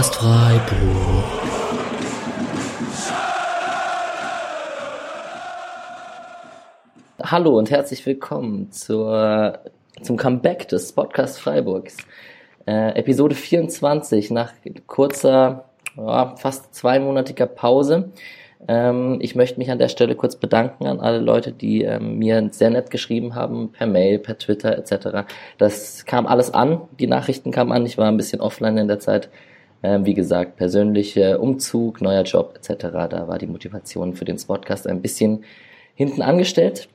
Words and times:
Podcast 0.00 0.16
Freiburg. 0.16 1.24
Hallo 7.22 7.58
und 7.58 7.70
herzlich 7.70 8.06
willkommen 8.06 8.72
zur, 8.72 9.58
zum 10.00 10.16
Comeback 10.16 10.68
des 10.68 10.92
Podcast 10.92 11.38
Freiburgs. 11.38 11.98
Äh, 12.66 12.98
Episode 12.98 13.34
24 13.34 14.30
nach 14.30 14.54
kurzer, 14.86 15.66
ja, 15.98 16.34
fast 16.36 16.74
zweimonatiger 16.74 17.46
Pause. 17.46 18.10
Ähm, 18.68 19.18
ich 19.20 19.34
möchte 19.34 19.58
mich 19.58 19.70
an 19.70 19.78
der 19.78 19.88
Stelle 19.88 20.16
kurz 20.16 20.36
bedanken 20.36 20.86
an 20.86 21.00
alle 21.00 21.18
Leute, 21.18 21.52
die 21.52 21.82
ähm, 21.82 22.16
mir 22.16 22.48
sehr 22.52 22.70
nett 22.70 22.90
geschrieben 22.90 23.34
haben, 23.34 23.72
per 23.72 23.86
Mail, 23.86 24.18
per 24.18 24.38
Twitter 24.38 24.78
etc. 24.78 25.26
Das 25.58 26.06
kam 26.06 26.26
alles 26.26 26.54
an, 26.54 26.80
die 26.98 27.06
Nachrichten 27.06 27.50
kamen 27.50 27.72
an, 27.72 27.84
ich 27.84 27.98
war 27.98 28.08
ein 28.08 28.16
bisschen 28.16 28.40
offline 28.40 28.78
in 28.78 28.88
der 28.88 28.98
Zeit. 28.98 29.28
Ähm, 29.82 30.04
wie 30.04 30.14
gesagt, 30.14 30.56
persönlicher 30.56 31.40
Umzug, 31.40 32.00
neuer 32.00 32.22
Job 32.22 32.54
etc. 32.56 32.86
Da 33.08 33.28
war 33.28 33.38
die 33.38 33.46
Motivation 33.46 34.14
für 34.14 34.24
den 34.24 34.38
Spotcast 34.38 34.86
ein 34.86 35.00
bisschen 35.00 35.44
hinten 35.94 36.22
angestellt. 36.22 36.88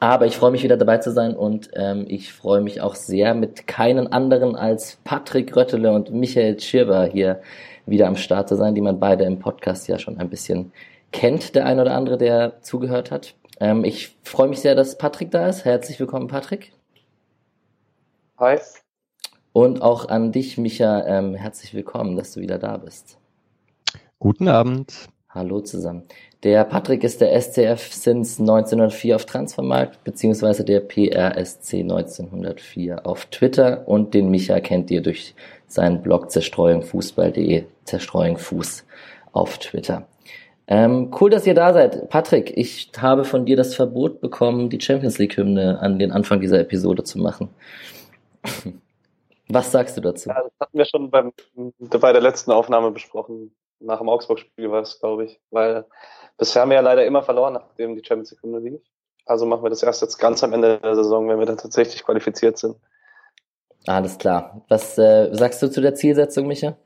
Aber 0.00 0.26
ich 0.26 0.36
freue 0.36 0.50
mich 0.50 0.62
wieder 0.62 0.76
dabei 0.76 0.98
zu 0.98 1.12
sein 1.12 1.34
und 1.34 1.70
ähm, 1.74 2.06
ich 2.08 2.32
freue 2.32 2.60
mich 2.60 2.80
auch 2.80 2.94
sehr 2.94 3.34
mit 3.34 3.66
keinen 3.66 4.12
anderen 4.12 4.56
als 4.56 4.98
Patrick 5.04 5.54
Röttele 5.54 5.92
und 5.92 6.12
Michael 6.12 6.58
Schirber 6.58 7.04
hier 7.04 7.40
wieder 7.86 8.08
am 8.08 8.16
Start 8.16 8.48
zu 8.48 8.56
sein, 8.56 8.74
die 8.74 8.80
man 8.80 8.98
beide 8.98 9.24
im 9.24 9.38
Podcast 9.38 9.88
ja 9.88 9.98
schon 9.98 10.18
ein 10.18 10.28
bisschen 10.28 10.72
kennt, 11.12 11.54
der 11.54 11.66
ein 11.66 11.78
oder 11.78 11.94
andere, 11.94 12.18
der 12.18 12.62
zugehört 12.62 13.10
hat. 13.10 13.34
Ähm, 13.60 13.84
ich 13.84 14.16
freue 14.22 14.48
mich 14.48 14.60
sehr, 14.60 14.74
dass 14.74 14.98
Patrick 14.98 15.30
da 15.30 15.48
ist. 15.48 15.64
Herzlich 15.64 16.00
willkommen, 16.00 16.26
Patrick. 16.26 16.72
Hi. 18.38 18.58
Und 19.52 19.82
auch 19.82 20.08
an 20.08 20.32
dich, 20.32 20.56
Micha, 20.56 21.04
ähm, 21.06 21.34
herzlich 21.34 21.74
willkommen, 21.74 22.16
dass 22.16 22.32
du 22.32 22.40
wieder 22.40 22.58
da 22.58 22.78
bist. 22.78 23.18
Guten 24.18 24.48
Abend. 24.48 25.08
Hallo 25.28 25.60
zusammen. 25.60 26.04
Der 26.42 26.64
Patrick 26.64 27.04
ist 27.04 27.20
der 27.20 27.38
SCF 27.40 27.92
since 27.92 28.40
1904 28.40 29.14
auf 29.16 29.26
Transfermarkt, 29.26 30.04
beziehungsweise 30.04 30.64
der 30.64 30.80
PRSC 30.80 31.80
1904 31.80 33.06
auf 33.06 33.26
Twitter 33.26 33.86
und 33.86 34.14
den 34.14 34.30
Micha 34.30 34.60
kennt 34.60 34.90
ihr 34.90 35.02
durch 35.02 35.34
seinen 35.66 36.02
Blog 36.02 36.30
zerstreuungfußball.de, 36.30 37.64
zerstreuungfuß 37.84 38.84
auf 39.32 39.58
Twitter. 39.58 40.06
Ähm, 40.66 41.10
cool, 41.20 41.30
dass 41.30 41.46
ihr 41.46 41.54
da 41.54 41.72
seid. 41.72 42.08
Patrick, 42.08 42.56
ich 42.56 42.90
habe 42.96 43.24
von 43.24 43.44
dir 43.44 43.56
das 43.56 43.74
Verbot 43.74 44.20
bekommen, 44.20 44.70
die 44.70 44.80
Champions 44.80 45.18
League-Hymne 45.18 45.80
an 45.80 45.98
den 45.98 46.12
Anfang 46.12 46.40
dieser 46.40 46.60
Episode 46.60 47.04
zu 47.04 47.18
machen. 47.18 47.50
Was 49.52 49.70
sagst 49.70 49.96
du 49.96 50.00
dazu? 50.00 50.30
Ja, 50.30 50.42
das 50.42 50.52
hatten 50.60 50.78
wir 50.78 50.84
schon 50.86 51.10
beim, 51.10 51.32
bei 51.78 52.12
der 52.12 52.22
letzten 52.22 52.52
Aufnahme 52.52 52.90
besprochen. 52.90 53.54
Nach 53.80 53.98
dem 53.98 54.08
Augsburg-Spiel 54.08 54.70
war 54.70 54.80
es, 54.80 54.98
glaube 54.98 55.26
ich. 55.26 55.40
Weil 55.50 55.84
bisher 56.38 56.62
haben 56.62 56.70
wir 56.70 56.76
ja 56.76 56.80
leider 56.80 57.04
immer 57.04 57.22
verloren, 57.22 57.54
nachdem 57.54 57.94
die 57.94 58.02
Champions 58.04 58.30
League-Hymne 58.30 58.60
lief. 58.60 58.80
Also 59.26 59.44
machen 59.44 59.62
wir 59.62 59.70
das 59.70 59.82
erst 59.82 60.00
jetzt 60.00 60.16
ganz 60.18 60.42
am 60.42 60.54
Ende 60.54 60.78
der 60.78 60.94
Saison, 60.94 61.28
wenn 61.28 61.38
wir 61.38 61.46
dann 61.46 61.58
tatsächlich 61.58 62.02
qualifiziert 62.02 62.56
sind. 62.56 62.76
Alles 63.86 64.16
klar. 64.16 64.62
Was 64.68 64.96
äh, 64.96 65.28
sagst 65.32 65.62
du 65.62 65.70
zu 65.70 65.80
der 65.80 65.94
Zielsetzung, 65.94 66.46
Micha? 66.46 66.76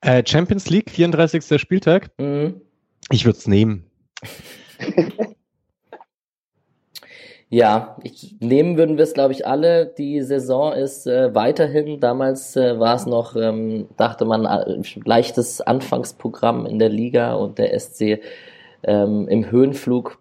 Äh, 0.00 0.24
Champions 0.26 0.68
League, 0.68 0.90
34. 0.90 1.60
Spieltag. 1.60 2.10
Mhm. 2.18 2.60
Ich 3.10 3.24
würde 3.24 3.38
es 3.38 3.46
nehmen. 3.46 3.88
ja, 7.50 7.96
ich, 8.02 8.36
nehmen 8.40 8.76
würden 8.76 8.96
wir 8.96 9.04
es, 9.04 9.14
glaube 9.14 9.32
ich, 9.32 9.46
alle. 9.46 9.86
Die 9.86 10.22
Saison 10.22 10.72
ist 10.72 11.06
äh, 11.06 11.34
weiterhin, 11.34 12.00
damals 12.00 12.56
äh, 12.56 12.78
war 12.78 12.96
es 12.96 13.06
noch, 13.06 13.36
ähm, 13.36 13.88
dachte 13.96 14.24
man, 14.24 14.44
äh, 14.44 14.80
leichtes 15.04 15.60
Anfangsprogramm 15.60 16.66
in 16.66 16.78
der 16.78 16.90
Liga 16.90 17.34
und 17.34 17.58
der 17.58 17.78
SC 17.78 18.20
ähm, 18.82 19.28
im 19.28 19.50
Höhenflug 19.50 20.18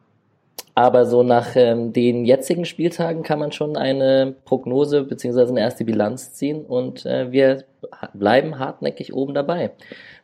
aber 0.78 1.08
so 1.08 1.24
nach 1.24 1.56
ähm, 1.56 1.92
den 1.92 2.24
jetzigen 2.24 2.64
Spieltagen 2.64 3.24
kann 3.24 3.40
man 3.40 3.52
schon 3.52 3.76
eine 3.78 4.36
Prognose 4.46 5.06
beziehungsweise 5.06 5.50
eine 5.50 5.62
erste 5.62 5.86
Bilanz 5.86 6.34
ziehen 6.34 6.64
und 6.64 7.04
äh, 7.04 7.32
wir 7.32 7.64
bleiben 8.14 8.60
hartnäckig 8.60 9.12
oben 9.12 9.34
dabei. 9.34 9.72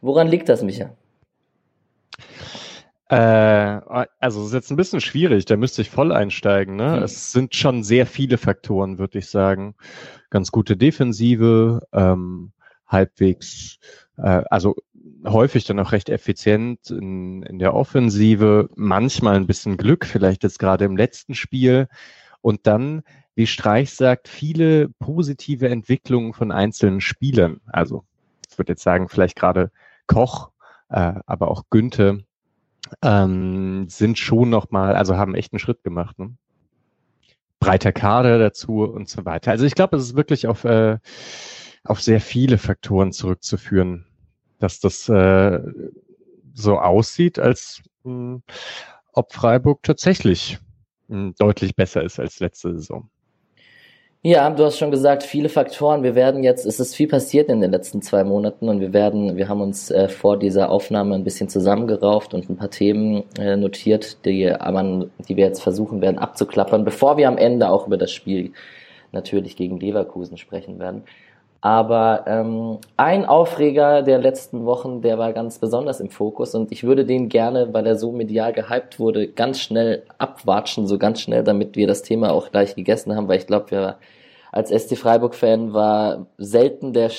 Woran 0.01 0.27
liegt 0.27 0.49
das, 0.49 0.61
Micha? 0.61 0.91
Äh, 3.13 3.81
also 4.19 4.41
es 4.41 4.47
ist 4.47 4.53
jetzt 4.53 4.71
ein 4.71 4.75
bisschen 4.75 4.99
schwierig, 4.99 5.45
da 5.45 5.55
müsste 5.55 5.83
ich 5.83 5.91
voll 5.91 6.11
einsteigen. 6.11 6.75
Ne? 6.75 6.95
Hm. 6.95 7.03
Es 7.03 7.31
sind 7.31 7.53
schon 7.53 7.83
sehr 7.83 8.07
viele 8.07 8.39
Faktoren, 8.39 8.97
würde 8.97 9.19
ich 9.19 9.27
sagen. 9.27 9.75
Ganz 10.31 10.51
gute 10.51 10.75
Defensive, 10.75 11.81
ähm, 11.93 12.53
halbwegs, 12.87 13.77
äh, 14.17 14.41
also 14.49 14.75
häufig 15.27 15.65
dann 15.65 15.79
auch 15.79 15.91
recht 15.91 16.09
effizient 16.09 16.89
in, 16.89 17.43
in 17.43 17.59
der 17.59 17.75
Offensive, 17.75 18.69
manchmal 18.75 19.35
ein 19.35 19.47
bisschen 19.47 19.77
Glück, 19.77 20.05
vielleicht 20.05 20.41
jetzt 20.41 20.57
gerade 20.57 20.85
im 20.85 20.97
letzten 20.97 21.35
Spiel. 21.35 21.89
Und 22.41 22.65
dann, 22.65 23.03
wie 23.35 23.45
Streich 23.45 23.93
sagt, 23.93 24.27
viele 24.27 24.89
positive 24.89 25.69
Entwicklungen 25.69 26.33
von 26.33 26.51
einzelnen 26.51 26.99
Spielern. 26.99 27.61
Also 27.67 28.05
ich 28.49 28.57
würde 28.57 28.71
jetzt 28.71 28.83
sagen, 28.83 29.07
vielleicht 29.07 29.35
gerade 29.35 29.69
Koch, 30.07 30.49
äh, 30.89 31.13
aber 31.27 31.51
auch 31.51 31.65
Günther 31.69 32.17
ähm, 33.01 33.87
sind 33.89 34.17
schon 34.17 34.49
nochmal, 34.49 34.95
also 34.95 35.17
haben 35.17 35.35
echt 35.35 35.53
einen 35.53 35.59
Schritt 35.59 35.83
gemacht. 35.83 36.19
Ne? 36.19 36.35
Breiter 37.59 37.91
Kader 37.91 38.39
dazu 38.39 38.83
und 38.83 39.09
so 39.09 39.25
weiter. 39.25 39.51
Also 39.51 39.65
ich 39.65 39.75
glaube, 39.75 39.97
es 39.97 40.03
ist 40.03 40.15
wirklich 40.15 40.47
auf, 40.47 40.63
äh, 40.65 40.99
auf 41.83 42.01
sehr 42.01 42.21
viele 42.21 42.57
Faktoren 42.57 43.11
zurückzuführen 43.11 44.05
dass 44.63 44.79
das 44.79 45.09
äh, 45.09 45.59
so 46.53 46.79
aussieht, 46.79 47.37
als 47.37 47.83
mh, 48.03 48.35
hm, 48.35 48.43
ob 49.11 49.33
Freiburg 49.33 49.83
tatsächlich 49.83 50.57
mh, 51.09 51.17
hm, 51.17 51.35
deutlich 51.37 51.75
besser 51.75 52.01
ist 52.01 52.17
als 52.19 52.39
letzte 52.39 52.73
Saison. 52.73 53.09
Ja, 54.25 54.49
du 54.49 54.63
hast 54.63 54.77
schon 54.77 54.89
gesagt, 54.89 55.23
viele 55.23 55.49
Faktoren. 55.49 56.01
Wir 56.01 56.15
werden 56.15 56.45
jetzt, 56.45 56.65
es 56.65 56.79
ist 56.79 56.95
viel 56.95 57.09
passiert 57.09 57.49
in 57.49 57.59
den 57.59 57.71
letzten 57.71 58.01
zwei 58.01 58.23
Monaten 58.23 58.69
und 58.69 58.79
wir 58.79 58.93
werden, 58.93 59.35
wir 59.35 59.49
haben 59.49 59.59
uns 59.59 59.91
äh, 59.91 60.07
vor 60.07 60.39
dieser 60.39 60.69
Aufnahme 60.69 61.15
ein 61.15 61.25
bisschen 61.25 61.49
zusammengerauft 61.49 62.33
und 62.33 62.49
ein 62.49 62.55
paar 62.55 62.69
Themen 62.69 63.25
äh, 63.37 63.57
notiert, 63.57 64.23
die, 64.23 64.49
die 65.27 65.35
wir 65.35 65.45
jetzt 65.45 65.61
versuchen 65.61 65.99
werden 65.99 66.19
abzuklappern, 66.19 66.85
bevor 66.85 67.17
wir 67.17 67.27
am 67.27 67.37
Ende 67.37 67.69
auch 67.69 67.85
über 67.85 67.97
das 67.97 68.13
Spiel 68.13 68.53
natürlich 69.11 69.57
gegen 69.57 69.77
Leverkusen 69.77 70.37
sprechen 70.37 70.79
werden. 70.79 71.03
Aber 71.63 72.25
ähm, 72.27 72.79
ein 72.97 73.23
Aufreger 73.23 74.01
der 74.01 74.17
letzten 74.17 74.65
Wochen, 74.65 75.01
der 75.01 75.17
war 75.17 75.31
ganz 75.31 75.59
besonders 75.59 76.01
im 76.01 76.09
Fokus 76.09 76.55
und 76.55 76.73
ich 76.73 76.83
würde 76.83 77.05
den 77.05 77.29
gerne, 77.29 77.73
weil 77.73 77.87
er 77.87 77.95
so 77.95 78.11
medial 78.11 78.51
gehypt 78.51 78.99
wurde, 78.99 79.29
ganz 79.29 79.61
schnell 79.61 80.03
abwatschen, 80.17 80.87
so 80.87 80.97
ganz 80.97 81.21
schnell, 81.21 81.41
damit 81.41 81.77
wir 81.77 81.87
das 81.87 82.01
Thema 82.01 82.33
auch 82.33 82.51
gleich 82.51 82.75
gegessen 82.75 83.15
haben, 83.15 83.29
weil 83.29 83.37
ich 83.37 83.47
glaube, 83.47 83.71
wir 83.71 83.95
als 84.51 84.71
SC 84.71 84.97
Freiburg-Fan 84.97 85.73
war 85.73 86.27
selten 86.37 86.91
der, 86.91 87.09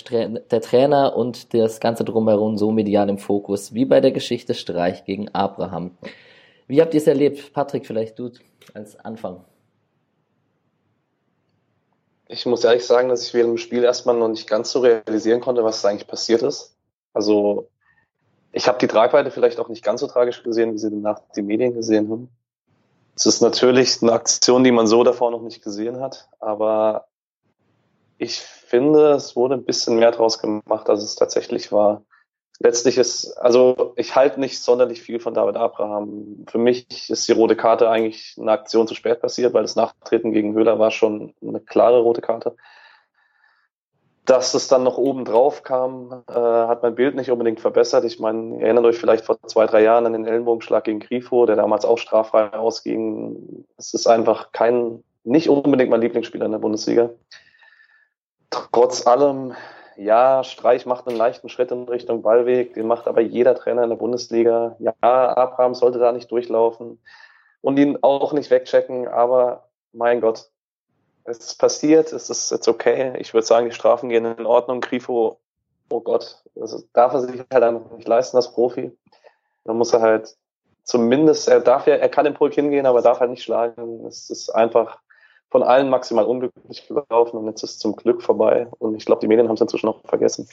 der 0.51 0.61
Trainer 0.61 1.17
und 1.17 1.55
das 1.55 1.81
Ganze 1.81 2.05
drumherum 2.05 2.59
so 2.59 2.71
medial 2.71 3.09
im 3.09 3.17
Fokus, 3.17 3.73
wie 3.73 3.87
bei 3.87 4.03
der 4.03 4.13
Geschichte 4.13 4.53
Streich 4.53 5.07
gegen 5.07 5.31
Abraham. 5.31 5.93
Wie 6.67 6.83
habt 6.83 6.93
ihr 6.93 7.01
es 7.01 7.07
erlebt? 7.07 7.55
Patrick, 7.55 7.87
vielleicht 7.87 8.19
du 8.19 8.31
als 8.75 9.03
Anfang 9.03 9.41
ich 12.29 12.47
muss 12.47 12.65
ehrlich 12.65 12.87
sagen, 12.87 13.09
dass 13.09 13.27
ich 13.27 13.35
während 13.35 13.51
dem 13.51 13.59
Spiel 13.59 13.85
erstmal 13.85 14.17
noch 14.17 14.29
nicht 14.29 14.49
ganz 14.49 14.71
so 14.71 14.81
realisieren 14.81 15.41
konnte, 15.41 15.65
was 15.65 15.85
eigentlich 15.85 16.07
passiert 16.07 16.43
ist. 16.43 16.75
Also 17.13 17.69
ich 18.53 18.69
habe 18.69 18.79
die 18.79 18.87
Tragweite 18.87 19.31
vielleicht 19.31 19.59
auch 19.59 19.69
nicht 19.69 19.85
ganz 19.85 20.01
so 20.01 20.07
tragisch 20.07 20.43
gesehen, 20.43 20.73
wie 20.73 20.79
sie 20.79 20.91
danach 20.91 21.21
die 21.37 21.43
Medien 21.43 21.75
gesehen 21.75 22.11
haben. 22.11 22.29
Es 23.17 23.27
ist 23.27 23.41
natürlich 23.41 24.03
eine 24.03 24.13
Aktion, 24.13 24.65
die 24.65 24.73
man 24.73 24.87
so 24.87 25.05
davor 25.05 25.31
noch 25.31 25.43
nicht 25.43 25.63
gesehen 25.63 26.01
hat, 26.01 26.29
aber 26.41 27.07
ich 28.19 28.41
finde, 28.41 29.13
es 29.13 29.37
wurde 29.37 29.55
ein 29.55 29.65
bisschen 29.65 29.99
mehr 29.99 30.11
draus 30.11 30.39
gemacht, 30.39 30.89
als 30.89 31.03
es 31.03 31.15
tatsächlich 31.15 31.71
war 31.73 32.03
letztlich 32.61 32.99
ist, 32.99 33.33
also 33.39 33.93
ich 33.97 34.15
halte 34.15 34.41
nicht 34.41 34.63
sonderlich 34.63 35.03
viel 35.03 35.21
von 35.21 35.35
David 35.35 35.57
Abraham. 35.57 36.45
Für 36.49 36.59
mich 36.59 37.11
ist 37.11 37.29
die 37.29 37.33
rote 37.33 37.57
Karte 37.57 37.89
eigentlich 37.89 38.37
eine 38.39 38.53
Aktion 38.53 38.87
zu 38.87 38.95
spät 38.95 39.21
passiert, 39.21 39.55
weil 39.55 39.63
das 39.63 39.77
Nachtreten 39.77 40.33
gegen 40.33 40.55
Höhler 40.55 40.79
war 40.79 40.91
schon 40.91 41.35
eine 41.43 41.61
klare 41.61 42.01
rote 42.01 42.21
Karte. 42.21 42.57
Dass 44.25 44.55
es 44.55 44.69
dann 44.69 44.85
noch 44.85 44.97
oben 44.97 45.27
drauf 45.27 45.65
kam, 45.65 46.25
äh, 46.29 46.33
hat 46.33 46.83
mein 46.83 46.95
Bild 46.95 47.15
nicht 47.15 47.31
unbedingt 47.31 47.61
verbessert. 47.61 48.05
Ich 48.05 48.19
meine, 48.21 48.57
ihr 48.57 48.65
erinnert 48.65 48.87
euch 48.87 48.97
vielleicht 48.97 49.27
vor 49.27 49.39
zwei, 49.43 49.67
drei 49.67 49.83
Jahren 49.83 50.07
an 50.07 50.15
den 50.15 50.27
Ellenbogenschlag 50.27 50.85
gegen 50.85 51.01
Grifo, 51.01 51.45
der 51.45 51.57
damals 51.57 51.85
auch 51.85 51.99
straffrei 51.99 52.51
ausging. 52.55 53.67
Es 53.77 53.93
ist 53.93 54.07
einfach 54.07 54.53
kein, 54.53 55.05
nicht 55.25 55.51
unbedingt 55.51 55.91
mein 55.91 56.01
Lieblingsspieler 56.01 56.47
in 56.47 56.53
der 56.53 56.59
Bundesliga. 56.59 57.11
Trotz 58.49 59.07
allem 59.07 59.55
ja, 59.97 60.45
Streich 60.45 60.87
macht 60.87 61.07
einen 61.07 61.17
leichten 61.17 61.49
Schritt 61.49 61.71
in 61.71 61.85
Richtung 61.85 62.23
Ballweg, 62.23 62.75
den 62.75 62.87
macht 62.87 63.07
aber 63.07 63.21
jeder 63.21 63.55
Trainer 63.55 63.85
in 63.85 63.91
der 63.91 63.97
Bundesliga. 63.97 64.77
Ja, 64.79 64.95
Abraham 65.01 65.75
sollte 65.75 65.99
da 65.99 66.13
nicht 66.13 66.31
durchlaufen 66.31 67.01
und 67.61 67.79
ihn 67.79 67.99
auch 68.03 68.33
nicht 68.33 68.51
wegchecken, 68.51 69.09
aber 69.09 69.69
mein 69.93 70.21
Gott, 70.21 70.51
es 71.25 71.39
ist 71.39 71.59
passiert, 71.59 72.13
es 72.13 72.29
ist 72.31 72.51
jetzt 72.51 72.69
okay. 72.69 73.15
Ich 73.19 73.33
würde 73.33 73.47
sagen, 73.47 73.67
die 73.67 73.75
Strafen 73.75 74.11
gehen 74.11 74.25
in 74.25 74.47
Ordnung. 74.47 74.81
Grifo 74.81 75.41
oh 75.89 76.01
Gott, 76.01 76.43
das 76.55 76.87
darf 76.93 77.15
er 77.15 77.21
sich 77.21 77.41
halt 77.53 77.65
einfach 77.65 77.91
nicht 77.97 78.09
leisten 78.09 78.37
als 78.37 78.53
Profi. 78.53 78.97
Dann 79.65 79.79
muss 79.79 79.93
er 79.93 80.01
halt 80.01 80.37
zumindest, 80.83 81.49
er 81.49 81.61
darf 81.61 81.87
ja, 81.87 81.95
er 81.95 82.09
kann 82.09 82.27
im 82.27 82.35
Pulk 82.35 82.55
hingehen, 82.55 82.87
aber 82.87 83.03
darf 83.03 83.21
halt 83.21 83.31
nicht 83.31 83.43
schlagen. 83.43 84.05
Es 84.07 84.31
ist 84.31 84.51
einfach 84.51 84.99
von 85.55 85.63
allen 85.63 85.89
maximal 85.89 86.25
unglücklich 86.25 86.85
gelaufen 86.89 87.37
und 87.37 87.47
jetzt 87.47 87.63
ist 87.63 87.71
es 87.71 87.79
zum 87.79 87.95
Glück 87.95 88.23
vorbei. 88.23 88.67
Und 88.81 88.97
ich 88.97 89.05
glaube, 89.05 89.21
die 89.21 89.29
Medien 89.29 89.47
haben 89.47 89.55
es 89.55 89.61
inzwischen 89.61 89.87
auch 89.87 90.01
vergessen. 90.05 90.49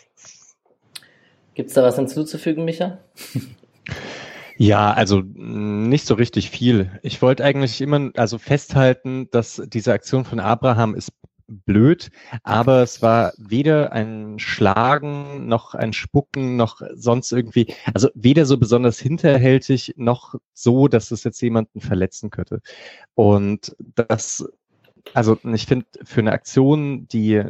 Gibt 1.55 1.69
es 1.69 1.73
da 1.73 1.81
was 1.81 1.95
hinzuzufügen, 1.95 2.65
Micha? 2.65 2.99
Ja, 4.57 4.93
also 4.93 5.23
nicht 5.25 6.05
so 6.05 6.13
richtig 6.13 6.51
viel. 6.51 6.91
Ich 7.01 7.23
wollte 7.23 7.43
eigentlich 7.43 7.81
immer 7.81 8.11
also 8.15 8.37
festhalten, 8.37 9.27
dass 9.31 9.59
diese 9.65 9.91
Aktion 9.91 10.23
von 10.23 10.39
Abraham 10.39 10.93
ist 10.93 11.13
blöd, 11.47 12.11
aber 12.43 12.83
es 12.83 13.01
war 13.01 13.33
weder 13.37 13.91
ein 13.91 14.37
Schlagen 14.37 15.47
noch 15.47 15.73
ein 15.73 15.93
Spucken 15.93 16.57
noch 16.57 16.81
sonst 16.93 17.31
irgendwie, 17.31 17.73
also 17.93 18.09
weder 18.13 18.45
so 18.45 18.59
besonders 18.59 18.99
hinterhältig 18.99 19.95
noch 19.97 20.35
so, 20.53 20.87
dass 20.87 21.09
es 21.09 21.23
jetzt 21.23 21.41
jemanden 21.41 21.81
verletzen 21.81 22.29
könnte. 22.29 22.61
Und 23.15 23.75
das, 23.79 24.47
also 25.13 25.37
ich 25.53 25.65
finde, 25.65 25.85
für 26.03 26.21
eine 26.21 26.31
Aktion, 26.31 27.07
die 27.07 27.43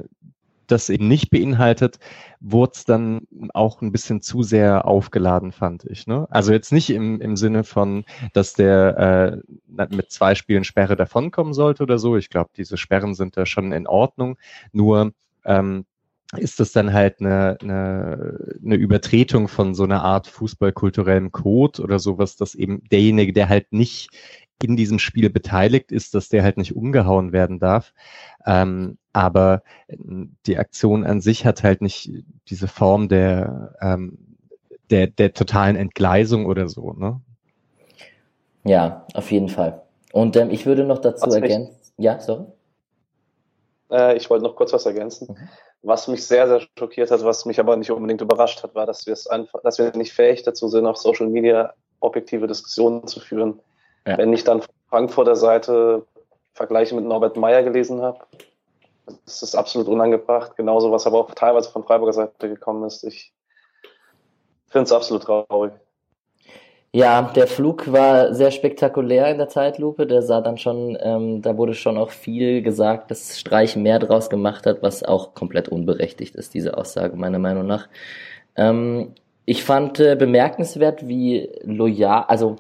das 0.72 0.90
eben 0.90 1.08
nicht 1.08 1.30
beinhaltet, 1.30 2.00
wurde 2.40 2.72
es 2.76 2.86
dann 2.86 3.28
auch 3.54 3.82
ein 3.82 3.92
bisschen 3.92 4.22
zu 4.22 4.42
sehr 4.42 4.86
aufgeladen, 4.86 5.52
fand 5.52 5.84
ich. 5.86 6.08
Ne? 6.08 6.28
Also 6.30 6.54
jetzt 6.54 6.72
nicht 6.72 6.90
im, 6.90 7.20
im 7.20 7.36
Sinne 7.36 7.64
von, 7.64 8.06
dass 8.34 8.54
der 8.54 9.44
äh, 9.78 9.86
mit 9.90 10.12
zwei 10.12 10.34
Spielen 10.36 10.64
Sperre 10.64 10.96
davonkommen 10.96 11.54
sollte 11.54 11.84
oder 11.84 12.00
so. 12.00 12.16
Ich 12.16 12.30
glaube, 12.30 12.52
diese 12.56 12.78
Sperren 12.78 13.16
sind 13.16 13.36
da 13.38 13.46
schon 13.46 13.74
in 13.74 13.86
Ordnung. 13.86 14.38
Nur 14.72 15.12
ähm, 15.44 15.86
ist 16.38 16.62
das 16.62 16.72
dann 16.72 16.94
halt 16.94 17.20
eine, 17.20 17.58
eine, 17.62 18.58
eine 18.64 18.76
Übertretung 18.76 19.50
von 19.50 19.76
so 19.76 19.84
einer 19.84 20.04
Art 20.04 20.28
fußballkulturellem 20.28 21.32
Code 21.32 21.82
oder 21.82 22.00
sowas, 22.00 22.38
dass 22.38 22.56
eben 22.56 22.84
derjenige, 22.90 23.34
der 23.34 23.50
halt 23.50 23.74
nicht 23.74 24.10
in 24.64 24.76
diesem 24.76 25.00
Spiel 25.00 25.30
beteiligt 25.30 25.92
ist, 25.92 26.14
dass 26.14 26.30
der 26.30 26.44
halt 26.44 26.58
nicht 26.58 26.76
umgehauen 26.76 27.32
werden 27.32 27.60
darf. 27.60 27.94
Ähm, 28.46 28.98
aber 29.14 29.64
äh, 29.88 29.98
die 30.46 30.58
Aktion 30.58 31.06
an 31.06 31.22
sich 31.22 31.46
hat 31.46 31.64
halt 31.64 31.82
nicht 31.82 32.12
diese 32.48 32.68
Form 32.68 33.10
der, 33.10 33.76
ähm, 33.82 34.38
der, 34.90 35.08
der 35.08 35.34
totalen 35.34 35.76
Entgleisung 35.76 36.46
oder 36.46 36.68
so, 36.68 36.94
ne? 36.94 37.22
Ja, 38.64 39.08
auf 39.14 39.32
jeden 39.32 39.50
Fall. 39.50 39.82
Und 40.14 40.36
ähm, 40.36 40.52
ich 40.52 40.66
würde 40.66 40.84
noch 40.84 41.00
dazu 41.00 41.26
was 41.26 41.34
ergänzen. 41.34 41.76
Ja, 41.98 42.20
sorry. 42.20 42.46
Äh, 43.92 44.18
ich 44.18 44.30
wollte 44.30 44.44
noch 44.44 44.56
kurz 44.56 44.74
was 44.74 44.86
ergänzen. 44.86 45.30
Mhm. 45.30 45.50
Was 45.84 46.08
mich 46.08 46.26
sehr, 46.26 46.48
sehr 46.48 46.62
schockiert 46.78 47.10
hat, 47.10 47.24
was 47.24 47.46
mich 47.46 47.60
aber 47.60 47.76
nicht 47.76 47.90
unbedingt 47.90 48.22
überrascht 48.22 48.62
hat, 48.62 48.76
war, 48.76 48.86
dass 48.86 49.08
wir 49.08 49.14
es 49.14 49.26
einfach, 49.26 49.62
dass 49.64 49.80
wir 49.80 49.92
nicht 49.96 50.14
fähig 50.14 50.44
dazu 50.44 50.68
sind, 50.68 50.86
auf 50.86 50.98
Social 50.98 51.28
Media 51.28 51.74
objektive 52.00 52.48
Diskussionen 52.48 53.08
zu 53.08 53.20
führen. 53.20 53.60
Ja. 54.08 54.18
Wenn 54.18 54.34
ich 54.34 54.44
dann 54.44 54.62
von 54.62 54.74
Frankfurter 54.90 55.36
Seite 55.36 56.06
Vergleiche 56.54 56.96
mit 56.96 57.06
Norbert 57.06 57.38
Meyer 57.38 57.64
gelesen 57.64 58.02
habe, 58.02 58.20
das 59.26 59.42
ist 59.42 59.56
absolut 59.56 59.88
unangebracht. 59.88 60.56
Genauso, 60.56 60.92
was 60.92 61.08
aber 61.08 61.20
auch 61.20 61.32
teilweise 61.32 61.70
von 61.70 61.84
Freiburger 61.84 62.14
Seite 62.14 62.50
gekommen 62.50 62.84
ist. 62.86 63.04
Ich 63.04 63.34
finde 64.68 64.86
es 64.86 64.92
absolut 64.92 65.24
traurig. 65.24 65.74
Ja, 66.94 67.22
der 67.22 67.48
Flug 67.48 67.90
war 67.92 68.34
sehr 68.34 68.52
spektakulär 68.52 69.30
in 69.32 69.38
der 69.38 69.48
Zeitlupe. 69.48 70.06
Der 70.06 70.22
sah 70.22 70.42
dann 70.42 70.58
schon, 70.58 70.98
ähm, 71.02 71.42
da 71.42 71.58
wurde 71.58 71.74
schon 71.74 71.98
auch 71.98 72.10
viel 72.10 72.62
gesagt, 72.62 73.12
dass 73.12 73.40
Streich 73.40 73.78
mehr 73.78 73.98
draus 73.98 74.30
gemacht 74.30 74.66
hat, 74.66 74.82
was 74.82 75.02
auch 75.02 75.34
komplett 75.34 75.70
unberechtigt 75.70 76.36
ist, 76.36 76.54
diese 76.54 76.78
Aussage 76.78 77.16
meiner 77.16 77.40
Meinung 77.40 77.66
nach. 77.66 77.88
Ähm, 78.58 79.14
ich 79.46 79.64
fand 79.64 80.02
äh, 80.02 80.18
bemerkenswert, 80.18 81.08
wie 81.08 81.50
loyal, 81.64 82.26
also 82.28 82.58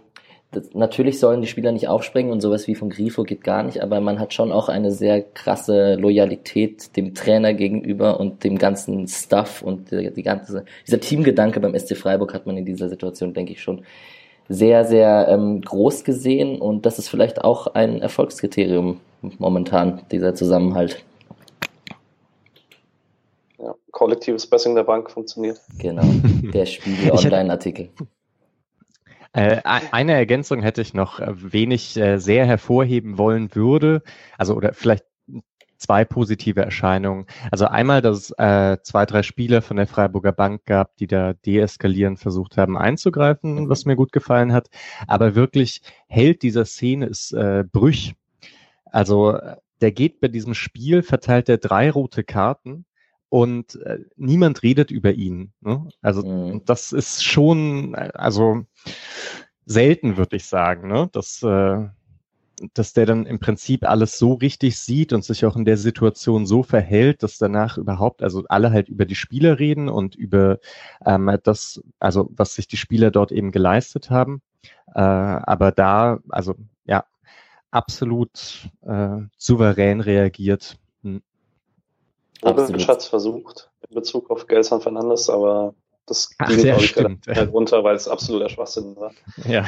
das, 0.51 0.73
natürlich 0.73 1.19
sollen 1.19 1.41
die 1.41 1.47
Spieler 1.47 1.71
nicht 1.71 1.87
aufspringen 1.87 2.31
und 2.31 2.41
sowas 2.41 2.67
wie 2.67 2.75
von 2.75 2.89
Grifo 2.89 3.23
geht 3.23 3.43
gar 3.43 3.63
nicht, 3.63 3.81
aber 3.81 4.01
man 4.01 4.19
hat 4.19 4.33
schon 4.33 4.51
auch 4.51 4.67
eine 4.67 4.91
sehr 4.91 5.21
krasse 5.21 5.95
Loyalität 5.95 6.95
dem 6.97 7.13
Trainer 7.13 7.53
gegenüber 7.53 8.19
und 8.19 8.43
dem 8.43 8.57
ganzen 8.57 9.07
Stuff 9.07 9.61
und 9.61 9.91
die, 9.91 10.11
die 10.11 10.23
ganze, 10.23 10.65
dieser 10.85 10.99
Teamgedanke 10.99 11.61
beim 11.61 11.77
SC 11.77 11.95
Freiburg 11.95 12.33
hat 12.33 12.47
man 12.47 12.57
in 12.57 12.65
dieser 12.65 12.89
Situation, 12.89 13.33
denke 13.33 13.53
ich, 13.53 13.61
schon 13.61 13.85
sehr, 14.49 14.83
sehr 14.83 15.29
ähm, 15.29 15.61
groß 15.61 16.03
gesehen 16.03 16.59
und 16.59 16.85
das 16.85 16.99
ist 16.99 17.07
vielleicht 17.07 17.41
auch 17.41 17.67
ein 17.67 18.01
Erfolgskriterium 18.01 18.99
momentan, 19.21 20.01
dieser 20.11 20.35
Zusammenhalt. 20.35 21.01
Ja, 23.57 23.73
kollektives 23.91 24.47
Pressing 24.47 24.75
der 24.75 24.83
Bank 24.83 25.09
funktioniert. 25.09 25.61
Genau, 25.79 26.03
der 26.53 26.65
Spiegel-Online-Artikel. 26.65 27.89
Äh, 29.33 29.61
eine 29.63 30.13
Ergänzung 30.13 30.61
hätte 30.61 30.81
ich 30.81 30.93
noch, 30.93 31.19
äh, 31.19 31.31
wen 31.35 31.71
ich 31.71 31.95
äh, 31.97 32.17
sehr 32.17 32.45
hervorheben 32.45 33.17
wollen 33.17 33.55
würde, 33.55 34.03
also 34.37 34.55
oder 34.55 34.73
vielleicht 34.73 35.05
zwei 35.77 36.05
positive 36.05 36.61
Erscheinungen. 36.61 37.25
Also 37.49 37.65
einmal, 37.65 38.01
dass 38.01 38.17
es 38.17 38.31
äh, 38.37 38.77
zwei, 38.83 39.05
drei 39.05 39.23
Spieler 39.23 39.61
von 39.61 39.77
der 39.77 39.87
Freiburger 39.87 40.31
Bank 40.31 40.65
gab, 40.65 40.95
die 40.97 41.07
da 41.07 41.33
deeskalierend 41.33 42.19
versucht 42.19 42.57
haben 42.57 42.77
einzugreifen, 42.77 43.63
mhm. 43.63 43.69
was 43.69 43.85
mir 43.85 43.95
gut 43.95 44.11
gefallen 44.11 44.53
hat. 44.53 44.69
Aber 45.07 45.33
wirklich 45.33 45.81
Held 46.07 46.43
dieser 46.43 46.65
Szene 46.65 47.07
ist 47.07 47.33
äh, 47.33 47.63
Brüch. 47.69 48.13
Also 48.85 49.39
der 49.81 49.91
geht 49.91 50.19
bei 50.19 50.27
diesem 50.27 50.53
Spiel, 50.53 51.01
verteilt 51.01 51.49
er 51.49 51.57
drei 51.57 51.89
rote 51.89 52.23
Karten 52.23 52.85
und 53.29 53.77
äh, 53.83 53.99
niemand 54.17 54.61
redet 54.61 54.91
über 54.91 55.13
ihn. 55.13 55.53
Ne? 55.61 55.87
Also 56.01 56.23
mhm. 56.23 56.65
das 56.65 56.91
ist 56.91 57.23
schon, 57.23 57.95
also 57.95 58.65
selten, 59.65 60.17
würde 60.17 60.35
ich 60.35 60.45
sagen, 60.45 60.87
ne? 60.87 61.09
dass, 61.11 61.41
äh, 61.43 61.87
dass 62.73 62.93
der 62.93 63.05
dann 63.05 63.25
im 63.25 63.39
Prinzip 63.39 63.87
alles 63.87 64.17
so 64.17 64.33
richtig 64.33 64.79
sieht 64.79 65.13
und 65.13 65.23
sich 65.23 65.45
auch 65.45 65.55
in 65.55 65.65
der 65.65 65.77
Situation 65.77 66.45
so 66.45 66.63
verhält, 66.63 67.23
dass 67.23 67.37
danach 67.37 67.77
überhaupt, 67.77 68.21
also 68.21 68.43
alle 68.49 68.71
halt 68.71 68.89
über 68.89 69.05
die 69.05 69.15
Spieler 69.15 69.59
reden 69.59 69.89
und 69.89 70.15
über 70.15 70.59
ähm, 71.05 71.35
das, 71.43 71.81
also 71.99 72.29
was 72.35 72.55
sich 72.55 72.67
die 72.67 72.77
Spieler 72.77 73.11
dort 73.11 73.31
eben 73.31 73.51
geleistet 73.51 74.09
haben. 74.09 74.41
Äh, 74.93 74.99
aber 74.99 75.71
da, 75.71 76.19
also 76.29 76.55
ja, 76.85 77.05
absolut 77.71 78.69
äh, 78.81 79.17
souverän 79.37 80.01
reagiert. 80.01 80.77
Hm. 81.03 81.21
Hat 82.43 82.57
es 82.57 83.05
versucht 83.07 83.71
in 83.89 83.95
Bezug 83.95 84.29
auf 84.29 84.47
Gelson 84.47 84.81
Fernandes, 84.81 85.29
aber 85.29 85.73
das 86.05 86.29
Ach, 86.37 86.47
ging, 86.47 86.65
ja, 86.65 86.79
stimmt. 86.79 87.27
halt 87.27 87.53
runter, 87.53 87.83
weil 87.83 87.95
es 87.95 88.07
absoluter 88.07 88.49
Schwachsinn 88.49 88.95
war. 88.95 89.11
Ja. 89.47 89.65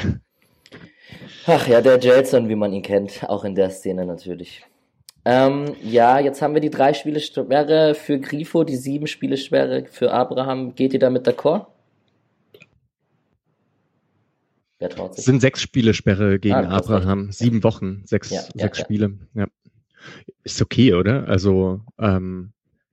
Ach 1.46 1.66
ja, 1.68 1.80
der 1.80 1.98
Jelson, 1.98 2.48
wie 2.48 2.54
man 2.54 2.72
ihn 2.72 2.82
kennt, 2.82 3.28
auch 3.28 3.44
in 3.44 3.54
der 3.54 3.70
Szene 3.70 4.04
natürlich. 4.04 4.64
Ähm, 5.26 5.74
ja, 5.82 6.18
jetzt 6.18 6.42
haben 6.42 6.54
wir 6.54 6.60
die 6.60 6.70
drei 6.70 6.92
Spiele 6.92 7.20
Sperre 7.20 7.94
für 7.94 8.18
Grifo, 8.18 8.64
die 8.64 8.76
sieben 8.76 9.06
Spiele 9.06 9.36
Sperre 9.36 9.86
für 9.90 10.12
Abraham. 10.12 10.74
Geht 10.74 10.92
ihr 10.92 10.98
damit 10.98 11.26
d'accord? 11.26 11.66
Wer 14.78 14.90
traut 14.90 15.14
sich? 15.14 15.20
Es 15.20 15.24
sind 15.24 15.40
sechs 15.40 15.62
Spiele 15.62 15.94
Sperre 15.94 16.38
gegen 16.38 16.54
ah, 16.54 16.76
Abraham. 16.76 17.32
Sieben 17.32 17.64
Wochen, 17.64 18.02
sechs, 18.04 18.30
ja, 18.30 18.42
sechs 18.54 18.78
ja, 18.78 18.84
Spiele. 18.84 19.18
Ja. 19.34 19.46
Ist 20.42 20.60
okay, 20.60 20.92
oder? 20.92 21.26
Also 21.26 21.80
ähm, 21.98 22.52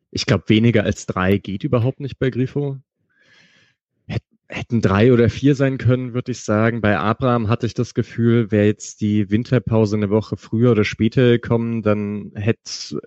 ich 0.09 0.25
glaube, 0.25 0.45
weniger 0.47 0.83
als 0.85 1.05
drei 1.05 1.37
geht 1.37 1.65
überhaupt 1.65 1.99
nicht 1.99 2.17
bei 2.17 2.29
Grifo. 2.29 2.77
Hätten 4.53 4.81
drei 4.81 5.13
oder 5.13 5.29
vier 5.29 5.55
sein 5.55 5.77
können, 5.77 6.13
würde 6.13 6.33
ich 6.33 6.43
sagen. 6.43 6.81
Bei 6.81 6.97
Abraham 6.97 7.47
hatte 7.47 7.65
ich 7.65 7.73
das 7.73 7.93
Gefühl, 7.93 8.51
wäre 8.51 8.65
jetzt 8.65 8.99
die 8.99 9.31
Winterpause 9.31 9.95
eine 9.95 10.09
Woche 10.09 10.35
früher 10.35 10.71
oder 10.71 10.83
später 10.83 11.29
gekommen, 11.29 11.81
dann 11.83 12.33
hätte, 12.35 12.99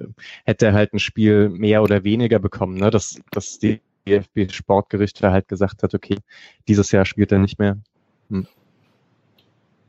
hätte 0.46 0.66
er 0.66 0.72
halt 0.72 0.94
ein 0.94 0.98
Spiel 0.98 1.50
mehr 1.50 1.82
oder 1.82 2.02
weniger 2.02 2.38
bekommen. 2.38 2.78
Ne? 2.78 2.90
Dass, 2.90 3.20
dass 3.30 3.58
die 3.58 3.80
DFB 4.08 4.50
Sportgerichte 4.50 5.30
halt 5.30 5.48
gesagt 5.48 5.82
hat, 5.82 5.94
okay, 5.94 6.16
dieses 6.66 6.92
Jahr 6.92 7.04
spielt 7.04 7.30
er 7.30 7.38
nicht 7.38 7.58
mehr. 7.58 7.76
Hm. 8.30 8.46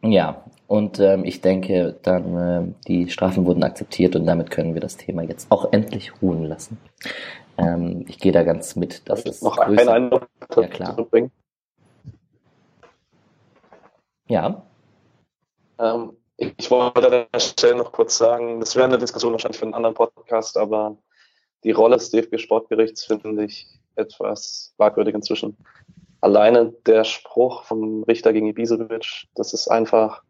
Ja, 0.04 0.44
und 0.68 1.00
ähm, 1.00 1.24
ich 1.24 1.42
denke, 1.42 1.96
dann 2.04 2.36
äh, 2.38 2.74
die 2.88 3.10
Strafen 3.10 3.46
wurden 3.46 3.64
akzeptiert 3.64 4.16
und 4.16 4.26
damit 4.26 4.52
können 4.52 4.74
wir 4.74 4.82
das 4.82 4.98
Thema 4.98 5.24
jetzt 5.24 5.52
auch 5.52 5.72
endlich 5.72 6.22
ruhen 6.22 6.44
lassen. 6.44 6.78
Ähm, 7.58 8.06
ich 8.08 8.20
gehe 8.20 8.32
da 8.32 8.44
ganz 8.44 8.76
mit, 8.76 9.08
dass 9.10 9.26
es 9.26 9.42
noch 9.42 9.58
größer... 9.58 9.94
Eindruck 9.94 10.28
ja, 10.56 10.68
klar. 10.68 10.96
Bringen. 10.96 11.32
Ja. 14.28 14.64
Ähm, 15.80 16.18
ich 16.38 16.70
wollte 16.70 17.06
an 17.06 17.28
der 17.32 17.40
Stelle 17.40 17.76
noch 17.76 17.92
kurz 17.92 18.18
sagen, 18.18 18.60
das 18.60 18.76
wäre 18.76 18.86
eine 18.86 18.98
Diskussion 18.98 19.32
wahrscheinlich 19.32 19.60
für 19.60 19.66
einen 19.66 19.74
anderen 19.74 19.96
Podcast, 19.96 20.58
aber 20.58 20.98
die 21.64 21.72
Rolle 21.72 21.96
des 21.96 22.12
DFB 22.12 22.40
Sportgerichts 22.40 23.06
finde 23.06 23.46
ich 23.46 23.68
etwas 23.96 24.74
fragwürdig 24.78 25.16
inzwischen. 25.16 25.58
Alleine 26.22 26.74
der 26.86 27.04
Spruch 27.04 27.64
vom 27.64 28.04
Richter 28.04 28.34
gegen 28.34 28.48
Ibisevic, 28.48 29.28
das 29.36 29.54
ist 29.54 29.68
einfach 29.68 30.24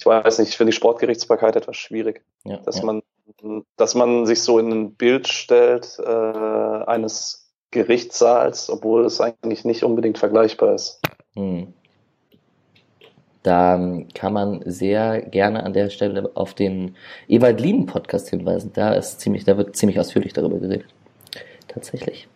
ich 0.00 0.06
weiß 0.06 0.38
nicht, 0.38 0.48
ich 0.48 0.56
finde 0.56 0.70
die 0.70 0.76
Sportgerichtsbarkeit 0.76 1.56
etwas 1.56 1.76
schwierig. 1.76 2.24
Ja, 2.44 2.56
dass 2.58 2.78
ja. 2.78 2.84
man, 2.86 3.02
dass 3.76 3.94
man 3.94 4.24
sich 4.24 4.42
so 4.42 4.58
in 4.58 4.70
ein 4.72 4.94
Bild 4.94 5.28
stellt, 5.28 5.98
äh, 5.98 6.10
eines 6.10 7.52
Gerichtssaals, 7.70 8.70
obwohl 8.70 9.04
es 9.04 9.20
eigentlich 9.20 9.64
nicht 9.66 9.84
unbedingt 9.84 10.16
vergleichbar 10.16 10.74
ist. 10.74 11.02
Hm. 11.34 11.74
Da 13.42 14.02
kann 14.14 14.32
man 14.32 14.62
sehr 14.66 15.22
gerne 15.22 15.62
an 15.64 15.72
der 15.72 15.88
Stelle 15.88 16.30
auf 16.34 16.54
den 16.54 16.96
Ewald 17.26 17.60
Lieben 17.60 17.86
Podcast 17.86 18.28
hinweisen. 18.28 18.72
Da 18.74 18.92
ist 18.92 19.20
ziemlich, 19.20 19.44
da 19.44 19.56
wird 19.56 19.76
ziemlich 19.76 19.98
ausführlich 19.98 20.32
darüber 20.32 20.58
geredet. 20.58 20.86
Tatsächlich. 21.68 22.28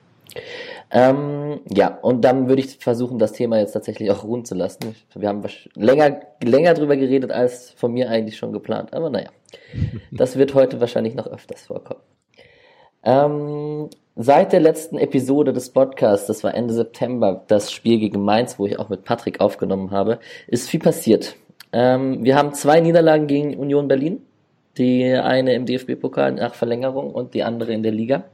Ähm, 0.90 1.60
ja, 1.72 1.98
und 2.02 2.22
dann 2.22 2.48
würde 2.48 2.62
ich 2.62 2.78
versuchen, 2.78 3.18
das 3.18 3.32
Thema 3.32 3.58
jetzt 3.58 3.72
tatsächlich 3.72 4.10
auch 4.10 4.24
ruhen 4.24 4.44
zu 4.44 4.54
lassen. 4.54 4.94
Wir 5.14 5.28
haben 5.28 5.42
länger, 5.74 6.20
länger 6.42 6.74
drüber 6.74 6.96
geredet, 6.96 7.32
als 7.32 7.72
von 7.72 7.92
mir 7.92 8.08
eigentlich 8.08 8.36
schon 8.36 8.52
geplant. 8.52 8.94
Aber 8.94 9.10
naja, 9.10 9.30
das 10.10 10.36
wird 10.36 10.54
heute 10.54 10.80
wahrscheinlich 10.80 11.14
noch 11.14 11.26
öfters 11.26 11.66
vorkommen. 11.66 12.00
Ähm, 13.02 13.90
seit 14.16 14.52
der 14.52 14.60
letzten 14.60 14.98
Episode 14.98 15.52
des 15.52 15.70
Podcasts, 15.70 16.26
das 16.26 16.44
war 16.44 16.54
Ende 16.54 16.74
September, 16.74 17.44
das 17.48 17.72
Spiel 17.72 17.98
gegen 17.98 18.22
Mainz, 18.22 18.58
wo 18.58 18.66
ich 18.66 18.78
auch 18.78 18.88
mit 18.88 19.04
Patrick 19.04 19.40
aufgenommen 19.40 19.90
habe, 19.90 20.18
ist 20.46 20.68
viel 20.68 20.80
passiert. 20.80 21.36
Ähm, 21.72 22.24
wir 22.24 22.36
haben 22.36 22.54
zwei 22.54 22.80
Niederlagen 22.80 23.26
gegen 23.26 23.56
Union 23.56 23.88
Berlin. 23.88 24.22
Die 24.78 25.12
eine 25.12 25.54
im 25.54 25.66
DFB-Pokal 25.66 26.32
nach 26.32 26.54
Verlängerung 26.54 27.12
und 27.12 27.34
die 27.34 27.44
andere 27.44 27.72
in 27.72 27.84
der 27.84 27.92
Liga. 27.92 28.24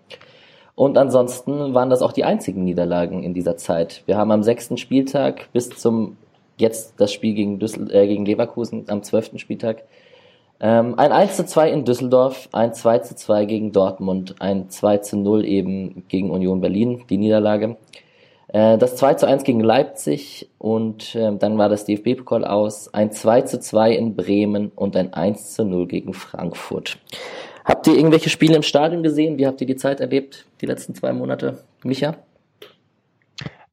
Und 0.74 0.96
ansonsten 0.96 1.74
waren 1.74 1.90
das 1.90 2.00
auch 2.00 2.12
die 2.12 2.24
einzigen 2.24 2.64
Niederlagen 2.64 3.22
in 3.22 3.34
dieser 3.34 3.58
Zeit. 3.58 4.02
Wir 4.06 4.16
haben 4.16 4.30
am 4.30 4.42
sechsten 4.42 4.78
Spieltag 4.78 5.52
bis 5.52 5.68
zum 5.68 6.16
jetzt 6.56 6.94
das 6.98 7.12
Spiel 7.12 7.34
gegen, 7.34 7.58
Düssel 7.58 7.94
äh, 7.94 8.06
gegen 8.06 8.24
Leverkusen 8.24 8.84
am 8.88 9.02
zwölften 9.02 9.38
Spieltag 9.38 9.82
ähm, 10.60 10.98
ein 10.98 11.12
1 11.12 11.36
zu 11.36 11.46
2 11.46 11.70
in 11.70 11.84
Düsseldorf, 11.84 12.48
ein 12.52 12.74
2 12.74 12.98
zu 13.00 13.16
2 13.16 13.44
gegen 13.46 13.72
Dortmund, 13.72 14.36
ein 14.40 14.68
2 14.68 14.98
zu 14.98 15.16
0 15.16 15.44
eben 15.44 16.04
gegen 16.08 16.30
Union 16.30 16.60
Berlin, 16.60 17.02
die 17.08 17.16
Niederlage. 17.16 17.76
Äh, 18.48 18.78
das 18.78 18.96
2 18.96 19.14
zu 19.14 19.26
1 19.26 19.44
gegen 19.44 19.60
Leipzig 19.60 20.48
und 20.58 21.14
äh, 21.14 21.34
dann 21.36 21.56
war 21.56 21.68
das 21.68 21.84
DFB-Pokal 21.84 22.44
aus, 22.44 22.92
ein 22.92 23.12
2 23.12 23.42
zu 23.42 23.60
2 23.60 23.92
in 23.92 24.16
Bremen 24.16 24.70
und 24.74 24.96
ein 24.96 25.14
1 25.14 25.54
zu 25.54 25.64
0 25.64 25.86
gegen 25.86 26.12
Frankfurt. 26.12 26.98
Habt 27.64 27.86
ihr 27.86 27.94
irgendwelche 27.94 28.30
Spiele 28.30 28.56
im 28.56 28.62
Stadion 28.62 29.02
gesehen? 29.02 29.38
Wie 29.38 29.46
habt 29.46 29.60
ihr 29.60 29.66
die 29.66 29.76
Zeit 29.76 30.00
erlebt, 30.00 30.46
die 30.60 30.66
letzten 30.66 30.94
zwei 30.94 31.12
Monate? 31.12 31.62
Micha? 31.84 32.16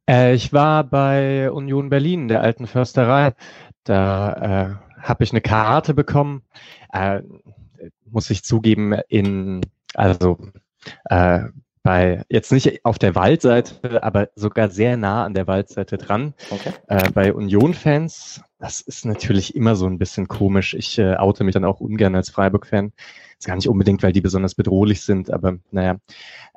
Äh, 0.10 0.36
ich 0.36 0.54
war 0.54 0.84
bei 0.84 1.52
Union 1.52 1.90
Berlin, 1.90 2.28
der 2.28 2.42
alten 2.42 2.68
Försterei. 2.68 3.34
Da 3.84 4.78
äh, 4.80 4.87
habe 4.98 5.24
ich 5.24 5.32
eine 5.32 5.42
Karte 5.42 5.94
bekommen 5.94 6.44
äh, 6.92 7.22
muss 8.10 8.30
ich 8.30 8.44
zugeben, 8.44 8.94
in, 9.10 9.62
also 9.94 10.38
äh, 11.06 11.44
bei, 11.84 12.24
jetzt 12.30 12.52
nicht 12.52 12.84
auf 12.84 13.00
der 13.00 13.16
Waldseite, 13.16 14.04
aber 14.04 14.30
sogar 14.36 14.70
sehr 14.70 14.98
nah 14.98 15.24
an 15.26 15.34
der 15.34 15.48
Waldseite 15.48 15.98
dran. 15.98 16.34
Okay. 16.50 16.74
Äh, 16.88 17.12
bei 17.12 17.34
Union-Fans, 17.34 18.42
das 18.60 18.82
ist 18.82 19.06
natürlich 19.06 19.56
immer 19.56 19.76
so 19.76 19.86
ein 19.86 19.98
bisschen 19.98 20.28
komisch. 20.28 20.74
Ich 20.74 20.98
äh, 20.98 21.16
oute 21.16 21.44
mich 21.44 21.54
dann 21.54 21.66
auch 21.66 21.80
ungern 21.80 22.16
als 22.16 22.30
Freiburg-Fan. 22.30 22.92
Ist 23.40 23.48
gar 23.48 23.56
nicht 23.56 23.70
unbedingt, 23.70 24.04
weil 24.04 24.12
die 24.12 24.22
besonders 24.22 24.56
bedrohlich 24.56 25.02
sind, 25.02 25.32
aber 25.32 25.60
naja. 25.72 25.98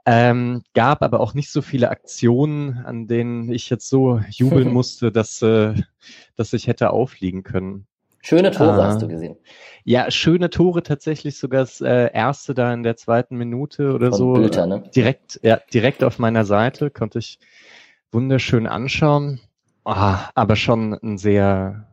Ähm, 0.07 0.63
gab 0.75 1.03
aber 1.03 1.21
auch 1.21 1.35
nicht 1.35 1.53
so 1.53 1.61
viele 1.61 1.91
Aktionen, 1.91 2.79
an 2.79 3.07
denen 3.07 3.53
ich 3.53 3.69
jetzt 3.69 3.89
so 3.89 4.21
jubeln 4.31 4.69
musste, 4.73 5.13
dass, 5.13 5.43
äh, 5.43 5.75
dass 6.37 6.55
ich 6.55 6.67
hätte 6.67 6.91
aufliegen 6.91 7.43
können. 7.43 7.87
Schöne 8.23 8.51
Tore 8.51 8.83
ah. 8.83 8.87
hast 8.87 9.03
du 9.03 9.09
gesehen. 9.09 9.37
Ja, 9.85 10.11
schöne 10.11 10.51
Tore 10.51 10.83
tatsächlich 10.83 11.39
sogar 11.39 11.63
das 11.63 11.81
äh, 11.81 12.11
erste 12.13 12.55
da 12.55 12.73
in 12.73 12.83
der 12.83 12.97
zweiten 12.97 13.37
Minute 13.37 13.95
oder 13.95 14.11
Von 14.11 14.19
so. 14.19 14.33
Bülter, 14.35 14.67
ne? 14.67 14.83
Direkt, 14.95 15.41
ja, 15.43 15.59
direkt 15.73 16.05
auf 16.05 16.19
meiner 16.19 16.45
Seite 16.45 16.91
konnte 16.91 17.19
ich 17.19 17.39
wunderschön 18.13 18.67
anschauen. 18.67 19.41
Oh, 19.85 20.15
aber 20.35 20.57
schon 20.57 20.95
ein 20.95 21.17
sehr, 21.17 21.89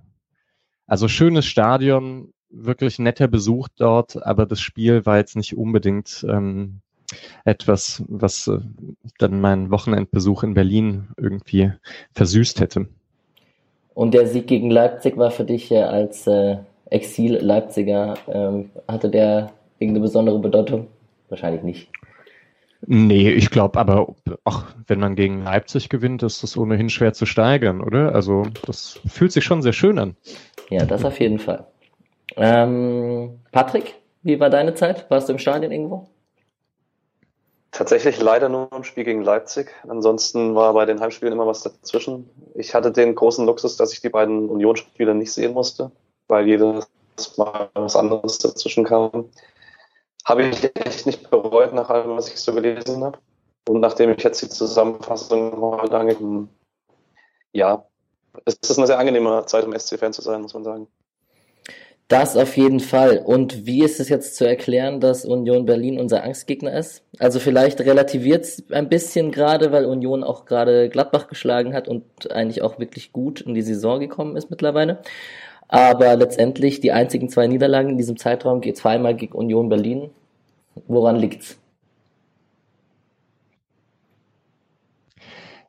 also 0.86 1.08
schönes 1.08 1.46
Stadion, 1.46 2.34
wirklich 2.50 3.00
netter 3.00 3.28
Besuch 3.28 3.70
dort, 3.78 4.22
aber 4.26 4.46
das 4.46 4.60
Spiel 4.60 5.06
war 5.06 5.18
jetzt 5.18 5.36
nicht 5.36 5.56
unbedingt 5.56 6.26
ähm, 6.30 6.82
etwas, 7.46 8.04
was 8.08 8.48
äh, 8.48 8.60
dann 9.18 9.40
meinen 9.40 9.72
Wochenendbesuch 9.72 10.44
in 10.44 10.54
Berlin 10.54 11.10
irgendwie 11.18 11.72
versüßt 12.14 12.60
hätte. 12.60 12.88
Und 13.98 14.14
der 14.14 14.28
Sieg 14.28 14.46
gegen 14.46 14.70
Leipzig 14.70 15.18
war 15.18 15.32
für 15.32 15.44
dich 15.44 15.72
ja 15.72 15.88
als 15.88 16.28
äh, 16.28 16.58
Exil-Leipziger, 16.92 18.14
ähm, 18.32 18.70
hatte 18.88 19.10
der 19.10 19.54
irgendeine 19.80 20.04
besondere 20.04 20.38
Bedeutung? 20.38 20.86
Wahrscheinlich 21.30 21.64
nicht. 21.64 21.90
Nee, 22.86 23.32
ich 23.32 23.50
glaube 23.50 23.80
aber, 23.80 24.14
ach, 24.44 24.76
wenn 24.86 25.00
man 25.00 25.16
gegen 25.16 25.44
Leipzig 25.44 25.90
gewinnt, 25.90 26.22
ist 26.22 26.44
das 26.44 26.56
ohnehin 26.56 26.92
schwer 26.92 27.14
zu 27.14 27.26
steigern, 27.26 27.82
oder? 27.82 28.14
Also 28.14 28.44
das 28.68 29.00
fühlt 29.08 29.32
sich 29.32 29.44
schon 29.44 29.64
sehr 29.64 29.74
schön 29.74 29.98
an. 29.98 30.16
Ja, 30.70 30.86
das 30.86 31.04
auf 31.04 31.20
jeden 31.20 31.40
Fall. 31.40 31.66
Ähm, 32.36 33.40
Patrick, 33.52 33.96
wie 34.22 34.40
war 34.40 34.52
deine 34.52 34.76
Zeit? 34.76 35.10
Warst 35.10 35.28
du 35.28 35.34
im 35.34 35.40
Stadion 35.40 35.72
irgendwo? 35.72 36.08
Tatsächlich 37.78 38.20
leider 38.20 38.50
nur 38.50 38.72
im 38.72 38.84
Spiel 38.84 39.04
gegen 39.04 39.22
Leipzig. 39.22 39.72
Ansonsten 39.88 40.56
war 40.56 40.74
bei 40.74 40.86
den 40.86 41.00
Heimspielen 41.00 41.32
immer 41.34 41.46
was 41.46 41.62
dazwischen. 41.62 42.28
Ich 42.56 42.74
hatte 42.74 42.92
den 42.92 43.14
großen 43.14 43.46
Luxus, 43.46 43.78
dass 43.78 43.94
ich 43.94 44.02
die 44.02 44.10
beiden 44.10 44.50
Unionsspiele 44.50 45.14
nicht 45.14 45.32
sehen 45.32 45.54
musste, 45.54 45.92
weil 46.28 46.48
jedes 46.48 46.88
Mal 47.38 47.70
was 47.76 47.96
anderes 47.96 48.40
dazwischen 48.40 48.84
kam. 48.84 49.30
Habe 50.26 50.44
ich 50.48 50.72
echt 50.76 51.06
nicht 51.06 51.30
bereut 51.30 51.74
nach 51.74 51.92
allem, 51.92 52.18
was 52.18 52.30
ich 52.30 52.38
so 52.38 52.52
gelesen 52.52 53.04
habe. 53.04 53.20
Und 53.70 53.80
nachdem 53.80 54.10
ich 54.10 54.24
jetzt 54.24 54.42
die 54.42 54.50
Zusammenfassung 54.50 55.62
heute 55.62 55.98
angekommen 56.00 56.50
ja, 57.58 57.86
es 58.46 58.56
ist 58.56 58.78
eine 58.78 58.88
sehr 58.88 59.00
angenehme 59.00 59.46
Zeit, 59.46 59.66
um 59.66 59.78
SC-Fan 59.78 60.14
zu 60.14 60.22
sein, 60.22 60.42
muss 60.42 60.54
man 60.54 60.64
sagen. 60.64 60.88
Das 62.08 62.38
auf 62.38 62.56
jeden 62.56 62.80
Fall. 62.80 63.18
Und 63.18 63.66
wie 63.66 63.84
ist 63.84 64.00
es 64.00 64.08
jetzt 64.08 64.38
zu 64.38 64.48
erklären, 64.48 65.02
dass 65.02 65.26
Union 65.26 65.66
Berlin 65.66 66.00
unser 66.00 66.24
Angstgegner 66.24 66.72
ist? 66.74 67.04
Also 67.20 67.40
vielleicht 67.40 67.82
relativiert 67.82 68.46
es 68.46 68.72
ein 68.72 68.88
bisschen 68.88 69.32
gerade, 69.32 69.74
weil 69.74 69.86
Union 69.86 70.24
auch 70.24 70.46
gerade 70.46 70.88
Gladbach 70.88 71.28
geschlagen 71.28 71.74
hat 71.74 71.90
und 71.90 72.32
eigentlich 72.32 72.62
auch 72.62 72.80
wirklich 72.80 73.12
gut 73.12 73.42
in 73.42 73.54
die 73.54 73.62
Saison 73.62 74.00
gekommen 74.00 74.38
ist 74.38 74.50
mittlerweile. 74.50 75.00
Aber 75.68 76.16
letztendlich 76.16 76.80
die 76.80 76.94
einzigen 76.94 77.30
zwei 77.30 77.48
Niederlagen 77.48 77.90
in 77.90 77.98
diesem 77.98 78.18
Zeitraum 78.18 78.62
geht 78.62 78.78
zweimal 78.78 79.16
gegen 79.16 79.34
Union 79.34 79.68
Berlin. 79.68 80.10
Woran 80.88 81.18
liegt's? 81.18 81.60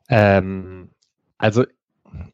Ähm, 0.09 0.89
also 1.37 1.65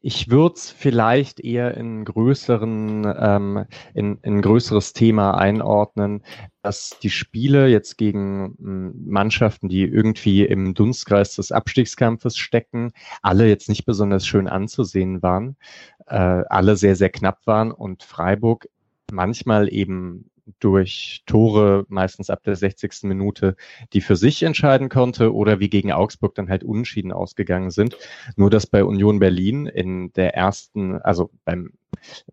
ich 0.02 0.30
würde 0.30 0.54
es 0.56 0.70
vielleicht 0.70 1.40
eher 1.40 1.76
in 1.76 2.04
größeren, 2.04 3.14
ähm, 3.18 3.64
in, 3.94 4.18
in 4.22 4.42
größeres 4.42 4.92
Thema 4.92 5.36
einordnen, 5.36 6.22
dass 6.62 6.98
die 7.02 7.10
Spiele 7.10 7.68
jetzt 7.68 7.96
gegen 7.96 8.56
hm, 8.58 9.04
Mannschaften, 9.06 9.68
die 9.68 9.82
irgendwie 9.82 10.44
im 10.44 10.74
Dunstkreis 10.74 11.36
des 11.36 11.52
Abstiegskampfes 11.52 12.36
stecken, 12.36 12.92
alle 13.22 13.48
jetzt 13.48 13.68
nicht 13.68 13.84
besonders 13.84 14.26
schön 14.26 14.48
anzusehen 14.48 15.22
waren, 15.22 15.56
äh, 16.06 16.16
alle 16.16 16.76
sehr, 16.76 16.96
sehr 16.96 17.10
knapp 17.10 17.46
waren 17.46 17.72
und 17.72 18.02
Freiburg 18.02 18.68
manchmal 19.12 19.72
eben 19.72 20.30
durch 20.60 21.22
Tore, 21.26 21.84
meistens 21.88 22.30
ab 22.30 22.42
der 22.44 22.56
60. 22.56 23.04
Minute, 23.04 23.56
die 23.92 24.00
für 24.00 24.16
sich 24.16 24.42
entscheiden 24.42 24.88
konnte 24.88 25.34
oder 25.34 25.60
wie 25.60 25.68
gegen 25.68 25.92
Augsburg 25.92 26.34
dann 26.34 26.48
halt 26.48 26.64
unentschieden 26.64 27.12
ausgegangen 27.12 27.70
sind. 27.70 27.96
Nur 28.36 28.50
dass 28.50 28.66
bei 28.66 28.84
Union 28.84 29.18
Berlin 29.18 29.66
in 29.66 30.12
der 30.12 30.34
ersten, 30.34 31.00
also 31.02 31.30
beim, 31.44 31.72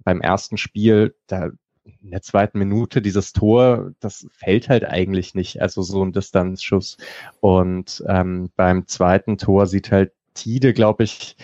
beim 0.04 0.22
ersten 0.22 0.58
Spiel, 0.58 1.16
da 1.28 1.52
in 1.86 2.12
der 2.12 2.22
zweiten 2.22 2.60
Minute 2.60 3.02
dieses 3.02 3.34
Tor, 3.34 3.92
das 4.00 4.28
fällt 4.32 4.70
halt 4.70 4.86
eigentlich 4.86 5.36
nicht, 5.36 5.62
also 5.62 5.82
so 5.82 6.04
ein 6.04 6.14
Distanzschuss. 6.14 6.98
Und 7.42 8.04
ähm, 8.08 8.52
beim 8.56 8.88
zweiten 8.88 9.38
Tor 9.38 9.68
sieht 9.68 9.92
halt 9.92 10.14
Tide, 10.34 10.74
glaube 10.74 11.04
ich, 11.04 11.36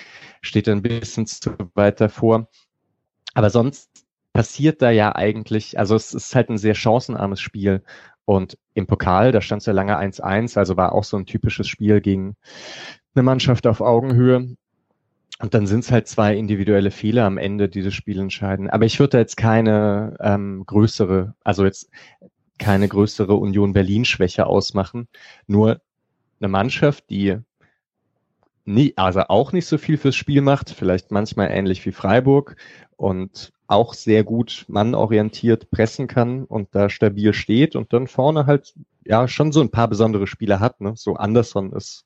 steht 0.42 0.70
ein 0.70 0.82
bisschen 0.82 1.26
zu 1.28 1.52
weit 1.76 2.00
davor. 2.00 2.48
Aber 3.34 3.50
sonst 3.50 3.90
passiert 4.40 4.82
da 4.82 4.90
ja 4.90 5.14
eigentlich, 5.14 5.78
also 5.78 5.96
es 5.96 6.14
ist 6.14 6.34
halt 6.34 6.48
ein 6.48 6.58
sehr 6.58 6.74
chancenarmes 6.74 7.42
Spiel. 7.42 7.84
Und 8.24 8.58
im 8.74 8.88
Pokal, 8.88 9.34
da 9.34 9.42
stand 9.42 9.62
es 9.62 9.66
ja 9.66 9.74
lange 9.74 10.00
1-1, 10.00 10.58
also 10.58 10.78
war 10.78 10.94
auch 10.94 11.04
so 11.04 11.18
ein 11.18 11.26
typisches 11.26 11.68
Spiel 11.68 12.00
gegen 12.00 12.38
eine 13.14 13.24
Mannschaft 13.24 13.68
auf 13.68 13.82
Augenhöhe. 13.82 14.56
Und 15.40 15.54
dann 15.54 15.68
sind 15.68 15.82
es 15.82 15.92
halt 15.92 16.08
zwei 16.08 16.38
individuelle 16.38 16.90
Fehler 16.90 17.26
am 17.26 17.38
Ende, 17.38 17.68
die 17.68 17.82
das 17.82 17.94
Spiel 17.94 18.18
entscheiden. 18.18 18.70
Aber 18.70 18.86
ich 18.86 18.98
würde 18.98 19.10
da 19.10 19.18
jetzt 19.18 19.36
keine 19.36 20.16
ähm, 20.22 20.64
größere, 20.66 21.36
also 21.44 21.66
jetzt 21.66 21.90
keine 22.60 22.88
größere 22.88 23.34
Union 23.34 23.74
Berlin-Schwäche 23.74 24.48
ausmachen. 24.48 25.10
Nur 25.48 25.82
eine 26.40 26.48
Mannschaft, 26.48 27.10
die 27.10 27.40
nie, 28.66 28.94
also 28.96 29.22
auch 29.28 29.52
nicht 29.52 29.66
so 29.66 29.78
viel 29.78 29.98
fürs 29.98 30.16
Spiel 30.16 30.42
macht, 30.42 30.70
vielleicht 30.70 31.12
manchmal 31.12 31.52
ähnlich 31.52 31.86
wie 31.86 31.92
Freiburg 31.92 32.56
und 32.98 33.52
auch 33.68 33.94
sehr 33.94 34.24
gut 34.24 34.66
mannorientiert 34.68 35.70
pressen 35.70 36.08
kann 36.08 36.44
und 36.44 36.70
da 36.72 36.90
stabil 36.90 37.34
steht 37.34 37.76
und 37.76 37.94
dann 37.94 38.08
vorne 38.08 38.46
halt 38.46 38.74
ja 39.06 39.28
schon 39.28 39.52
so 39.52 39.62
ein 39.62 39.70
paar 39.70 39.88
besondere 39.88 40.28
Spieler 40.28 40.60
hat. 40.60 40.82
Ne? 40.82 40.94
So 40.96 41.16
Anderson 41.16 41.72
ist 41.74 42.06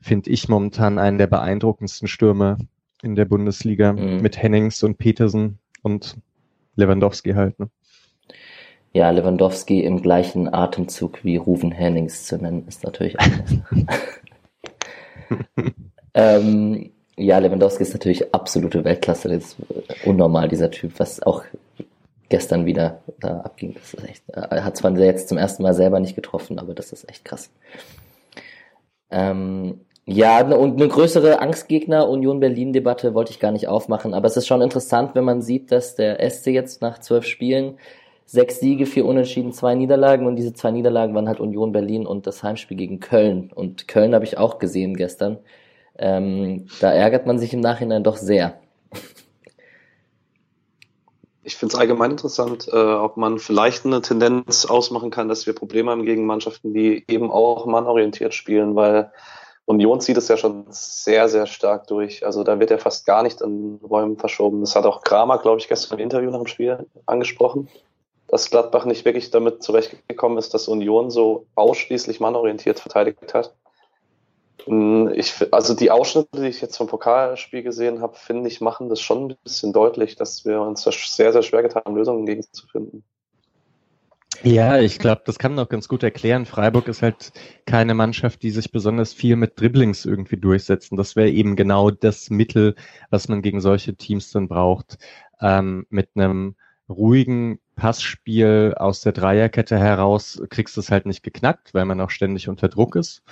finde 0.00 0.30
ich 0.30 0.48
momentan 0.48 0.98
einen 0.98 1.18
der 1.18 1.26
beeindruckendsten 1.26 2.08
Stürmer 2.08 2.58
in 3.02 3.14
der 3.14 3.24
Bundesliga 3.24 3.92
mhm. 3.92 4.20
mit 4.20 4.40
Hennings 4.40 4.82
und 4.82 4.98
Petersen 4.98 5.58
und 5.82 6.16
Lewandowski 6.76 7.32
halt. 7.32 7.58
Ne? 7.58 7.68
Ja, 8.92 9.10
Lewandowski 9.10 9.82
im 9.84 10.02
gleichen 10.02 10.52
Atemzug 10.52 11.24
wie 11.24 11.36
Ruven 11.36 11.70
Hennings 11.70 12.26
zu 12.26 12.38
nennen, 12.38 12.66
ist 12.66 12.82
natürlich 12.82 13.20
anders. 13.20 13.54
ähm, 16.14 16.90
ja, 17.16 17.38
Lewandowski 17.38 17.82
ist 17.82 17.92
natürlich 17.92 18.34
absolute 18.34 18.84
Weltklasse. 18.84 19.28
Das 19.28 19.44
ist 19.44 19.56
unnormal, 20.06 20.48
dieser 20.48 20.70
Typ, 20.70 20.98
was 20.98 21.22
auch 21.22 21.44
gestern 22.28 22.64
wieder 22.64 23.02
da 23.18 23.40
abging. 23.40 23.74
Das 23.74 23.94
ist 23.94 24.08
echt, 24.08 24.22
er 24.28 24.64
hat 24.64 24.76
zwar 24.76 24.96
jetzt 24.98 25.28
zum 25.28 25.36
ersten 25.36 25.62
Mal 25.62 25.74
selber 25.74 26.00
nicht 26.00 26.14
getroffen, 26.14 26.58
aber 26.58 26.74
das 26.74 26.92
ist 26.92 27.08
echt 27.08 27.24
krass. 27.24 27.50
Ähm, 29.10 29.80
ja, 30.06 30.42
ne, 30.42 30.56
und 30.56 30.80
eine 30.80 30.88
größere 30.88 31.40
Angstgegner 31.40 32.08
Union 32.08 32.40
Berlin 32.40 32.72
Debatte 32.72 33.14
wollte 33.14 33.32
ich 33.32 33.40
gar 33.40 33.52
nicht 33.52 33.68
aufmachen, 33.68 34.14
aber 34.14 34.26
es 34.26 34.36
ist 34.36 34.46
schon 34.46 34.62
interessant, 34.62 35.14
wenn 35.14 35.24
man 35.24 35.42
sieht, 35.42 35.70
dass 35.70 35.94
der 35.94 36.18
SC 36.30 36.48
jetzt 36.48 36.80
nach 36.80 36.98
zwölf 36.98 37.26
Spielen 37.26 37.78
sechs 38.30 38.60
Siege, 38.60 38.86
vier 38.86 39.06
Unentschieden, 39.06 39.52
zwei 39.52 39.74
Niederlagen 39.74 40.28
und 40.28 40.36
diese 40.36 40.52
zwei 40.52 40.70
Niederlagen 40.70 41.16
waren 41.16 41.26
halt 41.26 41.40
Union 41.40 41.72
Berlin 41.72 42.06
und 42.06 42.28
das 42.28 42.44
Heimspiel 42.44 42.76
gegen 42.76 43.00
Köln 43.00 43.50
und 43.52 43.88
Köln 43.88 44.14
habe 44.14 44.24
ich 44.24 44.38
auch 44.38 44.60
gesehen 44.60 44.96
gestern. 44.96 45.38
Ähm, 45.98 46.68
da 46.80 46.92
ärgert 46.92 47.26
man 47.26 47.40
sich 47.40 47.52
im 47.52 47.58
Nachhinein 47.58 48.04
doch 48.04 48.16
sehr. 48.16 48.60
Ich 51.42 51.56
finde 51.56 51.74
es 51.74 51.80
allgemein 51.80 52.12
interessant, 52.12 52.68
äh, 52.72 52.76
ob 52.76 53.16
man 53.16 53.40
vielleicht 53.40 53.84
eine 53.84 54.00
Tendenz 54.00 54.64
ausmachen 54.64 55.10
kann, 55.10 55.28
dass 55.28 55.48
wir 55.48 55.54
Probleme 55.54 55.90
haben 55.90 56.04
gegen 56.04 56.24
Mannschaften, 56.24 56.72
die 56.72 57.04
eben 57.08 57.32
auch 57.32 57.66
mannorientiert 57.66 58.32
spielen, 58.32 58.76
weil 58.76 59.10
Union 59.64 60.00
zieht 60.00 60.16
es 60.16 60.28
ja 60.28 60.36
schon 60.36 60.66
sehr, 60.68 61.28
sehr 61.28 61.46
stark 61.46 61.88
durch. 61.88 62.24
Also 62.24 62.44
da 62.44 62.60
wird 62.60 62.70
ja 62.70 62.78
fast 62.78 63.06
gar 63.06 63.24
nicht 63.24 63.42
an 63.42 63.80
Räumen 63.82 64.18
verschoben. 64.18 64.60
Das 64.60 64.76
hat 64.76 64.86
auch 64.86 65.02
Kramer, 65.02 65.38
glaube 65.38 65.58
ich, 65.58 65.66
gestern 65.66 65.98
im 65.98 66.04
Interview 66.04 66.30
nach 66.30 66.38
dem 66.38 66.46
Spiel 66.46 66.86
angesprochen, 67.06 67.68
dass 68.30 68.50
Gladbach 68.50 68.84
nicht 68.84 69.04
wirklich 69.04 69.30
damit 69.30 69.62
zurechtgekommen 69.62 70.38
ist, 70.38 70.54
dass 70.54 70.68
Union 70.68 71.10
so 71.10 71.46
ausschließlich 71.56 72.20
mannorientiert 72.20 72.78
verteidigt 72.78 73.34
hat. 73.34 73.56
Hm, 74.66 75.10
ich, 75.14 75.34
also 75.52 75.74
die 75.74 75.90
Ausschnitte, 75.90 76.40
die 76.40 76.48
ich 76.48 76.60
jetzt 76.60 76.76
vom 76.76 76.86
Pokalspiel 76.86 77.62
gesehen 77.62 78.00
habe, 78.00 78.16
finde 78.16 78.48
ich, 78.48 78.60
machen 78.60 78.88
das 78.88 79.00
schon 79.00 79.30
ein 79.30 79.36
bisschen 79.42 79.72
deutlich, 79.72 80.14
dass 80.14 80.44
wir 80.44 80.60
uns 80.60 80.84
sehr, 80.84 81.32
sehr 81.32 81.42
schwer 81.42 81.62
getan 81.62 81.82
haben, 81.84 81.96
Lösungen 81.96 82.24
gegen 82.24 82.42
zu 82.42 82.68
finden. 82.68 83.02
Ja, 84.42 84.78
ich 84.78 84.98
glaube, 84.98 85.22
das 85.26 85.38
kann 85.38 85.54
man 85.54 85.64
auch 85.64 85.68
ganz 85.68 85.88
gut 85.88 86.02
erklären. 86.02 86.46
Freiburg 86.46 86.88
ist 86.88 87.02
halt 87.02 87.32
keine 87.66 87.94
Mannschaft, 87.94 88.42
die 88.42 88.50
sich 88.50 88.70
besonders 88.70 89.12
viel 89.12 89.36
mit 89.36 89.60
Dribblings 89.60 90.06
irgendwie 90.06 90.38
durchsetzen. 90.38 90.96
Das 90.96 91.16
wäre 91.16 91.28
eben 91.28 91.56
genau 91.56 91.90
das 91.90 92.30
Mittel, 92.30 92.74
was 93.10 93.28
man 93.28 93.42
gegen 93.42 93.60
solche 93.60 93.96
Teams 93.96 94.30
dann 94.30 94.48
braucht. 94.48 94.98
Ähm, 95.42 95.84
mit 95.90 96.10
einem 96.14 96.54
ruhigen 96.90 97.58
Passspiel 97.76 98.74
aus 98.76 99.00
der 99.00 99.12
Dreierkette 99.12 99.78
heraus 99.78 100.42
kriegst 100.50 100.76
du 100.76 100.80
es 100.80 100.90
halt 100.90 101.06
nicht 101.06 101.22
geknackt, 101.22 101.72
weil 101.72 101.86
man 101.86 102.00
auch 102.00 102.10
ständig 102.10 102.48
unter 102.48 102.68
Druck 102.68 102.96
ist. 102.96 103.22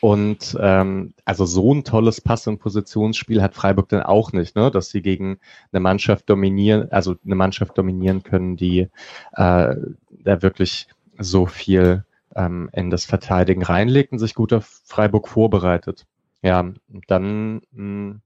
Und 0.00 0.56
ähm, 0.60 1.14
also 1.24 1.46
so 1.46 1.74
ein 1.74 1.82
tolles 1.82 2.20
Pass- 2.20 2.46
und 2.46 2.58
Positionsspiel 2.58 3.42
hat 3.42 3.54
Freiburg 3.54 3.88
dann 3.88 4.02
auch 4.02 4.32
nicht, 4.32 4.54
ne? 4.54 4.70
dass 4.70 4.90
sie 4.90 5.02
gegen 5.02 5.38
eine 5.72 5.80
Mannschaft 5.80 6.28
dominieren, 6.28 6.92
also 6.92 7.16
eine 7.24 7.34
Mannschaft 7.34 7.76
dominieren 7.78 8.22
können, 8.22 8.56
die 8.56 8.80
äh, 8.80 8.88
da 9.32 10.42
wirklich 10.42 10.86
so 11.18 11.46
viel 11.46 12.04
ähm, 12.36 12.68
in 12.72 12.90
das 12.90 13.06
Verteidigen 13.06 13.62
reinlegt 13.62 14.12
und 14.12 14.18
sich 14.18 14.34
gut 14.34 14.52
auf 14.52 14.82
Freiburg 14.84 15.28
vorbereitet. 15.28 16.06
Ja, 16.42 16.70
dann, 17.08 17.62
mh, 17.72 17.72
hm, 17.72 18.20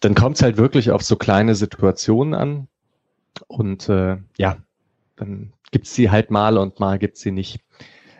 dann 0.00 0.14
kommt 0.14 0.36
es 0.36 0.42
halt 0.42 0.56
wirklich 0.56 0.90
auf 0.90 1.02
so 1.02 1.16
kleine 1.16 1.54
Situationen 1.54 2.34
an. 2.34 2.68
Und 3.48 3.88
äh, 3.88 4.16
ja, 4.36 4.56
dann 5.16 5.52
gibt's 5.70 5.94
sie 5.94 6.10
halt 6.10 6.30
mal 6.30 6.58
und 6.58 6.80
mal 6.80 6.98
gibt's 6.98 7.20
sie 7.20 7.32
nicht. 7.32 7.60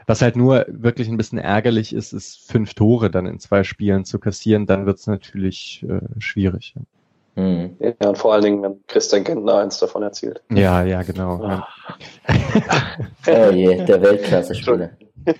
Was 0.06 0.22
halt 0.22 0.36
nur 0.36 0.66
wirklich 0.68 1.08
ein 1.08 1.16
bisschen 1.16 1.38
ärgerlich 1.38 1.92
ist, 1.92 2.12
ist 2.12 2.50
fünf 2.50 2.74
Tore 2.74 3.10
dann 3.10 3.26
in 3.26 3.40
zwei 3.40 3.64
Spielen 3.64 4.04
zu 4.04 4.20
kassieren, 4.20 4.66
dann 4.66 4.86
wird 4.86 4.98
es 4.98 5.06
natürlich 5.06 5.84
äh, 5.88 6.00
schwierig. 6.20 6.74
Ja. 6.76 6.82
Mhm. 7.42 7.76
ja, 7.80 8.08
und 8.08 8.16
vor 8.16 8.32
allen 8.32 8.44
Dingen, 8.44 8.62
wenn 8.62 8.84
Christian 8.86 9.24
Gentner 9.24 9.58
eins 9.58 9.78
davon 9.78 10.02
erzielt. 10.02 10.42
Ja, 10.50 10.82
ja, 10.84 11.02
genau. 11.02 11.42
Ja. 11.42 11.68
oh 13.48 13.50
je, 13.50 13.84
der 13.84 14.00
Weltklasse-Spieler. 14.00 14.90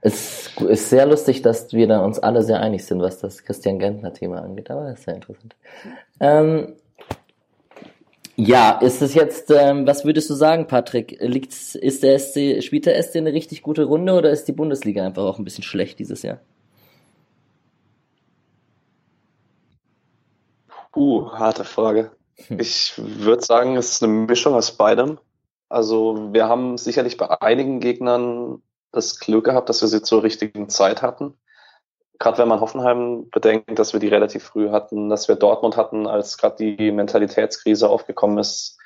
es 0.00 0.50
ist 0.56 0.90
sehr 0.90 1.06
lustig, 1.06 1.42
dass 1.42 1.72
wir 1.72 1.86
da 1.86 2.00
uns 2.00 2.18
alle 2.18 2.42
sehr 2.42 2.60
einig 2.60 2.86
sind, 2.86 3.02
was 3.02 3.18
das 3.18 3.44
Christian 3.44 3.78
Gentner-Thema 3.78 4.40
angeht, 4.40 4.70
aber 4.70 4.84
das 4.84 5.00
ist 5.00 5.04
sehr 5.04 5.16
interessant. 5.16 5.54
Ähm, 6.20 6.76
ja, 8.36 8.72
ist 8.72 9.00
es 9.00 9.14
jetzt, 9.14 9.50
ähm, 9.50 9.86
was 9.86 10.04
würdest 10.04 10.28
du 10.28 10.34
sagen, 10.34 10.66
Patrick? 10.66 11.16
Liegt's, 11.20 11.74
ist 11.74 12.02
der 12.02 12.18
SC, 12.18 12.62
spielt 12.62 12.84
der 12.84 13.02
SC 13.02 13.16
eine 13.16 13.32
richtig 13.32 13.62
gute 13.62 13.84
Runde 13.84 14.12
oder 14.12 14.30
ist 14.30 14.46
die 14.46 14.52
Bundesliga 14.52 15.04
einfach 15.04 15.24
auch 15.24 15.38
ein 15.38 15.44
bisschen 15.44 15.64
schlecht 15.64 15.98
dieses 15.98 16.22
Jahr? 16.22 16.40
Uh, 20.94 21.30
harte 21.32 21.64
Frage. 21.64 22.10
Hm. 22.48 22.60
Ich 22.60 22.94
würde 22.98 23.42
sagen, 23.42 23.76
es 23.76 23.92
ist 23.92 24.02
eine 24.02 24.12
Mischung 24.12 24.54
aus 24.54 24.72
beidem. 24.72 25.18
Also 25.68 26.32
wir 26.32 26.46
haben 26.46 26.76
sicherlich 26.76 27.16
bei 27.16 27.40
einigen 27.40 27.80
Gegnern 27.80 28.62
das 28.92 29.18
Glück 29.18 29.46
gehabt, 29.46 29.68
dass 29.68 29.80
wir 29.80 29.88
sie 29.88 30.02
zur 30.02 30.22
richtigen 30.22 30.68
Zeit 30.68 31.02
hatten 31.02 31.34
gerade 32.18 32.38
wenn 32.38 32.48
man 32.48 32.60
Hoffenheim 32.60 33.28
bedenkt, 33.30 33.78
dass 33.78 33.92
wir 33.92 34.00
die 34.00 34.08
relativ 34.08 34.44
früh 34.44 34.70
hatten, 34.70 35.08
dass 35.08 35.28
wir 35.28 35.36
Dortmund 35.36 35.76
hatten, 35.76 36.06
als 36.06 36.38
gerade 36.38 36.56
die 36.56 36.90
Mentalitätskrise 36.90 37.88
aufgekommen 37.88 38.38
ist. 38.38 38.78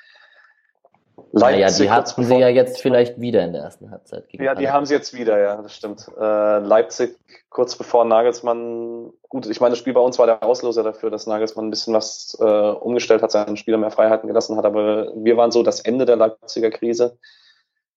Leipzig 1.32 1.60
naja, 1.60 1.68
die 1.70 1.90
hatten 1.90 2.24
sie 2.24 2.36
ja 2.36 2.48
jetzt 2.48 2.80
vielleicht 2.80 3.20
wieder 3.20 3.44
in 3.44 3.52
der 3.52 3.62
ersten 3.62 3.90
Halbzeit. 3.90 4.24
ja, 4.32 4.54
die 4.56 4.68
haben 4.68 4.84
sie 4.84 4.94
jetzt 4.94 5.14
wieder, 5.14 5.38
ja, 5.38 5.62
das 5.62 5.76
stimmt. 5.76 6.10
Äh, 6.18 6.58
Leipzig 6.58 7.16
kurz 7.50 7.76
bevor 7.76 8.04
Nagelsmann, 8.04 9.12
gut, 9.28 9.46
ich 9.46 9.60
meine, 9.60 9.70
das 9.70 9.78
Spiel 9.78 9.92
bei 9.92 10.00
uns 10.00 10.18
war 10.18 10.26
der 10.26 10.42
Auslöser 10.42 10.82
dafür, 10.82 11.10
dass 11.10 11.26
Nagelsmann 11.26 11.66
ein 11.66 11.70
bisschen 11.70 11.94
was 11.94 12.36
äh, 12.40 12.44
umgestellt 12.44 13.22
hat, 13.22 13.30
seinen 13.30 13.56
Spieler 13.56 13.78
mehr 13.78 13.92
Freiheiten 13.92 14.26
gelassen 14.26 14.56
hat, 14.56 14.64
aber 14.64 15.12
wir 15.14 15.36
waren 15.36 15.52
so 15.52 15.62
das 15.62 15.80
Ende 15.80 16.04
der 16.04 16.16
Leipziger 16.16 16.70
Krise. 16.70 17.16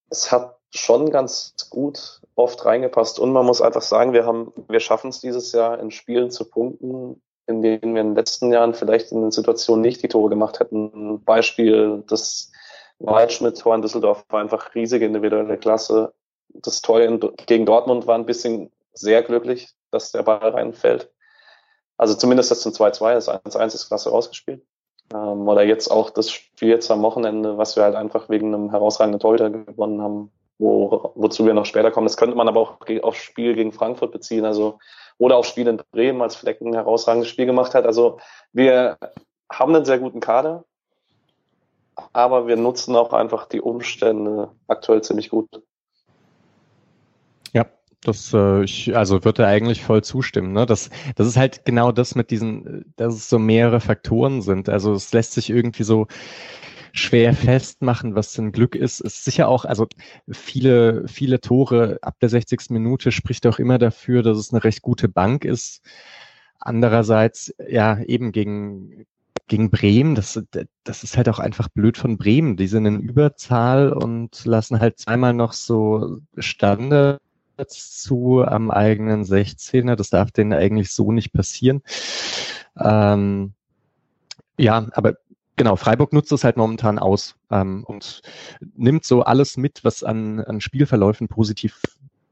Es 0.10 0.32
hat 0.32 0.58
schon 0.74 1.12
ganz 1.12 1.56
gut 1.70 2.22
oft 2.36 2.66
reingepasst. 2.66 3.20
Und 3.20 3.32
man 3.32 3.46
muss 3.46 3.62
einfach 3.62 3.82
sagen, 3.82 4.14
wir 4.14 4.26
haben, 4.26 4.52
wir 4.68 4.80
schaffen 4.80 5.10
es 5.10 5.22
dieses 5.22 5.52
Jahr 5.52 5.80
in 5.80 5.92
Spielen 5.92 6.32
zu 6.32 6.46
punkten, 6.46 7.22
in 7.46 7.62
denen 7.62 7.94
wir 7.94 8.02
in 8.02 8.10
den 8.10 8.16
letzten 8.16 8.52
Jahren 8.52 8.74
vielleicht 8.74 9.12
in 9.12 9.22
den 9.22 9.32
Situationen 9.32 9.82
nicht 9.82 10.02
die 10.02 10.08
Tore 10.08 10.30
gemacht 10.30 10.60
hätten. 10.60 11.24
Beispiel 11.24 12.04
das 12.08 12.52
Waldschmidt-Tor 13.00 13.76
in 13.76 13.82
Düsseldorf 13.82 14.26
war 14.30 14.42
einfach 14.42 14.74
riesige 14.76 15.06
individuelle 15.06 15.58
Klasse. 15.58 16.14
Das 16.50 16.82
Tor 16.82 17.02
in, 17.02 17.20
gegen 17.46 17.66
Dortmund 17.66 18.08
war 18.08 18.16
ein 18.16 18.26
bisschen 18.26 18.72
sehr 18.94 19.22
glücklich, 19.24 19.74
dass 19.92 20.12
der 20.12 20.24
Ball 20.24 20.50
reinfällt. 20.50 21.12
Also 21.98 22.16
zumindest 22.16 22.52
das 22.52 22.62
zum 22.62 22.72
2-2, 22.72 23.14
das 23.14 23.30
1-1 23.30 23.76
ist 23.76 23.88
klasse 23.88 24.10
rausgespielt. 24.10 24.66
Ähm, 25.14 25.48
oder 25.48 25.64
jetzt 25.64 25.90
auch 25.90 26.10
das 26.10 26.32
Spiel 26.32 26.70
jetzt 26.70 26.90
am 26.90 27.04
Wochenende, 27.04 27.58
was 27.58 27.76
wir 27.76 27.84
halt 27.84 27.96
einfach 27.96 28.30
wegen 28.30 28.54
einem 28.54 28.72
herausragenden 28.72 29.20
Torhüter 29.20 29.50
gewonnen 29.50 30.02
haben, 30.02 30.32
wo, 30.60 31.12
wozu 31.16 31.46
wir 31.46 31.54
noch 31.54 31.66
später 31.66 31.92
kommen. 31.92 32.06
Das 32.06 32.18
könnte 32.18 32.36
man 32.36 32.48
aber 32.48 32.60
auch 32.60 32.78
aufs 33.02 33.20
Spiel 33.20 33.56
gegen 33.56 33.72
Frankfurt 33.72 34.12
beziehen, 34.12 34.46
also 34.46 34.80
oder 35.18 35.38
auf 35.38 35.46
Spiel 35.46 35.68
in 35.68 35.82
Bremen, 35.92 36.22
als 36.22 36.36
Flecken 36.36 36.70
ein 36.70 36.74
herausragendes 36.74 37.30
Spiel 37.30 37.46
gemacht 37.46 37.76
hat. 37.76 37.86
Also 37.86 38.20
wir 38.52 38.98
haben 39.52 39.76
einen 39.76 39.86
sehr 39.86 40.00
guten 40.00 40.20
Kader, 40.20 40.66
aber 42.14 42.48
wir 42.48 42.56
nutzen 42.56 42.96
auch 42.96 43.14
einfach 43.14 43.46
die 43.46 43.62
Umstände 43.62 44.52
aktuell 44.68 45.02
ziemlich 45.02 45.30
gut. 45.30 45.48
Ja, 47.54 47.66
das, 48.02 48.34
äh, 48.34 48.64
ich, 48.64 48.96
also 48.96 49.24
würde 49.24 49.46
eigentlich 49.46 49.84
voll 49.84 50.04
zustimmen. 50.04 50.54
Ne? 50.54 50.66
Das, 50.66 50.90
das 51.16 51.28
ist 51.28 51.38
halt 51.38 51.66
genau 51.66 51.92
das 51.92 52.16
mit 52.16 52.32
diesen, 52.32 52.94
dass 52.96 53.14
es 53.14 53.30
so 53.30 53.38
mehrere 53.38 53.80
Faktoren 53.80 54.42
sind. 54.42 54.70
Also 54.70 54.94
es 54.94 55.14
lässt 55.14 55.34
sich 55.34 55.50
irgendwie 55.50 55.84
so 55.84 56.08
schwer 56.94 57.34
festmachen, 57.34 58.16
was 58.16 58.34
denn 58.34 58.52
Glück 58.52 58.76
ist. 58.76 59.02
Ist 59.02 59.26
sicher 59.26 59.48
auch, 59.48 59.66
also 59.66 59.88
viele, 60.30 61.08
viele 61.08 61.42
Tore 61.42 61.98
ab 62.04 62.20
der 62.22 62.30
60. 62.30 62.70
Minute 62.70 63.12
spricht 63.12 63.48
auch 63.48 63.58
immer 63.60 63.80
dafür, 63.80 64.22
dass 64.22 64.38
es 64.38 64.54
eine 64.54 64.64
recht 64.64 64.84
gute 64.84 65.10
Bank 65.10 65.44
ist. 65.44 65.82
Andererseits, 66.60 67.54
ja, 67.68 68.00
eben 68.04 68.32
gegen, 68.32 69.08
gegen 69.48 69.72
Bremen, 69.72 70.14
das, 70.14 70.40
das 70.84 71.04
ist 71.04 71.18
halt 71.18 71.30
auch 71.30 71.40
einfach 71.40 71.68
blöd 71.68 71.98
von 71.98 72.18
Bremen. 72.18 72.58
Die 72.58 72.68
sind 72.68 72.86
in 72.86 73.00
Überzahl 73.00 73.92
und 73.92 74.46
lassen 74.46 74.80
halt 74.80 75.00
zweimal 75.00 75.34
noch 75.34 75.54
so 75.54 76.20
Standards 76.38 77.20
zu 78.04 78.44
am 78.44 78.70
eigenen 78.70 79.24
16er. 79.24 79.96
Das 79.96 80.12
darf 80.12 80.32
denen 80.32 80.54
eigentlich 80.54 80.92
so 80.92 81.12
nicht 81.12 81.34
passieren. 81.34 81.82
Ähm, 82.78 83.54
ja, 84.58 84.88
aber 84.92 85.16
genau, 85.56 85.76
Freiburg 85.76 86.14
nutzt 86.14 86.32
es 86.32 86.44
halt 86.44 86.58
momentan 86.58 87.00
aus 87.00 87.36
ähm, 87.52 87.84
und 87.86 88.22
nimmt 88.76 89.06
so 89.06 89.24
alles 89.24 89.58
mit, 89.58 89.84
was 89.84 90.04
an, 90.04 90.40
an 90.40 90.62
Spielverläufen 90.62 91.28
positiv 91.28 91.82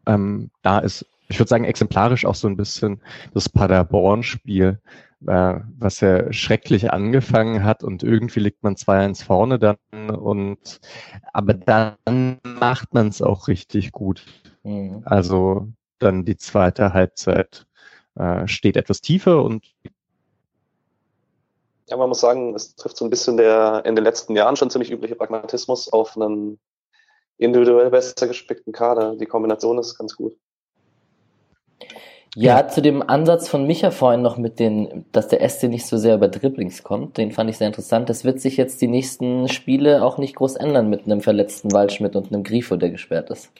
ähm, 0.07 0.49
da 0.61 0.79
ist. 0.79 1.05
ich 1.29 1.39
würde 1.39 1.49
sagen, 1.49 1.65
exemplarisch 1.65 2.25
auch 2.25 2.35
so 2.35 2.47
ein 2.47 2.57
bisschen 2.57 3.01
das 3.33 3.49
Paderborn-Spiel, 3.49 4.79
äh, 5.27 5.55
was 5.77 5.99
ja 5.99 6.31
schrecklich 6.33 6.91
angefangen 6.91 7.63
hat 7.63 7.83
und 7.83 8.03
irgendwie 8.03 8.39
liegt 8.39 8.63
man 8.63 8.75
2-1 8.75 9.23
vorne 9.23 9.59
dann 9.59 10.09
und 10.09 10.79
aber 11.33 11.53
dann 11.53 12.39
macht 12.43 12.93
man 12.93 13.07
es 13.07 13.21
auch 13.21 13.47
richtig 13.47 13.91
gut. 13.91 14.25
Mhm. 14.63 15.01
Also 15.05 15.67
dann 15.99 16.25
die 16.25 16.37
zweite 16.37 16.93
Halbzeit 16.93 17.67
äh, 18.15 18.47
steht 18.47 18.77
etwas 18.77 19.01
tiefer 19.01 19.43
und 19.43 19.65
ja, 21.91 21.97
man 21.97 22.07
muss 22.07 22.21
sagen, 22.21 22.55
es 22.55 22.75
trifft 22.75 22.95
so 22.95 23.05
ein 23.05 23.09
bisschen 23.09 23.35
der 23.35 23.83
in 23.85 23.95
den 23.95 24.05
letzten 24.05 24.35
Jahren 24.35 24.55
schon 24.55 24.69
ziemlich 24.69 24.91
übliche 24.91 25.15
Pragmatismus 25.15 25.91
auf 25.91 26.15
einen 26.15 26.57
individuell 27.37 27.89
besser 27.89 28.27
gespickten 28.27 28.71
Kader. 28.71 29.15
Die 29.17 29.25
Kombination 29.25 29.77
ist 29.77 29.97
ganz 29.97 30.15
gut. 30.15 30.37
Ja, 32.33 32.69
zu 32.69 32.81
dem 32.81 33.01
Ansatz 33.01 33.49
von 33.49 33.67
Micha 33.67 33.91
vorhin 33.91 34.21
noch 34.21 34.37
mit 34.37 34.57
den, 34.57 35.05
dass 35.11 35.27
der 35.27 35.47
SC 35.49 35.63
nicht 35.63 35.85
so 35.85 35.97
sehr 35.97 36.15
über 36.15 36.29
Dribblings 36.29 36.81
kommt, 36.81 37.17
den 37.17 37.33
fand 37.33 37.49
ich 37.49 37.57
sehr 37.57 37.67
interessant. 37.67 38.09
Das 38.09 38.23
wird 38.23 38.39
sich 38.39 38.55
jetzt 38.55 38.81
die 38.81 38.87
nächsten 38.87 39.49
Spiele 39.49 40.01
auch 40.01 40.17
nicht 40.17 40.37
groß 40.37 40.55
ändern 40.55 40.89
mit 40.89 41.03
einem 41.03 41.19
verletzten 41.19 41.73
Waldschmidt 41.73 42.15
und 42.15 42.31
einem 42.31 42.43
Grifo, 42.43 42.77
der 42.77 42.89
gesperrt 42.89 43.31
ist. 43.31 43.51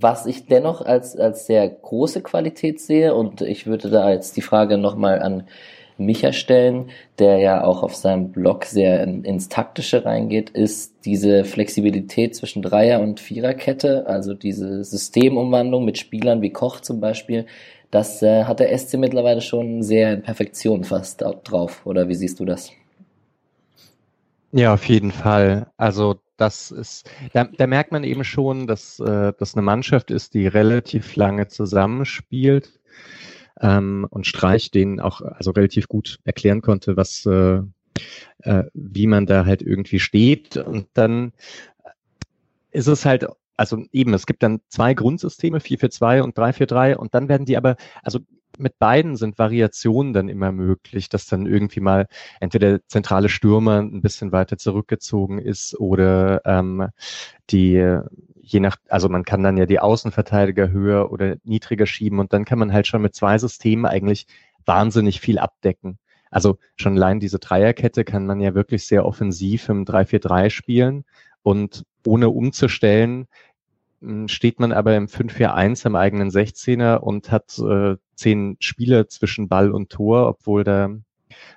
Was 0.00 0.26
ich 0.26 0.46
dennoch 0.46 0.84
als, 0.84 1.16
als 1.16 1.46
sehr 1.46 1.68
große 1.68 2.22
Qualität 2.22 2.80
sehe, 2.80 3.14
und 3.14 3.40
ich 3.40 3.66
würde 3.66 3.90
da 3.90 4.10
jetzt 4.10 4.36
die 4.36 4.42
Frage 4.42 4.78
nochmal 4.78 5.22
an 5.22 5.44
Micha 5.98 6.32
stellen, 6.32 6.90
der 7.18 7.38
ja 7.38 7.64
auch 7.64 7.82
auf 7.82 7.94
seinem 7.94 8.30
Blog 8.30 8.64
sehr 8.64 9.02
in, 9.02 9.24
ins 9.24 9.48
Taktische 9.48 10.04
reingeht, 10.04 10.50
ist 10.50 10.94
diese 11.04 11.44
Flexibilität 11.44 12.36
zwischen 12.36 12.62
Dreier- 12.62 13.00
und 13.00 13.18
Viererkette, 13.18 14.06
also 14.06 14.34
diese 14.34 14.84
Systemumwandlung 14.84 15.84
mit 15.84 15.96
Spielern 15.98 16.42
wie 16.42 16.50
Koch 16.50 16.80
zum 16.80 17.00
Beispiel, 17.00 17.46
das 17.90 18.22
äh, 18.22 18.44
hat 18.44 18.60
der 18.60 18.76
SC 18.76 18.94
mittlerweile 18.98 19.40
schon 19.40 19.82
sehr 19.82 20.12
in 20.12 20.22
Perfektion 20.22 20.84
fast 20.84 21.24
drauf. 21.44 21.86
Oder 21.86 22.08
wie 22.08 22.14
siehst 22.14 22.40
du 22.40 22.44
das? 22.44 22.72
Ja, 24.52 24.74
auf 24.74 24.84
jeden 24.86 25.12
Fall. 25.12 25.68
Also 25.76 26.16
das 26.36 26.70
ist, 26.70 27.10
da, 27.32 27.44
da 27.44 27.66
merkt 27.66 27.92
man 27.92 28.04
eben 28.04 28.24
schon, 28.24 28.66
dass 28.66 29.00
äh, 29.00 29.32
das 29.38 29.54
eine 29.54 29.62
Mannschaft 29.62 30.10
ist, 30.10 30.34
die 30.34 30.46
relativ 30.46 31.16
lange 31.16 31.48
zusammenspielt 31.48 32.78
ähm, 33.60 34.06
und 34.10 34.26
Streich 34.26 34.70
den 34.70 35.00
auch 35.00 35.20
also 35.20 35.50
relativ 35.52 35.88
gut 35.88 36.18
erklären 36.24 36.62
konnte, 36.62 36.96
was 36.96 37.24
äh, 37.26 37.60
äh, 38.42 38.64
wie 38.74 39.06
man 39.06 39.26
da 39.26 39.46
halt 39.46 39.62
irgendwie 39.62 40.00
steht. 40.00 40.56
Und 40.56 40.88
dann 40.94 41.32
ist 42.70 42.86
es 42.86 43.04
halt 43.04 43.26
also 43.56 43.82
eben, 43.92 44.12
es 44.14 44.26
gibt 44.26 44.42
dann 44.42 44.60
zwei 44.68 44.94
Grundsysteme, 44.94 45.60
442 45.60 46.22
und 46.22 46.36
343 46.36 46.98
und 46.98 47.14
dann 47.14 47.28
werden 47.28 47.46
die 47.46 47.56
aber, 47.56 47.76
also 48.02 48.20
mit 48.58 48.78
beiden 48.78 49.16
sind 49.16 49.38
Variationen 49.38 50.12
dann 50.12 50.28
immer 50.28 50.52
möglich, 50.52 51.08
dass 51.08 51.26
dann 51.26 51.46
irgendwie 51.46 51.80
mal 51.80 52.06
entweder 52.40 52.70
der 52.70 52.86
zentrale 52.88 53.28
Stürmer 53.28 53.80
ein 53.80 54.02
bisschen 54.02 54.32
weiter 54.32 54.56
zurückgezogen 54.58 55.38
ist 55.38 55.78
oder 55.78 56.40
ähm, 56.44 56.88
die 57.50 58.00
je 58.46 58.60
nach, 58.60 58.76
also 58.88 59.08
man 59.08 59.24
kann 59.24 59.42
dann 59.42 59.56
ja 59.56 59.66
die 59.66 59.80
Außenverteidiger 59.80 60.70
höher 60.70 61.10
oder 61.10 61.36
niedriger 61.42 61.86
schieben 61.86 62.20
und 62.20 62.32
dann 62.32 62.44
kann 62.44 62.60
man 62.60 62.72
halt 62.72 62.86
schon 62.86 63.02
mit 63.02 63.14
zwei 63.14 63.38
Systemen 63.38 63.86
eigentlich 63.86 64.26
wahnsinnig 64.64 65.20
viel 65.20 65.38
abdecken. 65.38 65.98
Also 66.30 66.58
schon 66.76 66.96
allein 66.96 67.18
diese 67.20 67.38
Dreierkette 67.38 68.04
kann 68.04 68.26
man 68.26 68.40
ja 68.40 68.54
wirklich 68.54 68.86
sehr 68.86 69.04
offensiv 69.04 69.68
im 69.68 69.84
3-4-3 69.84 70.50
spielen 70.50 71.04
und 71.42 71.84
ohne 72.06 72.28
umzustellen 72.28 73.26
hm, 74.00 74.28
steht 74.28 74.60
man 74.60 74.72
aber 74.72 74.96
im 74.96 75.06
5-4-1 75.08 75.86
am 75.86 75.96
eigenen 75.96 76.30
16er 76.30 76.98
und 76.98 77.32
hat 77.32 77.58
äh, 77.58 77.96
zehn 78.16 78.56
Spieler 78.60 79.08
zwischen 79.08 79.48
Ball 79.48 79.70
und 79.70 79.90
Tor, 79.90 80.28
obwohl 80.28 80.64
der, 80.64 80.98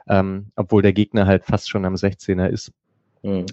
ähm, 0.08 0.52
obwohl 0.56 0.82
der 0.82 0.94
Gegner 0.94 1.26
halt 1.26 1.46
fast 1.46 1.70
schon 1.70 1.86
am 1.86 1.96
16er 1.96 2.48
ist. 2.48 2.72
Mhm. 3.24 3.46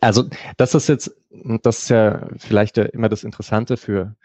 Also 0.00 0.24
das 0.56 0.74
ist 0.74 0.88
jetzt, 0.88 1.16
das 1.62 1.80
ist 1.80 1.88
ja 1.90 2.28
vielleicht 2.36 2.78
immer 2.78 3.08
das 3.08 3.24
Interessante 3.24 3.76
für 3.76 4.16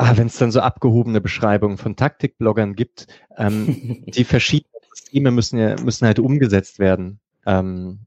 ah, 0.00 0.16
wenn 0.16 0.28
es 0.28 0.38
dann 0.38 0.50
so 0.50 0.60
abgehobene 0.60 1.20
Beschreibungen 1.20 1.76
von 1.76 1.94
Taktikbloggern 1.94 2.74
gibt, 2.74 3.06
ähm, 3.36 4.02
die 4.06 4.24
verschiedenen 4.24 4.82
Systeme 4.94 5.30
müssen 5.30 5.58
ja 5.58 5.76
müssen 5.80 6.06
halt 6.06 6.18
umgesetzt 6.18 6.78
werden. 6.78 7.20
Ähm, 7.46 8.00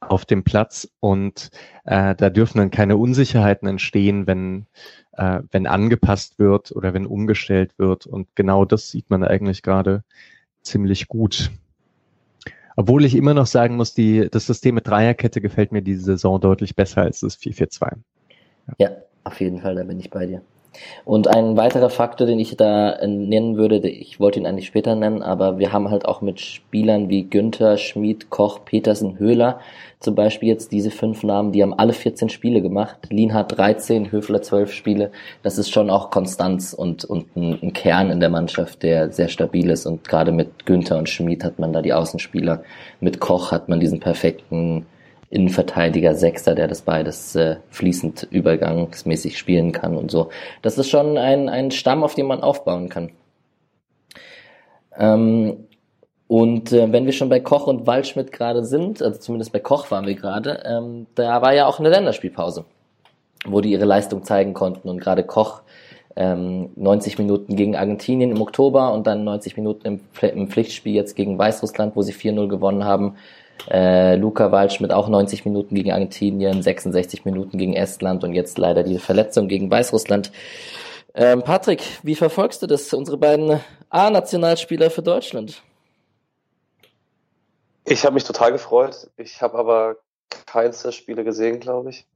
auf 0.00 0.24
dem 0.24 0.42
Platz 0.42 0.88
und 1.00 1.50
äh, 1.84 2.14
da 2.14 2.30
dürfen 2.30 2.56
dann 2.56 2.70
keine 2.70 2.96
Unsicherheiten 2.96 3.68
entstehen, 3.68 4.26
wenn, 4.26 4.66
äh, 5.12 5.40
wenn 5.50 5.66
angepasst 5.66 6.38
wird 6.38 6.72
oder 6.72 6.94
wenn 6.94 7.06
umgestellt 7.06 7.78
wird 7.78 8.06
und 8.06 8.28
genau 8.34 8.64
das 8.64 8.90
sieht 8.90 9.10
man 9.10 9.24
eigentlich 9.24 9.62
gerade 9.62 10.04
ziemlich 10.62 11.08
gut. 11.08 11.50
Obwohl 12.76 13.04
ich 13.04 13.14
immer 13.14 13.34
noch 13.34 13.46
sagen 13.46 13.76
muss, 13.76 13.94
die, 13.94 14.28
das 14.30 14.46
System 14.46 14.76
mit 14.76 14.86
Dreierkette 14.86 15.40
gefällt 15.40 15.72
mir 15.72 15.82
diese 15.82 16.02
Saison 16.02 16.40
deutlich 16.40 16.74
besser 16.74 17.02
als 17.02 17.20
das 17.20 17.38
4-4-2. 17.38 17.96
Ja. 18.68 18.74
ja, 18.78 18.90
auf 19.24 19.40
jeden 19.40 19.60
Fall, 19.60 19.74
da 19.74 19.84
bin 19.84 20.00
ich 20.00 20.10
bei 20.10 20.26
dir. 20.26 20.42
Und 21.04 21.28
ein 21.28 21.56
weiterer 21.56 21.90
Faktor, 21.90 22.26
den 22.26 22.38
ich 22.38 22.56
da 22.56 22.98
nennen 23.06 23.56
würde, 23.56 23.86
ich 23.88 24.20
wollte 24.20 24.40
ihn 24.40 24.46
eigentlich 24.46 24.66
später 24.66 24.94
nennen, 24.94 25.22
aber 25.22 25.58
wir 25.58 25.72
haben 25.72 25.90
halt 25.90 26.06
auch 26.06 26.20
mit 26.20 26.40
Spielern 26.40 27.08
wie 27.08 27.24
Günther, 27.24 27.76
Schmid, 27.76 28.30
Koch, 28.30 28.64
Petersen, 28.64 29.18
Höhler 29.18 29.60
zum 30.02 30.16
Beispiel 30.16 30.48
jetzt 30.48 30.72
diese 30.72 30.90
fünf 30.90 31.22
Namen, 31.22 31.52
die 31.52 31.62
haben 31.62 31.74
alle 31.74 31.92
14 31.92 32.28
Spiele 32.28 32.60
gemacht. 32.60 32.96
Lienhardt 33.10 33.56
13, 33.56 34.10
Höfler 34.10 34.42
12 34.42 34.72
Spiele. 34.72 35.12
Das 35.44 35.58
ist 35.58 35.70
schon 35.70 35.90
auch 35.90 36.10
Konstanz 36.10 36.72
und, 36.72 37.04
und 37.04 37.36
ein, 37.36 37.58
ein 37.62 37.72
Kern 37.72 38.10
in 38.10 38.18
der 38.18 38.28
Mannschaft, 38.28 38.82
der 38.82 39.12
sehr 39.12 39.28
stabil 39.28 39.70
ist. 39.70 39.86
Und 39.86 40.08
gerade 40.08 40.32
mit 40.32 40.66
Günther 40.66 40.98
und 40.98 41.08
Schmid 41.08 41.44
hat 41.44 41.60
man 41.60 41.72
da 41.72 41.82
die 41.82 41.92
Außenspieler. 41.92 42.64
Mit 43.00 43.20
Koch 43.20 43.52
hat 43.52 43.68
man 43.68 43.78
diesen 43.78 44.00
perfekten 44.00 44.86
Innenverteidiger, 45.32 46.14
Sechster, 46.14 46.54
der 46.54 46.68
das 46.68 46.82
beides 46.82 47.34
äh, 47.34 47.56
fließend 47.70 48.28
übergangsmäßig 48.30 49.38
spielen 49.38 49.72
kann 49.72 49.96
und 49.96 50.10
so. 50.10 50.28
Das 50.60 50.76
ist 50.76 50.90
schon 50.90 51.16
ein, 51.16 51.48
ein 51.48 51.70
Stamm, 51.70 52.04
auf 52.04 52.14
dem 52.14 52.26
man 52.26 52.42
aufbauen 52.42 52.90
kann. 52.90 53.10
Ähm, 54.96 55.56
und 56.28 56.72
äh, 56.72 56.92
wenn 56.92 57.06
wir 57.06 57.12
schon 57.12 57.30
bei 57.30 57.40
Koch 57.40 57.66
und 57.66 57.86
Waldschmidt 57.86 58.30
gerade 58.30 58.62
sind, 58.64 59.00
also 59.00 59.18
zumindest 59.18 59.52
bei 59.52 59.58
Koch 59.58 59.90
waren 59.90 60.06
wir 60.06 60.14
gerade, 60.14 60.62
ähm, 60.66 61.06
da 61.14 61.40
war 61.40 61.54
ja 61.54 61.66
auch 61.66 61.78
eine 61.78 61.88
Länderspielpause, 61.88 62.66
wo 63.46 63.62
die 63.62 63.72
ihre 63.72 63.86
Leistung 63.86 64.24
zeigen 64.24 64.52
konnten. 64.52 64.86
Und 64.90 65.00
gerade 65.00 65.24
Koch 65.24 65.62
ähm, 66.14 66.68
90 66.76 67.16
Minuten 67.16 67.56
gegen 67.56 67.74
Argentinien 67.74 68.32
im 68.32 68.42
Oktober 68.42 68.92
und 68.92 69.06
dann 69.06 69.24
90 69.24 69.56
Minuten 69.56 69.86
im, 69.86 70.00
im 70.20 70.48
Pflichtspiel 70.48 70.92
jetzt 70.92 71.16
gegen 71.16 71.38
Weißrussland, 71.38 71.96
wo 71.96 72.02
sie 72.02 72.12
4-0 72.12 72.48
gewonnen 72.48 72.84
haben. 72.84 73.16
Äh, 73.70 74.16
Luca 74.16 74.50
Waldschmidt 74.50 74.92
auch 74.92 75.08
90 75.08 75.44
Minuten 75.44 75.74
gegen 75.74 75.92
Argentinien, 75.92 76.62
66 76.62 77.24
Minuten 77.24 77.58
gegen 77.58 77.74
Estland 77.74 78.24
und 78.24 78.32
jetzt 78.32 78.58
leider 78.58 78.82
diese 78.82 79.00
Verletzung 79.00 79.48
gegen 79.48 79.70
Weißrussland. 79.70 80.32
Ähm, 81.14 81.42
Patrick, 81.42 81.82
wie 82.02 82.14
verfolgst 82.14 82.62
du 82.62 82.66
das, 82.66 82.92
unsere 82.92 83.18
beiden 83.18 83.60
A-Nationalspieler 83.90 84.90
für 84.90 85.02
Deutschland? 85.02 85.62
Ich 87.84 88.04
habe 88.04 88.14
mich 88.14 88.24
total 88.24 88.52
gefreut. 88.52 89.08
Ich 89.16 89.42
habe 89.42 89.58
aber 89.58 89.96
keins 90.46 90.82
der 90.82 90.92
Spiele 90.92 91.24
gesehen, 91.24 91.60
glaube 91.60 91.90
ich. 91.90 92.06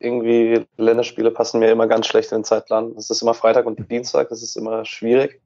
Irgendwie 0.00 0.66
Länderspiele 0.76 1.30
passen 1.30 1.60
mir 1.60 1.70
immer 1.70 1.86
ganz 1.86 2.06
schlecht 2.06 2.32
in 2.32 2.38
den 2.38 2.44
Zeitplan. 2.44 2.94
Es 2.96 3.10
ist 3.10 3.22
immer 3.22 3.34
Freitag 3.34 3.66
und 3.66 3.90
Dienstag, 3.90 4.28
das 4.28 4.42
ist 4.42 4.56
immer 4.56 4.84
schwierig. 4.84 5.40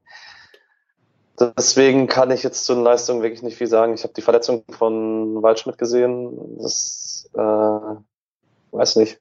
Deswegen 1.39 2.07
kann 2.07 2.31
ich 2.31 2.43
jetzt 2.43 2.65
zu 2.65 2.73
den 2.73 2.83
Leistungen 2.83 3.21
wirklich 3.21 3.43
nicht 3.43 3.57
viel 3.57 3.67
sagen. 3.67 3.93
Ich 3.93 4.03
habe 4.03 4.13
die 4.13 4.21
Verletzung 4.21 4.63
von 4.69 5.41
Waldschmidt 5.41 5.77
gesehen. 5.77 6.57
Das 6.57 7.29
äh, 7.33 7.95
weiß 8.71 8.97
nicht. 8.97 9.19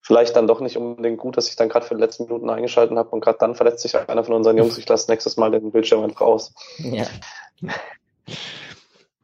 Vielleicht 0.00 0.36
dann 0.36 0.46
doch 0.46 0.60
nicht 0.60 0.76
unbedingt 0.76 1.18
gut, 1.18 1.36
dass 1.36 1.48
ich 1.48 1.56
dann 1.56 1.68
gerade 1.68 1.86
für 1.86 1.94
die 1.94 2.00
letzten 2.00 2.24
Minuten 2.24 2.50
eingeschalten 2.50 2.98
habe 2.98 3.08
und 3.10 3.20
gerade 3.22 3.38
dann 3.38 3.54
verletzt 3.54 3.80
sich 3.80 3.96
einer 3.96 4.24
von 4.24 4.34
unseren 4.34 4.58
Jungs. 4.58 4.76
Ich 4.76 4.88
lasse 4.88 5.10
nächstes 5.10 5.36
Mal 5.36 5.50
den 5.50 5.72
Bildschirm 5.72 6.04
einfach 6.04 6.20
aus. 6.20 6.52
Ja. 6.78 7.06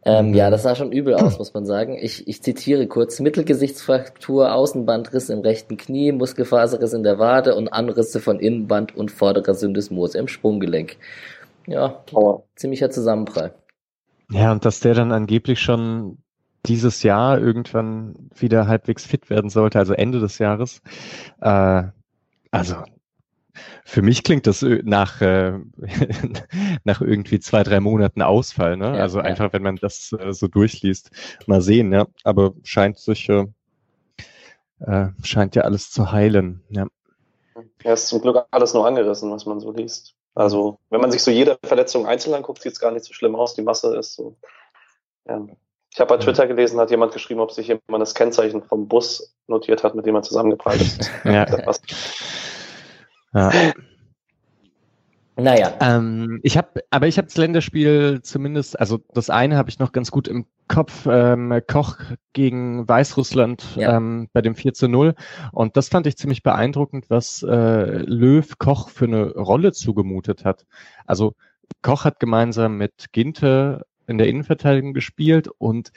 Ähm, 0.03 0.33
ja, 0.33 0.49
das 0.49 0.63
sah 0.63 0.75
schon 0.75 0.93
übel 0.93 1.15
aus, 1.15 1.39
muss 1.39 1.53
man 1.53 1.67
sagen. 1.67 1.99
Ich, 2.01 2.27
ich 2.27 2.43
zitiere 2.43 2.87
kurz. 2.87 3.21
Mittelgesichtsfraktur, 3.21 4.55
Außenbandriss 4.55 5.29
im 5.29 5.41
rechten 5.41 5.77
Knie, 5.77 6.13
Muskelfaserriss 6.13 6.95
in 6.95 7.03
der 7.03 7.19
Wade 7.19 7.55
und 7.55 7.69
Anrisse 7.69 8.19
von 8.19 8.41
Innenband 8.41 8.97
und 8.97 9.11
vorderer 9.11 9.53
Syndesmose 9.53 10.17
im 10.17 10.29
Sprunggelenk. 10.29 10.97
Ja, 11.67 12.03
oh. 12.13 12.45
ziemlicher 12.57 12.91
Zusammenprall. 12.91 13.55
Ja, 14.31 14.53
und 14.53 14.65
dass 14.65 14.81
der 14.81 14.95
dann 14.95 15.13
angeblich 15.13 15.61
schon 15.61 16.19
dieses 16.67 17.03
Jahr 17.03 17.39
irgendwann 17.39 18.31
wieder 18.35 18.67
halbwegs 18.67 19.05
fit 19.05 19.31
werden 19.31 19.51
sollte, 19.51 19.79
also 19.79 19.95
Ende 19.95 20.21
des 20.21 20.39
Jahres. 20.39 20.83
Äh, 21.41 21.85
also 22.51 22.77
für 23.85 24.03
mich 24.03 24.23
klingt 24.23 24.47
das 24.47 24.63
äh, 24.63 24.83
nach, 24.85 25.21
äh, 25.21 25.59
nach 26.85 27.01
irgendwie 27.01 27.41
zwei, 27.41 27.63
drei 27.63 27.81
Monaten 27.81 28.23
Ausfall. 28.23 28.77
Ne? 28.77 28.97
Ja, 28.97 29.03
also 29.03 29.19
ja. 29.19 29.25
einfach, 29.25 29.53
wenn 29.53 29.63
man 29.63 29.77
das 29.77 30.13
äh, 30.13 30.33
so 30.33 30.49
durchliest, 30.49 31.11
mal 31.47 31.63
sehen. 31.63 31.93
Ja, 31.93 32.07
aber 32.25 32.55
scheint 32.63 32.99
sich 32.99 33.29
äh, 33.29 33.47
äh, 34.81 35.09
scheint 35.23 35.55
ja 35.57 35.63
alles 35.63 35.91
zu 35.91 36.13
heilen. 36.13 36.63
Ja. 36.71 36.87
Ja, 37.83 37.93
ist 37.93 38.09
zum 38.09 38.21
Glück 38.21 38.47
alles 38.51 38.75
nur 38.75 38.87
angerissen, 38.87 39.31
was 39.31 39.47
man 39.47 39.61
so 39.61 39.73
liest. 39.73 40.15
Also, 40.35 40.79
wenn 40.91 41.01
man 41.01 41.11
sich 41.11 41.23
so 41.23 41.31
jede 41.31 41.59
Verletzung 41.65 42.07
einzeln 42.07 42.35
anguckt, 42.35 42.63
sieht 42.63 42.73
es 42.73 42.81
gar 42.81 42.93
nicht 42.93 43.05
so 43.05 43.13
schlimm 43.13 43.35
aus. 43.35 43.55
Die 43.55 43.63
Masse 43.63 43.97
ist 43.97 44.15
so. 44.15 44.37
Ja. 45.27 45.47
Ich 45.93 45.99
habe 45.99 46.17
bei 46.17 46.23
Twitter 46.23 46.47
gelesen, 46.47 46.79
hat 46.79 46.91
jemand 46.91 47.13
geschrieben, 47.13 47.41
ob 47.41 47.51
sich 47.51 47.67
jemand 47.67 48.01
das 48.01 48.15
Kennzeichen 48.15 48.63
vom 48.63 48.87
Bus 48.87 49.35
notiert 49.49 49.83
hat, 49.83 49.97
mit 49.97 50.07
dem 50.07 50.15
er 50.15 50.23
zusammengeprallt 50.23 50.81
ist. 50.81 51.11
ja. 51.25 51.47
ja. 53.35 53.73
Naja. 55.37 55.73
Ähm, 55.81 56.41
ich 56.43 56.57
habe, 56.57 56.83
aber 56.91 57.07
ich 57.07 57.17
habe 57.17 57.27
das 57.27 57.37
Länderspiel 57.37 58.21
zumindest, 58.23 58.79
also 58.79 58.99
das 59.15 59.31
eine 59.31 59.57
habe 59.57 59.71
ich 59.71 59.79
noch 59.79 59.93
ganz 59.93 60.11
gut 60.11 60.29
im 60.29 60.47
Kopf, 60.69 61.07
ähm, 61.11 61.61
Koch 61.67 61.97
gegen 62.33 62.87
Weißrussland 62.89 63.77
ja. 63.77 63.97
ähm, 63.97 64.29
bei 64.33 64.43
dem 64.43 64.55
4 64.55 64.75
zu 64.75 64.89
0. 64.89 65.15
Und 65.53 65.77
das 65.77 65.89
fand 65.89 66.07
ich 66.07 66.17
ziemlich 66.17 66.43
beeindruckend, 66.43 67.11
was 67.11 67.43
äh, 67.43 67.99
Löw 68.05 68.47
Koch 68.59 68.89
für 68.89 69.07
eine 69.07 69.33
Rolle 69.33 69.73
zugemutet 69.73 70.45
hat. 70.45 70.67
Also 71.07 71.35
Koch 71.83 72.05
hat 72.05 72.21
gemeinsam 72.21 72.77
mit 72.77 73.13
Ginte 73.13 73.87
in 74.11 74.19
der 74.19 74.29
Innenverteidigung 74.29 74.93
gespielt 74.93 75.49
und 75.49 75.93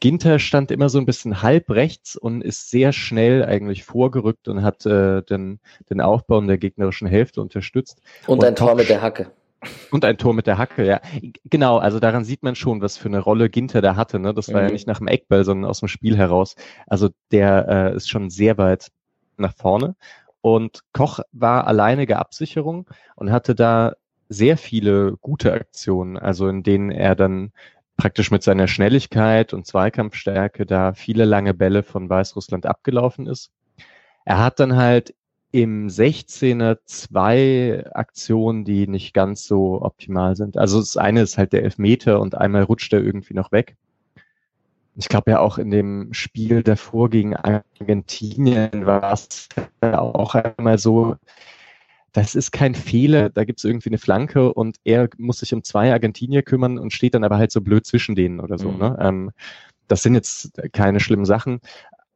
Ginter 0.00 0.38
stand 0.38 0.70
immer 0.70 0.88
so 0.88 0.98
ein 0.98 1.06
bisschen 1.06 1.42
halb 1.42 1.70
rechts 1.70 2.16
und 2.16 2.42
ist 2.42 2.70
sehr 2.70 2.92
schnell 2.92 3.44
eigentlich 3.44 3.84
vorgerückt 3.84 4.48
und 4.48 4.62
hat 4.62 4.86
äh, 4.86 5.22
den, 5.22 5.60
den 5.90 6.00
Aufbau 6.00 6.38
in 6.38 6.48
der 6.48 6.58
gegnerischen 6.58 7.06
Hälfte 7.06 7.42
unterstützt. 7.42 8.00
Und, 8.26 8.38
und 8.38 8.44
ein 8.44 8.56
Tor 8.56 8.74
mit 8.74 8.88
der 8.88 9.02
Hacke. 9.02 9.30
Und 9.90 10.06
ein 10.06 10.16
Tor 10.16 10.32
mit 10.32 10.46
der 10.46 10.56
Hacke, 10.56 10.86
ja. 10.86 11.02
Genau, 11.44 11.76
also 11.76 12.00
daran 12.00 12.24
sieht 12.24 12.42
man 12.42 12.54
schon, 12.54 12.80
was 12.80 12.96
für 12.96 13.08
eine 13.08 13.18
Rolle 13.18 13.50
Ginter 13.50 13.82
da 13.82 13.94
hatte. 13.94 14.18
Ne? 14.18 14.32
Das 14.32 14.50
war 14.52 14.62
mhm. 14.62 14.68
ja 14.68 14.72
nicht 14.72 14.86
nach 14.86 14.98
dem 14.98 15.08
Eckball, 15.08 15.44
sondern 15.44 15.68
aus 15.68 15.80
dem 15.80 15.88
Spiel 15.88 16.16
heraus. 16.16 16.54
Also 16.86 17.10
der 17.30 17.68
äh, 17.68 17.94
ist 17.94 18.08
schon 18.08 18.30
sehr 18.30 18.56
weit 18.56 18.88
nach 19.36 19.54
vorne. 19.54 19.96
Und 20.40 20.80
Koch 20.94 21.20
war 21.32 21.66
alleinige 21.66 22.18
Absicherung 22.18 22.88
und 23.16 23.30
hatte 23.30 23.54
da 23.54 23.92
sehr 24.30 24.56
viele 24.56 25.16
gute 25.20 25.52
Aktionen, 25.52 26.16
also 26.16 26.48
in 26.48 26.62
denen 26.62 26.90
er 26.90 27.16
dann 27.16 27.52
praktisch 27.96 28.30
mit 28.30 28.42
seiner 28.42 28.68
Schnelligkeit 28.68 29.52
und 29.52 29.66
Zweikampfstärke 29.66 30.64
da 30.64 30.94
viele 30.94 31.26
lange 31.26 31.52
Bälle 31.52 31.82
von 31.82 32.08
Weißrussland 32.08 32.64
abgelaufen 32.64 33.26
ist. 33.26 33.50
Er 34.24 34.38
hat 34.38 34.60
dann 34.60 34.76
halt 34.76 35.14
im 35.52 35.88
16er 35.88 36.78
zwei 36.84 37.84
Aktionen, 37.92 38.64
die 38.64 38.86
nicht 38.86 39.12
ganz 39.14 39.44
so 39.44 39.82
optimal 39.82 40.36
sind. 40.36 40.56
Also 40.56 40.78
das 40.78 40.96
eine 40.96 41.22
ist 41.22 41.36
halt 41.36 41.52
der 41.52 41.64
Elfmeter 41.64 42.20
und 42.20 42.36
einmal 42.36 42.62
rutscht 42.62 42.92
er 42.92 43.02
irgendwie 43.02 43.34
noch 43.34 43.50
weg. 43.50 43.76
Ich 44.94 45.08
glaube 45.08 45.32
ja 45.32 45.40
auch 45.40 45.58
in 45.58 45.70
dem 45.70 46.14
Spiel 46.14 46.62
davor 46.62 47.10
gegen 47.10 47.34
Argentinien 47.34 48.86
war 48.86 49.12
es 49.12 49.48
auch 49.80 50.36
einmal 50.36 50.78
so, 50.78 51.16
das 52.12 52.34
ist 52.34 52.50
kein 52.50 52.74
Fehler, 52.74 53.30
da 53.30 53.44
gibt 53.44 53.60
es 53.60 53.64
irgendwie 53.64 53.90
eine 53.90 53.98
Flanke 53.98 54.52
und 54.52 54.78
er 54.84 55.08
muss 55.18 55.38
sich 55.40 55.54
um 55.54 55.62
zwei 55.62 55.92
Argentinier 55.92 56.42
kümmern 56.42 56.78
und 56.78 56.92
steht 56.92 57.14
dann 57.14 57.24
aber 57.24 57.38
halt 57.38 57.52
so 57.52 57.60
blöd 57.60 57.86
zwischen 57.86 58.14
denen 58.14 58.40
oder 58.40 58.58
so. 58.58 58.70
Mhm. 58.70 58.78
Ne? 58.78 58.96
Ähm, 59.00 59.30
das 59.88 60.02
sind 60.02 60.14
jetzt 60.14 60.52
keine 60.72 61.00
schlimmen 61.00 61.24
Sachen, 61.24 61.60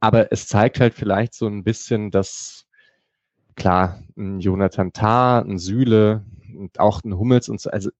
aber 0.00 0.32
es 0.32 0.46
zeigt 0.46 0.80
halt 0.80 0.94
vielleicht 0.94 1.34
so 1.34 1.46
ein 1.46 1.64
bisschen, 1.64 2.10
dass 2.10 2.66
klar, 3.56 4.02
ein 4.16 4.40
Jonathan 4.40 4.92
Tah, 4.92 5.40
ein 5.40 5.58
Süle 5.58 6.24
und 6.56 6.78
auch 6.80 7.02
ein 7.04 7.16
Hummels 7.16 7.48
und 7.48 7.60
so, 7.60 7.70
also 7.70 7.90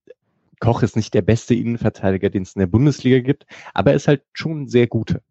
Koch 0.59 0.83
ist 0.83 0.95
nicht 0.95 1.13
der 1.13 1.21
beste 1.21 1.53
Innenverteidiger, 1.53 2.29
den 2.29 2.43
es 2.43 2.55
in 2.55 2.59
der 2.59 2.67
Bundesliga 2.67 3.19
gibt, 3.19 3.45
aber 3.73 3.91
er 3.91 3.97
ist 3.97 4.07
halt 4.07 4.23
schon 4.33 4.67
sehr 4.67 4.87
guter. 4.87 5.21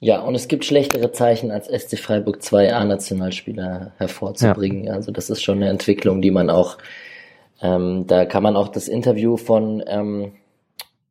Ja, 0.00 0.20
und 0.20 0.34
es 0.34 0.48
gibt 0.48 0.64
schlechtere 0.64 1.12
Zeichen, 1.12 1.50
als 1.50 1.68
SC 1.68 1.98
Freiburg 1.98 2.42
2 2.42 2.74
A-Nationalspieler 2.74 3.92
hervorzubringen. 3.96 4.84
Ja. 4.84 4.94
Also 4.94 5.12
das 5.12 5.30
ist 5.30 5.42
schon 5.42 5.58
eine 5.58 5.68
Entwicklung, 5.68 6.20
die 6.20 6.30
man 6.30 6.50
auch, 6.50 6.78
ähm, 7.62 8.06
da 8.06 8.24
kann 8.26 8.42
man 8.42 8.56
auch 8.56 8.68
das 8.68 8.88
Interview 8.88 9.36
von 9.36 9.82
ähm, 9.86 10.32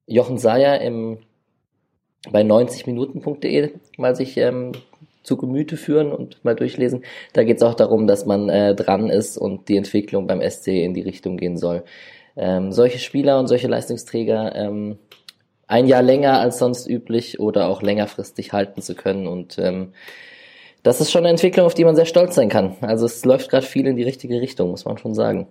Jochen 0.06 0.38
Sayer 0.38 0.82
im, 0.82 1.20
bei 2.32 2.42
90minuten.de 2.42 3.72
mal 3.98 4.16
sich 4.16 4.38
ähm, 4.38 4.74
zu 5.24 5.38
Gemüte 5.38 5.78
führen 5.78 6.12
und 6.12 6.44
mal 6.44 6.56
durchlesen. 6.56 7.04
Da 7.32 7.44
geht 7.44 7.58
es 7.58 7.64
auch 7.64 7.76
darum, 7.76 8.08
dass 8.08 8.26
man 8.26 8.50
äh, 8.50 8.76
dran 8.76 9.10
ist 9.10 9.38
und 9.38 9.70
die 9.70 9.78
Entwicklung 9.78 10.28
beim 10.28 10.42
SC 10.42 10.68
in 10.68 10.94
die 10.94 11.02
Richtung 11.02 11.38
gehen 11.38 11.58
soll. 11.58 11.84
Ähm, 12.36 12.72
solche 12.72 13.00
Spieler 13.00 13.40
und 13.40 13.48
solche 13.48 13.68
Leistungsträger 13.68 14.56
ähm, 14.56 14.98
ein 15.74 15.88
Jahr 15.88 16.04
länger 16.04 16.40
als 16.40 16.60
sonst 16.60 16.88
üblich 16.88 17.40
oder 17.40 17.68
auch 17.68 17.82
längerfristig 17.82 18.54
halten 18.54 18.84
zu 18.84 18.94
können. 18.94 19.26
Und 19.26 19.58
ähm, 19.58 19.94
das 20.84 21.02
ist 21.02 21.12
schon 21.12 21.22
eine 21.22 21.30
Entwicklung, 21.30 21.66
auf 21.66 21.74
die 21.74 21.84
man 21.84 21.96
sehr 21.96 22.06
stolz 22.06 22.36
sein 22.36 22.48
kann. 22.48 22.76
Also 22.82 23.08
es 23.08 23.26
läuft 23.26 23.50
gerade 23.50 23.66
viel 23.66 23.88
in 23.88 23.96
die 23.96 24.04
richtige 24.04 24.40
Richtung, 24.40 24.70
muss 24.70 24.86
man 24.86 25.00
schon 25.00 25.16
sagen. 25.16 25.48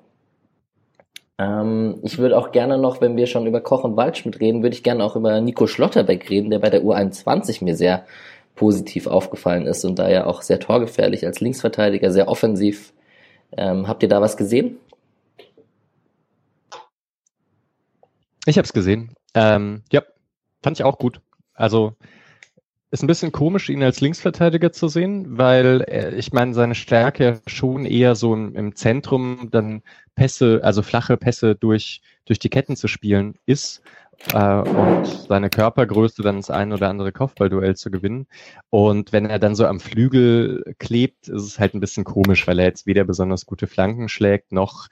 Ähm, 1.39 1.99
ich 2.05 2.19
würde 2.19 2.39
auch 2.39 2.53
gerne 2.53 2.79
noch, 2.79 3.01
wenn 3.01 3.17
wir 3.17 3.27
schon 3.27 3.49
über 3.49 3.61
Koch 3.61 3.83
und 3.83 3.97
Waldschmidt 3.97 4.39
reden, 4.39 4.63
würde 4.63 4.77
ich 4.77 4.85
gerne 4.85 5.03
auch 5.03 5.17
über 5.17 5.41
Nico 5.41 5.67
Schlotterbeck 5.67 6.31
reden, 6.31 6.51
der 6.51 6.61
bei 6.61 6.71
der 6.71 6.85
U21 6.85 7.65
mir 7.65 7.75
sehr 7.75 8.07
positiv 8.55 9.09
aufgefallen 9.09 9.67
ist 9.67 9.85
und 9.85 9.99
da 9.99 10.09
ja 10.09 10.27
auch 10.27 10.43
sehr 10.43 10.61
torgefährlich 10.61 11.27
als 11.27 11.41
Linksverteidiger, 11.41 12.13
sehr 12.13 12.29
offensiv. 12.29 12.93
Ähm, 13.57 13.89
habt 13.89 14.05
ihr 14.05 14.09
da 14.09 14.21
was 14.21 14.37
gesehen? 14.37 14.79
Ich 18.47 18.57
habe 18.57 18.67
es 18.67 18.73
gesehen. 18.73 19.15
Ähm, 19.35 19.83
ja, 19.91 20.03
fand 20.63 20.79
ich 20.79 20.85
auch 20.85 20.99
gut. 20.99 21.21
Also 21.55 21.95
ist 22.93 23.03
ein 23.03 23.07
bisschen 23.07 23.33
komisch, 23.33 23.71
ihn 23.71 23.83
als 23.83 24.03
Linksverteidiger 24.03 24.71
zu 24.71 24.87
sehen, 24.87 25.39
weil 25.39 25.83
äh, 25.89 26.15
ich 26.15 26.33
meine, 26.33 26.53
seine 26.53 26.75
Stärke 26.75 27.41
schon 27.47 27.87
eher 27.87 28.15
so 28.15 28.35
im, 28.35 28.77
Zentrum 28.77 29.49
dann 29.51 29.83
Pässe, 30.15 30.61
also 30.63 30.83
flache 30.83 31.17
Pässe 31.17 31.55
durch, 31.55 32.03
durch 32.27 32.39
die 32.39 32.51
Ketten 32.51 32.77
zu 32.77 32.89
spielen 32.89 33.37
ist 33.47 33.81
äh, 34.35 34.59
und 34.59 35.07
seine 35.07 35.49
Körpergröße 35.49 36.21
dann 36.21 36.37
das 36.37 36.51
ein 36.51 36.71
oder 36.71 36.91
andere 36.91 37.13
Kopfballduell 37.13 37.77
zu 37.77 37.91
gewinnen. 37.91 38.27
Und 38.69 39.15
wenn 39.15 39.25
er 39.25 39.39
dann 39.39 39.55
so 39.55 39.67
am 39.67 39.81
Flügel 39.81 40.75
klebt, 40.79 41.29
ist 41.29 41.45
es 41.45 41.59
halt 41.59 41.73
ein 41.73 41.81
bisschen 41.81 42.05
komisch, 42.05 42.47
weil 42.47 42.59
er 42.59 42.67
jetzt 42.67 42.87
weder 42.87 43.05
besonders 43.05 43.47
gute 43.47 43.67
Flanken 43.67 44.11
schlägt, 44.11 44.53
noch 44.53 44.89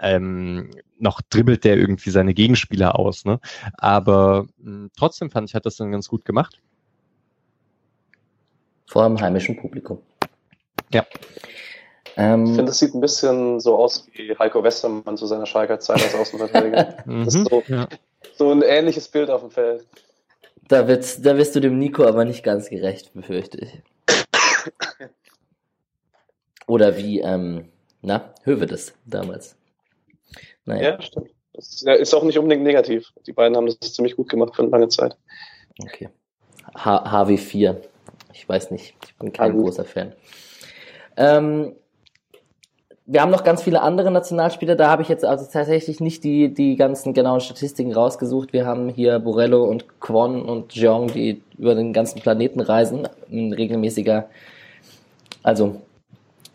ähm, 0.00 0.70
noch 0.98 1.20
dribbelt 1.22 1.64
der 1.64 1.76
irgendwie 1.76 2.10
seine 2.10 2.34
Gegenspieler 2.34 2.98
aus. 2.98 3.24
Ne? 3.24 3.40
Aber 3.74 4.46
mh, 4.58 4.64
hm, 4.64 4.90
trotzdem 4.96 5.30
fand 5.30 5.48
ich, 5.48 5.54
hat 5.54 5.66
das 5.66 5.76
dann 5.76 5.92
ganz 5.92 6.08
gut 6.08 6.24
gemacht. 6.24 6.60
Vor 8.86 9.02
allem 9.02 9.20
heimischen 9.20 9.56
Publikum. 9.56 9.98
Ja. 10.92 11.04
Ähm, 12.16 12.44
ich 12.44 12.50
finde, 12.50 12.66
das 12.66 12.78
sieht 12.78 12.94
ein 12.94 13.00
bisschen 13.00 13.60
so 13.60 13.76
aus 13.76 14.06
wie 14.12 14.36
Heiko 14.38 14.62
Westermann 14.62 15.16
zu 15.16 15.26
seiner 15.26 15.44
Schalker 15.44 15.80
Zeit 15.80 16.02
als 16.02 16.14
Außenverteidiger. 16.14 16.96
das 17.06 17.34
ist 17.34 17.48
so, 17.48 17.62
ja. 17.68 17.88
so 18.36 18.50
ein 18.50 18.62
ähnliches 18.62 19.08
Bild 19.08 19.28
auf 19.28 19.42
dem 19.42 19.50
Feld. 19.50 19.86
Da, 20.68 20.88
wird, 20.88 21.24
da 21.24 21.36
wirst 21.36 21.54
du 21.54 21.60
dem 21.60 21.78
Nico 21.78 22.06
aber 22.06 22.24
nicht 22.24 22.42
ganz 22.42 22.70
gerecht, 22.70 23.12
befürchte 23.12 23.58
ich. 23.58 23.82
Oder 26.66 26.96
wie, 26.96 27.20
ähm, 27.20 27.68
na, 28.02 28.34
Hövedes 28.44 28.94
damals. 29.04 29.56
Naja. 30.66 30.90
Ja, 30.90 31.02
stimmt. 31.02 31.30
Das 31.54 31.82
ist 31.82 32.14
auch 32.14 32.22
nicht 32.22 32.38
unbedingt 32.38 32.64
negativ. 32.64 33.12
Die 33.26 33.32
beiden 33.32 33.56
haben 33.56 33.66
das 33.66 33.78
ziemlich 33.80 34.16
gut 34.16 34.28
gemacht 34.28 34.54
für 34.54 34.62
eine 34.62 34.70
lange 34.70 34.88
Zeit. 34.88 35.16
Okay. 35.80 36.10
H 36.74 37.24
HW4. 37.24 37.76
Ich 38.34 38.46
weiß 38.46 38.70
nicht. 38.70 38.94
Ich 39.04 39.14
bin 39.16 39.32
kein 39.32 39.56
ja, 39.56 39.62
großer 39.62 39.84
Fan. 39.84 40.12
Ähm, 41.16 41.72
wir 43.06 43.22
haben 43.22 43.30
noch 43.30 43.44
ganz 43.44 43.62
viele 43.62 43.80
andere 43.82 44.10
Nationalspieler. 44.10 44.74
Da 44.74 44.90
habe 44.90 45.02
ich 45.02 45.08
jetzt 45.08 45.24
also 45.24 45.46
tatsächlich 45.50 46.00
nicht 46.00 46.24
die, 46.24 46.52
die 46.52 46.76
ganzen 46.76 47.14
genauen 47.14 47.40
Statistiken 47.40 47.94
rausgesucht. 47.94 48.52
Wir 48.52 48.66
haben 48.66 48.88
hier 48.88 49.20
Borello 49.20 49.64
und 49.64 50.00
Kwon 50.00 50.42
und 50.42 50.74
Jeong, 50.74 51.06
die 51.08 51.40
über 51.56 51.74
den 51.74 51.92
ganzen 51.92 52.20
Planeten 52.20 52.60
reisen. 52.60 53.08
In 53.30 53.52
regelmäßiger, 53.52 54.28
also 55.42 55.80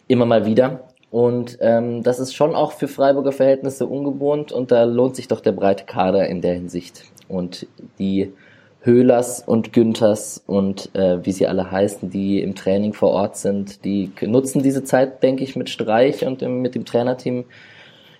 immer 0.07 0.25
mal 0.25 0.45
wieder. 0.45 0.90
Und 1.11 1.57
ähm, 1.59 2.03
das 2.03 2.19
ist 2.19 2.33
schon 2.33 2.55
auch 2.55 2.71
für 2.71 2.87
Freiburger 2.87 3.33
Verhältnisse 3.33 3.85
ungewohnt 3.85 4.53
und 4.53 4.71
da 4.71 4.85
lohnt 4.85 5.17
sich 5.17 5.27
doch 5.27 5.41
der 5.41 5.51
breite 5.51 5.83
Kader 5.83 6.27
in 6.27 6.41
der 6.41 6.53
Hinsicht. 6.53 7.03
Und 7.27 7.67
die 7.99 8.31
Höhlers 8.79 9.43
und 9.45 9.73
Günthers 9.73 10.41
und 10.47 10.89
äh, 10.95 11.23
wie 11.23 11.33
sie 11.33 11.47
alle 11.47 11.69
heißen, 11.69 12.09
die 12.09 12.41
im 12.41 12.55
Training 12.55 12.93
vor 12.93 13.11
Ort 13.11 13.35
sind, 13.35 13.83
die 13.83 14.11
nutzen 14.21 14.63
diese 14.63 14.83
Zeit, 14.85 15.21
denke 15.21 15.43
ich, 15.43 15.55
mit 15.57 15.69
Streich 15.69 16.25
und 16.25 16.41
im, 16.41 16.61
mit 16.61 16.75
dem 16.75 16.85
Trainerteam 16.85 17.43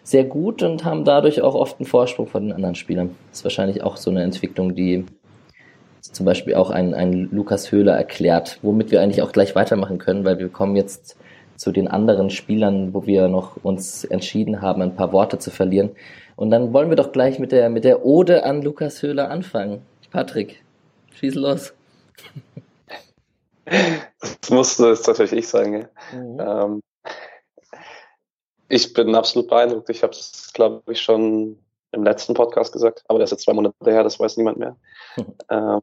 sehr 0.04 0.26
gut 0.26 0.62
und 0.62 0.84
haben 0.84 1.06
dadurch 1.06 1.42
auch 1.42 1.56
oft 1.56 1.80
einen 1.80 1.88
Vorsprung 1.88 2.28
vor 2.28 2.42
den 2.42 2.52
anderen 2.52 2.76
Spielern. 2.76 3.16
Das 3.30 3.40
ist 3.40 3.44
wahrscheinlich 3.44 3.84
auch 3.84 3.98
so 3.98 4.12
eine 4.12 4.22
Entwicklung, 4.22 4.76
die 4.76 5.06
zum 6.02 6.26
Beispiel 6.26 6.56
auch 6.56 6.70
ein, 6.70 6.94
ein 6.94 7.30
Lukas 7.32 7.72
Höhler 7.72 7.94
erklärt, 7.94 8.60
womit 8.62 8.92
wir 8.92 9.02
eigentlich 9.02 9.22
auch 9.22 9.32
gleich 9.32 9.56
weitermachen 9.56 9.98
können, 9.98 10.26
weil 10.26 10.40
wir 10.40 10.50
kommen 10.50 10.76
jetzt 10.76 11.16
zu 11.62 11.72
den 11.72 11.88
anderen 11.88 12.32
Spielern, 12.32 12.92
wo 12.96 13.06
wir 13.06 13.28
noch 13.28 13.56
uns 13.64 14.04
entschieden 14.04 14.64
haben, 14.64 14.82
ein 14.82 14.96
paar 14.96 15.14
Worte 15.14 15.38
zu 15.38 15.52
verlieren. 15.52 15.92
Und 16.36 16.50
dann 16.50 16.74
wollen 16.74 16.90
wir 16.90 16.96
doch 16.96 17.12
gleich 17.12 17.38
mit 17.38 17.52
der, 17.52 17.70
mit 17.70 17.84
der 17.84 18.04
Ode 18.04 18.44
an 18.46 18.64
Lukas 18.64 19.04
Höhler 19.04 19.30
anfangen. 19.30 19.86
Patrick, 20.10 20.64
schieß 21.14 21.36
los. 21.36 21.74
das 23.66 24.50
musste 24.50 24.90
es 24.90 25.04
tatsächlich 25.04 25.42
ich 25.42 25.48
sagen. 25.50 25.88
Ja. 26.12 26.18
Mhm. 26.18 26.40
Ähm, 26.40 26.84
ich 28.68 28.94
bin 28.94 29.14
absolut 29.14 29.48
beeindruckt. 29.48 29.90
Ich 29.92 30.02
habe 30.02 30.14
es, 30.14 30.52
glaube 30.54 30.92
ich, 30.92 31.00
schon 31.00 31.60
im 31.92 32.04
letzten 32.04 32.34
Podcast 32.34 32.74
gesagt, 32.74 33.04
aber 33.08 33.20
das 33.20 33.28
ist 33.28 33.34
jetzt 33.34 33.44
zwei 33.44 33.54
Monate 33.54 33.76
her, 33.86 34.04
das 34.04 34.20
weiß 34.20 34.36
niemand 34.38 34.58
mehr. 34.58 34.76
Mhm. 35.16 35.36
Ähm, 35.52 35.80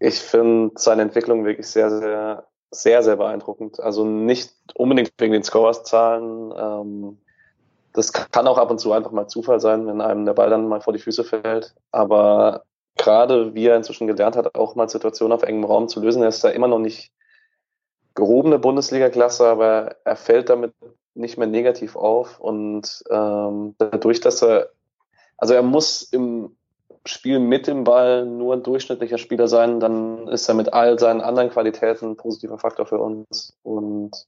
ich 0.00 0.20
finde 0.20 0.70
seine 0.76 1.02
Entwicklung 1.02 1.44
wirklich 1.44 1.66
sehr, 1.66 1.90
sehr, 1.90 2.46
sehr, 2.70 3.02
sehr 3.02 3.16
beeindruckend. 3.16 3.80
Also 3.80 4.04
nicht 4.04 4.54
unbedingt 4.74 5.12
wegen 5.18 5.32
den 5.32 5.42
Scorers-Zahlen. 5.42 6.52
Ähm, 6.56 7.18
das 7.92 8.12
kann 8.12 8.46
auch 8.46 8.58
ab 8.58 8.70
und 8.70 8.78
zu 8.78 8.92
einfach 8.92 9.10
mal 9.10 9.28
Zufall 9.28 9.60
sein, 9.60 9.86
wenn 9.86 10.00
einem 10.00 10.24
der 10.24 10.34
Ball 10.34 10.50
dann 10.50 10.68
mal 10.68 10.80
vor 10.80 10.92
die 10.92 10.98
Füße 10.98 11.24
fällt. 11.24 11.74
Aber 11.90 12.64
gerade 12.96 13.54
wie 13.54 13.66
er 13.66 13.76
inzwischen 13.76 14.06
gelernt 14.06 14.36
hat, 14.36 14.54
auch 14.54 14.74
mal 14.74 14.88
Situationen 14.88 15.32
auf 15.32 15.42
engem 15.42 15.64
Raum 15.64 15.88
zu 15.88 16.00
lösen, 16.00 16.22
er 16.22 16.28
ist 16.28 16.44
da 16.44 16.50
immer 16.50 16.68
noch 16.68 16.78
nicht 16.78 17.12
gehobene 18.14 18.58
Bundesliga-Klasse, 18.58 19.46
aber 19.46 19.96
er 20.04 20.16
fällt 20.16 20.50
damit 20.50 20.74
nicht 21.14 21.38
mehr 21.38 21.46
negativ 21.46 21.96
auf 21.96 22.40
und 22.40 23.02
ähm, 23.10 23.74
dadurch, 23.78 24.20
dass 24.20 24.42
er, 24.42 24.70
also 25.36 25.54
er 25.54 25.62
muss 25.62 26.02
im 26.02 26.56
Spiel 27.04 27.38
mit 27.38 27.66
dem 27.66 27.84
Ball 27.84 28.26
nur 28.26 28.54
ein 28.54 28.62
durchschnittlicher 28.62 29.18
Spieler 29.18 29.48
sein, 29.48 29.80
dann 29.80 30.28
ist 30.28 30.48
er 30.48 30.54
mit 30.54 30.72
all 30.72 30.98
seinen 30.98 31.20
anderen 31.20 31.50
Qualitäten 31.50 32.10
ein 32.10 32.16
positiver 32.16 32.58
Faktor 32.58 32.86
für 32.86 32.98
uns. 32.98 33.56
Und 33.62 34.26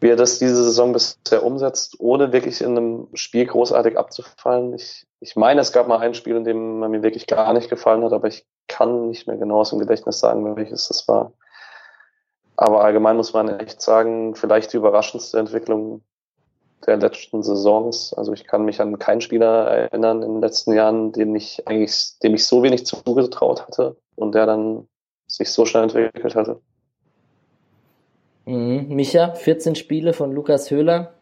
wie 0.00 0.08
er 0.08 0.16
das 0.16 0.38
diese 0.38 0.62
Saison 0.62 0.92
bisher 0.92 1.42
umsetzt, 1.42 1.96
ohne 1.98 2.32
wirklich 2.32 2.60
in 2.60 2.76
einem 2.76 3.08
Spiel 3.14 3.46
großartig 3.46 3.98
abzufallen. 3.98 4.74
Ich, 4.74 5.06
ich 5.20 5.36
meine, 5.36 5.60
es 5.60 5.72
gab 5.72 5.88
mal 5.88 5.98
ein 5.98 6.14
Spiel, 6.14 6.36
in 6.36 6.44
dem 6.44 6.80
man 6.80 6.90
mir 6.90 7.02
wirklich 7.02 7.26
gar 7.26 7.52
nicht 7.52 7.70
gefallen 7.70 8.04
hat, 8.04 8.12
aber 8.12 8.28
ich 8.28 8.46
kann 8.68 9.08
nicht 9.08 9.26
mehr 9.26 9.36
genau 9.36 9.60
aus 9.60 9.70
dem 9.70 9.78
Gedächtnis 9.78 10.18
sagen, 10.18 10.56
welches 10.56 10.88
das 10.88 11.08
war. 11.08 11.32
Aber 12.56 12.84
allgemein 12.84 13.16
muss 13.16 13.32
man 13.32 13.48
echt 13.60 13.80
sagen, 13.80 14.34
vielleicht 14.34 14.72
die 14.72 14.78
überraschendste 14.78 15.38
Entwicklung 15.38 16.02
der 16.86 16.96
letzten 16.96 17.42
Saisons. 17.42 18.14
Also 18.14 18.32
ich 18.32 18.44
kann 18.44 18.64
mich 18.64 18.80
an 18.80 18.98
keinen 18.98 19.20
Spieler 19.20 19.66
erinnern 19.66 20.22
in 20.22 20.34
den 20.34 20.40
letzten 20.40 20.72
Jahren, 20.72 21.12
den 21.12 21.34
ich 21.34 21.66
eigentlich, 21.66 22.18
dem 22.22 22.34
ich 22.34 22.46
so 22.46 22.62
wenig 22.62 22.86
zugetraut 22.86 23.66
hatte 23.66 23.96
und 24.14 24.34
der 24.34 24.46
dann 24.46 24.88
sich 25.26 25.50
so 25.50 25.64
schnell 25.64 25.84
entwickelt 25.84 26.34
hatte. 26.34 26.60
Mhm. 28.44 28.86
Micha, 28.88 29.34
14 29.34 29.74
Spiele 29.74 30.12
von 30.12 30.32
Lukas 30.32 30.70
Höhler. 30.70 31.12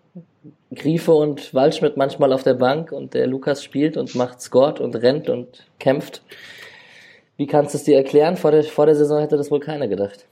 Griefe 0.75 1.13
und 1.13 1.55
Waldschmidt 1.55 1.97
manchmal 1.97 2.33
auf 2.33 2.43
der 2.43 2.55
Bank 2.55 2.93
und 2.93 3.15
der 3.15 3.27
Lukas 3.27 3.65
spielt 3.65 3.97
und 3.97 4.15
macht 4.15 4.41
Scored 4.41 4.81
und 4.81 4.95
rennt 4.97 5.29
und 5.29 5.67
kämpft. 5.79 6.23
Wie 7.37 7.47
kannst 7.47 7.75
du 7.75 7.79
es 7.79 7.85
dir 7.85 7.97
erklären? 7.97 8.37
Vor 8.37 8.51
der, 8.51 8.63
vor 8.65 8.87
der 8.87 8.95
Saison 8.95 9.21
hätte 9.21 9.37
das 9.37 9.51
wohl 9.51 9.61
keiner 9.61 9.89
gedacht. 9.89 10.27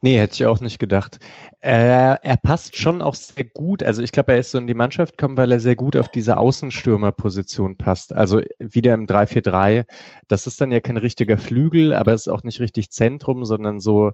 Nee, 0.00 0.18
hätte 0.18 0.34
ich 0.34 0.46
auch 0.46 0.60
nicht 0.60 0.78
gedacht. 0.78 1.18
Er, 1.60 2.20
er 2.22 2.36
passt 2.36 2.76
schon 2.76 3.02
auch 3.02 3.14
sehr 3.14 3.44
gut. 3.44 3.82
Also 3.82 4.02
ich 4.02 4.12
glaube, 4.12 4.32
er 4.32 4.38
ist 4.38 4.50
so 4.50 4.58
in 4.58 4.66
die 4.66 4.74
Mannschaft 4.74 5.16
gekommen, 5.16 5.36
weil 5.36 5.52
er 5.52 5.60
sehr 5.60 5.76
gut 5.76 5.96
auf 5.96 6.08
diese 6.08 6.36
Außenstürmerposition 6.36 7.76
passt. 7.76 8.12
Also 8.12 8.40
wieder 8.58 8.94
im 8.94 9.06
3-4-3. 9.06 9.84
Das 10.28 10.46
ist 10.46 10.60
dann 10.60 10.72
ja 10.72 10.80
kein 10.80 10.96
richtiger 10.96 11.38
Flügel, 11.38 11.94
aber 11.94 12.12
es 12.12 12.22
ist 12.22 12.32
auch 12.32 12.42
nicht 12.42 12.60
richtig 12.60 12.90
Zentrum, 12.90 13.44
sondern 13.44 13.80
so, 13.80 14.12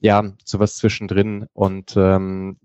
ja, 0.00 0.32
sowas 0.44 0.76
zwischendrin. 0.76 1.46
Und 1.52 1.94
ähm, 1.96 2.58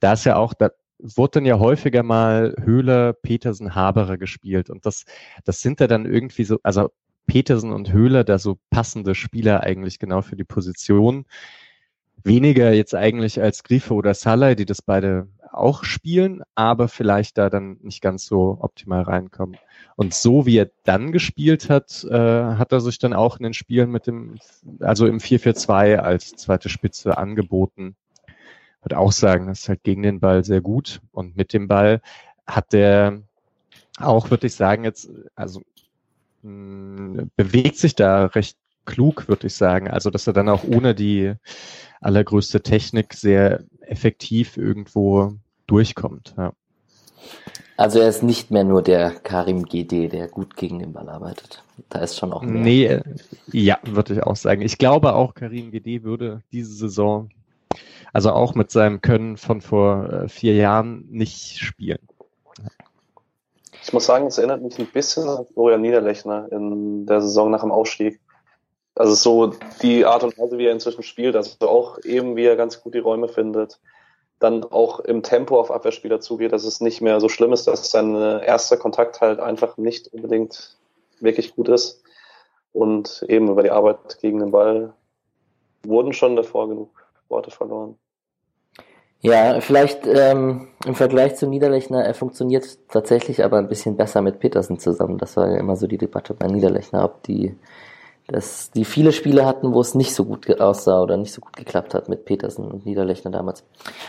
da 0.00 0.14
ist 0.14 0.24
ja 0.24 0.36
auch, 0.36 0.54
da 0.54 0.70
wurde 0.98 1.32
dann 1.32 1.46
ja 1.46 1.58
häufiger 1.58 2.02
mal 2.02 2.54
Höhler, 2.62 3.12
Petersen, 3.12 3.74
Haberer 3.74 4.18
gespielt. 4.18 4.70
Und 4.70 4.86
das, 4.86 5.04
das 5.44 5.60
sind 5.60 5.80
ja 5.80 5.86
dann 5.86 6.06
irgendwie 6.06 6.44
so, 6.44 6.58
also 6.62 6.90
Petersen 7.26 7.72
und 7.72 7.92
Höhler 7.92 8.24
da 8.24 8.38
so 8.38 8.58
passende 8.70 9.14
Spieler 9.14 9.62
eigentlich 9.62 9.98
genau 9.98 10.22
für 10.22 10.36
die 10.36 10.44
Position. 10.44 11.24
Weniger 12.24 12.72
jetzt 12.72 12.94
eigentlich 12.94 13.40
als 13.40 13.64
Grifo 13.64 13.94
oder 13.94 14.14
Salah, 14.14 14.54
die 14.54 14.66
das 14.66 14.82
beide 14.82 15.28
auch 15.52 15.84
spielen, 15.84 16.42
aber 16.54 16.88
vielleicht 16.88 17.38
da 17.38 17.50
dann 17.50 17.76
nicht 17.82 18.00
ganz 18.00 18.26
so 18.26 18.58
optimal 18.60 19.02
reinkommen. 19.02 19.58
Und 19.96 20.14
so 20.14 20.46
wie 20.46 20.56
er 20.56 20.70
dann 20.84 21.12
gespielt 21.12 21.68
hat, 21.68 22.04
äh, 22.04 22.14
hat 22.14 22.72
er 22.72 22.80
sich 22.80 22.98
dann 22.98 23.12
auch 23.12 23.36
in 23.36 23.44
den 23.44 23.54
Spielen 23.54 23.90
mit 23.90 24.06
dem, 24.06 24.36
also 24.80 25.06
im 25.06 25.18
4-4-2 25.18 25.96
als 25.98 26.32
zweite 26.32 26.68
Spitze 26.68 27.18
angeboten. 27.18 27.96
Würde 28.82 28.98
auch 28.98 29.12
sagen, 29.12 29.46
das 29.46 29.60
ist 29.60 29.68
halt 29.68 29.84
gegen 29.84 30.02
den 30.02 30.20
Ball 30.20 30.44
sehr 30.44 30.60
gut. 30.60 31.00
Und 31.12 31.36
mit 31.36 31.52
dem 31.52 31.68
Ball 31.68 32.00
hat 32.46 32.72
der 32.72 33.20
auch, 33.98 34.30
würde 34.30 34.46
ich 34.46 34.54
sagen, 34.54 34.84
jetzt, 34.84 35.10
also 35.34 35.60
mh, 36.42 37.24
bewegt 37.36 37.76
sich 37.76 37.94
da 37.94 38.26
recht 38.26 38.56
klug, 38.84 39.28
würde 39.28 39.46
ich 39.46 39.54
sagen. 39.54 39.88
Also, 39.88 40.10
dass 40.10 40.26
er 40.26 40.32
dann 40.32 40.48
auch 40.48 40.64
ohne 40.64 40.94
die 40.94 41.34
allergrößte 42.00 42.62
Technik 42.62 43.14
sehr 43.14 43.64
effektiv 43.80 44.56
irgendwo 44.56 45.34
durchkommt. 45.66 46.34
Ja. 46.36 46.52
Also 47.76 48.00
er 48.00 48.08
ist 48.08 48.22
nicht 48.22 48.50
mehr 48.50 48.64
nur 48.64 48.82
der 48.82 49.10
Karim 49.10 49.64
GD, 49.64 50.08
der 50.08 50.28
gut 50.28 50.56
gegen 50.56 50.78
den 50.78 50.92
Ball 50.92 51.08
arbeitet. 51.08 51.64
Da 51.88 52.00
ist 52.00 52.18
schon 52.18 52.32
auch 52.32 52.42
mehr. 52.42 52.62
Nee, 52.62 53.00
ja, 53.50 53.78
würde 53.84 54.14
ich 54.14 54.22
auch 54.22 54.36
sagen. 54.36 54.62
Ich 54.62 54.78
glaube 54.78 55.14
auch, 55.14 55.34
Karim 55.34 55.70
GD 55.70 56.02
würde 56.02 56.42
diese 56.52 56.74
Saison, 56.74 57.30
also 58.12 58.30
auch 58.30 58.54
mit 58.54 58.70
seinem 58.70 59.00
Können 59.00 59.36
von 59.36 59.60
vor 59.60 60.12
äh, 60.12 60.28
vier 60.28 60.54
Jahren, 60.54 61.06
nicht 61.10 61.58
spielen. 61.58 61.98
Ich 63.82 63.92
muss 63.92 64.06
sagen, 64.06 64.26
es 64.26 64.38
erinnert 64.38 64.62
mich 64.62 64.78
ein 64.78 64.86
bisschen 64.86 65.28
an 65.28 65.46
Florian 65.52 65.80
Niederlechner 65.80 66.52
in 66.52 67.06
der 67.06 67.20
Saison 67.20 67.50
nach 67.50 67.62
dem 67.62 67.72
Aufstieg. 67.72 68.20
Also 68.94 69.14
so 69.14 69.54
die 69.80 70.04
Art 70.04 70.22
und 70.22 70.38
Weise, 70.38 70.58
wie 70.58 70.66
er 70.66 70.72
inzwischen 70.72 71.02
spielt, 71.02 71.34
also 71.34 71.66
auch 71.66 71.98
eben, 72.04 72.36
wie 72.36 72.44
er 72.44 72.56
ganz 72.56 72.82
gut 72.82 72.94
die 72.94 72.98
Räume 72.98 73.28
findet, 73.28 73.80
dann 74.38 74.64
auch 74.64 75.00
im 75.00 75.22
Tempo 75.22 75.58
auf 75.58 75.70
Abwehrspieler 75.70 76.20
zugeht, 76.20 76.52
dass 76.52 76.64
es 76.64 76.80
nicht 76.80 77.00
mehr 77.00 77.20
so 77.20 77.28
schlimm 77.28 77.52
ist, 77.52 77.66
dass 77.66 77.90
sein 77.90 78.14
erster 78.14 78.76
Kontakt 78.76 79.20
halt 79.20 79.40
einfach 79.40 79.76
nicht 79.76 80.08
unbedingt 80.12 80.76
wirklich 81.20 81.54
gut 81.54 81.68
ist. 81.68 82.02
Und 82.72 83.24
eben 83.28 83.48
über 83.48 83.62
die 83.62 83.70
Arbeit 83.70 84.18
gegen 84.20 84.40
den 84.40 84.50
Ball 84.50 84.94
wurden 85.84 86.12
schon 86.12 86.36
davor 86.36 86.68
genug 86.68 86.90
Worte 87.28 87.50
verloren. 87.50 87.96
Ja, 89.20 89.60
vielleicht 89.60 90.06
ähm, 90.06 90.68
im 90.84 90.96
Vergleich 90.96 91.36
zu 91.36 91.46
Niederlechner, 91.46 92.04
er 92.04 92.14
funktioniert 92.14 92.78
tatsächlich 92.88 93.44
aber 93.44 93.58
ein 93.58 93.68
bisschen 93.68 93.96
besser 93.96 94.20
mit 94.20 94.40
Petersen 94.40 94.80
zusammen. 94.80 95.18
Das 95.18 95.36
war 95.36 95.48
ja 95.48 95.58
immer 95.58 95.76
so 95.76 95.86
die 95.86 95.98
Debatte 95.98 96.34
bei 96.34 96.48
Niederlechner, 96.48 97.04
ob 97.04 97.22
die 97.22 97.56
dass 98.28 98.70
die 98.70 98.84
viele 98.84 99.12
Spiele 99.12 99.44
hatten, 99.44 99.74
wo 99.74 99.80
es 99.80 99.94
nicht 99.94 100.14
so 100.14 100.24
gut 100.24 100.48
aussah 100.60 101.02
oder 101.02 101.16
nicht 101.16 101.32
so 101.32 101.40
gut 101.40 101.56
geklappt 101.56 101.94
hat 101.94 102.08
mit 102.08 102.24
Petersen 102.24 102.70
und 102.70 102.86
Niederlechner 102.86 103.30
damals. 103.30 103.64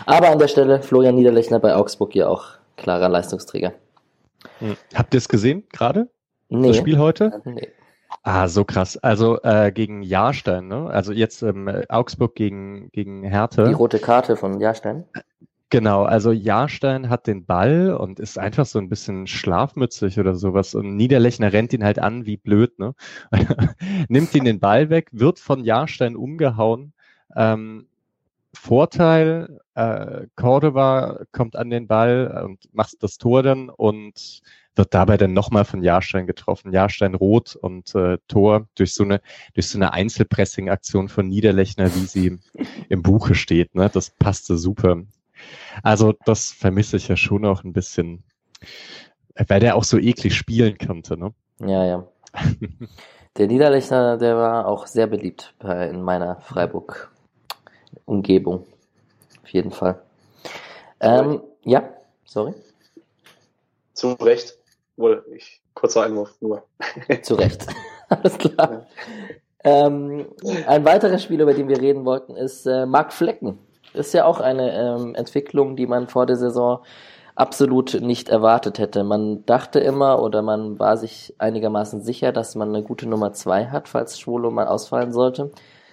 Aber 0.05 0.29
an 0.29 0.39
der 0.39 0.47
Stelle 0.47 0.81
Florian 0.81 1.15
Niederlechner 1.15 1.59
bei 1.59 1.75
Augsburg 1.75 2.15
ja 2.15 2.27
auch 2.27 2.45
klarer 2.77 3.09
Leistungsträger. 3.09 3.73
Hm. 4.59 4.77
Habt 4.93 5.13
ihr 5.13 5.17
es 5.17 5.27
gesehen 5.27 5.63
gerade? 5.71 6.09
Nee. 6.49 6.67
Das 6.67 6.77
Spiel 6.77 6.99
heute? 6.99 7.41
Nee. 7.45 7.69
Ah, 8.21 8.47
so 8.47 8.63
krass. 8.63 8.97
Also 8.97 9.41
äh, 9.41 9.71
gegen 9.71 10.03
Jahrstein, 10.03 10.67
ne? 10.67 10.89
Also 10.89 11.11
jetzt 11.11 11.41
ähm, 11.41 11.67
Augsburg 11.89 12.35
gegen, 12.35 12.89
gegen 12.91 13.23
Hertha. 13.23 13.65
Die 13.65 13.73
rote 13.73 13.99
Karte 13.99 14.35
von 14.35 14.59
Jahrstein. 14.59 15.05
Genau, 15.69 16.03
also 16.03 16.31
Jahrstein 16.31 17.09
hat 17.09 17.25
den 17.25 17.45
Ball 17.45 17.95
und 17.95 18.19
ist 18.19 18.37
einfach 18.37 18.65
so 18.65 18.77
ein 18.77 18.89
bisschen 18.89 19.25
schlafmützig 19.25 20.19
oder 20.19 20.35
sowas 20.35 20.75
und 20.75 20.95
Niederlechner 20.95 21.51
rennt 21.51 21.73
ihn 21.73 21.83
halt 21.83 21.97
an 21.97 22.27
wie 22.27 22.37
blöd, 22.37 22.77
ne? 22.77 22.93
Nimmt 24.07 24.35
ihn 24.35 24.45
den 24.45 24.59
Ball 24.59 24.91
weg, 24.91 25.09
wird 25.11 25.39
von 25.39 25.63
Jahrstein 25.63 26.15
umgehauen. 26.15 26.93
Ähm, 27.35 27.87
Vorteil, 28.53 29.59
äh, 29.73 30.27
Cordova 30.35 31.23
kommt 31.31 31.55
an 31.55 31.71
den 31.71 31.87
Ball 31.87 32.43
und 32.45 32.71
macht 32.73 33.01
das 33.01 33.17
Tor 33.17 33.41
dann 33.41 33.69
und 33.69 34.43
wird 34.75 34.93
dabei 34.93 35.17
dann 35.17 35.33
nochmal 35.33 35.65
von 35.65 35.83
Jahrstein 35.83 36.27
getroffen. 36.27 36.71
Jahrstein 36.71 37.15
rot 37.15 37.55
und 37.55 37.93
äh, 37.95 38.17
Tor 38.27 38.67
durch 38.75 38.93
so 38.93 39.03
eine, 39.03 39.21
durch 39.53 39.69
so 39.69 39.77
eine 39.77 39.93
Einzelpressing-Aktion 39.93 41.09
von 41.09 41.27
Niederlechner, 41.27 41.93
wie 41.95 42.05
sie 42.05 42.39
im 42.89 43.01
Buche 43.01 43.35
steht. 43.35 43.75
Ne? 43.75 43.89
Das 43.91 44.11
passte 44.11 44.57
super. 44.57 45.03
Also 45.81 46.13
das 46.25 46.51
vermisse 46.51 46.97
ich 46.97 47.07
ja 47.07 47.17
schon 47.17 47.45
auch 47.45 47.63
ein 47.63 47.73
bisschen, 47.73 48.23
weil 49.47 49.59
der 49.59 49.75
auch 49.75 49.83
so 49.83 49.97
eklig 49.97 50.35
spielen 50.35 50.77
konnte. 50.77 51.17
Ne? 51.17 51.33
Ja, 51.59 51.83
ja. 51.85 52.07
Der 53.37 53.47
Niederlechner, 53.47 54.17
der 54.17 54.37
war 54.37 54.67
auch 54.67 54.85
sehr 54.85 55.07
beliebt 55.07 55.55
bei, 55.57 55.89
in 55.89 56.03
meiner 56.03 56.39
Freiburg-Umgebung. 56.41 58.67
Auf 59.41 59.49
jeden 59.49 59.71
Fall. 59.71 59.99
Ähm, 60.99 61.41
ja, 61.63 61.89
sorry. 62.25 62.53
Zu 63.93 64.11
Recht. 64.13 64.55
Wohl, 64.97 65.25
ich, 65.35 65.63
kurzer 65.73 66.03
Einwurf 66.03 66.39
nur. 66.41 66.63
Zu 67.23 67.33
Recht. 67.33 67.65
Alles 68.09 68.37
klar. 68.37 68.71
Ja. 68.71 68.85
Ähm, 69.63 70.27
ein 70.67 70.85
weiterer 70.85 71.17
Spiel, 71.17 71.41
über 71.41 71.55
den 71.55 71.69
wir 71.69 71.81
reden 71.81 72.05
wollten, 72.05 72.35
ist 72.35 72.67
äh, 72.67 72.85
Marc 72.85 73.11
Flecken 73.11 73.57
ist 73.93 74.13
ja 74.13 74.25
auch 74.25 74.39
eine 74.39 74.73
ähm, 74.73 75.15
Entwicklung, 75.15 75.75
die 75.75 75.87
man 75.87 76.07
vor 76.07 76.25
der 76.25 76.37
Saison 76.37 76.79
absolut 77.35 77.99
nicht 78.01 78.29
erwartet 78.29 78.79
hätte. 78.79 79.03
Man 79.03 79.45
dachte 79.45 79.79
immer 79.79 80.21
oder 80.21 80.41
man 80.41 80.79
war 80.79 80.97
sich 80.97 81.33
einigermaßen 81.39 82.01
sicher, 82.01 82.31
dass 82.31 82.55
man 82.55 82.69
eine 82.69 82.83
gute 82.83 83.07
Nummer 83.07 83.33
zwei 83.33 83.65
hat, 83.67 83.89
falls 83.89 84.19
Schwolo 84.19 84.51
mal 84.51 84.67
ausfallen 84.67 85.11
sollte. 85.11 85.51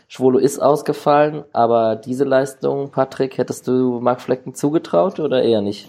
Schwolo 0.09 0.39
ist 0.39 0.59
ausgefallen, 0.59 1.45
aber 1.53 1.97
diese 1.97 2.25
Leistung, 2.25 2.91
Patrick, 2.91 3.39
hättest 3.39 3.69
du 3.69 4.01
Marc 4.01 4.21
Flecken 4.21 4.55
zugetraut 4.55 5.21
oder 5.21 5.43
eher 5.43 5.63
nicht? 5.63 5.89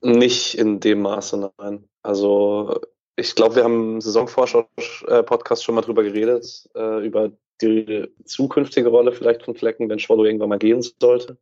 Nicht 0.00 0.54
in 0.58 0.80
dem 0.80 1.02
Maße, 1.02 1.50
nein. 1.58 1.84
Also 2.02 2.80
ich 3.16 3.34
glaube, 3.34 3.56
wir 3.56 3.64
haben 3.64 3.94
im 3.94 4.00
Saisonvorschau-Podcast 4.00 5.62
schon 5.62 5.74
mal 5.74 5.82
drüber 5.82 6.02
geredet, 6.02 6.68
äh, 6.74 7.06
über 7.06 7.30
die 7.62 8.08
zukünftige 8.24 8.88
Rolle 8.88 9.12
vielleicht 9.12 9.44
von 9.44 9.54
Flecken, 9.54 9.88
wenn 9.88 9.98
Schwolo 9.98 10.24
irgendwann 10.24 10.48
mal 10.48 10.58
gehen 10.58 10.82
sollte. 11.00 11.38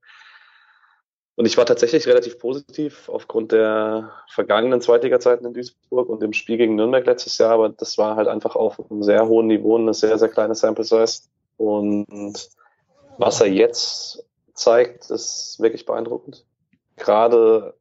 Und 1.35 1.47
ich 1.47 1.57
war 1.57 1.65
tatsächlich 1.65 2.07
relativ 2.07 2.39
positiv 2.39 3.09
aufgrund 3.09 3.53
der 3.53 4.13
vergangenen 4.29 4.83
Zweitliga-Zeiten 4.83 5.47
in 5.47 5.55
Duisburg 5.55 6.09
und 6.09 6.21
dem 6.21 6.35
Spiel 6.35 6.59
gegen 6.59 6.75
Nürnberg 6.75 7.07
letztes 7.07 7.39
Jahr, 7.39 7.53
aber 7.53 7.71
das 7.71 7.97
war 7.97 8.17
halt 8.17 8.29
einfach 8.29 8.55
auf 8.55 8.79
einem 8.91 9.03
sehr 9.03 9.27
hohen 9.27 9.47
Niveau 9.47 9.79
eine 9.79 9.95
sehr, 9.95 10.19
sehr 10.19 10.29
kleine 10.29 10.55
Sample 10.55 10.85
Size. 10.85 11.23
Und 11.57 12.51
was 13.17 13.41
er 13.41 13.49
jetzt 13.49 14.25
zeigt, 14.53 15.11
ist 15.11 15.59
wirklich 15.59 15.87
beeindruckend. 15.87 16.45
Gerade 16.97 17.75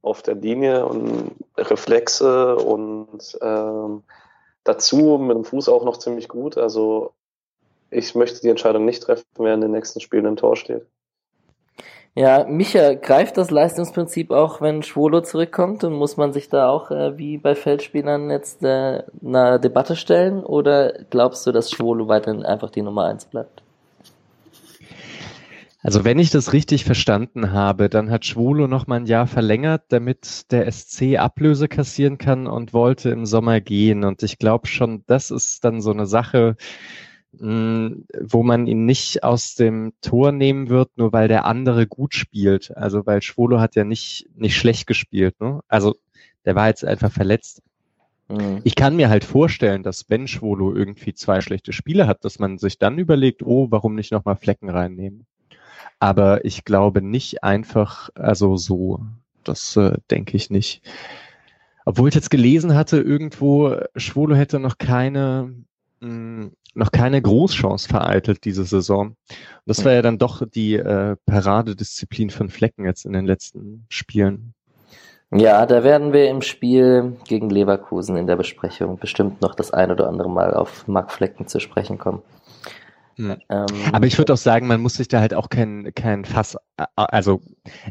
auf 0.00 0.22
der 0.22 0.36
Linie 0.36 0.86
und 0.86 1.32
Reflexe 1.56 2.56
und 2.56 3.36
ähm, 3.40 4.02
dazu 4.64 5.18
mit 5.18 5.36
dem 5.36 5.44
Fuß 5.44 5.68
auch 5.68 5.84
noch 5.84 5.96
ziemlich 5.98 6.28
gut. 6.28 6.56
Also 6.56 7.14
ich 7.92 8.14
möchte 8.14 8.40
die 8.40 8.48
Entscheidung 8.48 8.84
nicht 8.84 9.02
treffen, 9.02 9.24
wer 9.38 9.54
in 9.54 9.60
den 9.60 9.72
nächsten 9.72 10.00
Spielen 10.00 10.26
im 10.26 10.36
Tor 10.36 10.56
steht. 10.56 10.86
Ja, 12.14 12.44
Micha, 12.46 12.92
greift 12.92 13.38
das 13.38 13.50
Leistungsprinzip 13.50 14.32
auch, 14.32 14.60
wenn 14.60 14.82
Schwolo 14.82 15.22
zurückkommt 15.22 15.82
und 15.82 15.94
muss 15.94 16.18
man 16.18 16.34
sich 16.34 16.50
da 16.50 16.68
auch 16.68 16.90
äh, 16.90 17.16
wie 17.16 17.38
bei 17.38 17.54
Feldspielern 17.54 18.30
jetzt 18.30 18.62
äh, 18.62 19.02
eine 19.24 19.58
Debatte 19.58 19.96
stellen 19.96 20.44
oder 20.44 20.92
glaubst 21.08 21.46
du, 21.46 21.52
dass 21.52 21.70
Schwolo 21.70 22.08
weiterhin 22.08 22.44
einfach 22.44 22.68
die 22.68 22.82
Nummer 22.82 23.06
eins 23.06 23.24
bleibt? 23.24 23.62
Also 25.82 26.04
wenn 26.04 26.18
ich 26.18 26.30
das 26.30 26.52
richtig 26.52 26.84
verstanden 26.84 27.50
habe, 27.50 27.88
dann 27.88 28.10
hat 28.10 28.26
Schwolo 28.26 28.68
noch 28.68 28.86
mal 28.86 28.96
ein 28.96 29.06
Jahr 29.06 29.26
verlängert, 29.26 29.84
damit 29.88 30.52
der 30.52 30.70
SC 30.70 31.16
Ablöse 31.16 31.66
kassieren 31.66 32.18
kann 32.18 32.46
und 32.46 32.72
wollte 32.72 33.10
im 33.10 33.26
Sommer 33.26 33.60
gehen. 33.60 34.04
Und 34.04 34.22
ich 34.22 34.38
glaube 34.38 34.68
schon, 34.68 35.02
das 35.08 35.32
ist 35.32 35.64
dann 35.64 35.80
so 35.80 35.90
eine 35.90 36.06
Sache, 36.06 36.56
wo 37.32 38.42
man 38.42 38.66
ihn 38.66 38.84
nicht 38.84 39.24
aus 39.24 39.54
dem 39.54 39.94
Tor 40.02 40.32
nehmen 40.32 40.68
wird, 40.68 40.90
nur 40.96 41.12
weil 41.12 41.28
der 41.28 41.46
andere 41.46 41.86
gut 41.86 42.14
spielt. 42.14 42.76
Also 42.76 43.06
weil 43.06 43.22
Schwolo 43.22 43.58
hat 43.58 43.74
ja 43.74 43.84
nicht, 43.84 44.28
nicht 44.34 44.56
schlecht 44.56 44.86
gespielt. 44.86 45.40
Ne? 45.40 45.60
Also 45.68 45.96
der 46.44 46.54
war 46.54 46.68
jetzt 46.68 46.84
einfach 46.84 47.10
verletzt. 47.10 47.62
Mhm. 48.28 48.60
Ich 48.64 48.74
kann 48.74 48.96
mir 48.96 49.08
halt 49.08 49.24
vorstellen, 49.24 49.82
dass 49.82 50.10
wenn 50.10 50.28
Schwolo 50.28 50.74
irgendwie 50.74 51.14
zwei 51.14 51.40
schlechte 51.40 51.72
Spiele 51.72 52.06
hat, 52.06 52.24
dass 52.24 52.38
man 52.38 52.58
sich 52.58 52.78
dann 52.78 52.98
überlegt, 52.98 53.42
oh, 53.42 53.68
warum 53.70 53.94
nicht 53.94 54.12
nochmal 54.12 54.36
Flecken 54.36 54.68
reinnehmen. 54.68 55.26
Aber 55.98 56.44
ich 56.44 56.64
glaube 56.64 57.00
nicht 57.00 57.44
einfach, 57.44 58.10
also 58.14 58.56
so, 58.56 59.00
das 59.44 59.76
äh, 59.76 59.96
denke 60.10 60.36
ich 60.36 60.50
nicht. 60.50 60.82
Obwohl 61.84 62.08
ich 62.08 62.14
jetzt 62.14 62.30
gelesen 62.30 62.74
hatte, 62.74 62.98
irgendwo, 62.98 63.76
Schwolo 63.96 64.34
hätte 64.34 64.58
noch 64.58 64.78
keine 64.78 65.54
noch 66.02 66.90
keine 66.90 67.22
Großchance 67.22 67.88
vereitelt 67.88 68.44
diese 68.44 68.64
Saison. 68.64 69.16
Das 69.66 69.84
war 69.84 69.92
ja 69.92 70.02
dann 70.02 70.18
doch 70.18 70.42
die 70.48 70.74
äh, 70.74 71.16
Paradedisziplin 71.26 72.30
von 72.30 72.48
Flecken 72.48 72.84
jetzt 72.84 73.04
in 73.04 73.12
den 73.12 73.26
letzten 73.26 73.86
Spielen. 73.88 74.54
Ja, 75.34 75.64
da 75.64 75.82
werden 75.82 76.12
wir 76.12 76.28
im 76.28 76.42
Spiel 76.42 77.16
gegen 77.26 77.48
Leverkusen 77.48 78.16
in 78.16 78.26
der 78.26 78.36
Besprechung 78.36 78.98
bestimmt 78.98 79.40
noch 79.40 79.54
das 79.54 79.70
ein 79.70 79.90
oder 79.90 80.08
andere 80.08 80.28
Mal 80.28 80.52
auf 80.52 80.86
Mark 80.88 81.10
Flecken 81.10 81.46
zu 81.46 81.58
sprechen 81.58 81.98
kommen. 81.98 82.22
Hm. 83.16 83.36
Ähm, 83.48 83.66
Aber 83.92 84.06
ich 84.06 84.18
würde 84.18 84.32
auch 84.32 84.38
sagen, 84.38 84.66
man 84.66 84.80
muss 84.80 84.94
sich 84.94 85.08
da 85.08 85.20
halt 85.20 85.34
auch 85.34 85.48
kein, 85.48 85.92
kein 85.94 86.24
Fass, 86.24 86.56
äh, 86.76 86.84
also 86.96 87.40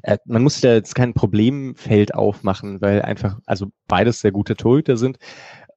äh, 0.03 0.18
man 0.26 0.43
muss 0.43 0.55
sich 0.55 0.62
da 0.62 0.74
jetzt 0.74 0.95
kein 0.95 1.14
Problemfeld 1.14 2.14
aufmachen, 2.14 2.82
weil 2.82 3.01
einfach, 3.01 3.38
also 3.45 3.68
beides 3.88 4.22
sehr 4.22 4.32
gute 4.32 4.55
Torhüter 4.55 4.97
sind 4.97 5.18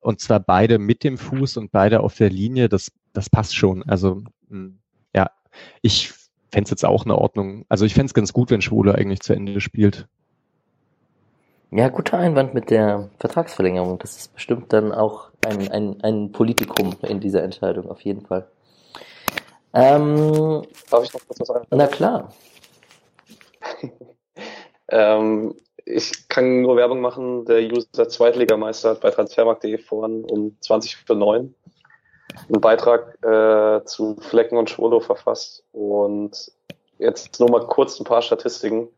und 0.04 0.20
zwar 0.20 0.38
beide 0.38 0.78
mit 0.78 1.02
dem 1.02 1.16
Fuß 1.16 1.56
und 1.56 1.72
beide 1.72 2.00
auf 2.00 2.14
der 2.16 2.28
Linie, 2.28 2.68
das, 2.68 2.92
das 3.14 3.30
passt 3.30 3.56
schon. 3.56 3.82
Also 3.84 4.22
hm, 4.50 4.78
ja, 5.14 5.30
ich 5.80 6.12
fände 6.52 6.64
es 6.64 6.70
jetzt 6.70 6.84
auch 6.84 7.06
in 7.06 7.10
Ordnung. 7.10 7.64
Also 7.70 7.86
ich 7.86 7.94
fände 7.94 8.06
es 8.06 8.14
ganz 8.14 8.34
gut, 8.34 8.50
wenn 8.50 8.60
Schwule 8.60 8.94
eigentlich 8.94 9.20
zu 9.20 9.32
Ende 9.32 9.60
spielt. 9.62 10.06
Ja, 11.70 11.88
guter 11.88 12.18
Einwand 12.18 12.52
mit 12.52 12.70
der 12.70 13.08
Vertragsverlängerung. 13.18 13.98
Das 13.98 14.16
ist 14.16 14.34
bestimmt 14.34 14.72
dann 14.74 14.92
auch 14.92 15.30
ein, 15.44 15.70
ein, 15.70 16.00
ein 16.02 16.32
Politikum 16.32 16.94
in 17.02 17.20
dieser 17.20 17.42
Entscheidung, 17.42 17.90
auf 17.90 18.02
jeden 18.02 18.26
Fall. 18.26 18.46
Ähm, 19.72 20.62
Darf 20.90 21.02
ich 21.02 21.14
noch 21.14 21.26
kurz 21.26 21.40
was 21.40 21.48
sagen? 21.48 21.66
Na 21.70 21.86
klar. 21.86 22.32
ähm, 24.88 25.54
ich 25.84 26.28
kann 26.28 26.62
nur 26.62 26.76
Werbung 26.76 27.00
machen. 27.00 27.44
Der 27.44 27.60
User 27.60 28.08
Zweitligameister 28.08 28.90
hat 28.90 29.00
bei 29.00 29.10
transfermarkt.de 29.10 29.78
vorhin 29.78 30.24
um 30.24 30.56
20 30.60 30.96
für 30.96 31.14
9 31.14 31.54
einen 32.48 32.60
Beitrag 32.60 33.18
äh, 33.22 33.84
zu 33.84 34.16
Flecken 34.20 34.56
und 34.56 34.70
Schwolo 34.70 35.00
verfasst. 35.00 35.62
Und 35.72 36.50
jetzt 36.98 37.38
nur 37.40 37.50
mal 37.50 37.66
kurz 37.66 38.00
ein 38.00 38.04
paar 38.04 38.22
Statistiken. 38.22 38.88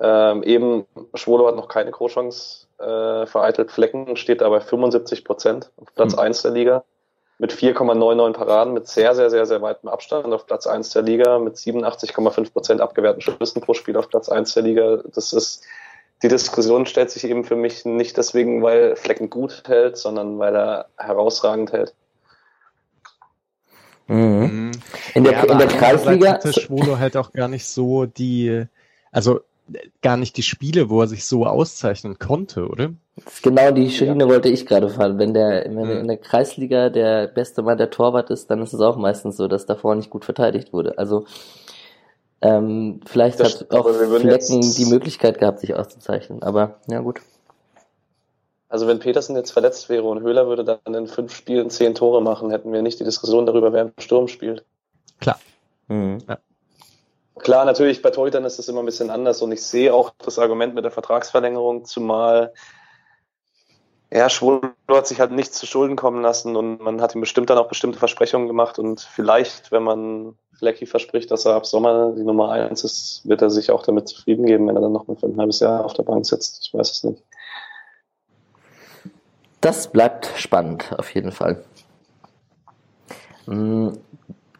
Ähm, 0.00 0.42
eben, 0.42 0.86
Schwolo 1.14 1.46
hat 1.46 1.56
noch 1.56 1.68
keine 1.68 1.92
Großchance 1.92 2.66
äh, 2.78 3.26
vereitelt. 3.26 3.70
Flecken 3.70 4.16
steht 4.16 4.40
dabei 4.40 4.60
75 4.60 5.24
Prozent 5.24 5.70
auf 5.76 5.94
Platz 5.94 6.14
mhm. 6.14 6.18
1 6.18 6.42
der 6.42 6.50
Liga 6.50 6.84
mit 7.38 7.52
4,99 7.52 8.32
Paraden, 8.32 8.74
mit 8.74 8.86
sehr, 8.86 9.14
sehr, 9.14 9.28
sehr, 9.28 9.44
sehr 9.46 9.60
weitem 9.60 9.88
Abstand 9.88 10.32
auf 10.32 10.46
Platz 10.46 10.66
1 10.66 10.90
der 10.90 11.02
Liga, 11.02 11.38
mit 11.38 11.56
87,5 11.56 12.52
Prozent 12.52 12.80
abgewehrten 12.80 13.20
Schüssen 13.20 13.60
pro 13.60 13.74
Spiel 13.74 13.96
auf 13.96 14.08
Platz 14.08 14.28
1 14.28 14.54
der 14.54 14.62
Liga. 14.62 15.02
Das 15.12 15.32
ist 15.32 15.64
die 16.24 16.28
Diskussion 16.28 16.86
stellt 16.86 17.10
sich 17.10 17.24
eben 17.24 17.44
für 17.44 17.54
mich 17.54 17.84
nicht 17.84 18.16
deswegen, 18.16 18.62
weil 18.62 18.96
Flecken 18.96 19.28
gut 19.28 19.64
hält, 19.66 19.98
sondern 19.98 20.38
weil 20.38 20.56
er 20.56 20.86
herausragend 20.96 21.72
hält. 21.72 21.94
Mhm. 24.06 24.72
In 25.14 25.24
der, 25.24 25.32
ja, 25.34 25.42
in 25.42 25.58
der 25.58 25.68
Kreisliga 25.68 26.32
hatte 26.32 26.58
Schwolo 26.58 26.98
halt 26.98 27.18
auch 27.18 27.30
gar 27.32 27.48
nicht 27.48 27.66
so 27.66 28.06
die, 28.06 28.64
also 29.12 29.40
gar 30.00 30.16
nicht 30.16 30.38
die 30.38 30.42
Spiele, 30.42 30.88
wo 30.88 31.02
er 31.02 31.08
sich 31.08 31.26
so 31.26 31.44
auszeichnen 31.44 32.18
konnte, 32.18 32.68
oder? 32.68 32.94
Genau 33.42 33.70
die 33.70 33.90
Schiene 33.90 34.24
ja. 34.24 34.30
wollte 34.30 34.48
ich 34.48 34.64
gerade 34.64 34.88
fahren. 34.88 35.18
Wenn 35.18 35.34
der, 35.34 35.66
wenn 35.66 35.74
mhm. 35.74 36.00
in 36.00 36.08
der 36.08 36.16
Kreisliga 36.16 36.88
der 36.88 37.26
beste 37.26 37.62
Mann 37.62 37.76
der 37.76 37.90
Torwart 37.90 38.30
ist, 38.30 38.50
dann 38.50 38.62
ist 38.62 38.72
es 38.72 38.80
auch 38.80 38.96
meistens 38.96 39.36
so, 39.36 39.46
dass 39.46 39.66
davor 39.66 39.94
nicht 39.94 40.08
gut 40.08 40.24
verteidigt 40.24 40.72
wurde. 40.72 40.96
Also 40.96 41.26
ähm, 42.44 43.00
vielleicht 43.06 43.40
das 43.40 43.60
hat 43.60 43.70
auch 43.70 43.88
Flecken 43.88 44.60
die 44.60 44.84
Möglichkeit 44.84 45.38
gehabt, 45.38 45.60
sich 45.60 45.74
auszuzeichnen, 45.74 46.42
aber 46.42 46.76
ja 46.88 47.00
gut. 47.00 47.20
Also 48.68 48.86
wenn 48.86 48.98
Petersen 48.98 49.34
jetzt 49.34 49.52
verletzt 49.52 49.88
wäre 49.88 50.04
und 50.04 50.20
Höhler 50.20 50.46
würde 50.46 50.64
dann 50.64 50.94
in 50.94 51.06
fünf 51.06 51.34
Spielen 51.34 51.70
zehn 51.70 51.94
Tore 51.94 52.20
machen, 52.20 52.50
hätten 52.50 52.72
wir 52.72 52.82
nicht 52.82 53.00
die 53.00 53.04
Diskussion 53.04 53.46
darüber, 53.46 53.72
wer 53.72 53.82
im 53.82 53.92
Sturm 53.98 54.28
spielt. 54.28 54.64
Klar. 55.20 55.38
Mhm. 55.88 56.18
Ja. 56.28 56.38
Klar, 57.38 57.64
natürlich 57.64 58.02
bei 58.02 58.10
Torhütern 58.10 58.44
ist 58.44 58.58
das 58.58 58.68
immer 58.68 58.80
ein 58.80 58.86
bisschen 58.86 59.10
anders 59.10 59.40
und 59.40 59.50
ich 59.50 59.62
sehe 59.62 59.94
auch 59.94 60.12
das 60.18 60.38
Argument 60.38 60.74
mit 60.74 60.84
der 60.84 60.90
Vertragsverlängerung, 60.90 61.86
zumal 61.86 62.52
ja, 64.14 64.30
Schwolo 64.30 64.70
hat 64.90 65.08
sich 65.08 65.18
halt 65.18 65.32
nichts 65.32 65.58
zu 65.58 65.66
Schulden 65.66 65.96
kommen 65.96 66.22
lassen 66.22 66.54
und 66.54 66.80
man 66.80 67.02
hat 67.02 67.16
ihm 67.16 67.20
bestimmt 67.20 67.50
dann 67.50 67.58
auch 67.58 67.66
bestimmte 67.66 67.98
Versprechungen 67.98 68.46
gemacht 68.46 68.78
und 68.78 69.00
vielleicht, 69.00 69.72
wenn 69.72 69.82
man 69.82 70.36
Flecky 70.56 70.86
verspricht, 70.86 71.32
dass 71.32 71.44
er 71.46 71.54
ab 71.54 71.66
Sommer 71.66 72.12
die 72.16 72.22
Nummer 72.22 72.50
eins 72.50 72.84
ist, 72.84 73.22
wird 73.24 73.42
er 73.42 73.50
sich 73.50 73.72
auch 73.72 73.82
damit 73.82 74.08
zufrieden 74.08 74.46
geben, 74.46 74.68
wenn 74.68 74.76
er 74.76 74.82
dann 74.82 74.92
noch 74.92 75.08
ein 75.08 75.36
halbes 75.36 75.58
Jahr 75.58 75.84
auf 75.84 75.94
der 75.94 76.04
Bank 76.04 76.24
sitzt. 76.24 76.64
Ich 76.64 76.72
weiß 76.72 76.92
es 76.92 77.02
nicht. 77.02 77.22
Das 79.60 79.88
bleibt 79.90 80.30
spannend, 80.36 80.94
auf 80.96 81.12
jeden 81.12 81.32
Fall. 81.32 81.64
Hm, 83.46 83.98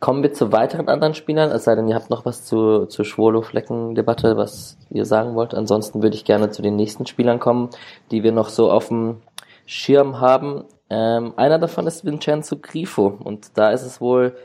kommen 0.00 0.24
wir 0.24 0.32
zu 0.32 0.50
weiteren 0.50 0.88
anderen 0.88 1.14
Spielern, 1.14 1.52
es 1.52 1.62
sei 1.62 1.76
denn, 1.76 1.86
ihr 1.86 1.94
habt 1.94 2.10
noch 2.10 2.24
was 2.26 2.44
zu, 2.44 2.86
zur 2.86 3.04
Schwolo-Flecken-Debatte, 3.04 4.36
was 4.36 4.78
ihr 4.90 5.04
sagen 5.04 5.36
wollt. 5.36 5.54
Ansonsten 5.54 6.02
würde 6.02 6.16
ich 6.16 6.24
gerne 6.24 6.50
zu 6.50 6.60
den 6.60 6.74
nächsten 6.74 7.06
Spielern 7.06 7.38
kommen, 7.38 7.70
die 8.10 8.24
wir 8.24 8.32
noch 8.32 8.48
so 8.48 8.70
auf 8.70 8.88
dem 8.88 9.22
Schirm 9.66 10.20
haben. 10.20 10.64
Ähm, 10.90 11.34
einer 11.36 11.58
davon 11.58 11.86
ist 11.86 12.04
Vincenzo 12.04 12.56
Grifo 12.60 13.06
und 13.06 13.56
da 13.56 13.70
ist 13.70 13.82
es 13.82 14.00
wohl, 14.00 14.36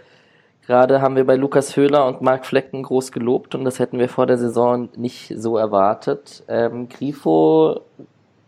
gerade 0.66 1.02
haben 1.02 1.16
wir 1.16 1.26
bei 1.26 1.36
Lukas 1.36 1.76
Höhler 1.76 2.06
und 2.08 2.22
Marc 2.22 2.46
Flecken 2.46 2.84
groß 2.84 3.12
gelobt 3.12 3.56
und 3.56 3.66
das 3.66 3.80
hätten 3.80 4.00
wir 4.00 4.10
vor 4.10 4.26
der 4.26 4.38
Saison 4.38 4.90
nicht 4.96 5.34
so 5.36 5.58
erwartet. 5.58 6.44
Ähm, 6.48 6.90
Grifo 6.90 7.82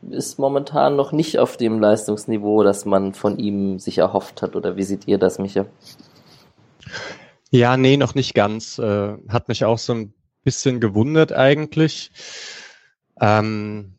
ist 0.09 0.39
momentan 0.39 0.95
noch 0.95 1.11
nicht 1.11 1.38
auf 1.38 1.57
dem 1.57 1.80
Leistungsniveau, 1.80 2.63
das 2.63 2.86
man 2.86 3.13
von 3.13 3.38
ihm 3.38 3.80
sich 3.80 3.99
erhofft 3.99 4.41
hat. 4.41 4.55
Oder 4.55 4.76
wie 4.76 4.84
seht 4.84 5.07
ihr 5.07 5.17
das, 5.17 5.38
Micha? 5.38 5.65
Ja, 7.51 7.78
nee, 7.78 7.97
noch 7.97 8.15
nicht 8.15 8.34
ganz. 8.34 8.80
Äh, 8.80 9.17
hat 9.30 9.47
mich 9.47 9.65
auch 9.65 9.78
so 9.78 9.93
ein 9.93 10.13
bisschen 10.43 10.80
gewundert 10.80 11.34
eigentlich. 11.34 12.11
Ähm, 13.19 13.93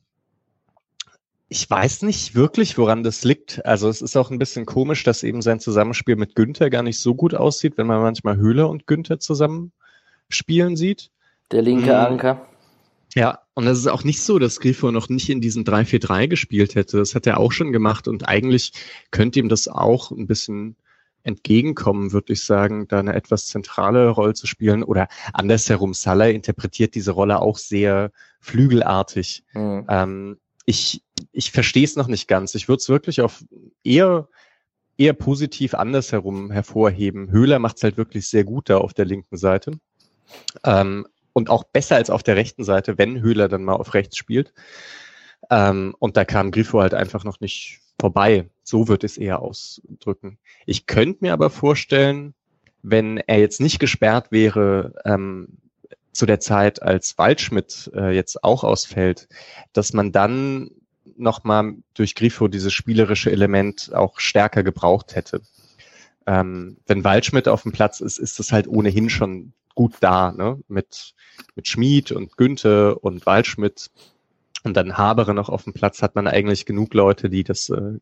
ich 1.52 1.68
weiß 1.68 2.00
nicht 2.02 2.34
wirklich, 2.34 2.78
woran 2.78 3.02
das 3.02 3.24
liegt. 3.24 3.64
Also 3.66 3.90
es 3.90 4.00
ist 4.00 4.16
auch 4.16 4.30
ein 4.30 4.38
bisschen 4.38 4.64
komisch, 4.64 5.04
dass 5.04 5.22
eben 5.22 5.42
sein 5.42 5.60
Zusammenspiel 5.60 6.16
mit 6.16 6.34
Günther 6.34 6.70
gar 6.70 6.82
nicht 6.82 6.98
so 6.98 7.14
gut 7.14 7.34
aussieht, 7.34 7.76
wenn 7.76 7.86
man 7.86 8.00
manchmal 8.00 8.38
Höhler 8.38 8.70
und 8.70 8.86
Günther 8.86 9.20
zusammen 9.20 9.72
spielen 10.30 10.76
sieht. 10.76 11.10
Der 11.50 11.60
linke 11.60 11.90
mhm. 11.90 11.90
Anker. 11.90 12.48
Ja, 13.14 13.40
und 13.52 13.66
es 13.66 13.78
ist 13.78 13.86
auch 13.86 14.02
nicht 14.02 14.22
so, 14.22 14.38
dass 14.38 14.60
Grifo 14.60 14.90
noch 14.90 15.10
nicht 15.10 15.28
in 15.28 15.42
diesem 15.42 15.64
3-4-3 15.64 16.26
gespielt 16.28 16.74
hätte. 16.74 16.96
Das 16.96 17.14
hat 17.14 17.26
er 17.26 17.38
auch 17.38 17.52
schon 17.52 17.70
gemacht 17.70 18.08
und 18.08 18.26
eigentlich 18.26 18.72
könnte 19.10 19.38
ihm 19.38 19.50
das 19.50 19.68
auch 19.68 20.10
ein 20.10 20.26
bisschen 20.26 20.76
entgegenkommen, 21.24 22.12
würde 22.12 22.32
ich 22.32 22.42
sagen, 22.42 22.88
da 22.88 22.98
eine 22.98 23.14
etwas 23.14 23.46
zentrale 23.46 24.08
Rolle 24.08 24.32
zu 24.32 24.46
spielen. 24.46 24.82
Oder 24.82 25.08
andersherum, 25.34 25.92
Salah 25.92 26.28
interpretiert 26.28 26.94
diese 26.94 27.12
Rolle 27.12 27.40
auch 27.40 27.58
sehr 27.58 28.10
flügelartig. 28.40 29.44
Mhm. 29.52 29.84
Ähm, 29.90 30.36
ich 30.66 31.02
ich 31.32 31.50
verstehe 31.52 31.84
es 31.84 31.96
noch 31.96 32.08
nicht 32.08 32.28
ganz. 32.28 32.54
Ich 32.54 32.68
würde 32.68 32.80
es 32.80 32.88
wirklich 32.88 33.20
auf 33.20 33.44
eher 33.84 34.28
eher 34.98 35.14
positiv 35.14 35.74
andersherum 35.74 36.50
hervorheben. 36.50 37.30
Höhler 37.30 37.58
macht 37.58 37.76
es 37.78 37.82
halt 37.82 37.96
wirklich 37.96 38.28
sehr 38.28 38.44
gut 38.44 38.68
da 38.68 38.78
auf 38.78 38.94
der 38.94 39.04
linken 39.04 39.36
Seite. 39.36 39.72
Ähm, 40.64 41.06
und 41.32 41.50
auch 41.50 41.64
besser 41.64 41.96
als 41.96 42.10
auf 42.10 42.22
der 42.22 42.36
rechten 42.36 42.64
Seite, 42.64 42.98
wenn 42.98 43.20
Höhler 43.20 43.48
dann 43.48 43.64
mal 43.64 43.74
auf 43.74 43.94
rechts 43.94 44.16
spielt. 44.16 44.52
Ähm, 45.50 45.94
und 45.98 46.16
da 46.16 46.24
kam 46.24 46.50
Grifo 46.50 46.80
halt 46.80 46.94
einfach 46.94 47.24
noch 47.24 47.40
nicht 47.40 47.80
vorbei. 47.98 48.48
So 48.62 48.88
wird 48.88 49.04
es 49.04 49.16
eher 49.16 49.40
ausdrücken. 49.40 50.38
Ich 50.66 50.86
könnte 50.86 51.18
mir 51.22 51.32
aber 51.32 51.50
vorstellen, 51.50 52.34
wenn 52.82 53.18
er 53.18 53.38
jetzt 53.38 53.60
nicht 53.60 53.78
gesperrt 53.78 54.30
wäre, 54.30 54.94
ähm, 55.04 55.58
zu 56.12 56.26
der 56.26 56.40
Zeit, 56.40 56.82
als 56.82 57.16
Waldschmidt 57.18 57.90
äh, 57.94 58.14
jetzt 58.14 58.44
auch 58.44 58.64
ausfällt, 58.64 59.28
dass 59.72 59.92
man 59.92 60.12
dann 60.12 60.70
nochmal 61.16 61.74
durch 61.94 62.14
Grifo 62.14 62.48
dieses 62.48 62.72
spielerische 62.72 63.30
Element 63.30 63.90
auch 63.94 64.20
stärker 64.20 64.62
gebraucht 64.62 65.14
hätte. 65.14 65.42
Ähm, 66.26 66.76
wenn 66.86 67.04
Waldschmidt 67.04 67.48
auf 67.48 67.62
dem 67.62 67.72
Platz 67.72 68.00
ist, 68.00 68.18
ist 68.18 68.38
das 68.38 68.52
halt 68.52 68.68
ohnehin 68.68 69.10
schon 69.10 69.52
gut 69.74 69.94
da, 70.00 70.32
ne? 70.32 70.60
Mit, 70.68 71.14
mit 71.56 71.66
Schmid 71.66 72.12
und 72.12 72.36
Günther 72.36 73.02
und 73.02 73.26
Waldschmidt 73.26 73.90
und 74.64 74.76
dann 74.76 74.96
Habere 74.96 75.34
noch 75.34 75.48
auf 75.48 75.64
dem 75.64 75.72
Platz 75.72 76.02
hat 76.02 76.14
man 76.14 76.28
eigentlich 76.28 76.66
genug 76.66 76.94
Leute, 76.94 77.30
die 77.30 77.42
das 77.42 77.68
äh, 77.70 77.98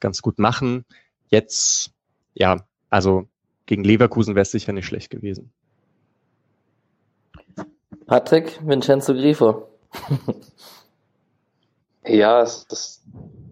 ganz 0.00 0.22
gut 0.22 0.38
machen. 0.38 0.84
Jetzt, 1.28 1.90
ja, 2.34 2.66
also 2.88 3.28
gegen 3.66 3.84
Leverkusen 3.84 4.34
wäre 4.34 4.42
es 4.42 4.52
sicher 4.52 4.72
nicht 4.72 4.86
schlecht 4.86 5.10
gewesen. 5.10 5.52
Patrick, 8.06 8.60
Vincenzo 8.64 9.14
Grifo. 9.14 9.66
ja, 12.06 12.40
es 12.40 12.64
ist 12.70 13.02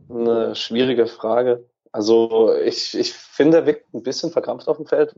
eine 0.08 0.54
schwierige 0.54 1.06
Frage. 1.06 1.64
Also 1.90 2.54
ich, 2.54 2.96
ich 2.96 3.14
finde, 3.14 3.58
er 3.58 3.66
wirkt 3.66 3.92
ein 3.92 4.02
bisschen 4.02 4.30
verkrampft 4.30 4.68
auf 4.68 4.76
dem 4.76 4.86
Feld. 4.86 5.14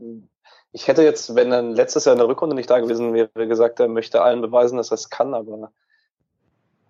Ich 0.71 0.87
hätte 0.87 1.03
jetzt, 1.03 1.35
wenn 1.35 1.51
er 1.51 1.61
letztes 1.61 2.05
Jahr 2.05 2.13
in 2.13 2.19
der 2.19 2.27
Rückrunde 2.27 2.55
nicht 2.55 2.69
da 2.69 2.79
gewesen 2.79 3.13
wäre, 3.13 3.47
gesagt, 3.47 3.79
er 3.79 3.87
möchte 3.87 4.21
allen 4.21 4.41
beweisen, 4.41 4.77
dass 4.77 4.91
er 4.91 4.95
es 4.95 5.09
kann, 5.09 5.35
aber 5.35 5.71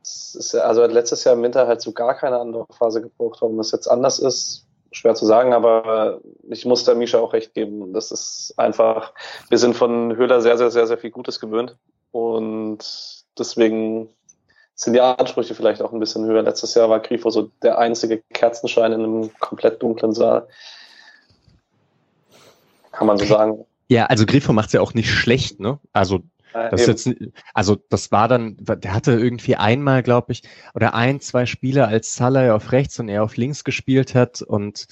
es 0.01 0.35
ist, 0.35 0.55
also 0.55 0.85
letztes 0.85 1.25
Jahr 1.25 1.35
im 1.35 1.43
Winter 1.43 1.67
halt 1.67 1.81
so 1.81 1.91
gar 1.91 2.15
keine 2.15 2.39
Anlaufphase 2.39 3.01
gebraucht. 3.01 3.41
Warum 3.41 3.57
das 3.57 3.71
jetzt 3.71 3.87
anders 3.87 4.19
ist, 4.19 4.65
schwer 4.91 5.15
zu 5.15 5.25
sagen, 5.25 5.53
aber 5.53 6.21
ich 6.49 6.65
muss 6.65 6.85
der 6.85 6.95
Misha 6.95 7.19
auch 7.19 7.33
recht 7.33 7.53
geben. 7.53 7.91
Das 7.91 8.11
ist 8.11 8.53
einfach, 8.55 9.13
wir 9.49 9.57
sind 9.57 9.75
von 9.75 10.15
Höhler 10.15 10.39
sehr, 10.39 10.57
sehr, 10.57 10.71
sehr, 10.71 10.87
sehr 10.87 10.97
viel 10.97 11.11
Gutes 11.11 11.41
gewöhnt 11.41 11.75
und 12.17 12.79
deswegen 13.37 14.09
sind 14.73 14.93
die 14.93 15.01
Ansprüche 15.01 15.53
vielleicht 15.53 15.83
auch 15.83 15.93
ein 15.93 15.99
bisschen 15.99 16.25
höher. 16.25 16.41
Letztes 16.41 16.73
Jahr 16.73 16.89
war 16.89 16.99
Grifo 16.99 17.29
so 17.29 17.51
der 17.61 17.77
einzige 17.77 18.23
Kerzenschein 18.33 18.91
in 18.91 19.03
einem 19.03 19.39
komplett 19.39 19.81
dunklen 19.83 20.13
Saal. 20.13 20.47
Kann 22.91 23.05
man 23.05 23.17
so 23.17 23.25
sagen. 23.25 23.65
Ja, 23.87 24.07
also 24.07 24.25
Grifo 24.25 24.51
macht 24.51 24.67
es 24.67 24.73
ja 24.73 24.81
auch 24.81 24.95
nicht 24.95 25.11
schlecht, 25.11 25.59
ne? 25.59 25.79
Also 25.93 26.21
das 26.53 26.87
jetzt, 26.87 27.07
also 27.53 27.77
das 27.89 28.11
war 28.11 28.27
dann, 28.27 28.57
der 28.59 28.93
hatte 28.93 29.11
irgendwie 29.11 29.55
einmal, 29.55 30.01
glaube 30.01 30.31
ich, 30.31 30.41
oder 30.73 30.95
ein, 30.95 31.19
zwei 31.19 31.45
Spiele, 31.45 31.87
als 31.87 32.15
Salah 32.15 32.55
auf 32.55 32.71
rechts 32.71 32.99
und 32.99 33.09
er 33.09 33.23
auf 33.23 33.37
links 33.37 33.63
gespielt 33.63 34.15
hat 34.15 34.41
und 34.41 34.87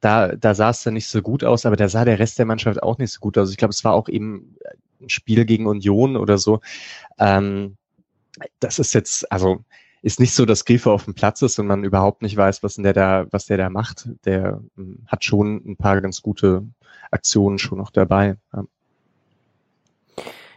da, 0.00 0.28
da 0.28 0.54
sah 0.54 0.70
es 0.70 0.82
dann 0.82 0.94
nicht 0.94 1.08
so 1.08 1.20
gut 1.20 1.44
aus, 1.44 1.66
aber 1.66 1.76
da 1.76 1.90
sah 1.90 2.06
der 2.06 2.18
Rest 2.18 2.38
der 2.38 2.46
Mannschaft 2.46 2.82
auch 2.82 2.96
nicht 2.96 3.12
so 3.12 3.20
gut 3.20 3.36
aus. 3.36 3.50
Ich 3.50 3.58
glaube, 3.58 3.72
es 3.72 3.84
war 3.84 3.92
auch 3.92 4.08
eben 4.08 4.56
ein 5.00 5.08
Spiel 5.08 5.44
gegen 5.44 5.66
Union 5.66 6.16
oder 6.16 6.38
so. 6.38 6.60
Ähm, 7.18 7.76
das 8.60 8.78
ist 8.78 8.94
jetzt, 8.94 9.30
also 9.32 9.64
ist 10.02 10.20
nicht 10.20 10.34
so, 10.34 10.46
dass 10.46 10.64
Grifo 10.64 10.92
auf 10.92 11.04
dem 11.04 11.14
Platz 11.14 11.42
ist 11.42 11.58
und 11.58 11.66
man 11.66 11.84
überhaupt 11.84 12.22
nicht 12.22 12.36
weiß, 12.36 12.62
was 12.62 12.76
der 12.76 12.92
da, 12.92 13.26
was 13.30 13.46
der 13.46 13.58
da 13.58 13.68
macht. 13.68 14.08
Der 14.24 14.62
hm, 14.76 15.04
hat 15.06 15.24
schon 15.24 15.56
ein 15.66 15.76
paar 15.76 16.00
ganz 16.00 16.22
gute 16.22 16.66
Aktionen 17.10 17.58
schon 17.58 17.78
noch 17.78 17.90
dabei. 17.90 18.36
Ja. 18.52 18.64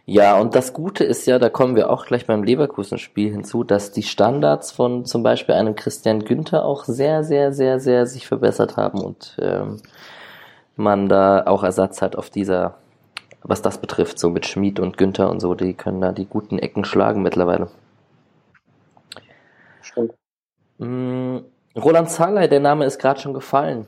Ja, 0.06 0.38
und 0.38 0.54
das 0.54 0.74
Gute 0.74 1.06
ist 1.06 1.26
ja, 1.28 1.40
da 1.40 1.50
kommen 1.50 1.78
wir 1.78 1.90
auch 1.90 2.06
gleich 2.06 2.26
beim 2.26 2.44
Leverkusen-Spiel 2.44 3.32
hinzu, 3.32 3.64
dass 3.64 3.94
die 3.94 4.04
Standards 4.04 4.74
von 4.74 5.06
zum 5.06 5.24
Beispiel 5.24 5.56
einem 5.56 5.76
Christian 5.76 6.26
Günther 6.26 6.66
auch 6.66 6.84
sehr, 6.84 7.24
sehr, 7.24 7.54
sehr, 7.54 7.80
sehr 7.80 8.06
sich 8.06 8.28
verbessert 8.28 8.76
haben 8.76 9.00
und 9.00 9.38
ähm, 9.40 9.78
man 10.76 11.08
da 11.08 11.46
auch 11.46 11.64
Ersatz 11.64 12.02
hat 12.02 12.18
auf 12.18 12.30
dieser, 12.30 12.80
was 13.44 13.62
das 13.62 13.80
betrifft, 13.80 14.20
so 14.20 14.30
mit 14.30 14.46
Schmid 14.46 14.80
und 14.80 14.98
Günther 14.98 15.30
und 15.30 15.40
so, 15.40 15.54
die 15.54 15.74
können 15.74 16.02
da 16.02 16.12
die 16.12 16.26
guten 16.26 16.60
Ecken 16.60 16.86
schlagen 16.86 17.22
mittlerweile. 17.22 17.70
Stimmt. 19.82 20.14
Mm, 20.78 21.38
Roland 21.76 22.10
Zahlei, 22.10 22.48
der 22.48 22.60
Name 22.60 22.86
ist 22.86 23.00
gerade 23.00 23.20
schon 23.20 23.34
gefallen. 23.34 23.88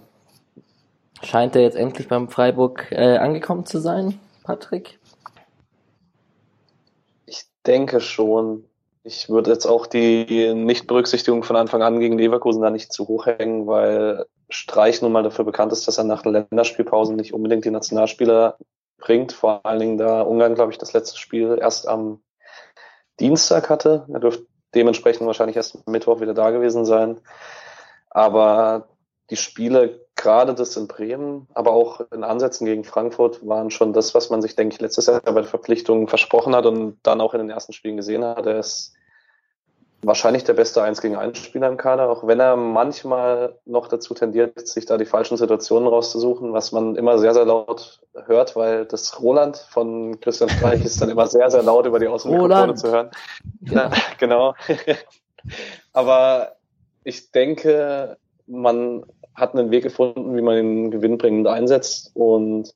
Scheint 1.23 1.55
er 1.55 1.61
jetzt 1.61 1.77
endlich 1.77 2.07
beim 2.07 2.29
Freiburg 2.29 2.91
äh, 2.91 3.17
angekommen 3.17 3.65
zu 3.65 3.79
sein, 3.79 4.19
Patrick? 4.43 4.99
denke 7.65 7.99
schon. 7.99 8.65
Ich 9.03 9.29
würde 9.29 9.51
jetzt 9.51 9.65
auch 9.65 9.85
die 9.85 10.53
Nichtberücksichtigung 10.53 11.43
von 11.43 11.55
Anfang 11.55 11.83
an 11.83 11.99
gegen 11.99 12.17
Leverkusen 12.17 12.61
da 12.61 12.71
nicht 12.71 12.91
zu 12.91 13.07
hoch 13.07 13.27
hängen, 13.27 13.67
weil 13.67 14.25
Streich 14.49 15.01
nun 15.01 15.11
mal 15.11 15.23
dafür 15.23 15.45
bekannt 15.45 15.71
ist, 15.71 15.87
dass 15.87 15.97
er 15.97 16.05
nach 16.05 16.25
Länderspielpausen 16.25 17.15
nicht 17.15 17.33
unbedingt 17.33 17.65
die 17.65 17.71
Nationalspieler 17.71 18.57
bringt. 18.97 19.33
Vor 19.33 19.65
allen 19.65 19.79
Dingen 19.79 19.97
da 19.97 20.21
Ungarn, 20.21 20.55
glaube 20.55 20.71
ich, 20.71 20.77
das 20.77 20.93
letzte 20.93 21.19
Spiel 21.19 21.57
erst 21.59 21.87
am 21.87 22.21
Dienstag 23.19 23.69
hatte. 23.69 24.05
Er 24.11 24.19
dürfte 24.19 24.45
dementsprechend 24.73 25.25
wahrscheinlich 25.25 25.55
erst 25.55 25.87
Mittwoch 25.87 26.21
wieder 26.21 26.33
da 26.33 26.51
gewesen 26.51 26.85
sein. 26.85 27.19
Aber 28.09 28.89
die 29.29 29.37
Spiele, 29.37 30.05
gerade 30.15 30.53
das 30.53 30.77
in 30.77 30.87
Bremen, 30.87 31.47
aber 31.53 31.71
auch 31.71 32.01
in 32.11 32.23
Ansätzen 32.23 32.65
gegen 32.65 32.83
Frankfurt, 32.83 33.45
waren 33.45 33.71
schon 33.71 33.93
das, 33.93 34.13
was 34.13 34.29
man 34.29 34.41
sich, 34.41 34.55
denke 34.55 34.75
ich, 34.75 34.81
letztes 34.81 35.07
Jahr 35.07 35.21
bei 35.21 35.33
der 35.33 35.43
Verpflichtung 35.45 36.07
versprochen 36.07 36.55
hat 36.55 36.65
und 36.65 36.99
dann 37.03 37.21
auch 37.21 37.33
in 37.33 37.39
den 37.39 37.49
ersten 37.49 37.73
Spielen 37.73 37.97
gesehen 37.97 38.23
hat. 38.23 38.45
Er 38.45 38.59
ist 38.59 38.94
wahrscheinlich 40.05 40.43
der 40.43 40.53
beste 40.53 40.83
1 40.83 41.01
gegen 41.01 41.15
1 41.15 41.37
Spieler 41.37 41.67
im 41.67 41.77
Kader, 41.77 42.09
auch 42.09 42.27
wenn 42.27 42.39
er 42.39 42.55
manchmal 42.55 43.55
noch 43.65 43.87
dazu 43.87 44.13
tendiert, 44.13 44.67
sich 44.67 44.85
da 44.85 44.97
die 44.97 45.05
falschen 45.05 45.37
Situationen 45.37 45.87
rauszusuchen, 45.87 46.53
was 46.53 46.71
man 46.71 46.95
immer 46.95 47.17
sehr, 47.17 47.33
sehr 47.33 47.45
laut 47.45 47.99
hört, 48.25 48.55
weil 48.55 48.85
das 48.85 49.19
Roland 49.21 49.57
von 49.57 50.19
Christian 50.19 50.49
Streich 50.49 50.85
ist 50.85 51.01
dann 51.01 51.09
immer 51.09 51.27
sehr, 51.27 51.49
sehr 51.49 51.63
laut 51.63 51.85
über 51.85 51.99
die 51.99 52.07
Außenmikrofone 52.07 52.75
zu 52.75 52.91
hören. 52.91 53.11
Ja, 53.61 53.91
genau. 54.19 54.53
Aber 55.93 56.55
ich 57.03 57.31
denke, 57.31 58.17
man 58.47 59.05
hat 59.33 59.53
einen 59.53 59.71
Weg 59.71 59.83
gefunden, 59.83 60.35
wie 60.35 60.41
man 60.41 60.57
ihn 60.57 60.91
gewinnbringend 60.91 61.47
einsetzt 61.47 62.11
und 62.13 62.73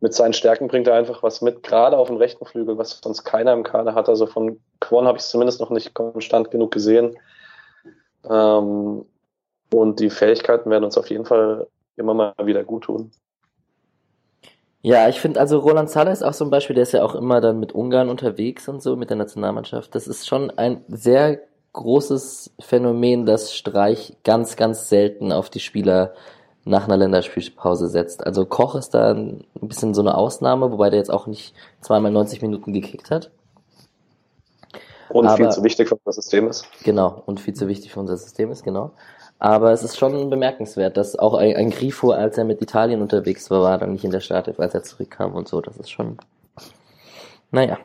mit 0.00 0.14
seinen 0.14 0.32
Stärken 0.32 0.68
bringt 0.68 0.86
er 0.86 0.94
einfach 0.94 1.22
was 1.22 1.42
mit, 1.42 1.62
gerade 1.62 1.98
auf 1.98 2.08
dem 2.08 2.16
rechten 2.16 2.44
Flügel, 2.44 2.78
was 2.78 3.00
sonst 3.02 3.24
keiner 3.24 3.52
im 3.52 3.64
Kader 3.64 3.94
hat. 3.94 4.08
Also 4.08 4.26
von 4.26 4.60
Quan 4.80 5.06
habe 5.06 5.18
ich 5.18 5.24
es 5.24 5.30
zumindest 5.30 5.60
noch 5.60 5.70
nicht 5.70 5.94
konstant 5.94 6.50
genug 6.50 6.70
gesehen. 6.72 7.16
Ähm, 8.28 9.04
und 9.72 10.00
die 10.00 10.10
Fähigkeiten 10.10 10.70
werden 10.70 10.84
uns 10.84 10.96
auf 10.96 11.10
jeden 11.10 11.24
Fall 11.24 11.66
immer 11.96 12.14
mal 12.14 12.32
wieder 12.44 12.64
gut 12.64 12.84
tun. 12.84 13.10
Ja, 14.80 15.08
ich 15.08 15.20
finde 15.20 15.40
also 15.40 15.58
Roland 15.58 15.90
Zahler 15.90 16.12
ist 16.12 16.22
auch 16.22 16.32
so 16.32 16.44
ein 16.44 16.50
Beispiel, 16.50 16.74
der 16.74 16.84
ist 16.84 16.92
ja 16.92 17.02
auch 17.02 17.16
immer 17.16 17.40
dann 17.40 17.58
mit 17.58 17.72
Ungarn 17.72 18.08
unterwegs 18.08 18.68
und 18.68 18.80
so, 18.80 18.94
mit 18.94 19.10
der 19.10 19.16
Nationalmannschaft. 19.16 19.94
Das 19.94 20.06
ist 20.06 20.28
schon 20.28 20.50
ein 20.56 20.84
sehr 20.86 21.40
großes 21.72 22.54
Phänomen, 22.60 23.26
dass 23.26 23.54
Streich 23.54 24.16
ganz, 24.24 24.56
ganz 24.56 24.88
selten 24.88 25.32
auf 25.32 25.50
die 25.50 25.60
Spieler 25.60 26.14
nach 26.68 26.84
einer 26.84 26.96
Länderspielpause 26.96 27.88
setzt. 27.88 28.26
Also 28.26 28.44
Koch 28.44 28.74
ist 28.74 28.90
da 28.90 29.12
ein 29.12 29.44
bisschen 29.60 29.94
so 29.94 30.02
eine 30.02 30.16
Ausnahme, 30.16 30.70
wobei 30.70 30.90
der 30.90 30.98
jetzt 30.98 31.10
auch 31.10 31.26
nicht 31.26 31.54
zweimal 31.80 32.12
90 32.12 32.42
Minuten 32.42 32.72
gekickt 32.72 33.10
hat. 33.10 33.30
Und 35.08 35.26
Aber, 35.26 35.36
viel 35.36 35.48
zu 35.48 35.64
wichtig 35.64 35.88
für 35.88 35.94
unser 35.94 36.12
System 36.12 36.48
ist. 36.48 36.66
Genau, 36.84 37.22
und 37.24 37.40
viel 37.40 37.54
zu 37.54 37.66
wichtig 37.66 37.92
für 37.92 38.00
unser 38.00 38.18
System 38.18 38.50
ist, 38.50 38.62
genau. 38.62 38.92
Aber 39.38 39.72
es 39.72 39.82
ist 39.82 39.96
schon 39.96 40.28
bemerkenswert, 40.28 40.96
dass 40.96 41.16
auch 41.18 41.34
ein, 41.34 41.56
ein 41.56 41.70
Grifo, 41.70 42.10
als 42.10 42.36
er 42.36 42.44
mit 42.44 42.60
Italien 42.60 43.00
unterwegs 43.00 43.50
war, 43.50 43.62
war 43.62 43.78
dann 43.78 43.92
nicht 43.92 44.04
in 44.04 44.10
der 44.10 44.20
Startelf, 44.20 44.60
als 44.60 44.74
er 44.74 44.82
zurückkam 44.82 45.34
und 45.34 45.48
so. 45.48 45.62
Das 45.62 45.78
ist 45.78 45.90
schon, 45.90 46.18
naja. 47.50 47.78